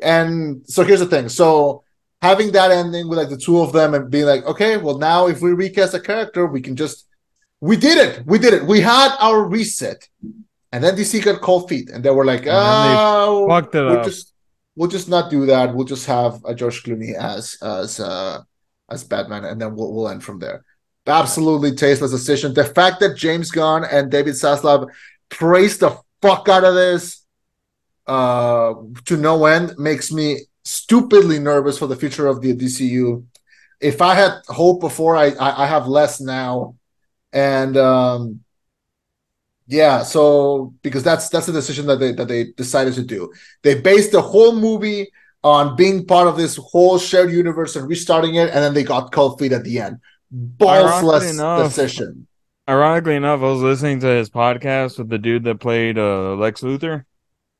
and 0.00 0.62
so 0.66 0.84
here's 0.84 1.00
the 1.00 1.06
thing. 1.06 1.28
So 1.28 1.82
having 2.22 2.52
that 2.52 2.70
ending 2.70 3.08
with 3.08 3.18
like 3.18 3.28
the 3.28 3.36
two 3.36 3.60
of 3.60 3.72
them 3.72 3.92
and 3.94 4.08
being 4.08 4.26
like, 4.26 4.44
okay, 4.44 4.76
well 4.76 4.98
now 4.98 5.26
if 5.26 5.42
we 5.42 5.52
recast 5.52 5.94
a 5.94 6.00
character, 6.00 6.46
we 6.46 6.60
can 6.60 6.76
just 6.76 7.08
we 7.60 7.76
did 7.76 7.98
it. 7.98 8.24
We 8.24 8.38
did 8.38 8.54
it. 8.54 8.62
We 8.64 8.80
had 8.80 9.16
our 9.18 9.42
reset. 9.44 10.08
And 10.70 10.82
then 10.84 10.96
DC 10.96 11.24
got 11.24 11.40
cold 11.40 11.68
feet, 11.68 11.88
and 11.90 12.04
they 12.04 12.10
were 12.10 12.24
like, 12.24 12.44
"Oh, 12.48 13.46
fucked 13.48 13.76
it 13.76 13.84
we'll 13.84 13.98
up. 13.98 14.04
just 14.04 14.32
we'll 14.74 14.90
just 14.90 15.08
not 15.08 15.30
do 15.30 15.46
that. 15.46 15.72
We'll 15.72 15.86
just 15.86 16.06
have 16.06 16.44
a 16.44 16.52
George 16.52 16.82
Clooney 16.82 17.14
as 17.14 17.56
as 17.62 18.00
uh 18.00 18.42
as 18.90 19.04
Batman, 19.04 19.44
and 19.44 19.60
then 19.60 19.76
we'll 19.76 19.94
we'll 19.94 20.08
end 20.08 20.24
from 20.24 20.40
there." 20.40 20.64
Absolutely 21.06 21.72
tasteless 21.72 22.10
decision. 22.12 22.54
The 22.54 22.64
fact 22.64 23.00
that 23.00 23.16
James 23.16 23.50
Gunn 23.50 23.84
and 23.84 24.10
David 24.10 24.34
Zaslav 24.34 24.88
praised 25.28 25.80
the 25.80 25.98
fuck 26.22 26.48
out 26.48 26.64
of 26.64 26.74
this 26.74 27.20
uh 28.06 28.74
to 29.06 29.16
no 29.16 29.46
end 29.46 29.74
makes 29.78 30.12
me 30.12 30.40
stupidly 30.64 31.38
nervous 31.38 31.78
for 31.78 31.86
the 31.86 31.96
future 31.96 32.26
of 32.26 32.40
the 32.42 32.50
DCU. 32.54 33.26
If 33.80 34.02
I 34.02 34.14
had 34.14 34.32
hope 34.48 34.80
before, 34.80 35.16
I 35.16 35.28
I, 35.32 35.64
I 35.64 35.66
have 35.66 35.86
less 35.88 36.20
now, 36.20 36.76
and 37.32 37.76
um 37.76 38.40
yeah, 39.66 40.02
so 40.02 40.74
because 40.82 41.02
that's 41.02 41.28
that's 41.30 41.46
the 41.46 41.52
decision 41.52 41.86
that 41.86 41.98
they 41.98 42.12
that 42.12 42.28
they 42.28 42.52
decided 42.52 42.94
to 42.94 43.02
do. 43.02 43.32
They 43.62 43.80
based 43.80 44.12
the 44.12 44.20
whole 44.20 44.54
movie 44.54 45.08
on 45.42 45.76
being 45.76 46.06
part 46.06 46.28
of 46.28 46.36
this 46.36 46.56
whole 46.56 46.98
shared 46.98 47.30
universe 47.30 47.76
and 47.76 47.88
restarting 47.88 48.34
it, 48.34 48.50
and 48.50 48.58
then 48.62 48.74
they 48.74 48.82
got 48.84 49.12
cold 49.12 49.38
feet 49.38 49.52
at 49.52 49.64
the 49.64 49.78
end. 49.80 49.98
Ironically 50.62 51.28
enough- 51.30 51.68
decision. 51.68 52.26
Ironically 52.68 53.14
enough, 53.16 53.40
I 53.40 53.44
was 53.44 53.60
listening 53.60 54.00
to 54.00 54.06
his 54.06 54.30
podcast 54.30 54.96
with 54.98 55.10
the 55.10 55.18
dude 55.18 55.44
that 55.44 55.60
played 55.60 55.98
uh, 55.98 56.34
Lex 56.34 56.62
Luthor, 56.62 57.04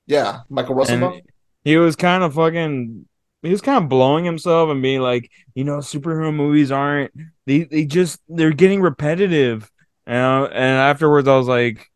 Yeah, 0.06 0.40
Michael 0.48 0.74
Russell. 0.76 1.20
he 1.62 1.76
was 1.76 1.94
kind 1.94 2.24
of 2.24 2.34
fucking. 2.34 3.06
He 3.42 3.50
was 3.50 3.60
kind 3.60 3.84
of 3.84 3.90
blowing 3.90 4.24
himself 4.24 4.70
and 4.70 4.80
being 4.80 5.02
like, 5.02 5.30
you 5.54 5.64
know, 5.64 5.76
superhero 5.78 6.34
movies 6.34 6.72
aren't. 6.72 7.12
They 7.44 7.64
they 7.64 7.84
just 7.84 8.18
they're 8.30 8.52
getting 8.52 8.80
repetitive. 8.80 9.70
And 10.06 10.46
and 10.46 10.78
afterwards, 10.78 11.28
I 11.28 11.36
was 11.36 11.48
like, 11.48 11.90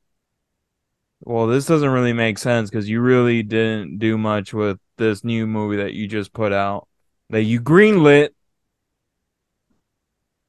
well, 1.20 1.46
this 1.46 1.64
doesn't 1.64 1.88
really 1.88 2.12
make 2.12 2.36
sense 2.38 2.68
because 2.68 2.88
you 2.90 3.00
really 3.00 3.42
didn't 3.42 3.98
do 3.98 4.18
much 4.18 4.52
with 4.52 4.78
this 4.98 5.24
new 5.24 5.46
movie 5.46 5.76
that 5.78 5.94
you 5.94 6.06
just 6.06 6.34
put 6.34 6.52
out 6.52 6.86
that 7.30 7.44
you 7.44 7.60
greenlit. 7.60 8.30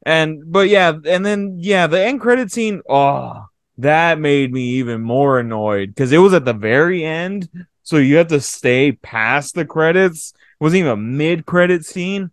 And 0.05 0.51
but 0.51 0.69
yeah, 0.69 0.93
and 1.05 1.25
then 1.25 1.55
yeah, 1.59 1.87
the 1.87 2.01
end 2.01 2.21
credit 2.21 2.51
scene, 2.51 2.81
oh, 2.89 3.45
that 3.77 4.19
made 4.19 4.51
me 4.51 4.61
even 4.61 5.01
more 5.01 5.39
annoyed 5.39 5.89
because 5.89 6.11
it 6.11 6.17
was 6.17 6.33
at 6.33 6.45
the 6.45 6.53
very 6.53 7.03
end, 7.03 7.49
so 7.83 7.97
you 7.97 8.17
have 8.17 8.27
to 8.27 8.41
stay 8.41 8.93
past 8.93 9.55
the 9.55 9.65
credits. 9.65 10.33
It 10.35 10.63
wasn't 10.63 10.81
even 10.81 10.91
a 10.91 10.97
mid 10.97 11.45
credit 11.45 11.85
scene. 11.85 12.31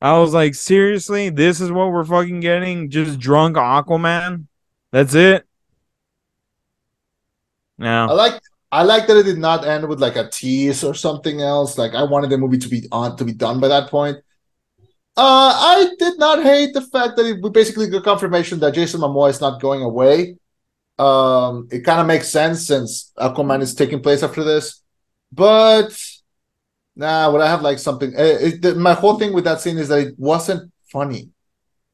I 0.00 0.18
was 0.18 0.32
like, 0.32 0.54
seriously, 0.54 1.28
this 1.28 1.60
is 1.60 1.70
what 1.70 1.92
we're 1.92 2.04
fucking 2.04 2.40
getting? 2.40 2.90
Just 2.90 3.18
drunk 3.18 3.56
Aquaman? 3.56 4.46
That's 4.92 5.14
it? 5.14 5.46
Now, 7.78 8.08
I 8.08 8.12
like 8.12 8.40
I 8.72 8.82
like 8.82 9.06
that 9.06 9.16
it 9.16 9.24
did 9.24 9.38
not 9.38 9.66
end 9.66 9.88
with 9.88 10.00
like 10.00 10.16
a 10.16 10.28
tease 10.28 10.84
or 10.84 10.94
something 10.94 11.40
else. 11.40 11.76
Like 11.76 11.94
I 11.94 12.02
wanted 12.04 12.30
the 12.30 12.38
movie 12.38 12.58
to 12.58 12.68
be 12.68 12.86
on 12.92 13.16
to 13.16 13.24
be 13.24 13.32
done 13.32 13.60
by 13.60 13.68
that 13.68 13.90
point. 13.90 14.18
Uh, 15.20 15.52
I 15.76 15.90
did 15.98 16.18
not 16.18 16.42
hate 16.42 16.72
the 16.72 16.80
fact 16.80 17.16
that 17.16 17.26
it, 17.26 17.42
we 17.42 17.50
basically 17.50 17.88
got 17.88 18.04
confirmation 18.04 18.58
that 18.60 18.74
Jason 18.74 19.00
Momoa 19.02 19.28
is 19.28 19.40
not 19.40 19.60
going 19.60 19.82
away. 19.82 20.36
Um, 20.98 21.68
it 21.70 21.80
kind 21.84 22.00
of 22.00 22.06
makes 22.06 22.28
sense 22.28 22.66
since 22.66 23.12
Aquaman 23.18 23.60
is 23.62 23.74
taking 23.74 24.00
place 24.02 24.22
after 24.22 24.44
this, 24.44 24.82
but 25.32 25.90
nah, 26.96 27.30
would 27.30 27.40
I 27.40 27.48
have 27.48 27.62
like 27.62 27.78
something? 27.78 28.12
eh, 28.16 28.52
It, 28.62 28.76
my 28.76 28.94
whole 28.94 29.18
thing 29.18 29.32
with 29.32 29.44
that 29.44 29.60
scene 29.60 29.78
is 29.78 29.88
that 29.88 30.00
it 30.06 30.14
wasn't 30.18 30.72
funny. 30.92 31.30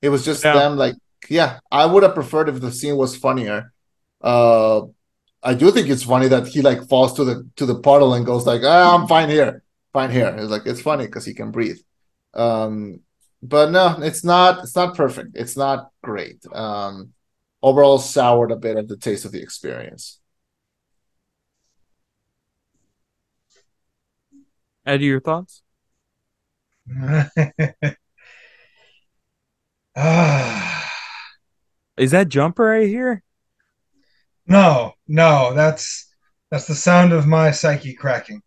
It 0.02 0.10
was 0.10 0.24
just 0.24 0.44
Yeah. 0.44 0.54
them 0.54 0.76
like, 0.76 0.96
yeah, 1.28 1.60
I 1.70 1.86
would 1.86 2.02
have 2.04 2.14
preferred 2.14 2.48
if 2.48 2.60
the 2.60 2.72
scene 2.72 2.96
was 2.96 3.16
funnier. 3.16 3.72
Uh, 4.20 4.82
I 5.42 5.54
do 5.54 5.70
think 5.72 5.88
it's 5.88 6.02
funny 6.04 6.28
that 6.28 6.48
he 6.48 6.62
like 6.62 6.88
falls 6.88 7.14
to 7.14 7.24
the 7.24 7.48
to 7.56 7.66
the 7.66 7.80
puddle 7.80 8.14
and 8.14 8.26
goes 8.26 8.46
like, 8.46 8.62
ah, 8.64 8.96
I'm 8.98 9.06
fine 9.08 9.30
here, 9.30 9.62
fine 9.92 10.10
here. 10.10 10.34
It's 10.38 10.50
like 10.50 10.66
it's 10.66 10.82
funny 10.82 11.06
because 11.06 11.24
he 11.26 11.34
can 11.34 11.50
breathe. 11.52 11.78
Um, 12.34 13.00
but 13.43 13.70
no, 13.70 13.99
it's 14.03 14.24
not. 14.24 14.61
It's 14.62 14.76
not 14.76 14.97
perfect. 14.97 15.30
It's 15.34 15.57
not 15.57 15.91
great. 16.03 16.45
Um, 16.53 17.12
overall, 17.62 17.99
soured 17.99 18.53
a 18.53 18.57
bit 18.57 18.76
of 18.76 18.89
the 18.89 18.97
taste 18.97 19.24
of 19.24 19.32
the 19.32 19.43
experience. 19.43 20.20
Eddie, 24.84 25.07
your 25.07 25.20
thoughts? 25.20 25.62
ah, 29.97 30.72
Is 31.97 32.11
that 32.11 32.28
jumper 32.28 32.64
right 32.64 32.89
here? 32.89 33.22
No, 34.47 34.93
no, 35.09 35.55
that's 35.55 36.09
that's 36.51 36.66
the 36.66 36.74
sound 36.74 37.12
of 37.12 37.26
my 37.26 37.51
psyche 37.51 37.95
cracking. 37.95 38.43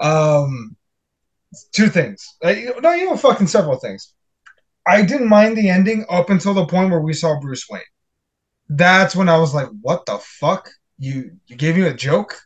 Um, 0.00 0.76
two 1.72 1.88
things. 1.88 2.36
Uh, 2.42 2.54
no, 2.80 2.92
you 2.92 3.06
know, 3.06 3.16
fucking 3.16 3.46
several 3.46 3.78
things. 3.78 4.14
I 4.86 5.02
didn't 5.02 5.28
mind 5.28 5.56
the 5.56 5.68
ending 5.68 6.04
up 6.10 6.30
until 6.30 6.54
the 6.54 6.66
point 6.66 6.90
where 6.90 7.00
we 7.00 7.12
saw 7.12 7.38
Bruce 7.40 7.66
Wayne. 7.70 7.82
That's 8.68 9.14
when 9.14 9.28
I 9.28 9.38
was 9.38 9.54
like, 9.54 9.68
"What 9.80 10.06
the 10.06 10.18
fuck? 10.18 10.70
You 10.98 11.32
you 11.46 11.56
gave 11.56 11.76
me 11.76 11.82
a 11.82 11.94
joke?" 11.94 12.40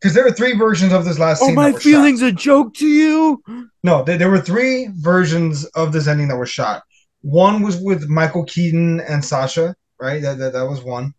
Because 0.00 0.14
there 0.14 0.24
were 0.24 0.32
three 0.32 0.54
versions 0.54 0.92
of 0.92 1.04
this 1.04 1.18
last 1.18 1.42
Oh, 1.42 1.52
my 1.52 1.72
feelings 1.72 2.20
Shot. 2.20 2.28
a 2.28 2.32
joke 2.32 2.74
to 2.74 2.86
you? 2.86 3.42
No, 3.82 4.02
there, 4.02 4.18
there 4.18 4.30
were 4.30 4.40
three 4.40 4.88
versions 4.92 5.64
of 5.74 5.92
this 5.92 6.06
ending 6.06 6.28
that 6.28 6.36
were 6.36 6.46
shot. 6.46 6.82
One 7.22 7.62
was 7.62 7.78
with 7.80 8.08
Michael 8.08 8.44
Keaton 8.44 9.00
and 9.00 9.24
Sasha, 9.24 9.74
right? 9.98 10.20
That, 10.20 10.38
that 10.38 10.52
that 10.52 10.68
was 10.68 10.82
one. 10.82 11.14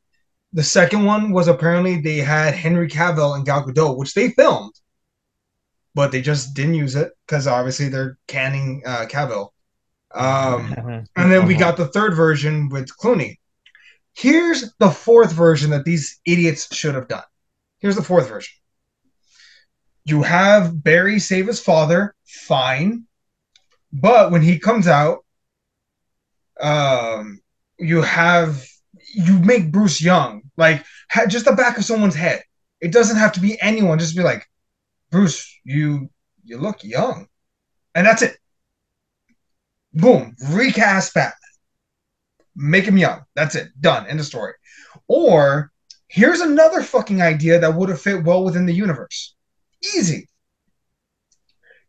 The 0.54 0.64
second 0.64 1.06
one 1.06 1.32
was 1.32 1.48
apparently 1.48 2.00
they 2.00 2.18
had 2.18 2.54
Henry 2.54 2.88
Cavill 2.88 3.36
and 3.36 3.46
Gal 3.46 3.64
Gadot, 3.64 3.98
which 3.98 4.14
they 4.14 4.30
filmed, 4.30 4.74
but 5.98 6.12
they 6.12 6.22
just 6.22 6.54
didn't 6.54 6.76
use 6.76 6.96
it 6.96 7.10
because 7.26 7.48
obviously 7.48 7.90
they're 7.90 8.20
canning 8.28 8.84
uh, 8.86 9.08
Cavill. 9.10 9.50
Um, 10.14 10.72
and 11.16 11.32
then 11.32 11.48
we 11.48 11.56
Uh-huh. 11.56 11.66
got 11.66 11.78
the 11.78 11.88
third 11.88 12.14
version 12.14 12.70
with 12.70 12.96
Clooney. 13.00 13.38
Here's 14.14 14.76
the 14.78 14.92
fourth 14.92 15.32
version 15.32 15.72
that 15.72 15.86
these 15.86 16.20
idiots 16.24 16.74
should 16.74 16.94
have 16.94 17.08
done. 17.08 17.24
Here's 17.80 17.96
the 17.96 18.04
fourth 18.04 18.30
version. 18.30 18.54
You 20.06 20.22
have 20.22 20.84
Barry 20.84 21.18
save 21.18 21.48
his 21.48 21.60
father, 21.60 22.14
fine. 22.26 23.08
But 23.92 24.30
when 24.32 24.44
he 24.44 24.60
comes 24.60 24.88
out, 24.88 25.26
um, 26.62 27.42
you 27.80 28.04
have 28.04 28.64
you 29.16 29.40
make 29.40 29.72
Bruce 29.72 30.00
young, 30.00 30.44
like 30.58 30.86
ha- 31.10 31.26
just 31.26 31.46
the 31.46 31.54
back 31.54 31.80
of 31.80 31.86
someone's 31.86 32.16
head. 32.16 32.44
It 32.82 32.92
doesn't 32.92 33.18
have 33.18 33.32
to 33.34 33.40
be 33.40 33.60
anyone. 33.62 33.98
Just 33.98 34.16
be 34.16 34.22
like, 34.22 34.48
Bruce, 35.12 35.60
you 35.64 36.10
you 36.44 36.58
look 36.58 36.84
young, 36.84 37.28
and 37.96 38.06
that's 38.06 38.22
it. 38.22 38.38
Boom, 39.94 40.36
recast 40.50 41.14
Batman. 41.14 41.34
Make 42.56 42.86
him 42.86 42.98
young. 42.98 43.24
That's 43.36 43.56
it. 43.56 43.70
Done. 43.80 44.08
End 44.08 44.20
of 44.20 44.26
story. 44.26 44.54
Or 45.08 45.72
here's 46.08 46.42
another 46.42 46.82
fucking 46.82 47.22
idea 47.22 47.60
that 47.60 47.76
would 47.76 47.90
have 47.90 48.02
fit 48.02 48.24
well 48.24 48.44
within 48.44 48.66
the 48.66 48.74
universe. 48.74 49.36
Easy. 49.96 50.28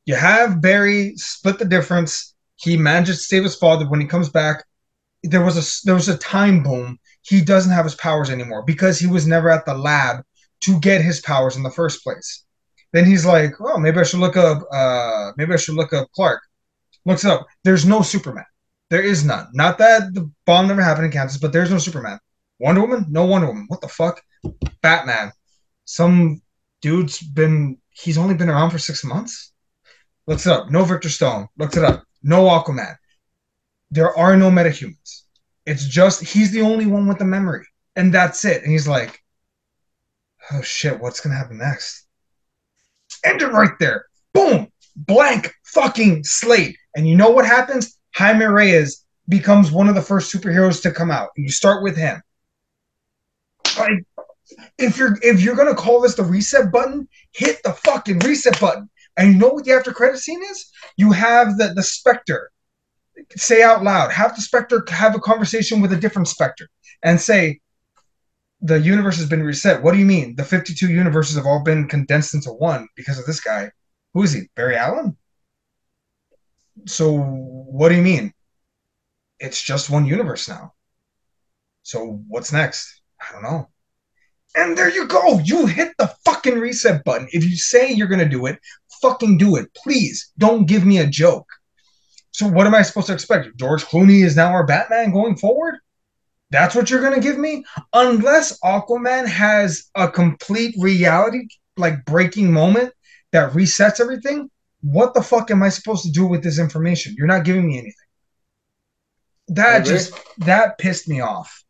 You 0.04 0.14
have 0.14 0.60
Barry 0.60 1.14
split 1.16 1.58
the 1.58 1.64
difference. 1.64 2.34
He 2.56 2.76
manages 2.76 3.18
to 3.18 3.24
save 3.24 3.44
his 3.44 3.56
father. 3.56 3.88
When 3.88 4.00
he 4.00 4.06
comes 4.06 4.28
back, 4.28 4.64
there 5.22 5.44
was 5.44 5.56
a 5.56 5.86
there 5.86 5.94
was 5.94 6.08
a 6.08 6.18
time 6.18 6.62
boom. 6.62 6.98
He 7.22 7.40
doesn't 7.42 7.72
have 7.72 7.84
his 7.84 7.94
powers 7.94 8.30
anymore 8.30 8.62
because 8.62 8.98
he 8.98 9.06
was 9.06 9.26
never 9.26 9.50
at 9.50 9.66
the 9.66 9.74
lab 9.74 10.22
to 10.60 10.80
get 10.80 11.02
his 11.02 11.20
powers 11.20 11.56
in 11.56 11.62
the 11.62 11.70
first 11.70 12.02
place. 12.02 12.44
Then 12.92 13.04
he's 13.04 13.26
like, 13.26 13.52
"Oh, 13.60 13.78
maybe 13.78 14.00
I 14.00 14.02
should 14.04 14.20
look 14.20 14.36
up. 14.36 14.62
Uh, 14.72 15.32
maybe 15.36 15.52
I 15.52 15.56
should 15.56 15.74
look 15.74 15.92
up 15.92 16.10
Clark." 16.12 16.42
Looks 17.04 17.24
up. 17.24 17.46
There's 17.64 17.84
no 17.84 18.02
Superman. 18.02 18.44
There 18.90 19.02
is 19.02 19.24
none. 19.24 19.48
Not 19.52 19.78
that 19.78 20.14
the 20.14 20.30
bomb 20.46 20.68
never 20.68 20.82
happened 20.82 21.06
in 21.06 21.12
Kansas, 21.12 21.38
but 21.38 21.52
there's 21.52 21.70
no 21.70 21.78
Superman. 21.78 22.18
Wonder 22.58 22.80
Woman? 22.80 23.06
No 23.08 23.24
Wonder 23.26 23.46
Woman. 23.48 23.66
What 23.68 23.80
the 23.80 23.88
fuck? 23.88 24.22
Batman. 24.82 25.32
Some 25.84 26.42
dude's 26.80 27.22
been. 27.22 27.78
He's 27.90 28.18
only 28.18 28.34
been 28.34 28.48
around 28.48 28.70
for 28.70 28.78
six 28.78 29.04
months. 29.04 29.52
Looks 30.26 30.46
it 30.46 30.52
up. 30.52 30.70
No 30.70 30.84
Victor 30.84 31.08
Stone. 31.08 31.48
Looks 31.56 31.76
it 31.76 31.84
up. 31.84 32.04
No 32.22 32.44
Aquaman. 32.44 32.96
There 33.90 34.16
are 34.16 34.36
no 34.36 34.50
metahumans. 34.50 35.22
It's 35.64 35.86
just 35.86 36.22
he's 36.22 36.50
the 36.50 36.62
only 36.62 36.86
one 36.86 37.06
with 37.06 37.18
the 37.18 37.24
memory, 37.24 37.66
and 37.96 38.12
that's 38.12 38.44
it. 38.44 38.62
And 38.62 38.72
he's 38.72 38.88
like, 38.88 39.22
"Oh 40.50 40.62
shit, 40.62 40.98
what's 40.98 41.20
gonna 41.20 41.36
happen 41.36 41.58
next?" 41.58 42.07
End 43.24 43.42
it 43.42 43.52
right 43.52 43.72
there. 43.80 44.06
Boom, 44.32 44.68
blank 44.96 45.52
fucking 45.64 46.24
slate. 46.24 46.76
And 46.94 47.08
you 47.08 47.16
know 47.16 47.30
what 47.30 47.46
happens? 47.46 47.98
Jaime 48.14 48.44
Reyes 48.44 49.04
becomes 49.28 49.70
one 49.70 49.88
of 49.88 49.94
the 49.94 50.02
first 50.02 50.32
superheroes 50.34 50.82
to 50.82 50.90
come 50.90 51.10
out, 51.10 51.30
you 51.36 51.50
start 51.50 51.82
with 51.82 51.96
him. 51.96 52.20
Like, 53.78 54.04
if 54.78 54.96
you're 54.96 55.18
if 55.22 55.42
you're 55.42 55.56
gonna 55.56 55.74
call 55.74 56.00
this 56.00 56.14
the 56.14 56.24
reset 56.24 56.72
button, 56.72 57.06
hit 57.32 57.62
the 57.62 57.72
fucking 57.72 58.20
reset 58.20 58.58
button. 58.60 58.88
And 59.16 59.32
you 59.32 59.38
know 59.38 59.48
what 59.48 59.64
the 59.64 59.72
after 59.72 59.92
credit 59.92 60.18
scene 60.18 60.42
is? 60.42 60.70
You 60.96 61.12
have 61.12 61.58
the 61.58 61.74
the 61.74 61.82
Spectre 61.82 62.50
say 63.36 63.62
out 63.62 63.82
loud, 63.82 64.12
have 64.12 64.34
the 64.34 64.42
Spectre 64.42 64.84
have 64.88 65.14
a 65.14 65.20
conversation 65.20 65.80
with 65.80 65.92
a 65.92 65.96
different 65.96 66.28
Spectre, 66.28 66.68
and 67.02 67.20
say, 67.20 67.60
"The 68.60 68.80
universe 68.80 69.16
has 69.18 69.28
been 69.28 69.42
reset." 69.42 69.82
What 69.82 69.92
do 69.92 69.98
you 69.98 70.06
mean? 70.06 70.36
The 70.36 70.44
fifty-two 70.44 70.90
universes 70.90 71.36
have 71.36 71.46
all 71.46 71.62
been 71.62 71.88
condensed 71.88 72.34
into 72.34 72.50
one 72.50 72.88
because 72.96 73.18
of 73.18 73.26
this 73.26 73.40
guy. 73.40 73.70
Who 74.14 74.22
is 74.22 74.32
he? 74.32 74.48
Barry 74.56 74.76
Allen. 74.76 75.16
So 76.86 77.18
what 77.18 77.88
do 77.88 77.94
you 77.94 78.02
mean? 78.02 78.32
It's 79.40 79.62
just 79.62 79.90
one 79.90 80.06
universe 80.06 80.48
now. 80.48 80.72
So 81.82 82.22
what's 82.28 82.52
next? 82.52 83.02
I 83.20 83.32
don't 83.32 83.42
know. 83.42 83.68
And 84.56 84.76
there 84.76 84.90
you 84.90 85.06
go. 85.06 85.38
You 85.40 85.66
hit 85.66 85.94
the 85.98 86.12
fucking 86.24 86.58
reset 86.58 87.04
button. 87.04 87.28
If 87.32 87.44
you 87.44 87.56
say 87.56 87.92
you're 87.92 88.08
gonna 88.08 88.28
do 88.28 88.46
it, 88.46 88.58
fucking 89.02 89.38
do 89.38 89.56
it. 89.56 89.72
Please 89.74 90.32
don't 90.38 90.66
give 90.66 90.84
me 90.84 90.98
a 90.98 91.06
joke. 91.06 91.46
So 92.32 92.48
what 92.48 92.66
am 92.66 92.74
I 92.74 92.82
supposed 92.82 93.08
to 93.08 93.12
expect? 93.12 93.56
George 93.56 93.84
Clooney 93.84 94.24
is 94.24 94.36
now 94.36 94.50
our 94.50 94.66
Batman 94.66 95.12
going 95.12 95.36
forward? 95.36 95.76
That's 96.50 96.74
what 96.74 96.90
you're 96.90 97.02
gonna 97.02 97.20
give 97.20 97.38
me? 97.38 97.64
Unless 97.92 98.58
Aquaman 98.60 99.26
has 99.28 99.90
a 99.94 100.08
complete 100.08 100.74
reality, 100.78 101.46
like 101.76 102.04
breaking 102.04 102.52
moment 102.52 102.92
that 103.32 103.52
resets 103.52 104.00
everything, 104.00 104.50
what 104.80 105.14
the 105.14 105.22
fuck 105.22 105.50
am 105.50 105.62
I 105.62 105.68
supposed 105.68 106.04
to 106.04 106.10
do 106.10 106.26
with 106.26 106.42
this 106.42 106.58
information? 106.58 107.14
You're 107.18 107.26
not 107.26 107.44
giving 107.44 107.66
me 107.66 107.74
anything. 107.78 107.94
That 109.48 109.84
just 109.84 110.12
that 110.38 110.78
pissed 110.78 111.08
me 111.08 111.20
off. 111.20 111.64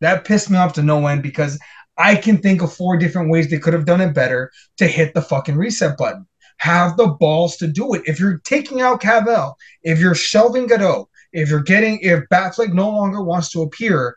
That 0.00 0.24
pissed 0.24 0.50
me 0.50 0.56
off 0.56 0.74
to 0.74 0.82
no 0.82 1.06
end 1.06 1.22
because 1.22 1.58
I 1.96 2.16
can 2.16 2.38
think 2.38 2.62
of 2.62 2.72
four 2.72 2.96
different 2.96 3.30
ways 3.30 3.48
they 3.48 3.58
could 3.58 3.74
have 3.74 3.84
done 3.86 4.00
it 4.00 4.14
better 4.14 4.50
to 4.78 4.86
hit 4.86 5.14
the 5.14 5.22
fucking 5.22 5.56
reset 5.56 5.96
button. 5.96 6.26
Have 6.58 6.96
the 6.96 7.08
balls 7.08 7.56
to 7.58 7.66
do 7.66 7.94
it. 7.94 8.02
If 8.06 8.18
you're 8.18 8.38
taking 8.38 8.80
out 8.80 9.00
Cavill, 9.02 9.54
if 9.82 9.98
you're 9.98 10.14
shelving 10.14 10.68
Gadot, 10.68 11.06
if 11.32 11.50
you're 11.50 11.62
getting 11.62 11.98
if 12.00 12.20
Batfleck 12.32 12.72
no 12.72 12.90
longer 12.90 13.22
wants 13.22 13.50
to 13.50 13.62
appear, 13.62 14.16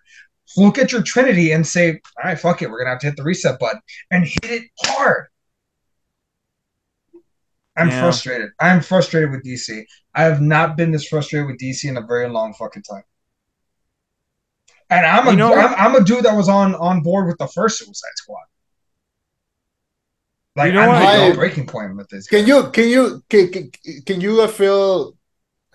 look 0.55 0.77
at 0.77 0.91
your 0.91 1.01
Trinity 1.01 1.51
and 1.51 1.65
say, 1.67 1.99
all 2.17 2.23
right, 2.23 2.39
fuck 2.39 2.61
it, 2.61 2.69
we're 2.69 2.79
gonna 2.79 2.91
have 2.91 2.99
to 2.99 3.07
hit 3.07 3.17
the 3.17 3.23
reset 3.23 3.59
button 3.59 3.81
and 4.11 4.25
hit 4.25 4.45
it 4.45 4.63
hard. 4.83 5.27
I'm 7.75 7.89
Yeah. 7.89 7.99
frustrated. 8.01 8.49
I'm 8.59 8.81
frustrated 8.81 9.29
with 9.31 9.43
DC. 9.43 9.85
I 10.15 10.23
have 10.23 10.41
not 10.41 10.77
been 10.77 10.91
this 10.91 11.07
frustrated 11.07 11.47
with 11.47 11.57
DC 11.59 11.87
in 11.87 11.97
a 11.97 12.01
very 12.01 12.27
long 12.29 12.53
fucking 12.55 12.83
time. 12.83 13.03
And 14.89 15.05
I'm 15.05 15.27
a 15.27 15.31
You 15.31 15.37
know- 15.37 15.53
am 15.53 15.75
I'm 15.75 15.95
a 15.95 16.03
dude 16.03 16.23
that 16.23 16.35
was 16.35 16.47
on 16.49 16.73
on 16.75 17.01
board 17.01 17.27
with 17.27 17.37
the 17.37 17.47
first 17.47 17.77
Suicide 17.79 18.15
Squad. 18.15 18.39
Like 20.55 20.67
You 20.67 20.73
know 20.73 20.81
I'm 20.81 21.03
what? 21.03 21.19
hitting 21.19 21.35
breaking 21.35 21.67
point 21.67 21.95
with 21.95 22.09
this. 22.09 22.27
Can 22.27 22.47
you 22.47 22.71
can 22.71 22.87
you 22.87 23.23
can, 23.29 23.51
can, 23.51 23.71
can 24.07 24.21
you 24.21 24.41
uh, 24.41 24.47
feel 24.47 25.15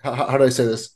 how, 0.03 0.13
how 0.15 0.37
do 0.37 0.43
I 0.43 0.49
say 0.49 0.65
this? 0.65 0.92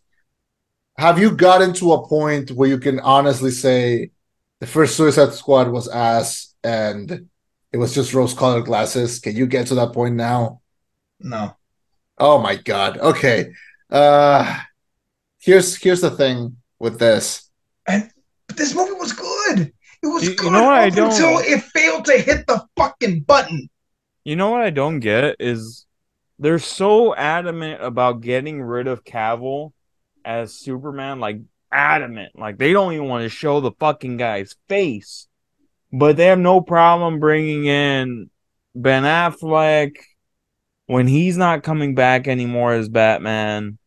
Have 0.97 1.19
you 1.19 1.31
gotten 1.31 1.73
to 1.73 1.93
a 1.93 2.07
point 2.07 2.51
where 2.51 2.67
you 2.69 2.79
can 2.79 2.99
honestly 2.99 3.51
say 3.51 4.11
the 4.59 4.67
first 4.67 4.95
Suicide 4.95 5.33
Squad 5.33 5.69
was 5.69 5.87
ass 5.87 6.55
and 6.63 7.27
it 7.71 7.77
was 7.77 7.93
just 7.93 8.13
rose-colored 8.13 8.65
glasses? 8.65 9.19
Can 9.19 9.35
you 9.35 9.45
get 9.45 9.67
to 9.67 9.75
that 9.75 9.93
point 9.93 10.15
now? 10.15 10.61
No. 11.19 11.55
Oh 12.17 12.39
my 12.39 12.55
god. 12.55 12.97
Okay. 12.97 13.53
Uh 13.91 14.59
here's 15.39 15.75
here's 15.77 16.01
the 16.01 16.09
thing 16.11 16.57
with 16.79 16.97
this. 16.99 17.47
But 17.85 18.09
this 18.55 18.73
movie 18.73 18.93
was 18.93 19.13
good. 19.13 19.71
It 20.01 20.07
was 20.07 20.23
You- 20.23 20.29
you 20.31 20.35
good 20.35 20.51
know 20.51 20.63
what 20.63 20.73
I 20.73 20.89
don't- 20.89 21.11
until 21.11 21.37
it 21.39 21.61
failed 21.63 22.05
to 22.05 22.13
hit 22.17 22.47
the 22.47 22.65
fucking 22.75 23.21
button. 23.21 23.69
You 24.23 24.35
know 24.35 24.49
what 24.49 24.61
I 24.61 24.71
don't 24.71 24.99
get 24.99 25.35
is 25.39 25.85
they're 26.39 26.59
so 26.59 27.15
adamant 27.15 27.83
about 27.83 28.21
getting 28.21 28.61
rid 28.61 28.87
of 28.87 29.03
Cavill 29.03 29.73
as 30.27 30.53
Superman, 30.53 31.19
like 31.19 31.39
adamant. 31.71 32.37
Like 32.37 32.57
they 32.57 32.73
don't 32.73 32.93
even 32.93 33.07
want 33.07 33.23
to 33.23 33.29
show 33.29 33.61
the 33.61 33.71
fucking 33.71 34.17
guy's 34.17 34.55
face. 34.67 35.27
But 35.91 36.17
they 36.17 36.25
have 36.25 36.37
no 36.37 36.59
problem 36.59 37.19
bringing 37.19 37.65
in 37.65 38.29
Ben 38.75 39.03
Affleck 39.03 39.95
when 40.85 41.07
he's 41.07 41.37
not 41.37 41.63
coming 41.63 41.95
back 41.95 42.27
anymore 42.27 42.73
as 42.73 42.89
Batman. 42.89 43.77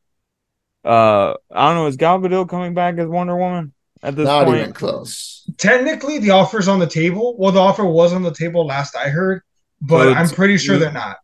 Uh, 0.82 1.34
I 1.52 1.68
don't 1.68 1.74
know. 1.76 1.86
Is 1.86 1.96
Gal 1.96 2.18
Gadot 2.18 2.48
coming 2.48 2.72
back 2.72 2.96
as 2.96 3.06
Wonder 3.06 3.36
Woman 3.36 3.74
at 4.02 4.16
this 4.16 4.24
Not 4.24 4.46
point? 4.46 4.56
Not 4.56 4.62
even 4.62 4.72
close. 4.72 5.46
Technically, 5.58 6.18
the 6.18 6.30
offer's 6.30 6.68
on 6.68 6.78
the 6.78 6.86
table. 6.86 7.36
Well, 7.36 7.52
the 7.52 7.60
offer 7.60 7.84
was 7.84 8.14
on 8.14 8.22
the 8.22 8.32
table 8.32 8.64
last 8.64 8.96
I 8.96 9.10
heard, 9.10 9.42
but 9.82 10.04
So 10.04 10.14
I'm 10.14 10.28
pretty 10.30 10.56
sure 10.56 10.78
they're 10.78 10.90
not. 10.90 11.18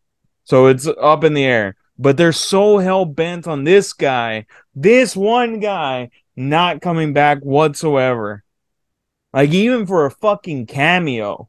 So 0.45 0.67
it's 0.67 0.87
up 0.87 1.25
in 1.25 1.33
the 1.33 1.45
air. 1.45 1.75
But 1.99 2.17
they're 2.17 2.33
so 2.33 2.79
hell 2.79 3.05
bent 3.05 3.47
on 3.47 3.65
this 3.65 3.93
guy, 3.93 4.47
this 4.75 5.17
one 5.17 5.61
guy, 5.61 6.11
not 6.37 6.83
coming 6.83 7.13
back 7.13 7.41
whatsoever. 7.41 8.45
Like 9.33 9.51
even 9.51 9.87
for 9.87 10.07
a 10.07 10.11
fucking 10.11 10.67
cameo. 10.67 11.49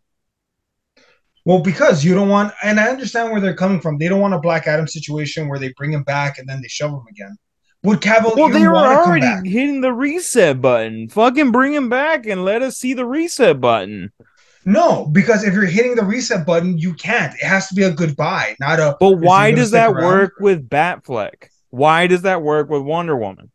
Well, 1.45 1.61
because 1.61 2.03
you 2.03 2.13
don't 2.13 2.27
want, 2.27 2.53
and 2.61 2.79
I 2.79 2.89
understand 2.89 3.31
where 3.31 3.39
they're 3.39 3.55
coming 3.55 3.79
from. 3.79 3.97
They 3.97 4.09
don't 4.09 4.19
want 4.19 4.33
a 4.33 4.39
Black 4.39 4.67
Adam 4.67 4.87
situation 4.87 5.47
where 5.47 5.59
they 5.59 5.73
bring 5.77 5.93
him 5.93 6.03
back 6.03 6.37
and 6.37 6.47
then 6.47 6.61
they 6.61 6.67
shove 6.67 6.91
him 6.91 7.05
again. 7.09 7.37
Would 7.83 8.01
Cavill 8.01 8.35
Well, 8.35 8.49
they 8.49 8.67
were 8.67 8.73
want 8.73 8.91
to 8.91 8.95
come 8.95 9.09
already 9.09 9.49
hitting 9.49 9.79
the 9.79 9.93
reset 9.93 10.61
button. 10.61 11.07
Fucking 11.07 11.51
bring 11.51 11.73
him 11.73 11.87
back 11.87 12.25
and 12.25 12.43
let 12.43 12.61
us 12.61 12.77
see 12.77 12.93
the 12.93 13.05
reset 13.05 13.61
button. 13.61 14.11
No, 14.68 15.05
because 15.05 15.45
if 15.45 15.53
you're 15.53 15.65
hitting 15.65 15.95
the 15.95 16.03
reset 16.03 16.45
button, 16.45 16.78
you 16.78 16.93
can't. 16.93 17.34
It 17.36 17.45
has 17.45 17.70
to 17.70 17.74
be 17.74 17.84
a 17.84 17.89
goodbye, 17.89 18.57
not 18.59 18.82
a. 18.82 18.97
But 18.99 19.20
why 19.20 19.53
does 19.53 19.72
that 19.72 19.91
around?" 19.91 20.03
work 20.03 20.34
with 20.41 20.68
Batfleck? 20.68 21.47
Why 21.70 22.05
does 22.05 22.24
that 22.24 22.41
work 22.41 22.70
with 22.70 22.82
Wonder 22.82 23.15
Woman? 23.15 23.49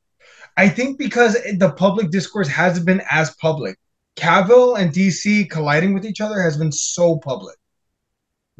I 0.56 0.70
think 0.70 0.98
because 0.98 1.34
the 1.34 1.74
public 1.76 2.10
discourse 2.10 2.48
hasn't 2.48 2.86
been 2.86 3.02
as 3.10 3.36
public. 3.36 3.78
Cavill 4.16 4.78
and 4.78 4.90
DC 4.90 5.50
colliding 5.50 5.92
with 5.92 6.06
each 6.06 6.22
other 6.22 6.40
has 6.40 6.56
been 6.56 6.72
so 6.72 7.18
public. 7.18 7.56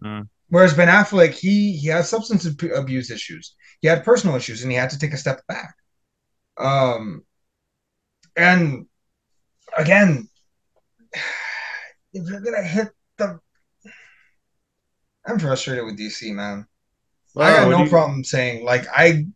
Mm. 0.05 0.29
Whereas 0.51 0.75
Ben 0.75 0.89
Affleck, 0.89 1.33
he 1.33 1.79
he 1.79 1.89
had 1.89 2.05
substance 2.05 2.45
abuse 2.45 3.11
issues, 3.11 3.55
he 3.81 3.89
had 3.89 4.05
personal 4.05 4.37
issues, 4.37 4.63
and 4.63 4.71
he 4.71 4.77
had 4.77 4.91
to 4.91 4.99
take 4.99 5.15
a 5.15 5.17
step 5.17 5.41
back. 5.49 5.75
Um, 6.59 7.25
and 8.37 8.85
again, 9.75 10.29
if 12.13 12.29
you're 12.29 12.41
gonna 12.41 12.63
hit 12.63 12.89
the, 13.19 13.41
I'm 15.27 15.39
frustrated 15.39 15.85
with 15.85 15.99
DC, 15.99 16.33
man. 16.35 16.67
I 17.37 17.53
got 17.53 17.71
no 17.71 17.85
you- 17.85 17.89
problem 17.91 18.25
saying 18.25 18.65
like 18.65 18.87
I 18.95 19.27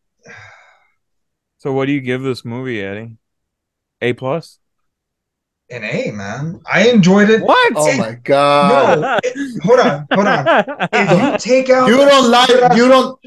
So 1.59 1.73
what 1.73 1.87
do 1.87 1.93
you 1.93 2.01
give 2.01 2.23
this 2.23 2.45
movie, 2.45 2.83
Eddie? 2.83 3.17
A 4.03 4.13
plus? 4.13 4.59
an 5.69 5.83
A, 5.83 6.13
man. 6.13 6.61
I 6.71 6.91
enjoyed 6.91 7.29
it. 7.29 7.43
What? 7.43 7.73
Oh 7.75 7.97
my 7.97 8.13
god! 8.23 9.01
No, 9.01 9.19
it- 9.25 9.63
hold 9.65 9.81
on, 9.81 10.07
hold 10.13 10.27
on. 10.29 10.47
If 10.93 11.11
you 11.23 11.39
take 11.55 11.71
out, 11.71 11.89
You 11.89 11.97
don't 11.97 12.31
lie. 12.31 12.47
You 12.77 12.87
don't. 12.89 13.19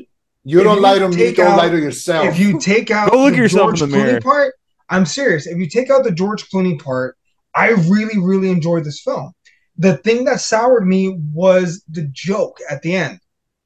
You 0.46 0.64
don't 0.64 0.78
you 0.78 0.82
lie 0.82 1.00
to 1.00 1.10
me. 1.10 1.16
take 1.18 1.36
Don't 1.36 1.48
out- 1.48 1.58
lie 1.58 1.70
to 1.70 1.78
yourself. 1.78 2.26
if 2.28 2.40
you 2.40 2.60
take 2.60 2.92
out 2.92 3.12
Go 3.12 3.24
look 3.24 3.32
the 3.34 3.40
yourself 3.40 3.72
in 3.72 3.76
George 3.76 3.92
the 3.92 3.98
mirror. 3.98 4.20
Clooney 4.20 4.24
part, 4.24 4.54
I'm 4.90 5.06
serious. 5.06 5.48
If 5.48 5.58
you 5.58 5.68
take 5.68 5.90
out 5.90 6.06
the 6.06 6.12
George 6.12 6.50
Clooney 6.50 6.82
part, 6.82 7.18
I 7.54 7.72
really, 7.72 8.18
really 8.18 8.50
enjoyed 8.50 8.86
this 8.86 9.02
film. 9.02 9.34
The 9.80 9.98
thing 9.98 10.26
that 10.26 10.42
soured 10.42 10.86
me 10.86 11.18
was 11.34 11.84
the 11.90 12.04
joke 12.12 12.60
at 12.70 12.82
the 12.82 12.96
end. 12.96 13.20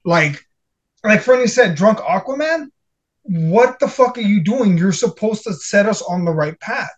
Like, 0.05 0.45
like 1.03 1.21
Fernie 1.21 1.47
said, 1.47 1.75
drunk 1.75 1.97
Aquaman. 1.99 2.67
What 3.23 3.79
the 3.79 3.87
fuck 3.87 4.17
are 4.17 4.21
you 4.21 4.43
doing? 4.43 4.77
You're 4.77 4.91
supposed 4.91 5.43
to 5.45 5.53
set 5.53 5.87
us 5.87 6.01
on 6.03 6.23
the 6.23 6.31
right 6.31 6.59
path. 6.59 6.91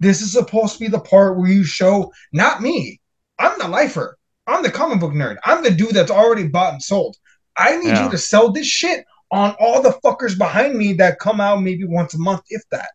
This 0.00 0.20
is 0.20 0.32
supposed 0.32 0.74
to 0.74 0.80
be 0.80 0.88
the 0.88 1.00
part 1.00 1.38
where 1.38 1.48
you 1.50 1.64
show, 1.64 2.12
not 2.32 2.60
me. 2.62 3.00
I'm 3.38 3.58
the 3.58 3.68
lifer. 3.68 4.16
I'm 4.46 4.62
the 4.62 4.70
comic 4.70 5.00
book 5.00 5.12
nerd. 5.12 5.36
I'm 5.44 5.62
the 5.62 5.70
dude 5.70 5.90
that's 5.92 6.10
already 6.10 6.46
bought 6.46 6.74
and 6.74 6.82
sold. 6.82 7.16
I 7.56 7.76
need 7.76 7.88
Yeah. 7.88 8.04
you 8.04 8.10
to 8.10 8.18
sell 8.18 8.52
this 8.52 8.66
shit 8.66 9.04
on 9.30 9.54
all 9.60 9.82
the 9.82 9.98
fuckers 10.04 10.36
behind 10.36 10.76
me 10.76 10.92
that 10.94 11.18
come 11.20 11.40
out 11.40 11.62
maybe 11.62 11.84
once 11.84 12.14
a 12.14 12.18
month, 12.18 12.42
if 12.50 12.62
that. 12.70 12.90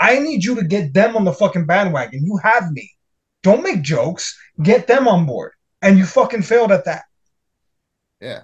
I 0.00 0.18
need 0.20 0.44
you 0.44 0.54
to 0.56 0.62
get 0.64 0.94
them 0.94 1.16
on 1.16 1.24
the 1.24 1.32
fucking 1.32 1.66
bandwagon. 1.66 2.24
You 2.24 2.36
have 2.38 2.70
me. 2.72 2.90
Don't 3.48 3.62
make 3.62 3.80
jokes. 3.80 4.38
Get 4.62 4.86
them 4.86 5.08
on 5.08 5.24
board. 5.24 5.52
And 5.80 5.96
you 5.96 6.04
fucking 6.04 6.42
failed 6.42 6.70
at 6.70 6.84
that. 6.84 7.04
Yeah. 8.20 8.42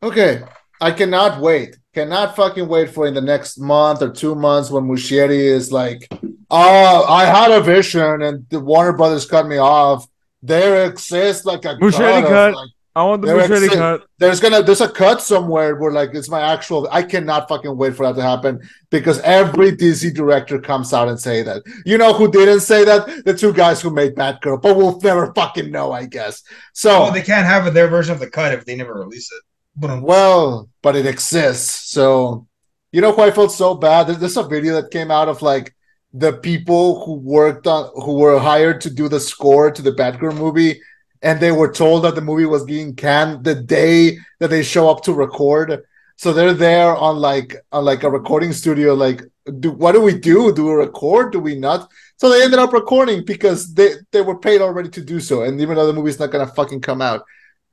Okay, 0.00 0.42
I 0.80 0.92
cannot 0.92 1.40
wait. 1.40 1.76
Cannot 1.94 2.36
fucking 2.36 2.68
wait 2.68 2.90
for 2.90 3.08
in 3.08 3.14
the 3.14 3.20
next 3.20 3.58
month 3.58 4.00
or 4.00 4.10
two 4.10 4.36
months 4.36 4.70
when 4.70 4.84
Muschietti 4.84 5.40
is 5.58 5.72
like, 5.72 6.06
"Oh, 6.48 7.04
I 7.08 7.24
had 7.24 7.50
a 7.50 7.60
vision 7.60 8.22
and 8.22 8.46
the 8.50 8.60
Warner 8.60 8.92
Brothers 8.92 9.26
cut 9.26 9.48
me 9.48 9.58
off." 9.58 10.06
There 10.44 10.84
exists 10.84 11.44
like 11.44 11.64
a 11.64 11.74
Muschietti 11.74 12.22
cut 12.22 12.24
of, 12.24 12.28
cut. 12.28 12.54
like, 12.54 12.70
I 12.98 13.02
want 13.04 13.22
the 13.22 13.28
They're 13.28 13.36
machete 13.48 13.68
exi- 13.68 13.74
cut. 13.74 14.06
there's 14.18 14.40
gonna 14.40 14.62
there's 14.62 14.80
a 14.80 14.88
cut 14.88 15.22
somewhere 15.22 15.76
where 15.76 15.92
like 15.92 16.10
it's 16.14 16.28
my 16.28 16.40
actual. 16.54 16.88
I 16.90 17.02
cannot 17.02 17.48
fucking 17.48 17.76
wait 17.76 17.94
for 17.96 18.04
that 18.06 18.16
to 18.16 18.22
happen 18.22 18.60
because 18.90 19.20
every 19.20 19.70
DC 19.72 20.12
director 20.14 20.58
comes 20.60 20.92
out 20.92 21.08
and 21.08 21.18
say 21.28 21.42
that. 21.42 21.62
You 21.86 21.96
know 21.98 22.12
who 22.12 22.30
didn't 22.30 22.60
say 22.60 22.84
that? 22.84 23.24
The 23.24 23.34
two 23.34 23.52
guys 23.52 23.80
who 23.80 23.90
made 23.90 24.16
Batgirl, 24.16 24.60
but 24.62 24.76
we'll 24.76 24.98
never 25.00 25.32
fucking 25.34 25.70
know, 25.70 25.92
I 25.92 26.06
guess. 26.06 26.42
So 26.72 26.90
Oh, 27.04 27.12
they 27.12 27.22
can't 27.22 27.46
have 27.46 27.72
their 27.72 27.88
version 27.88 28.12
of 28.14 28.20
the 28.20 28.30
cut 28.30 28.52
if 28.52 28.64
they 28.64 28.74
never 28.76 28.94
release 28.94 29.30
it. 29.32 29.42
But 29.76 30.02
Well, 30.02 30.68
but 30.82 30.96
it 30.96 31.06
exists. 31.06 31.90
So, 31.92 32.46
you 32.90 33.00
know 33.00 33.12
who 33.12 33.22
I 33.22 33.30
felt 33.30 33.52
so 33.52 33.74
bad? 33.74 34.08
There's, 34.08 34.18
there's 34.18 34.36
a 34.36 34.42
video 34.42 34.74
that 34.80 34.90
came 34.90 35.10
out 35.12 35.28
of 35.28 35.40
like 35.40 35.72
the 36.12 36.32
people 36.32 37.04
who 37.04 37.14
worked 37.14 37.66
on, 37.68 37.90
who 38.04 38.14
were 38.18 38.38
hired 38.40 38.80
to 38.80 38.90
do 38.90 39.08
the 39.08 39.20
score 39.20 39.70
to 39.70 39.82
the 39.82 39.92
Batgirl 39.92 40.36
movie, 40.36 40.80
and 41.22 41.40
they 41.40 41.52
were 41.52 41.72
told 41.72 42.04
that 42.04 42.14
the 42.14 42.20
movie 42.20 42.46
was 42.46 42.64
being 42.64 42.94
canned 42.94 43.44
the 43.44 43.54
day 43.54 44.18
that 44.38 44.48
they 44.48 44.62
show 44.62 44.88
up 44.88 45.02
to 45.04 45.12
record. 45.12 45.82
So 46.16 46.32
they're 46.32 46.54
there 46.54 46.96
on 46.96 47.16
like 47.16 47.56
on 47.72 47.84
like 47.84 48.02
a 48.02 48.10
recording 48.10 48.52
studio. 48.52 48.94
Like, 48.94 49.22
do 49.60 49.70
what 49.70 49.92
do 49.92 50.00
we 50.00 50.18
do? 50.18 50.52
Do 50.52 50.66
we 50.66 50.72
record? 50.72 51.32
Do 51.32 51.40
we 51.40 51.56
not? 51.56 51.90
So 52.16 52.28
they 52.28 52.42
ended 52.42 52.58
up 52.58 52.72
recording 52.72 53.24
because 53.24 53.72
they 53.74 53.94
they 54.10 54.22
were 54.22 54.38
paid 54.38 54.60
already 54.60 54.88
to 54.90 55.04
do 55.04 55.20
so, 55.20 55.42
and 55.42 55.60
even 55.60 55.76
though 55.76 55.86
the 55.86 55.92
movie's 55.92 56.18
not 56.18 56.30
gonna 56.30 56.46
fucking 56.46 56.80
come 56.80 57.00
out. 57.00 57.24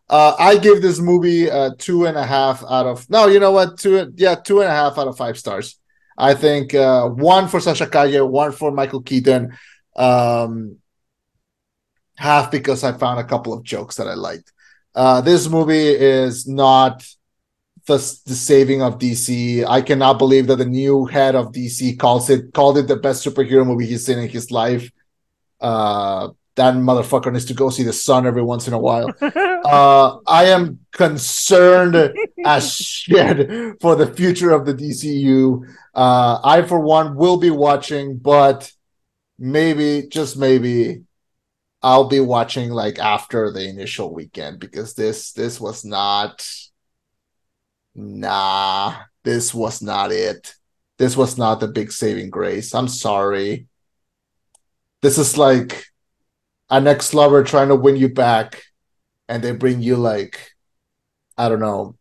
Uh, 0.07 0.35
I 0.37 0.57
give 0.57 0.83
this 0.83 0.99
movie 0.99 1.49
uh, 1.49 1.71
two 1.79 2.05
and 2.05 2.15
a 2.15 2.23
half 2.23 2.63
out 2.69 2.85
of 2.85 3.09
no, 3.09 3.25
you 3.27 3.39
know 3.39 3.51
what? 3.51 3.79
Two, 3.79 4.13
yeah, 4.15 4.35
two 4.35 4.61
and 4.61 4.69
a 4.69 4.71
half 4.71 4.99
out 4.99 5.07
of 5.07 5.17
five 5.17 5.37
stars. 5.37 5.79
I 6.17 6.35
think 6.35 6.73
uh, 6.75 7.09
one 7.09 7.47
for 7.47 7.59
Sasha 7.59 7.87
Calle, 7.87 8.27
one 8.27 8.51
for 8.51 8.71
Michael 8.71 9.01
Keaton, 9.01 9.57
um, 9.95 10.77
half 12.15 12.51
because 12.51 12.83
I 12.83 12.93
found 12.93 13.19
a 13.19 13.23
couple 13.23 13.53
of 13.53 13.63
jokes 13.63 13.95
that 13.95 14.07
I 14.07 14.13
liked. 14.13 14.51
Uh, 14.93 15.21
this 15.21 15.49
movie 15.49 15.89
is 15.89 16.47
not 16.47 17.05
the, 17.85 17.97
the 18.25 18.35
saving 18.35 18.81
of 18.81 18.97
DC. 18.97 19.65
I 19.67 19.81
cannot 19.81 20.17
believe 20.17 20.47
that 20.47 20.57
the 20.57 20.65
new 20.65 21.05
head 21.05 21.35
of 21.35 21.51
DC 21.51 21.99
calls 21.99 22.29
it 22.29 22.53
called 22.53 22.77
it 22.77 22.87
the 22.87 22.95
best 22.95 23.25
superhero 23.25 23.65
movie 23.65 23.85
he's 23.85 24.05
seen 24.05 24.19
in 24.19 24.29
his 24.29 24.51
life. 24.51 24.89
Uh, 25.59 26.29
that 26.55 26.73
motherfucker 26.75 27.31
needs 27.31 27.45
to 27.45 27.53
go 27.53 27.69
see 27.69 27.83
the 27.83 27.93
sun 27.93 28.25
every 28.25 28.41
once 28.41 28.67
in 28.67 28.73
a 28.73 28.79
while. 28.79 29.11
Uh, 29.65 30.19
I 30.27 30.43
am 30.45 30.77
concerned 30.91 31.95
as 32.45 32.75
shit 32.75 33.81
for 33.81 33.95
the 33.95 34.13
future 34.13 34.51
of 34.51 34.63
the 34.63 34.75
DCU. 34.75 35.67
Uh, 35.91 36.39
I, 36.43 36.61
for 36.61 36.79
one, 36.79 37.15
will 37.15 37.37
be 37.37 37.49
watching, 37.49 38.17
but 38.17 38.71
maybe, 39.39 40.07
just 40.07 40.37
maybe, 40.37 41.04
I'll 41.85 42.09
be 42.09 42.19
watching 42.19 42.71
like 42.71 42.99
after 42.99 43.51
the 43.51 43.69
initial 43.69 44.13
weekend 44.13 44.59
because 44.59 44.95
this 44.95 45.33
this 45.33 45.61
was 45.61 45.85
not. 45.85 46.45
Nah, 47.95 49.03
this 49.23 49.53
was 49.53 49.81
not 49.81 50.11
it. 50.11 50.53
This 50.97 51.15
was 51.17 51.37
not 51.37 51.59
the 51.59 51.67
big 51.67 51.91
saving 51.91 52.29
grace. 52.29 52.73
I'm 52.73 52.87
sorry. 52.87 53.67
This 55.01 55.17
is 55.17 55.37
like 55.37 55.85
an 56.69 56.87
ex 56.87 57.13
lover 57.13 57.43
trying 57.43 57.69
to 57.69 57.75
win 57.75 57.95
you 57.97 58.09
back 58.09 58.63
and 59.29 59.43
they 59.43 59.53
bring 59.53 59.81
you 59.81 59.97
like 59.97 60.51
I 61.37 61.49
don't 61.49 61.61
know, 61.61 61.97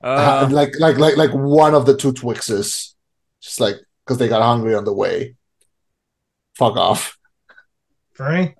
Uh, 0.00 0.48
like 0.50 0.78
like 0.78 0.98
like 0.98 1.16
like 1.16 1.30
one 1.32 1.74
of 1.74 1.86
the 1.86 1.96
two 1.96 2.12
Twixes, 2.12 2.94
just 3.40 3.60
like 3.60 3.76
because 4.04 4.18
they 4.18 4.28
got 4.28 4.42
hungry 4.42 4.74
on 4.74 4.84
the 4.84 4.92
way. 4.92 5.34
Fuck 6.54 6.76
off, 6.76 7.16
Fernie, 8.14 8.54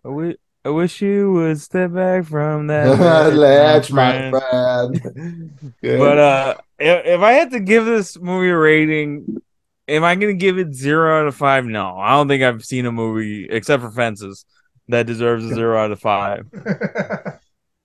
I 0.64 0.68
wish 0.70 1.02
you 1.02 1.32
would 1.32 1.60
step 1.60 1.92
back 1.92 2.24
from 2.26 2.66
that. 2.68 3.34
ledge, 3.34 3.92
my 3.92 4.30
friend. 4.30 5.52
But 5.82 6.18
uh, 6.18 6.54
if, 6.78 7.06
if 7.06 7.20
I 7.20 7.32
had 7.32 7.50
to 7.52 7.60
give 7.60 7.84
this 7.84 8.18
movie 8.18 8.48
a 8.48 8.56
rating, 8.56 9.42
am 9.86 10.04
I 10.04 10.14
gonna 10.14 10.34
give 10.34 10.58
it 10.58 10.74
zero 10.74 11.20
out 11.20 11.26
of 11.28 11.36
five? 11.36 11.64
No, 11.66 11.96
I 11.98 12.12
don't 12.12 12.28
think 12.28 12.42
I've 12.42 12.64
seen 12.64 12.86
a 12.86 12.92
movie 12.92 13.46
except 13.48 13.82
for 13.82 13.90
Fences 13.90 14.44
that 14.88 15.06
deserves 15.06 15.44
a 15.44 15.54
zero 15.54 15.78
out 15.78 15.92
of 15.92 16.00
five. 16.00 16.46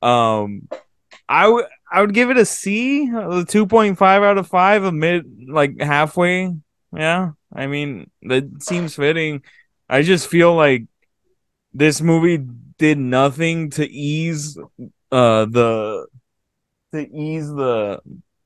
Um, 0.02 0.68
I 1.28 1.48
would 1.48 1.66
I 1.92 2.02
would 2.02 2.14
give 2.14 2.30
it 2.30 2.38
a 2.38 2.46
C, 2.46 3.10
a 3.14 3.44
two 3.46 3.68
point 3.68 3.98
five 3.98 4.24
out 4.24 4.38
of 4.38 4.48
five, 4.48 4.84
a 4.84 4.92
mid 4.92 5.50
like 5.50 5.80
halfway. 5.82 6.56
Yeah, 6.96 7.32
I 7.54 7.68
mean 7.68 8.10
that 8.24 8.64
seems 8.64 8.96
fitting. 8.96 9.44
I 9.90 10.02
just 10.04 10.28
feel 10.28 10.56
like 10.56 10.86
this 11.74 12.02
movie 12.02 12.38
did 12.78 12.98
nothing 12.98 13.70
to 13.72 13.90
ease 13.90 14.58
uh 15.12 15.46
the 15.46 16.08
to 16.92 17.16
ease 17.16 17.48
the 17.48 18.00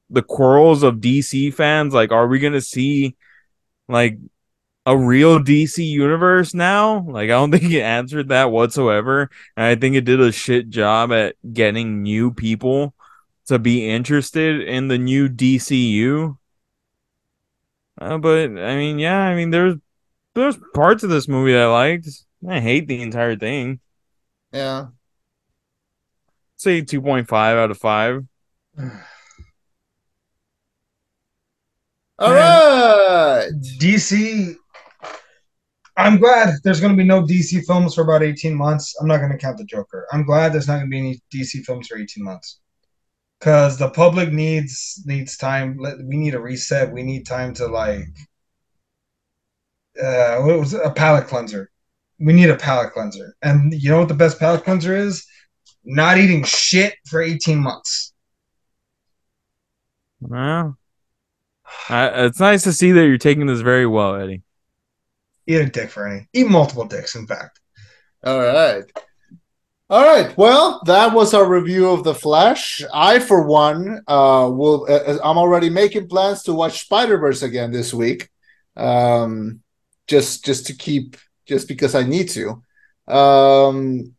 the 0.10 0.22
quarrels 0.22 0.84
of 0.84 0.98
DC 0.98 1.54
fans. 1.54 1.94
Like, 1.94 2.12
are 2.12 2.28
we 2.28 2.40
gonna 2.40 2.62
see 2.62 3.16
like 3.88 4.18
a 4.86 4.98
real 4.98 5.40
DC 5.40 5.86
universe 5.86 6.54
now? 6.54 7.00
Like, 7.08 7.26
I 7.26 7.34
don't 7.34 7.52
think 7.58 7.72
it 7.72 7.82
answered 7.82 8.30
that 8.30 8.52
whatsoever. 8.52 9.30
And 9.58 9.66
I 9.66 9.76
think 9.76 9.96
it 9.96 10.06
did 10.06 10.22
a 10.22 10.32
shit 10.32 10.70
job 10.70 11.12
at 11.12 11.36
getting 11.52 12.04
new 12.04 12.32
people 12.32 12.94
to 13.48 13.60
be 13.60 13.90
interested 13.90 14.62
in 14.62 14.88
the 14.88 14.98
new 14.98 15.28
DCU. 15.30 16.38
Uh, 18.00 18.18
but 18.18 18.50
I 18.50 18.76
mean, 18.76 19.00
yeah, 19.00 19.20
I 19.20 19.36
mean, 19.36 19.50
there's 19.50 19.76
there's 20.34 20.58
parts 20.74 21.04
of 21.04 21.10
this 21.10 21.28
movie 21.28 21.58
I 21.58 21.66
liked. 21.68 22.08
I 22.48 22.60
hate 22.60 22.88
the 22.88 23.02
entire 23.02 23.36
thing. 23.36 23.80
Yeah. 24.52 24.88
Say 26.58 26.82
two 26.82 27.02
point 27.02 27.28
five 27.28 27.58
out 27.58 27.72
of 27.72 27.78
five. 27.78 28.26
All 32.20 32.32
right. 32.32 33.50
DC. 33.80 34.56
I'm 35.96 36.18
glad 36.18 36.56
there's 36.64 36.80
going 36.80 36.94
to 36.94 36.98
be 36.98 37.08
no 37.08 37.22
DC 37.22 37.66
films 37.66 37.94
for 37.94 38.02
about 38.02 38.24
18 38.24 38.56
months. 38.56 38.96
I'm 39.00 39.08
not 39.08 39.18
going 39.18 39.32
to 39.32 39.38
count 39.38 39.58
the 39.58 39.66
Joker. 39.66 40.08
I'm 40.12 40.26
glad 40.26 40.52
there's 40.52 40.68
not 40.68 40.78
going 40.78 40.88
to 40.88 40.90
be 40.90 41.00
any 41.00 41.22
DC 41.34 41.64
films 41.66 41.88
for 41.88 41.98
18 41.98 42.24
months 42.24 42.60
because 43.40 43.78
the 43.78 43.90
public 43.90 44.32
needs 44.32 45.04
needs 45.06 45.38
time. 45.38 45.78
We 45.78 46.18
need 46.18 46.34
a 46.34 46.40
reset. 46.40 46.92
We 46.92 47.04
need 47.04 47.26
time 47.26 47.54
to 47.56 47.68
like. 47.68 48.08
Uh, 50.02 50.40
what 50.42 50.60
was 50.60 50.74
it? 50.74 50.82
a 50.84 50.92
palate 50.92 51.28
cleanser? 51.28 51.70
We 52.20 52.34
need 52.34 52.50
a 52.50 52.56
palate 52.56 52.94
cleanser, 52.94 53.36
and 53.42 53.74
you 53.74 53.90
know 53.90 54.00
what 54.00 54.08
the 54.08 54.14
best 54.14 54.40
palate 54.40 54.64
cleanser 54.64 54.96
is? 54.96 55.26
Not 55.84 56.18
eating 56.18 56.44
shit 56.44 56.96
for 57.08 57.22
18 57.22 57.60
months. 57.60 58.14
Well, 60.22 60.78
I, 61.90 62.26
it's 62.26 62.40
nice 62.40 62.64
to 62.64 62.74
see 62.74 62.92
that 62.94 63.06
you're 63.06 63.18
taking 63.18 63.46
this 63.46 63.62
very 63.62 63.86
well, 63.86 64.16
Eddie. 64.16 64.42
Eat 65.48 65.56
a 65.56 65.66
dick 65.66 65.90
Fernie. 65.90 66.28
Eat 66.34 66.48
multiple 66.48 66.86
dicks, 66.86 67.16
in 67.16 67.28
fact. 67.28 67.60
All 68.24 68.40
right. 68.40 68.84
All 69.90 70.02
right. 70.02 70.36
Well, 70.38 70.82
that 70.86 71.14
was 71.14 71.34
our 71.34 71.48
review 71.48 71.90
of 71.90 72.04
The 72.04 72.16
Flash. 72.16 72.82
I, 72.94 73.20
for 73.20 73.46
one, 73.46 74.02
uh, 74.08 74.50
will. 74.52 74.88
Uh, 74.90 75.20
I'm 75.24 75.38
already 75.38 75.70
making 75.70 76.08
plans 76.08 76.44
to 76.44 76.54
watch 76.54 76.82
Spider 76.82 77.18
Verse 77.18 77.44
again 77.44 77.72
this 77.72 77.94
week, 77.94 78.30
um, 78.78 79.62
just 80.08 80.46
just 80.46 80.68
to 80.68 80.74
keep, 80.74 81.18
just 81.54 81.68
because 81.68 81.94
I 81.94 82.04
need 82.04 82.28
to. 82.38 82.46
Um, 83.08 84.14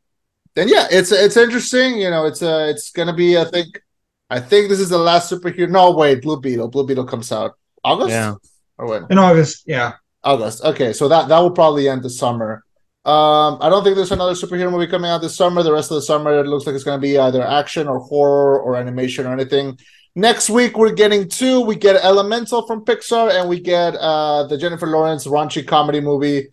then 0.54 0.68
yeah, 0.68 0.86
it's 0.90 1.10
it's 1.10 1.36
interesting. 1.36 1.98
You 1.98 2.10
know, 2.10 2.26
it's 2.30 2.42
uh, 2.42 2.66
it's 2.70 2.90
gonna 2.90 3.16
be. 3.24 3.36
I 3.36 3.44
think, 3.44 3.82
I 4.30 4.38
think 4.40 4.68
this 4.68 4.80
is 4.80 4.90
the 4.90 4.98
last 5.10 5.30
superhero. 5.32 5.68
No, 5.68 5.90
wait, 5.90 6.22
Blue 6.22 6.40
Beetle. 6.40 6.68
Blue 6.68 6.86
Beetle 6.86 7.06
comes 7.06 7.32
out 7.32 7.58
August. 7.82 8.10
Yeah. 8.10 8.34
Or 8.78 8.86
when? 8.86 9.06
In 9.10 9.18
August, 9.18 9.64
yeah. 9.66 9.94
August. 10.22 10.64
Okay, 10.64 10.92
so 10.92 11.08
that 11.08 11.28
that 11.28 11.40
will 11.40 11.50
probably 11.50 11.88
end 11.88 12.02
the 12.02 12.10
summer. 12.10 12.64
Um, 13.04 13.58
I 13.60 13.68
don't 13.68 13.82
think 13.84 13.96
there's 13.96 14.12
another 14.12 14.32
superhero 14.32 14.70
movie 14.70 14.86
coming 14.86 15.10
out 15.10 15.20
this 15.20 15.36
summer. 15.36 15.62
The 15.62 15.72
rest 15.72 15.90
of 15.90 15.96
the 15.96 16.02
summer, 16.02 16.40
it 16.40 16.46
looks 16.46 16.66
like 16.66 16.74
it's 16.74 16.88
going 16.88 16.98
to 16.98 17.06
be 17.08 17.18
either 17.18 17.42
action 17.42 17.86
or 17.86 17.98
horror 17.98 18.58
or 18.58 18.76
animation 18.76 19.26
or 19.26 19.32
anything. 19.32 19.78
Next 20.16 20.48
week, 20.48 20.78
we're 20.78 20.94
getting 20.94 21.28
two. 21.28 21.60
We 21.60 21.74
get 21.74 22.02
Elemental 22.02 22.66
from 22.66 22.84
Pixar, 22.84 23.26
and 23.34 23.48
we 23.48 23.58
get 23.60 23.96
uh 23.96 24.46
the 24.46 24.56
Jennifer 24.56 24.86
Lawrence 24.86 25.26
raunchy 25.26 25.66
comedy 25.66 26.00
movie. 26.00 26.48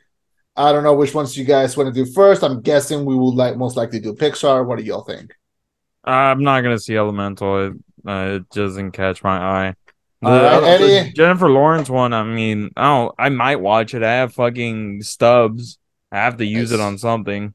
I 0.55 0.71
don't 0.71 0.83
know 0.83 0.93
which 0.93 1.13
ones 1.13 1.37
you 1.37 1.45
guys 1.45 1.77
want 1.77 1.93
to 1.93 2.03
do 2.05 2.09
first. 2.11 2.43
I'm 2.43 2.61
guessing 2.61 3.05
we 3.05 3.15
will 3.15 3.33
like 3.33 3.57
most 3.57 3.77
likely 3.77 3.99
do 3.99 4.13
Pixar. 4.13 4.65
What 4.65 4.77
do 4.77 4.83
y'all 4.83 5.03
think? 5.03 5.33
I'm 6.03 6.43
not 6.43 6.61
gonna 6.61 6.79
see 6.79 6.97
Elemental. 6.97 7.67
It, 7.67 7.73
uh, 8.05 8.39
it 8.39 8.49
doesn't 8.49 8.91
catch 8.91 9.23
my 9.23 9.37
eye. 9.37 9.75
The, 10.21 10.27
All 10.27 10.61
right, 10.61 10.75
uh, 10.75 10.77
the 10.77 11.11
Jennifer 11.15 11.49
Lawrence 11.49 11.89
one. 11.89 12.13
I 12.13 12.23
mean, 12.23 12.69
I 12.75 12.83
don't. 12.83 13.15
I 13.17 13.29
might 13.29 13.57
watch 13.57 13.93
it. 13.93 14.03
I 14.03 14.13
have 14.13 14.33
fucking 14.33 15.03
stubs. 15.03 15.79
I 16.11 16.17
have 16.19 16.37
to 16.37 16.45
use 16.45 16.71
it 16.71 16.79
on 16.79 16.97
something. 16.97 17.53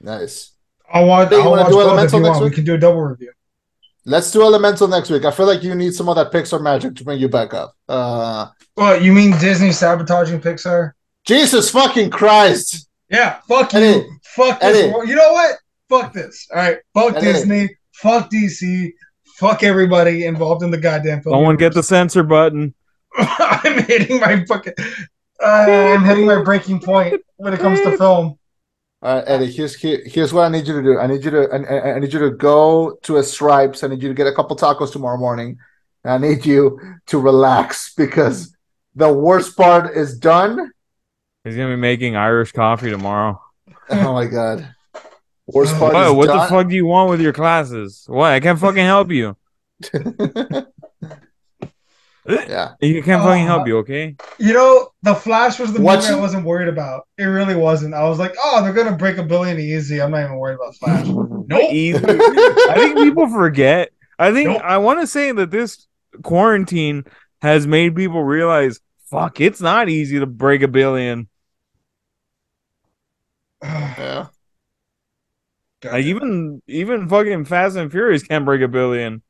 Nice. 0.00 0.52
I'll 0.90 1.06
watch. 1.06 1.30
Hey, 1.30 1.36
you 1.36 1.42
I'll 1.42 1.50
wanna 1.50 1.68
do 1.68 1.80
Elemental 1.80 2.20
next 2.20 2.38
want. 2.38 2.44
We 2.44 2.54
can 2.54 2.64
do 2.64 2.74
a 2.74 2.78
double 2.78 3.00
review. 3.02 3.32
Let's 4.04 4.30
do 4.32 4.42
Elemental 4.42 4.88
next 4.88 5.10
week. 5.10 5.24
I 5.24 5.30
feel 5.30 5.46
like 5.46 5.62
you 5.62 5.74
need 5.74 5.94
some 5.94 6.08
of 6.08 6.16
that 6.16 6.32
Pixar 6.32 6.60
magic 6.62 6.96
to 6.96 7.04
bring 7.04 7.20
you 7.20 7.28
back 7.28 7.54
up. 7.54 7.76
Uh, 7.88 8.48
What 8.74 9.02
you 9.02 9.12
mean 9.12 9.32
Disney 9.38 9.70
sabotaging 9.70 10.40
Pixar? 10.40 10.92
Jesus 11.24 11.70
fucking 11.70 12.10
Christ! 12.10 12.88
Yeah, 13.08 13.38
fuck 13.48 13.72
Eddie. 13.74 13.86
you. 14.06 14.16
Fuck 14.22 14.60
this. 14.60 14.76
Eddie. 14.76 14.92
world. 14.92 15.08
You 15.08 15.16
know 15.16 15.32
what? 15.32 15.56
Fuck 15.88 16.12
this. 16.12 16.48
All 16.50 16.56
right. 16.58 16.78
Fuck 16.94 17.16
Eddie. 17.16 17.26
Disney. 17.26 17.76
Fuck 17.92 18.30
DC. 18.30 18.90
Fuck 19.36 19.62
everybody 19.62 20.24
involved 20.24 20.62
in 20.62 20.70
the 20.70 20.78
goddamn 20.78 21.22
film. 21.22 21.34
Someone 21.34 21.56
get 21.56 21.74
the 21.74 21.82
censor 21.82 22.22
button. 22.22 22.74
I'm 23.16 23.84
hitting 23.84 24.20
my 24.20 24.44
fucking. 24.46 24.74
Uh, 25.42 25.46
I'm 25.46 26.04
hitting 26.04 26.26
my 26.26 26.42
breaking 26.42 26.80
point 26.80 27.20
when 27.36 27.52
it 27.52 27.60
comes 27.60 27.80
to 27.80 27.96
film. 27.98 28.38
All 29.02 29.16
right, 29.16 29.24
Eddie. 29.26 29.50
Here's 29.50 29.74
here, 29.74 30.00
here's 30.06 30.32
what 30.32 30.42
I 30.42 30.48
need 30.48 30.66
you 30.66 30.74
to 30.74 30.82
do. 30.82 30.98
I 30.98 31.06
need 31.08 31.24
you 31.24 31.30
to 31.32 31.48
I, 31.52 31.56
I- 31.76 31.94
I 31.94 31.98
need 31.98 32.12
you 32.12 32.20
to 32.20 32.30
go 32.30 32.96
to 33.02 33.16
a 33.16 33.22
Stripes. 33.22 33.82
I 33.82 33.88
need 33.88 34.02
you 34.02 34.08
to 34.08 34.14
get 34.14 34.26
a 34.28 34.32
couple 34.34 34.56
tacos 34.56 34.92
tomorrow 34.92 35.18
morning. 35.18 35.58
I 36.04 36.18
need 36.18 36.46
you 36.46 36.78
to 37.06 37.18
relax 37.18 37.94
because 37.94 38.56
the 38.94 39.12
worst 39.12 39.56
part 39.56 39.96
is 39.96 40.18
done. 40.18 40.70
He's 41.44 41.56
gonna 41.56 41.74
be 41.74 41.80
making 41.80 42.16
Irish 42.16 42.52
coffee 42.52 42.90
tomorrow. 42.90 43.40
Oh 43.90 44.12
my 44.14 44.26
god, 44.26 44.74
worst 45.46 45.74
oh, 45.74 45.78
part 45.78 45.92
What? 45.94 46.06
is 46.06 46.12
What 46.12 46.26
the 46.28 46.46
fuck 46.48 46.68
do 46.68 46.74
you 46.74 46.86
want 46.86 47.10
with 47.10 47.20
your 47.20 47.32
classes? 47.32 48.04
What? 48.06 48.30
I 48.32 48.40
can't 48.40 48.58
fucking 48.58 48.84
help 48.84 49.10
you. 49.10 49.36
yeah, 52.28 52.72
You 52.80 53.02
can't 53.02 53.22
fucking 53.22 53.44
Oh. 53.44 53.46
help 53.46 53.62
uh, 53.62 53.66
you. 53.66 53.78
Okay. 53.78 54.16
You 54.38 54.52
know, 54.54 54.88
The 55.02 55.14
Flash 55.14 55.58
was 55.58 55.72
the 55.72 55.80
movie 55.80 55.86
Watching- 55.86 56.14
I 56.14 56.20
wasn't 56.20 56.46
worried 56.46 56.68
about. 56.68 57.06
It 57.18 57.24
really 57.24 57.54
wasn't. 57.56 57.92
I 57.94 58.08
was 58.08 58.18
like, 58.18 58.34
oh, 58.42 58.62
they're 58.62 58.72
gonna 58.72 58.96
break 58.96 59.18
a 59.18 59.22
billion 59.24 59.58
easy. 59.58 60.00
I'm 60.00 60.12
not 60.12 60.24
even 60.24 60.36
worried 60.38 60.54
about 60.54 60.76
Flash. 60.76 61.06
Nope. 61.06 61.72
Easy. 61.72 61.98
I 62.04 62.74
think 62.76 62.96
people 62.96 63.28
forget. 63.28 63.90
I 64.18 64.32
think 64.32 64.48
Nope. 64.50 64.62
I 64.64 64.78
want 64.78 65.00
to 65.00 65.06
say 65.06 65.32
that 65.32 65.50
this 65.50 65.86
quarantine 66.22 67.04
has 67.42 67.66
made 67.66 67.96
people 67.96 68.22
realize, 68.22 68.80
fuck, 69.10 69.40
it's 69.40 69.60
not 69.60 69.88
easy 69.88 70.18
to 70.20 70.26
break 70.26 70.62
a 70.62 70.68
billion. 70.68 71.28
yeah. 73.64 74.26
Like 75.84 76.04
even 76.04 76.62
even 76.66 77.08
fucking 77.08 77.44
Fast 77.44 77.76
and 77.76 77.90
Furious 77.90 78.22
can't 78.22 78.44
break 78.44 78.60
a 78.62 78.68
billion. 78.68 79.22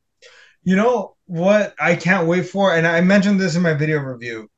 You 0.63 0.75
know 0.75 1.15
what 1.25 1.75
I 1.79 1.95
can't 1.95 2.27
wait 2.27 2.47
for, 2.47 2.75
and 2.75 2.87
I 2.87 3.01
mentioned 3.01 3.39
this 3.39 3.55
in 3.55 3.61
my 3.61 3.73
video 3.73 3.99
review. 3.99 4.49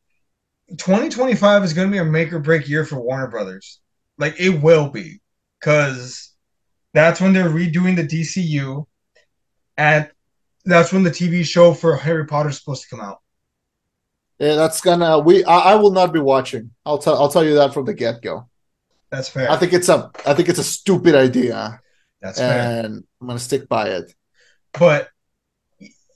2025 0.78 1.64
is 1.64 1.74
going 1.74 1.88
to 1.88 1.92
be 1.92 2.00
a 2.00 2.06
make 2.06 2.34
or 2.34 2.40
break 2.40 2.68
year 2.68 2.86
for 2.86 3.00
Warner 3.00 3.28
Brothers. 3.28 3.80
Like 4.18 4.40
it 4.40 4.62
will 4.62 4.90
be, 4.90 5.22
because 5.60 6.34
that's 6.94 7.22
when 7.22 7.34
they're 7.34 7.50
redoing 7.50 7.96
the 7.96 8.08
DCU, 8.08 8.86
and 9.78 10.10
that's 10.64 10.92
when 10.94 11.04
the 11.04 11.12
TV 11.12 11.46
show 11.46 11.74
for 11.74 11.96
Harry 11.98 12.26
Potter 12.26 12.50
is 12.50 12.58
supposed 12.58 12.84
to 12.84 12.90
come 12.90 13.02
out. 13.02 13.20
Yeah, 14.40 14.56
that's 14.56 14.82
gonna 14.82 15.20
we. 15.20 15.44
I, 15.46 15.58
I 15.58 15.76
will 15.76 15.92
not 15.92 16.14
be 16.14 16.20
watching. 16.20 16.72
I'll 16.86 16.98
tell. 16.98 17.18
I'll 17.18 17.30
tell 17.30 17.44
you 17.44 17.56
that 17.56 17.74
from 17.74 17.86
the 17.86 17.94
get 17.94 18.22
go. 18.22 18.50
That's 19.12 19.30
fair. 19.30 19.50
I 19.52 19.58
think 19.58 19.74
it's 19.74 19.90
a. 19.90 20.10
I 20.26 20.34
think 20.34 20.50
it's 20.50 20.60
a 20.60 20.64
stupid 20.64 21.16
idea, 21.16 21.80
that's 22.22 22.40
fair. 22.40 22.86
and 22.86 23.04
I'm 23.22 23.28
gonna 23.28 23.40
stick 23.40 23.68
by 23.70 23.90
it. 23.90 24.12
But 24.78 25.10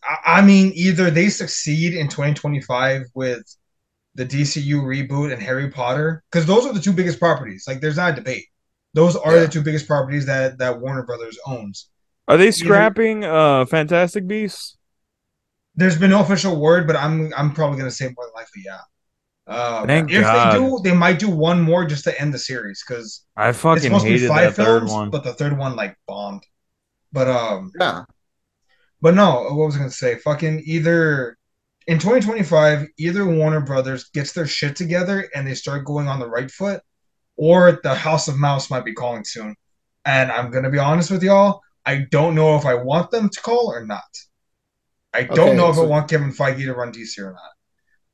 I- 0.04 0.40
I 0.40 0.42
mean, 0.42 0.72
either 0.76 1.10
they 1.12 1.30
succeed 1.30 1.94
in 1.94 2.08
2025 2.08 3.04
with 3.14 3.44
the 4.16 4.26
DCU 4.26 4.82
reboot 4.82 5.32
and 5.32 5.42
Harry 5.42 5.70
Potter, 5.70 6.24
because 6.32 6.46
those 6.46 6.66
are 6.66 6.74
the 6.74 6.82
two 6.82 6.92
biggest 6.94 7.20
properties. 7.20 7.66
Like, 7.68 7.80
there's 7.80 7.98
not 7.98 8.14
a 8.14 8.16
debate. 8.16 8.46
Those 8.96 9.16
are 9.16 9.36
Yeah. 9.36 9.42
the 9.42 9.48
two 9.48 9.62
biggest 9.62 9.88
properties 9.88 10.26
that 10.26 10.58
that 10.58 10.80
Warner 10.82 11.04
Brothers 11.04 11.38
owns. 11.46 11.90
Are 12.28 12.38
they 12.38 12.52
scrapping 12.52 13.24
uh 13.24 13.66
Fantastic 13.66 14.28
Beasts? 14.28 14.78
There's 15.76 15.98
been 15.98 16.10
no 16.10 16.22
official 16.22 16.60
word, 16.60 16.88
but 16.88 16.96
I'm 16.96 17.32
I'm 17.38 17.54
probably 17.54 17.78
gonna 17.78 17.92
say 17.92 18.06
more 18.06 18.26
than 18.26 18.34
likely, 18.36 18.64
yeah. 18.66 18.80
Um, 19.50 19.88
Thank 19.88 20.12
if 20.12 20.22
God. 20.22 20.54
they 20.54 20.60
do, 20.60 20.80
they 20.84 20.96
might 20.96 21.18
do 21.18 21.30
one 21.30 21.60
more 21.62 21.84
just 21.84 22.04
to 22.04 22.22
end 22.22 22.34
the 22.34 22.38
series 22.38 22.84
because 22.88 23.26
I 23.36 23.50
it's 23.50 23.58
fucking 23.60 23.82
supposed 23.84 24.04
to 24.06 24.10
be 24.10 24.14
hated 24.20 24.28
five 24.30 24.56
that 24.56 24.64
third 24.64 24.80
films, 24.82 24.92
one. 24.92 25.10
but 25.10 25.24
the 25.24 25.34
third 25.34 25.58
one 25.58 25.76
like 25.76 25.98
bombed. 26.08 26.44
But 27.12 27.28
um, 27.28 27.72
Yeah. 27.80 28.04
But 29.02 29.16
no, 29.16 29.44
what 29.56 29.66
was 29.66 29.76
I 29.76 29.80
gonna 29.80 29.90
say? 29.92 30.16
Fucking 30.20 30.62
either 30.66 31.36
in 31.88 31.98
2025, 31.98 32.88
either 33.00 33.26
Warner 33.26 33.62
Brothers 33.62 34.10
gets 34.14 34.34
their 34.34 34.46
shit 34.46 34.76
together 34.76 35.28
and 35.34 35.48
they 35.48 35.56
start 35.56 35.86
going 35.86 36.08
on 36.08 36.20
the 36.20 36.30
right 36.30 36.52
foot, 36.52 36.82
or 37.36 37.80
the 37.82 37.96
House 37.96 38.28
of 38.28 38.38
Mouse 38.38 38.70
might 38.70 38.86
be 38.86 38.94
calling 38.94 39.24
soon. 39.24 39.56
And 40.06 40.32
I'm 40.32 40.52
gonna 40.52 40.70
be 40.70 40.78
honest 40.78 41.10
with 41.10 41.24
y'all, 41.24 41.62
I 41.88 42.06
don't 42.12 42.36
know 42.36 42.56
if 42.56 42.66
I 42.66 42.76
want 42.76 43.10
them 43.10 43.30
to 43.30 43.42
call 43.42 43.72
or 43.74 43.84
not. 43.84 44.04
I 45.12 45.24
don't 45.24 45.40
Okay, 45.50 45.58
know 45.58 45.70
if 45.70 45.78
so- 45.78 45.86
I 45.86 45.88
want 45.88 46.08
Kevin 46.10 46.32
Feige 46.32 46.66
to 46.66 46.74
run 46.76 46.92
DC 46.92 47.18
or 47.20 47.32
not. 47.32 47.52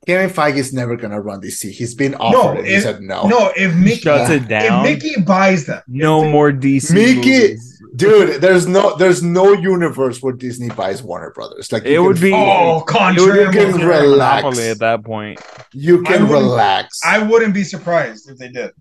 Kevin 0.06 0.30
Feige 0.30 0.56
is 0.56 0.72
never 0.72 0.96
gonna 0.96 1.20
run 1.20 1.40
DC. 1.40 1.70
He's 1.72 1.94
been 1.94 2.14
offered 2.14 2.60
it. 2.60 2.66
He 2.66 2.80
said 2.80 3.00
no. 3.00 3.26
No, 3.26 3.52
if 3.56 3.74
Mickey 3.74 4.00
Shuts 4.02 4.30
it 4.30 4.46
down, 4.48 4.86
if. 4.86 5.02
Mickey 5.02 5.20
buys 5.20 5.66
them, 5.66 5.82
no 5.88 6.24
more 6.24 6.52
DC. 6.52 6.92
Mickey- 6.94 7.16
movies. 7.16 7.72
Dude, 7.96 8.40
there's 8.42 8.66
no 8.66 8.94
there's 8.96 9.22
no 9.22 9.52
universe 9.54 10.22
where 10.22 10.34
Disney 10.34 10.68
buys 10.68 11.02
Warner 11.02 11.30
Brothers. 11.32 11.72
Like 11.72 11.84
It 11.86 11.92
you 11.92 12.04
would 12.04 12.16
can- 12.18 12.24
be- 12.26 12.32
oh, 12.34 12.72
It 12.72 12.74
would 12.76 12.86
contrary. 12.86 13.52
can 13.52 13.76
be 13.78 13.84
relax. 13.84 14.42
monopoly 14.42 14.68
at 14.68 14.78
that 14.80 15.02
point. 15.02 15.40
you 15.72 16.02
can 16.02 16.28
wouldn't- 16.28 16.30
relax. 16.30 17.00
I 17.04 17.18
wouldn't 17.20 17.54
be 17.54 17.64
surprised 17.64 18.28
if 18.30 18.36
they 18.38 18.48
did. 18.48 18.72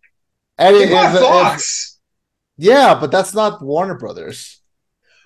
And 0.57 0.75
They 0.75 0.83
if- 0.83 0.91
bought 0.91 1.15
if- 1.15 1.21
Fox. 1.21 1.97
yeah, 2.57 2.93
but 2.99 3.09
that's 3.11 3.33
not 3.33 3.61
Warner 3.63 3.95
Brothers. 3.97 4.59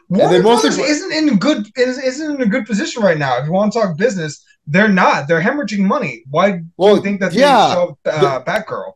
Warner 0.07 0.33
they 0.37 0.41
mostly- 0.43 0.69
Brothers 0.69 0.89
isn't 0.89 1.11
in 1.11 1.37
good 1.37 1.67
is- 1.75 1.97
isn't 1.99 2.35
in 2.35 2.41
a 2.41 2.45
good 2.45 2.65
position 2.67 3.01
right 3.03 3.17
now. 3.17 3.37
If 3.39 3.45
you 3.47 3.51
want 3.53 3.73
to 3.73 3.79
talk 3.79 3.97
business, 3.97 4.43
they're 4.67 4.87
not. 4.87 5.27
They're 5.27 5.41
hemorrhaging 5.41 5.79
money. 5.79 6.23
Why 6.29 6.51
do 6.51 6.65
Well, 6.77 6.95
you 6.97 7.01
think 7.01 7.19
that 7.21 7.33
yeah, 7.33 7.67
they 7.67 7.73
show 7.73 7.97
uh, 8.05 8.43
Batgirl? 8.43 8.93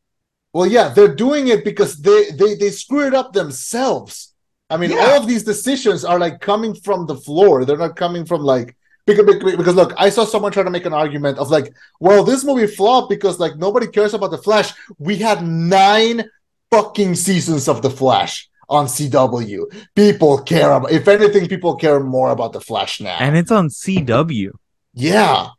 Well, 0.53 0.67
yeah, 0.67 0.89
they're 0.89 1.15
doing 1.15 1.47
it 1.47 1.63
because 1.63 1.97
they 1.97 2.31
they 2.31 2.55
they 2.55 2.69
screw 2.69 3.07
it 3.07 3.13
up 3.15 3.33
themselves. 3.33 4.33
I 4.69 4.77
mean, 4.77 4.91
Yeah. 4.91 4.97
all 4.97 5.21
of 5.21 5.27
these 5.27 5.43
decisions 5.43 6.05
are 6.05 6.19
like 6.19 6.39
coming 6.41 6.73
from 6.75 7.05
the 7.07 7.15
floor. 7.15 7.65
They're 7.65 7.77
not 7.77 7.95
coming 7.95 8.25
from 8.25 8.41
like 8.43 8.75
because, 9.05 9.25
because 9.25 9.55
because 9.57 9.75
look, 9.75 9.93
I 9.97 10.09
saw 10.09 10.25
someone 10.25 10.51
try 10.51 10.63
to 10.63 10.69
make 10.69 10.85
an 10.85 10.93
argument 10.93 11.37
of 11.37 11.49
like, 11.49 11.73
well, 11.99 12.23
this 12.23 12.43
movie 12.43 12.67
flopped 12.67 13.09
because 13.09 13.39
like 13.39 13.57
nobody 13.57 13.87
cares 13.87 14.13
about 14.13 14.31
the 14.31 14.37
Flash. 14.37 14.73
We 14.99 15.17
had 15.17 15.43
nine 15.45 16.29
fucking 16.71 17.15
seasons 17.15 17.67
of 17.67 17.81
the 17.81 17.89
Flash 17.89 18.49
on 18.69 18.85
CW. 18.87 19.65
People 19.95 20.37
care 20.41 20.71
about. 20.71 20.91
If 20.91 21.07
anything, 21.07 21.47
people 21.47 21.75
care 21.75 21.99
more 21.99 22.31
about 22.31 22.53
the 22.53 22.61
Flash 22.61 23.01
now. 23.01 23.17
And 23.19 23.35
it's 23.35 23.51
on 23.51 23.69
CW. 23.69 24.51
Yeah. 24.93 25.49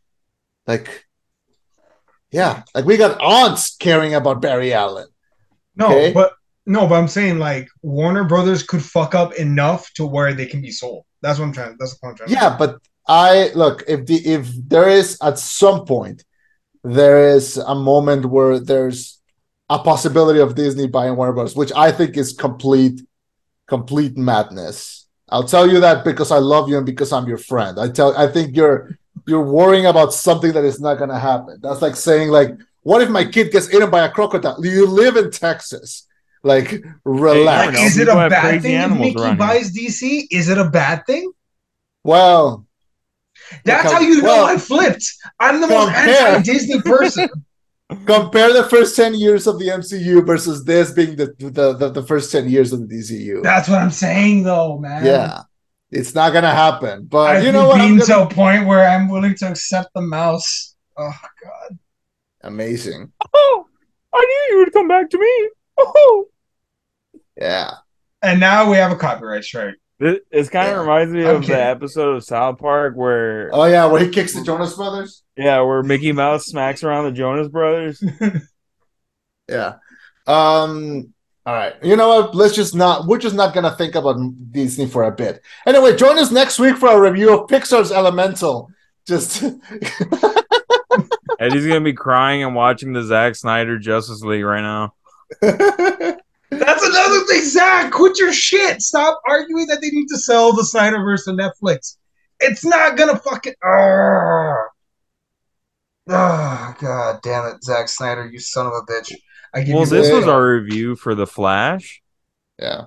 Like, 0.67 1.05
yeah. 2.31 2.63
Like 2.73 2.85
we 2.85 2.97
got 2.97 3.19
aunts 3.21 3.75
caring 3.77 4.13
about 4.15 4.41
Barry 4.41 4.73
Allen. 4.73 5.07
No, 5.75 5.87
Okay. 5.87 6.13
but 6.13 6.33
no, 6.65 6.87
but 6.87 6.95
I'm 6.95 7.07
saying 7.07 7.37
like 7.37 7.67
Warner 7.83 8.23
Brothers 8.23 8.63
could 8.63 8.83
fuck 8.83 9.13
up 9.13 9.33
enough 9.35 9.91
to 9.95 10.05
where 10.05 10.33
they 10.33 10.45
can 10.47 10.61
be 10.61 10.71
sold. 10.71 11.05
That's 11.21 11.37
what 11.39 11.45
I'm 11.45 11.53
trying. 11.53 11.75
That's 11.79 11.93
the 11.93 11.99
point 11.99 12.11
I'm 12.13 12.27
trying. 12.27 12.29
to 12.29 12.33
Yeah, 12.33 12.57
but 12.57 12.79
I 13.07 13.51
look 13.55 13.83
if 13.87 14.05
the 14.05 14.15
if 14.25 14.47
there 14.67 14.89
is 14.89 15.17
at 15.21 15.37
some 15.37 15.85
point 15.85 16.23
there 16.83 17.29
is 17.35 17.57
a 17.57 17.75
moment 17.75 18.25
where 18.25 18.59
there's 18.59 19.19
a 19.69 19.79
possibility 19.79 20.39
of 20.39 20.55
Disney 20.55 20.87
buying 20.87 21.15
Warner 21.15 21.33
Brothers, 21.33 21.55
which 21.55 21.71
I 21.75 21.91
think 21.91 22.17
is 22.17 22.33
complete 22.33 23.01
complete 23.67 24.17
madness. 24.17 25.07
I'll 25.29 25.43
tell 25.43 25.67
you 25.69 25.79
that 25.81 26.03
because 26.05 26.31
I 26.31 26.37
love 26.37 26.69
you 26.69 26.77
and 26.77 26.85
because 26.85 27.11
I'm 27.11 27.27
your 27.27 27.39
friend. 27.39 27.79
I 27.79 27.89
tell 27.89 28.15
I 28.17 28.27
think 28.27 28.55
you're 28.55 28.97
you're 29.27 29.43
worrying 29.45 29.85
about 29.85 30.13
something 30.13 30.51
that 30.53 30.63
is 30.63 30.79
not 30.79 30.95
gonna 30.99 31.19
happen. 31.19 31.59
That's 31.61 31.81
like 31.81 31.95
saying 31.95 32.29
like, 32.29 32.51
what 32.83 33.01
if 33.01 33.09
my 33.09 33.25
kid 33.25 33.51
gets 33.51 33.73
eaten 33.73 33.89
by 33.89 34.05
a 34.05 34.11
crocodile? 34.11 34.63
You 34.63 34.87
live 34.87 35.17
in 35.17 35.31
Texas. 35.31 36.07
Like, 36.43 36.71
Like, 36.73 36.83
relax. 37.05 37.73
know, 37.73 37.83
is 37.83 37.97
it 37.97 38.07
a 38.07 38.29
bad 38.29 38.61
thing 38.61 38.75
if 38.75 38.91
Mickey 38.91 39.15
around 39.19 39.29
here. 39.29 39.35
buys 39.37 39.71
DC? 39.73 40.27
Is 40.29 40.47
it 40.49 40.57
a 40.59 40.69
bad 40.69 41.03
thing? 41.07 41.31
well, 42.03 42.67
That's 43.63 43.83
com- 43.83 43.93
how 43.93 43.99
you 44.01 44.21
know 44.21 44.27
well, 44.27 44.45
I 44.45 44.57
flipped. 44.57 45.05
I'm 45.39 45.59
the 45.61 45.67
most 45.67 45.85
compare- 45.93 46.27
anti-Disney 46.27 46.81
person. 46.81 47.29
compare 48.07 48.51
the 48.53 48.63
first 48.63 48.95
10 48.95 49.13
years 49.15 49.45
of 49.47 49.59
the 49.59 49.67
MCU 49.67 50.25
versus 50.25 50.63
this 50.65 50.91
being 50.91 51.15
the 51.15 51.33
the, 51.39 51.73
the, 51.73 51.89
the 51.89 52.03
first 52.03 52.31
10 52.31 52.49
years 52.49 52.73
of 52.73 52.87
the 52.87 52.95
DCU. 52.95 53.43
That's 53.43 53.67
what 53.69 53.79
I'm 53.79 53.91
saying, 53.91 54.43
though, 54.43 54.77
man. 54.79 55.05
yeah. 55.05 55.41
It's 55.91 56.13
not 56.15 56.33
gonna 56.33 56.51
happen. 56.53 57.05
But 57.05 57.37
I've 57.37 57.43
you 57.43 57.51
know 57.51 57.67
what? 57.67 57.79
I'm 57.79 57.97
been 57.97 58.07
gonna- 58.07 58.27
to 58.27 58.31
a 58.31 58.33
point 58.35 58.65
where 58.67 58.87
I'm 58.87 59.07
willing 59.09 59.35
to 59.35 59.49
accept 59.49 59.89
the 59.93 60.01
mouse. 60.01 60.75
Oh 60.97 61.13
God. 61.43 61.77
Amazing. 62.41 63.11
Oh, 63.33 63.65
I 64.13 64.19
knew 64.19 64.55
you 64.55 64.63
would 64.63 64.73
come 64.73 64.87
back 64.87 65.09
to 65.09 65.17
me. 65.17 65.49
Oh. 65.77 66.25
Yeah. 67.39 67.71
And 68.21 68.39
now 68.39 68.69
we 68.69 68.77
have 68.77 68.91
a 68.91 68.95
copyright 68.95 69.43
strike. 69.43 69.75
This, 69.99 70.19
it 70.31 70.51
kind 70.51 70.67
of 70.69 70.73
Yeah. 70.75 70.79
reminds 70.81 71.13
me 71.13 71.25
I'm 71.25 71.37
of 71.37 71.47
the 71.47 71.61
episode 71.61 72.15
of 72.17 72.23
South 72.23 72.57
Park 72.59 72.95
where, 72.95 73.49
Oh 73.53 73.65
yeah, 73.65 73.85
where 73.85 74.03
he 74.03 74.09
kicks 74.09 74.33
the 74.33 74.43
Jonas 74.43 74.75
Brothers. 74.75 75.23
yeah, 75.37 75.61
where 75.61 75.83
Mickey 75.83 76.11
Mouse 76.11 76.45
smacks 76.45 76.83
around 76.83 77.05
the 77.05 77.11
Jonas 77.11 77.47
Brothers. 77.47 78.03
Yeah. 79.49 79.75
Um. 80.27 81.13
All 81.45 81.53
right. 81.53 81.75
You 81.83 81.95
know 81.95 82.07
what? 82.07 82.33
Let's 82.33 82.55
just 82.55 82.73
not. 82.73 83.05
We're 83.05 83.19
just 83.19 83.35
not 83.35 83.53
gonna 83.53 83.75
think 83.75 83.93
about 83.93 84.17
Disney 84.51 84.87
for 84.87 85.03
a 85.03 85.11
bit. 85.11 85.41
Anyway, 85.67 85.95
join 85.95 86.17
us 86.17 86.31
next 86.31 86.57
week 86.57 86.77
for 86.77 86.89
a 86.89 86.99
review 86.99 87.37
of 87.37 87.47
Pixar's 87.47 87.91
Elemental. 87.91 88.71
Just 89.07 89.43
Eddie's 91.39 91.67
gonna 91.67 91.81
be 91.81 91.93
crying 91.93 92.43
and 92.43 92.55
watching 92.55 92.93
the 92.93 93.03
Zack 93.03 93.35
Snyder 93.35 93.77
Justice 93.77 94.21
League 94.21 94.43
right 94.43 94.61
now. 94.61 94.93
That's 95.41 96.83
another 96.83 97.25
thing, 97.25 97.43
Zack. 97.43 97.91
Quit 97.91 98.17
your 98.17 98.33
shit. 98.33 98.81
Stop 98.81 99.21
arguing 99.27 99.67
that 99.67 99.81
they 99.81 99.91
need 99.91 100.07
to 100.07 100.17
sell 100.17 100.51
the 100.51 100.63
Snyderverse 100.63 101.25
to 101.25 101.31
Netflix. 101.31 101.97
It's 102.39 102.65
not 102.65 102.97
gonna 102.97 103.17
fucking. 103.19 103.53
Oh, 103.63 104.65
god 106.07 107.19
damn 107.21 107.45
it, 107.53 107.63
Zack 107.63 107.87
Snyder, 107.87 108.27
you 108.27 108.39
son 108.39 108.65
of 108.67 108.73
a 108.73 108.81
bitch. 108.91 109.11
Well, 109.55 109.85
this 109.85 110.11
was 110.11 110.27
our 110.27 110.45
review 110.45 110.95
for 110.95 111.15
The 111.15 111.27
Flash. 111.27 112.01
yeah. 112.59 112.85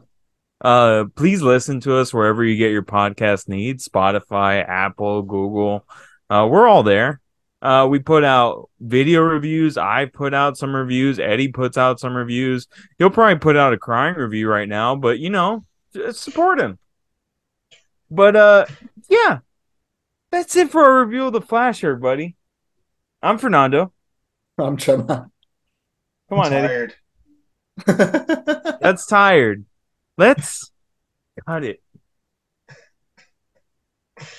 Uh, 0.60 1.04
please 1.14 1.40
listen 1.40 1.78
to 1.80 1.96
us 1.96 2.12
wherever 2.12 2.44
you 2.44 2.56
get 2.56 2.72
your 2.72 2.82
podcast 2.82 3.48
needs 3.48 3.86
Spotify, 3.88 4.68
Apple, 4.68 5.22
Google. 5.22 5.86
Uh, 6.28 6.48
we're 6.50 6.66
all 6.66 6.82
there. 6.82 7.20
Uh, 7.62 7.86
we 7.88 8.00
put 8.00 8.24
out 8.24 8.68
video 8.80 9.22
reviews. 9.22 9.78
I 9.78 10.06
put 10.06 10.34
out 10.34 10.56
some 10.56 10.74
reviews. 10.74 11.20
Eddie 11.20 11.48
puts 11.52 11.78
out 11.78 12.00
some 12.00 12.16
reviews. 12.16 12.66
He'll 12.98 13.10
probably 13.10 13.38
put 13.38 13.56
out 13.56 13.72
a 13.72 13.78
crying 13.78 14.16
review 14.16 14.48
right 14.48 14.68
now, 14.68 14.96
but 14.96 15.20
you 15.20 15.30
know, 15.30 15.64
support 16.10 16.60
him. 16.60 16.78
But 18.10 18.34
uh, 18.36 18.66
yeah, 19.08 19.38
that's 20.32 20.56
it 20.56 20.70
for 20.70 20.82
our 20.82 21.04
review 21.04 21.26
of 21.26 21.32
the 21.32 21.40
Flash, 21.40 21.84
everybody. 21.84 22.34
I'm 23.22 23.38
Fernando. 23.38 23.92
I'm 24.58 24.76
Chema. 24.76 25.30
Come 26.28 26.40
on, 26.40 26.52
Eddie. 26.52 26.68
tired. 26.68 26.94
That's 28.80 29.06
tired. 29.06 29.64
Let's 30.16 30.70
cut 31.46 31.64
it. 31.64 31.82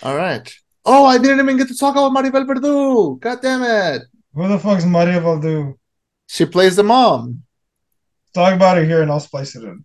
All 0.04 0.16
right. 0.16 0.54
Oh, 0.86 1.06
I 1.06 1.18
didn't 1.18 1.40
even 1.40 1.58
get 1.58 1.68
to 1.70 1.78
talk 1.78 1.96
about 1.96 2.12
Maribel 2.12 2.46
Verdú. 2.46 3.20
God 3.20 3.42
damn 3.42 3.64
it. 3.64 4.04
Who 4.34 4.48
the 4.48 4.60
fuck's 4.60 4.86
Maria 4.86 5.20
Valdu? 5.20 5.76
She 6.28 6.46
plays 6.46 6.76
the 6.76 6.84
mom. 6.84 7.44
Talk 8.34 8.54
about 8.54 8.78
it 8.78 8.86
here 8.86 9.02
and 9.02 9.12
I'll 9.12 9.20
splice 9.20 9.56
it 9.56 9.64
in. 9.64 9.84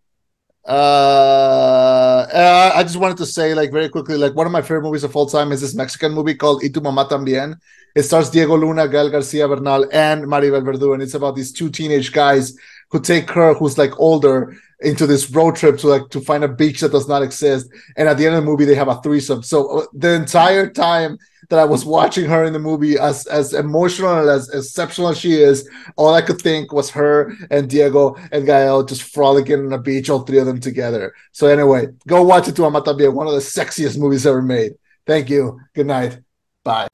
Uh, 0.66 2.26
uh, 2.32 2.72
I 2.74 2.82
just 2.82 2.96
wanted 2.96 3.18
to 3.18 3.26
say, 3.26 3.54
like, 3.54 3.70
very 3.70 3.88
quickly, 3.88 4.16
like, 4.16 4.34
one 4.34 4.46
of 4.46 4.52
my 4.52 4.62
favorite 4.62 4.82
movies 4.82 5.04
of 5.04 5.14
all 5.14 5.26
time 5.26 5.52
is 5.52 5.60
this 5.60 5.74
Mexican 5.74 6.12
movie 6.12 6.34
called 6.34 6.62
Y 6.62 6.68
mamá 6.70 7.08
también. 7.08 7.58
It 7.94 8.02
stars 8.04 8.30
Diego 8.30 8.56
Luna, 8.56 8.88
Gael 8.88 9.10
Garcia 9.10 9.46
Bernal, 9.46 9.86
and 9.92 10.24
Maribel 10.24 10.62
Verdú, 10.62 10.94
and 10.94 11.02
it's 11.02 11.14
about 11.14 11.36
these 11.36 11.52
two 11.52 11.70
teenage 11.70 12.12
guys 12.12 12.56
who 12.94 13.00
take 13.00 13.28
her, 13.32 13.54
who's 13.54 13.76
like 13.76 13.98
older, 13.98 14.56
into 14.78 15.04
this 15.04 15.28
road 15.30 15.56
trip 15.56 15.76
to 15.78 15.88
like 15.88 16.08
to 16.10 16.20
find 16.20 16.44
a 16.44 16.48
beach 16.48 16.80
that 16.80 16.92
does 16.92 17.08
not 17.08 17.24
exist. 17.24 17.68
And 17.96 18.08
at 18.08 18.18
the 18.18 18.24
end 18.26 18.36
of 18.36 18.44
the 18.44 18.48
movie, 18.48 18.64
they 18.64 18.76
have 18.76 18.86
a 18.86 19.00
threesome. 19.02 19.42
So 19.42 19.80
uh, 19.80 19.86
the 19.92 20.14
entire 20.14 20.70
time 20.70 21.18
that 21.50 21.58
I 21.58 21.64
was 21.64 21.84
watching 21.84 22.26
her 22.26 22.44
in 22.44 22.52
the 22.52 22.60
movie, 22.60 22.96
as 22.96 23.26
as 23.26 23.52
emotional 23.52 24.16
and 24.20 24.28
as 24.28 24.48
exceptional 24.50 25.08
as 25.08 25.18
she 25.18 25.32
is, 25.32 25.68
all 25.96 26.14
I 26.14 26.22
could 26.22 26.40
think 26.40 26.72
was 26.72 26.88
her 26.90 27.32
and 27.50 27.68
Diego 27.68 28.14
and 28.30 28.46
Gael 28.46 28.84
just 28.84 29.02
frolicking 29.02 29.66
on 29.66 29.72
a 29.72 29.78
beach, 29.78 30.08
all 30.08 30.20
three 30.20 30.38
of 30.38 30.46
them 30.46 30.60
together. 30.60 31.14
So 31.32 31.48
anyway, 31.48 31.88
go 32.06 32.22
watch 32.22 32.46
it 32.46 32.54
to 32.56 32.62
Amata 32.62 33.10
one 33.10 33.26
of 33.26 33.32
the 33.32 33.40
sexiest 33.40 33.98
movies 33.98 34.24
ever 34.24 34.40
made. 34.40 34.74
Thank 35.04 35.30
you. 35.30 35.58
Good 35.74 35.88
night. 35.88 36.20
Bye. 36.62 36.86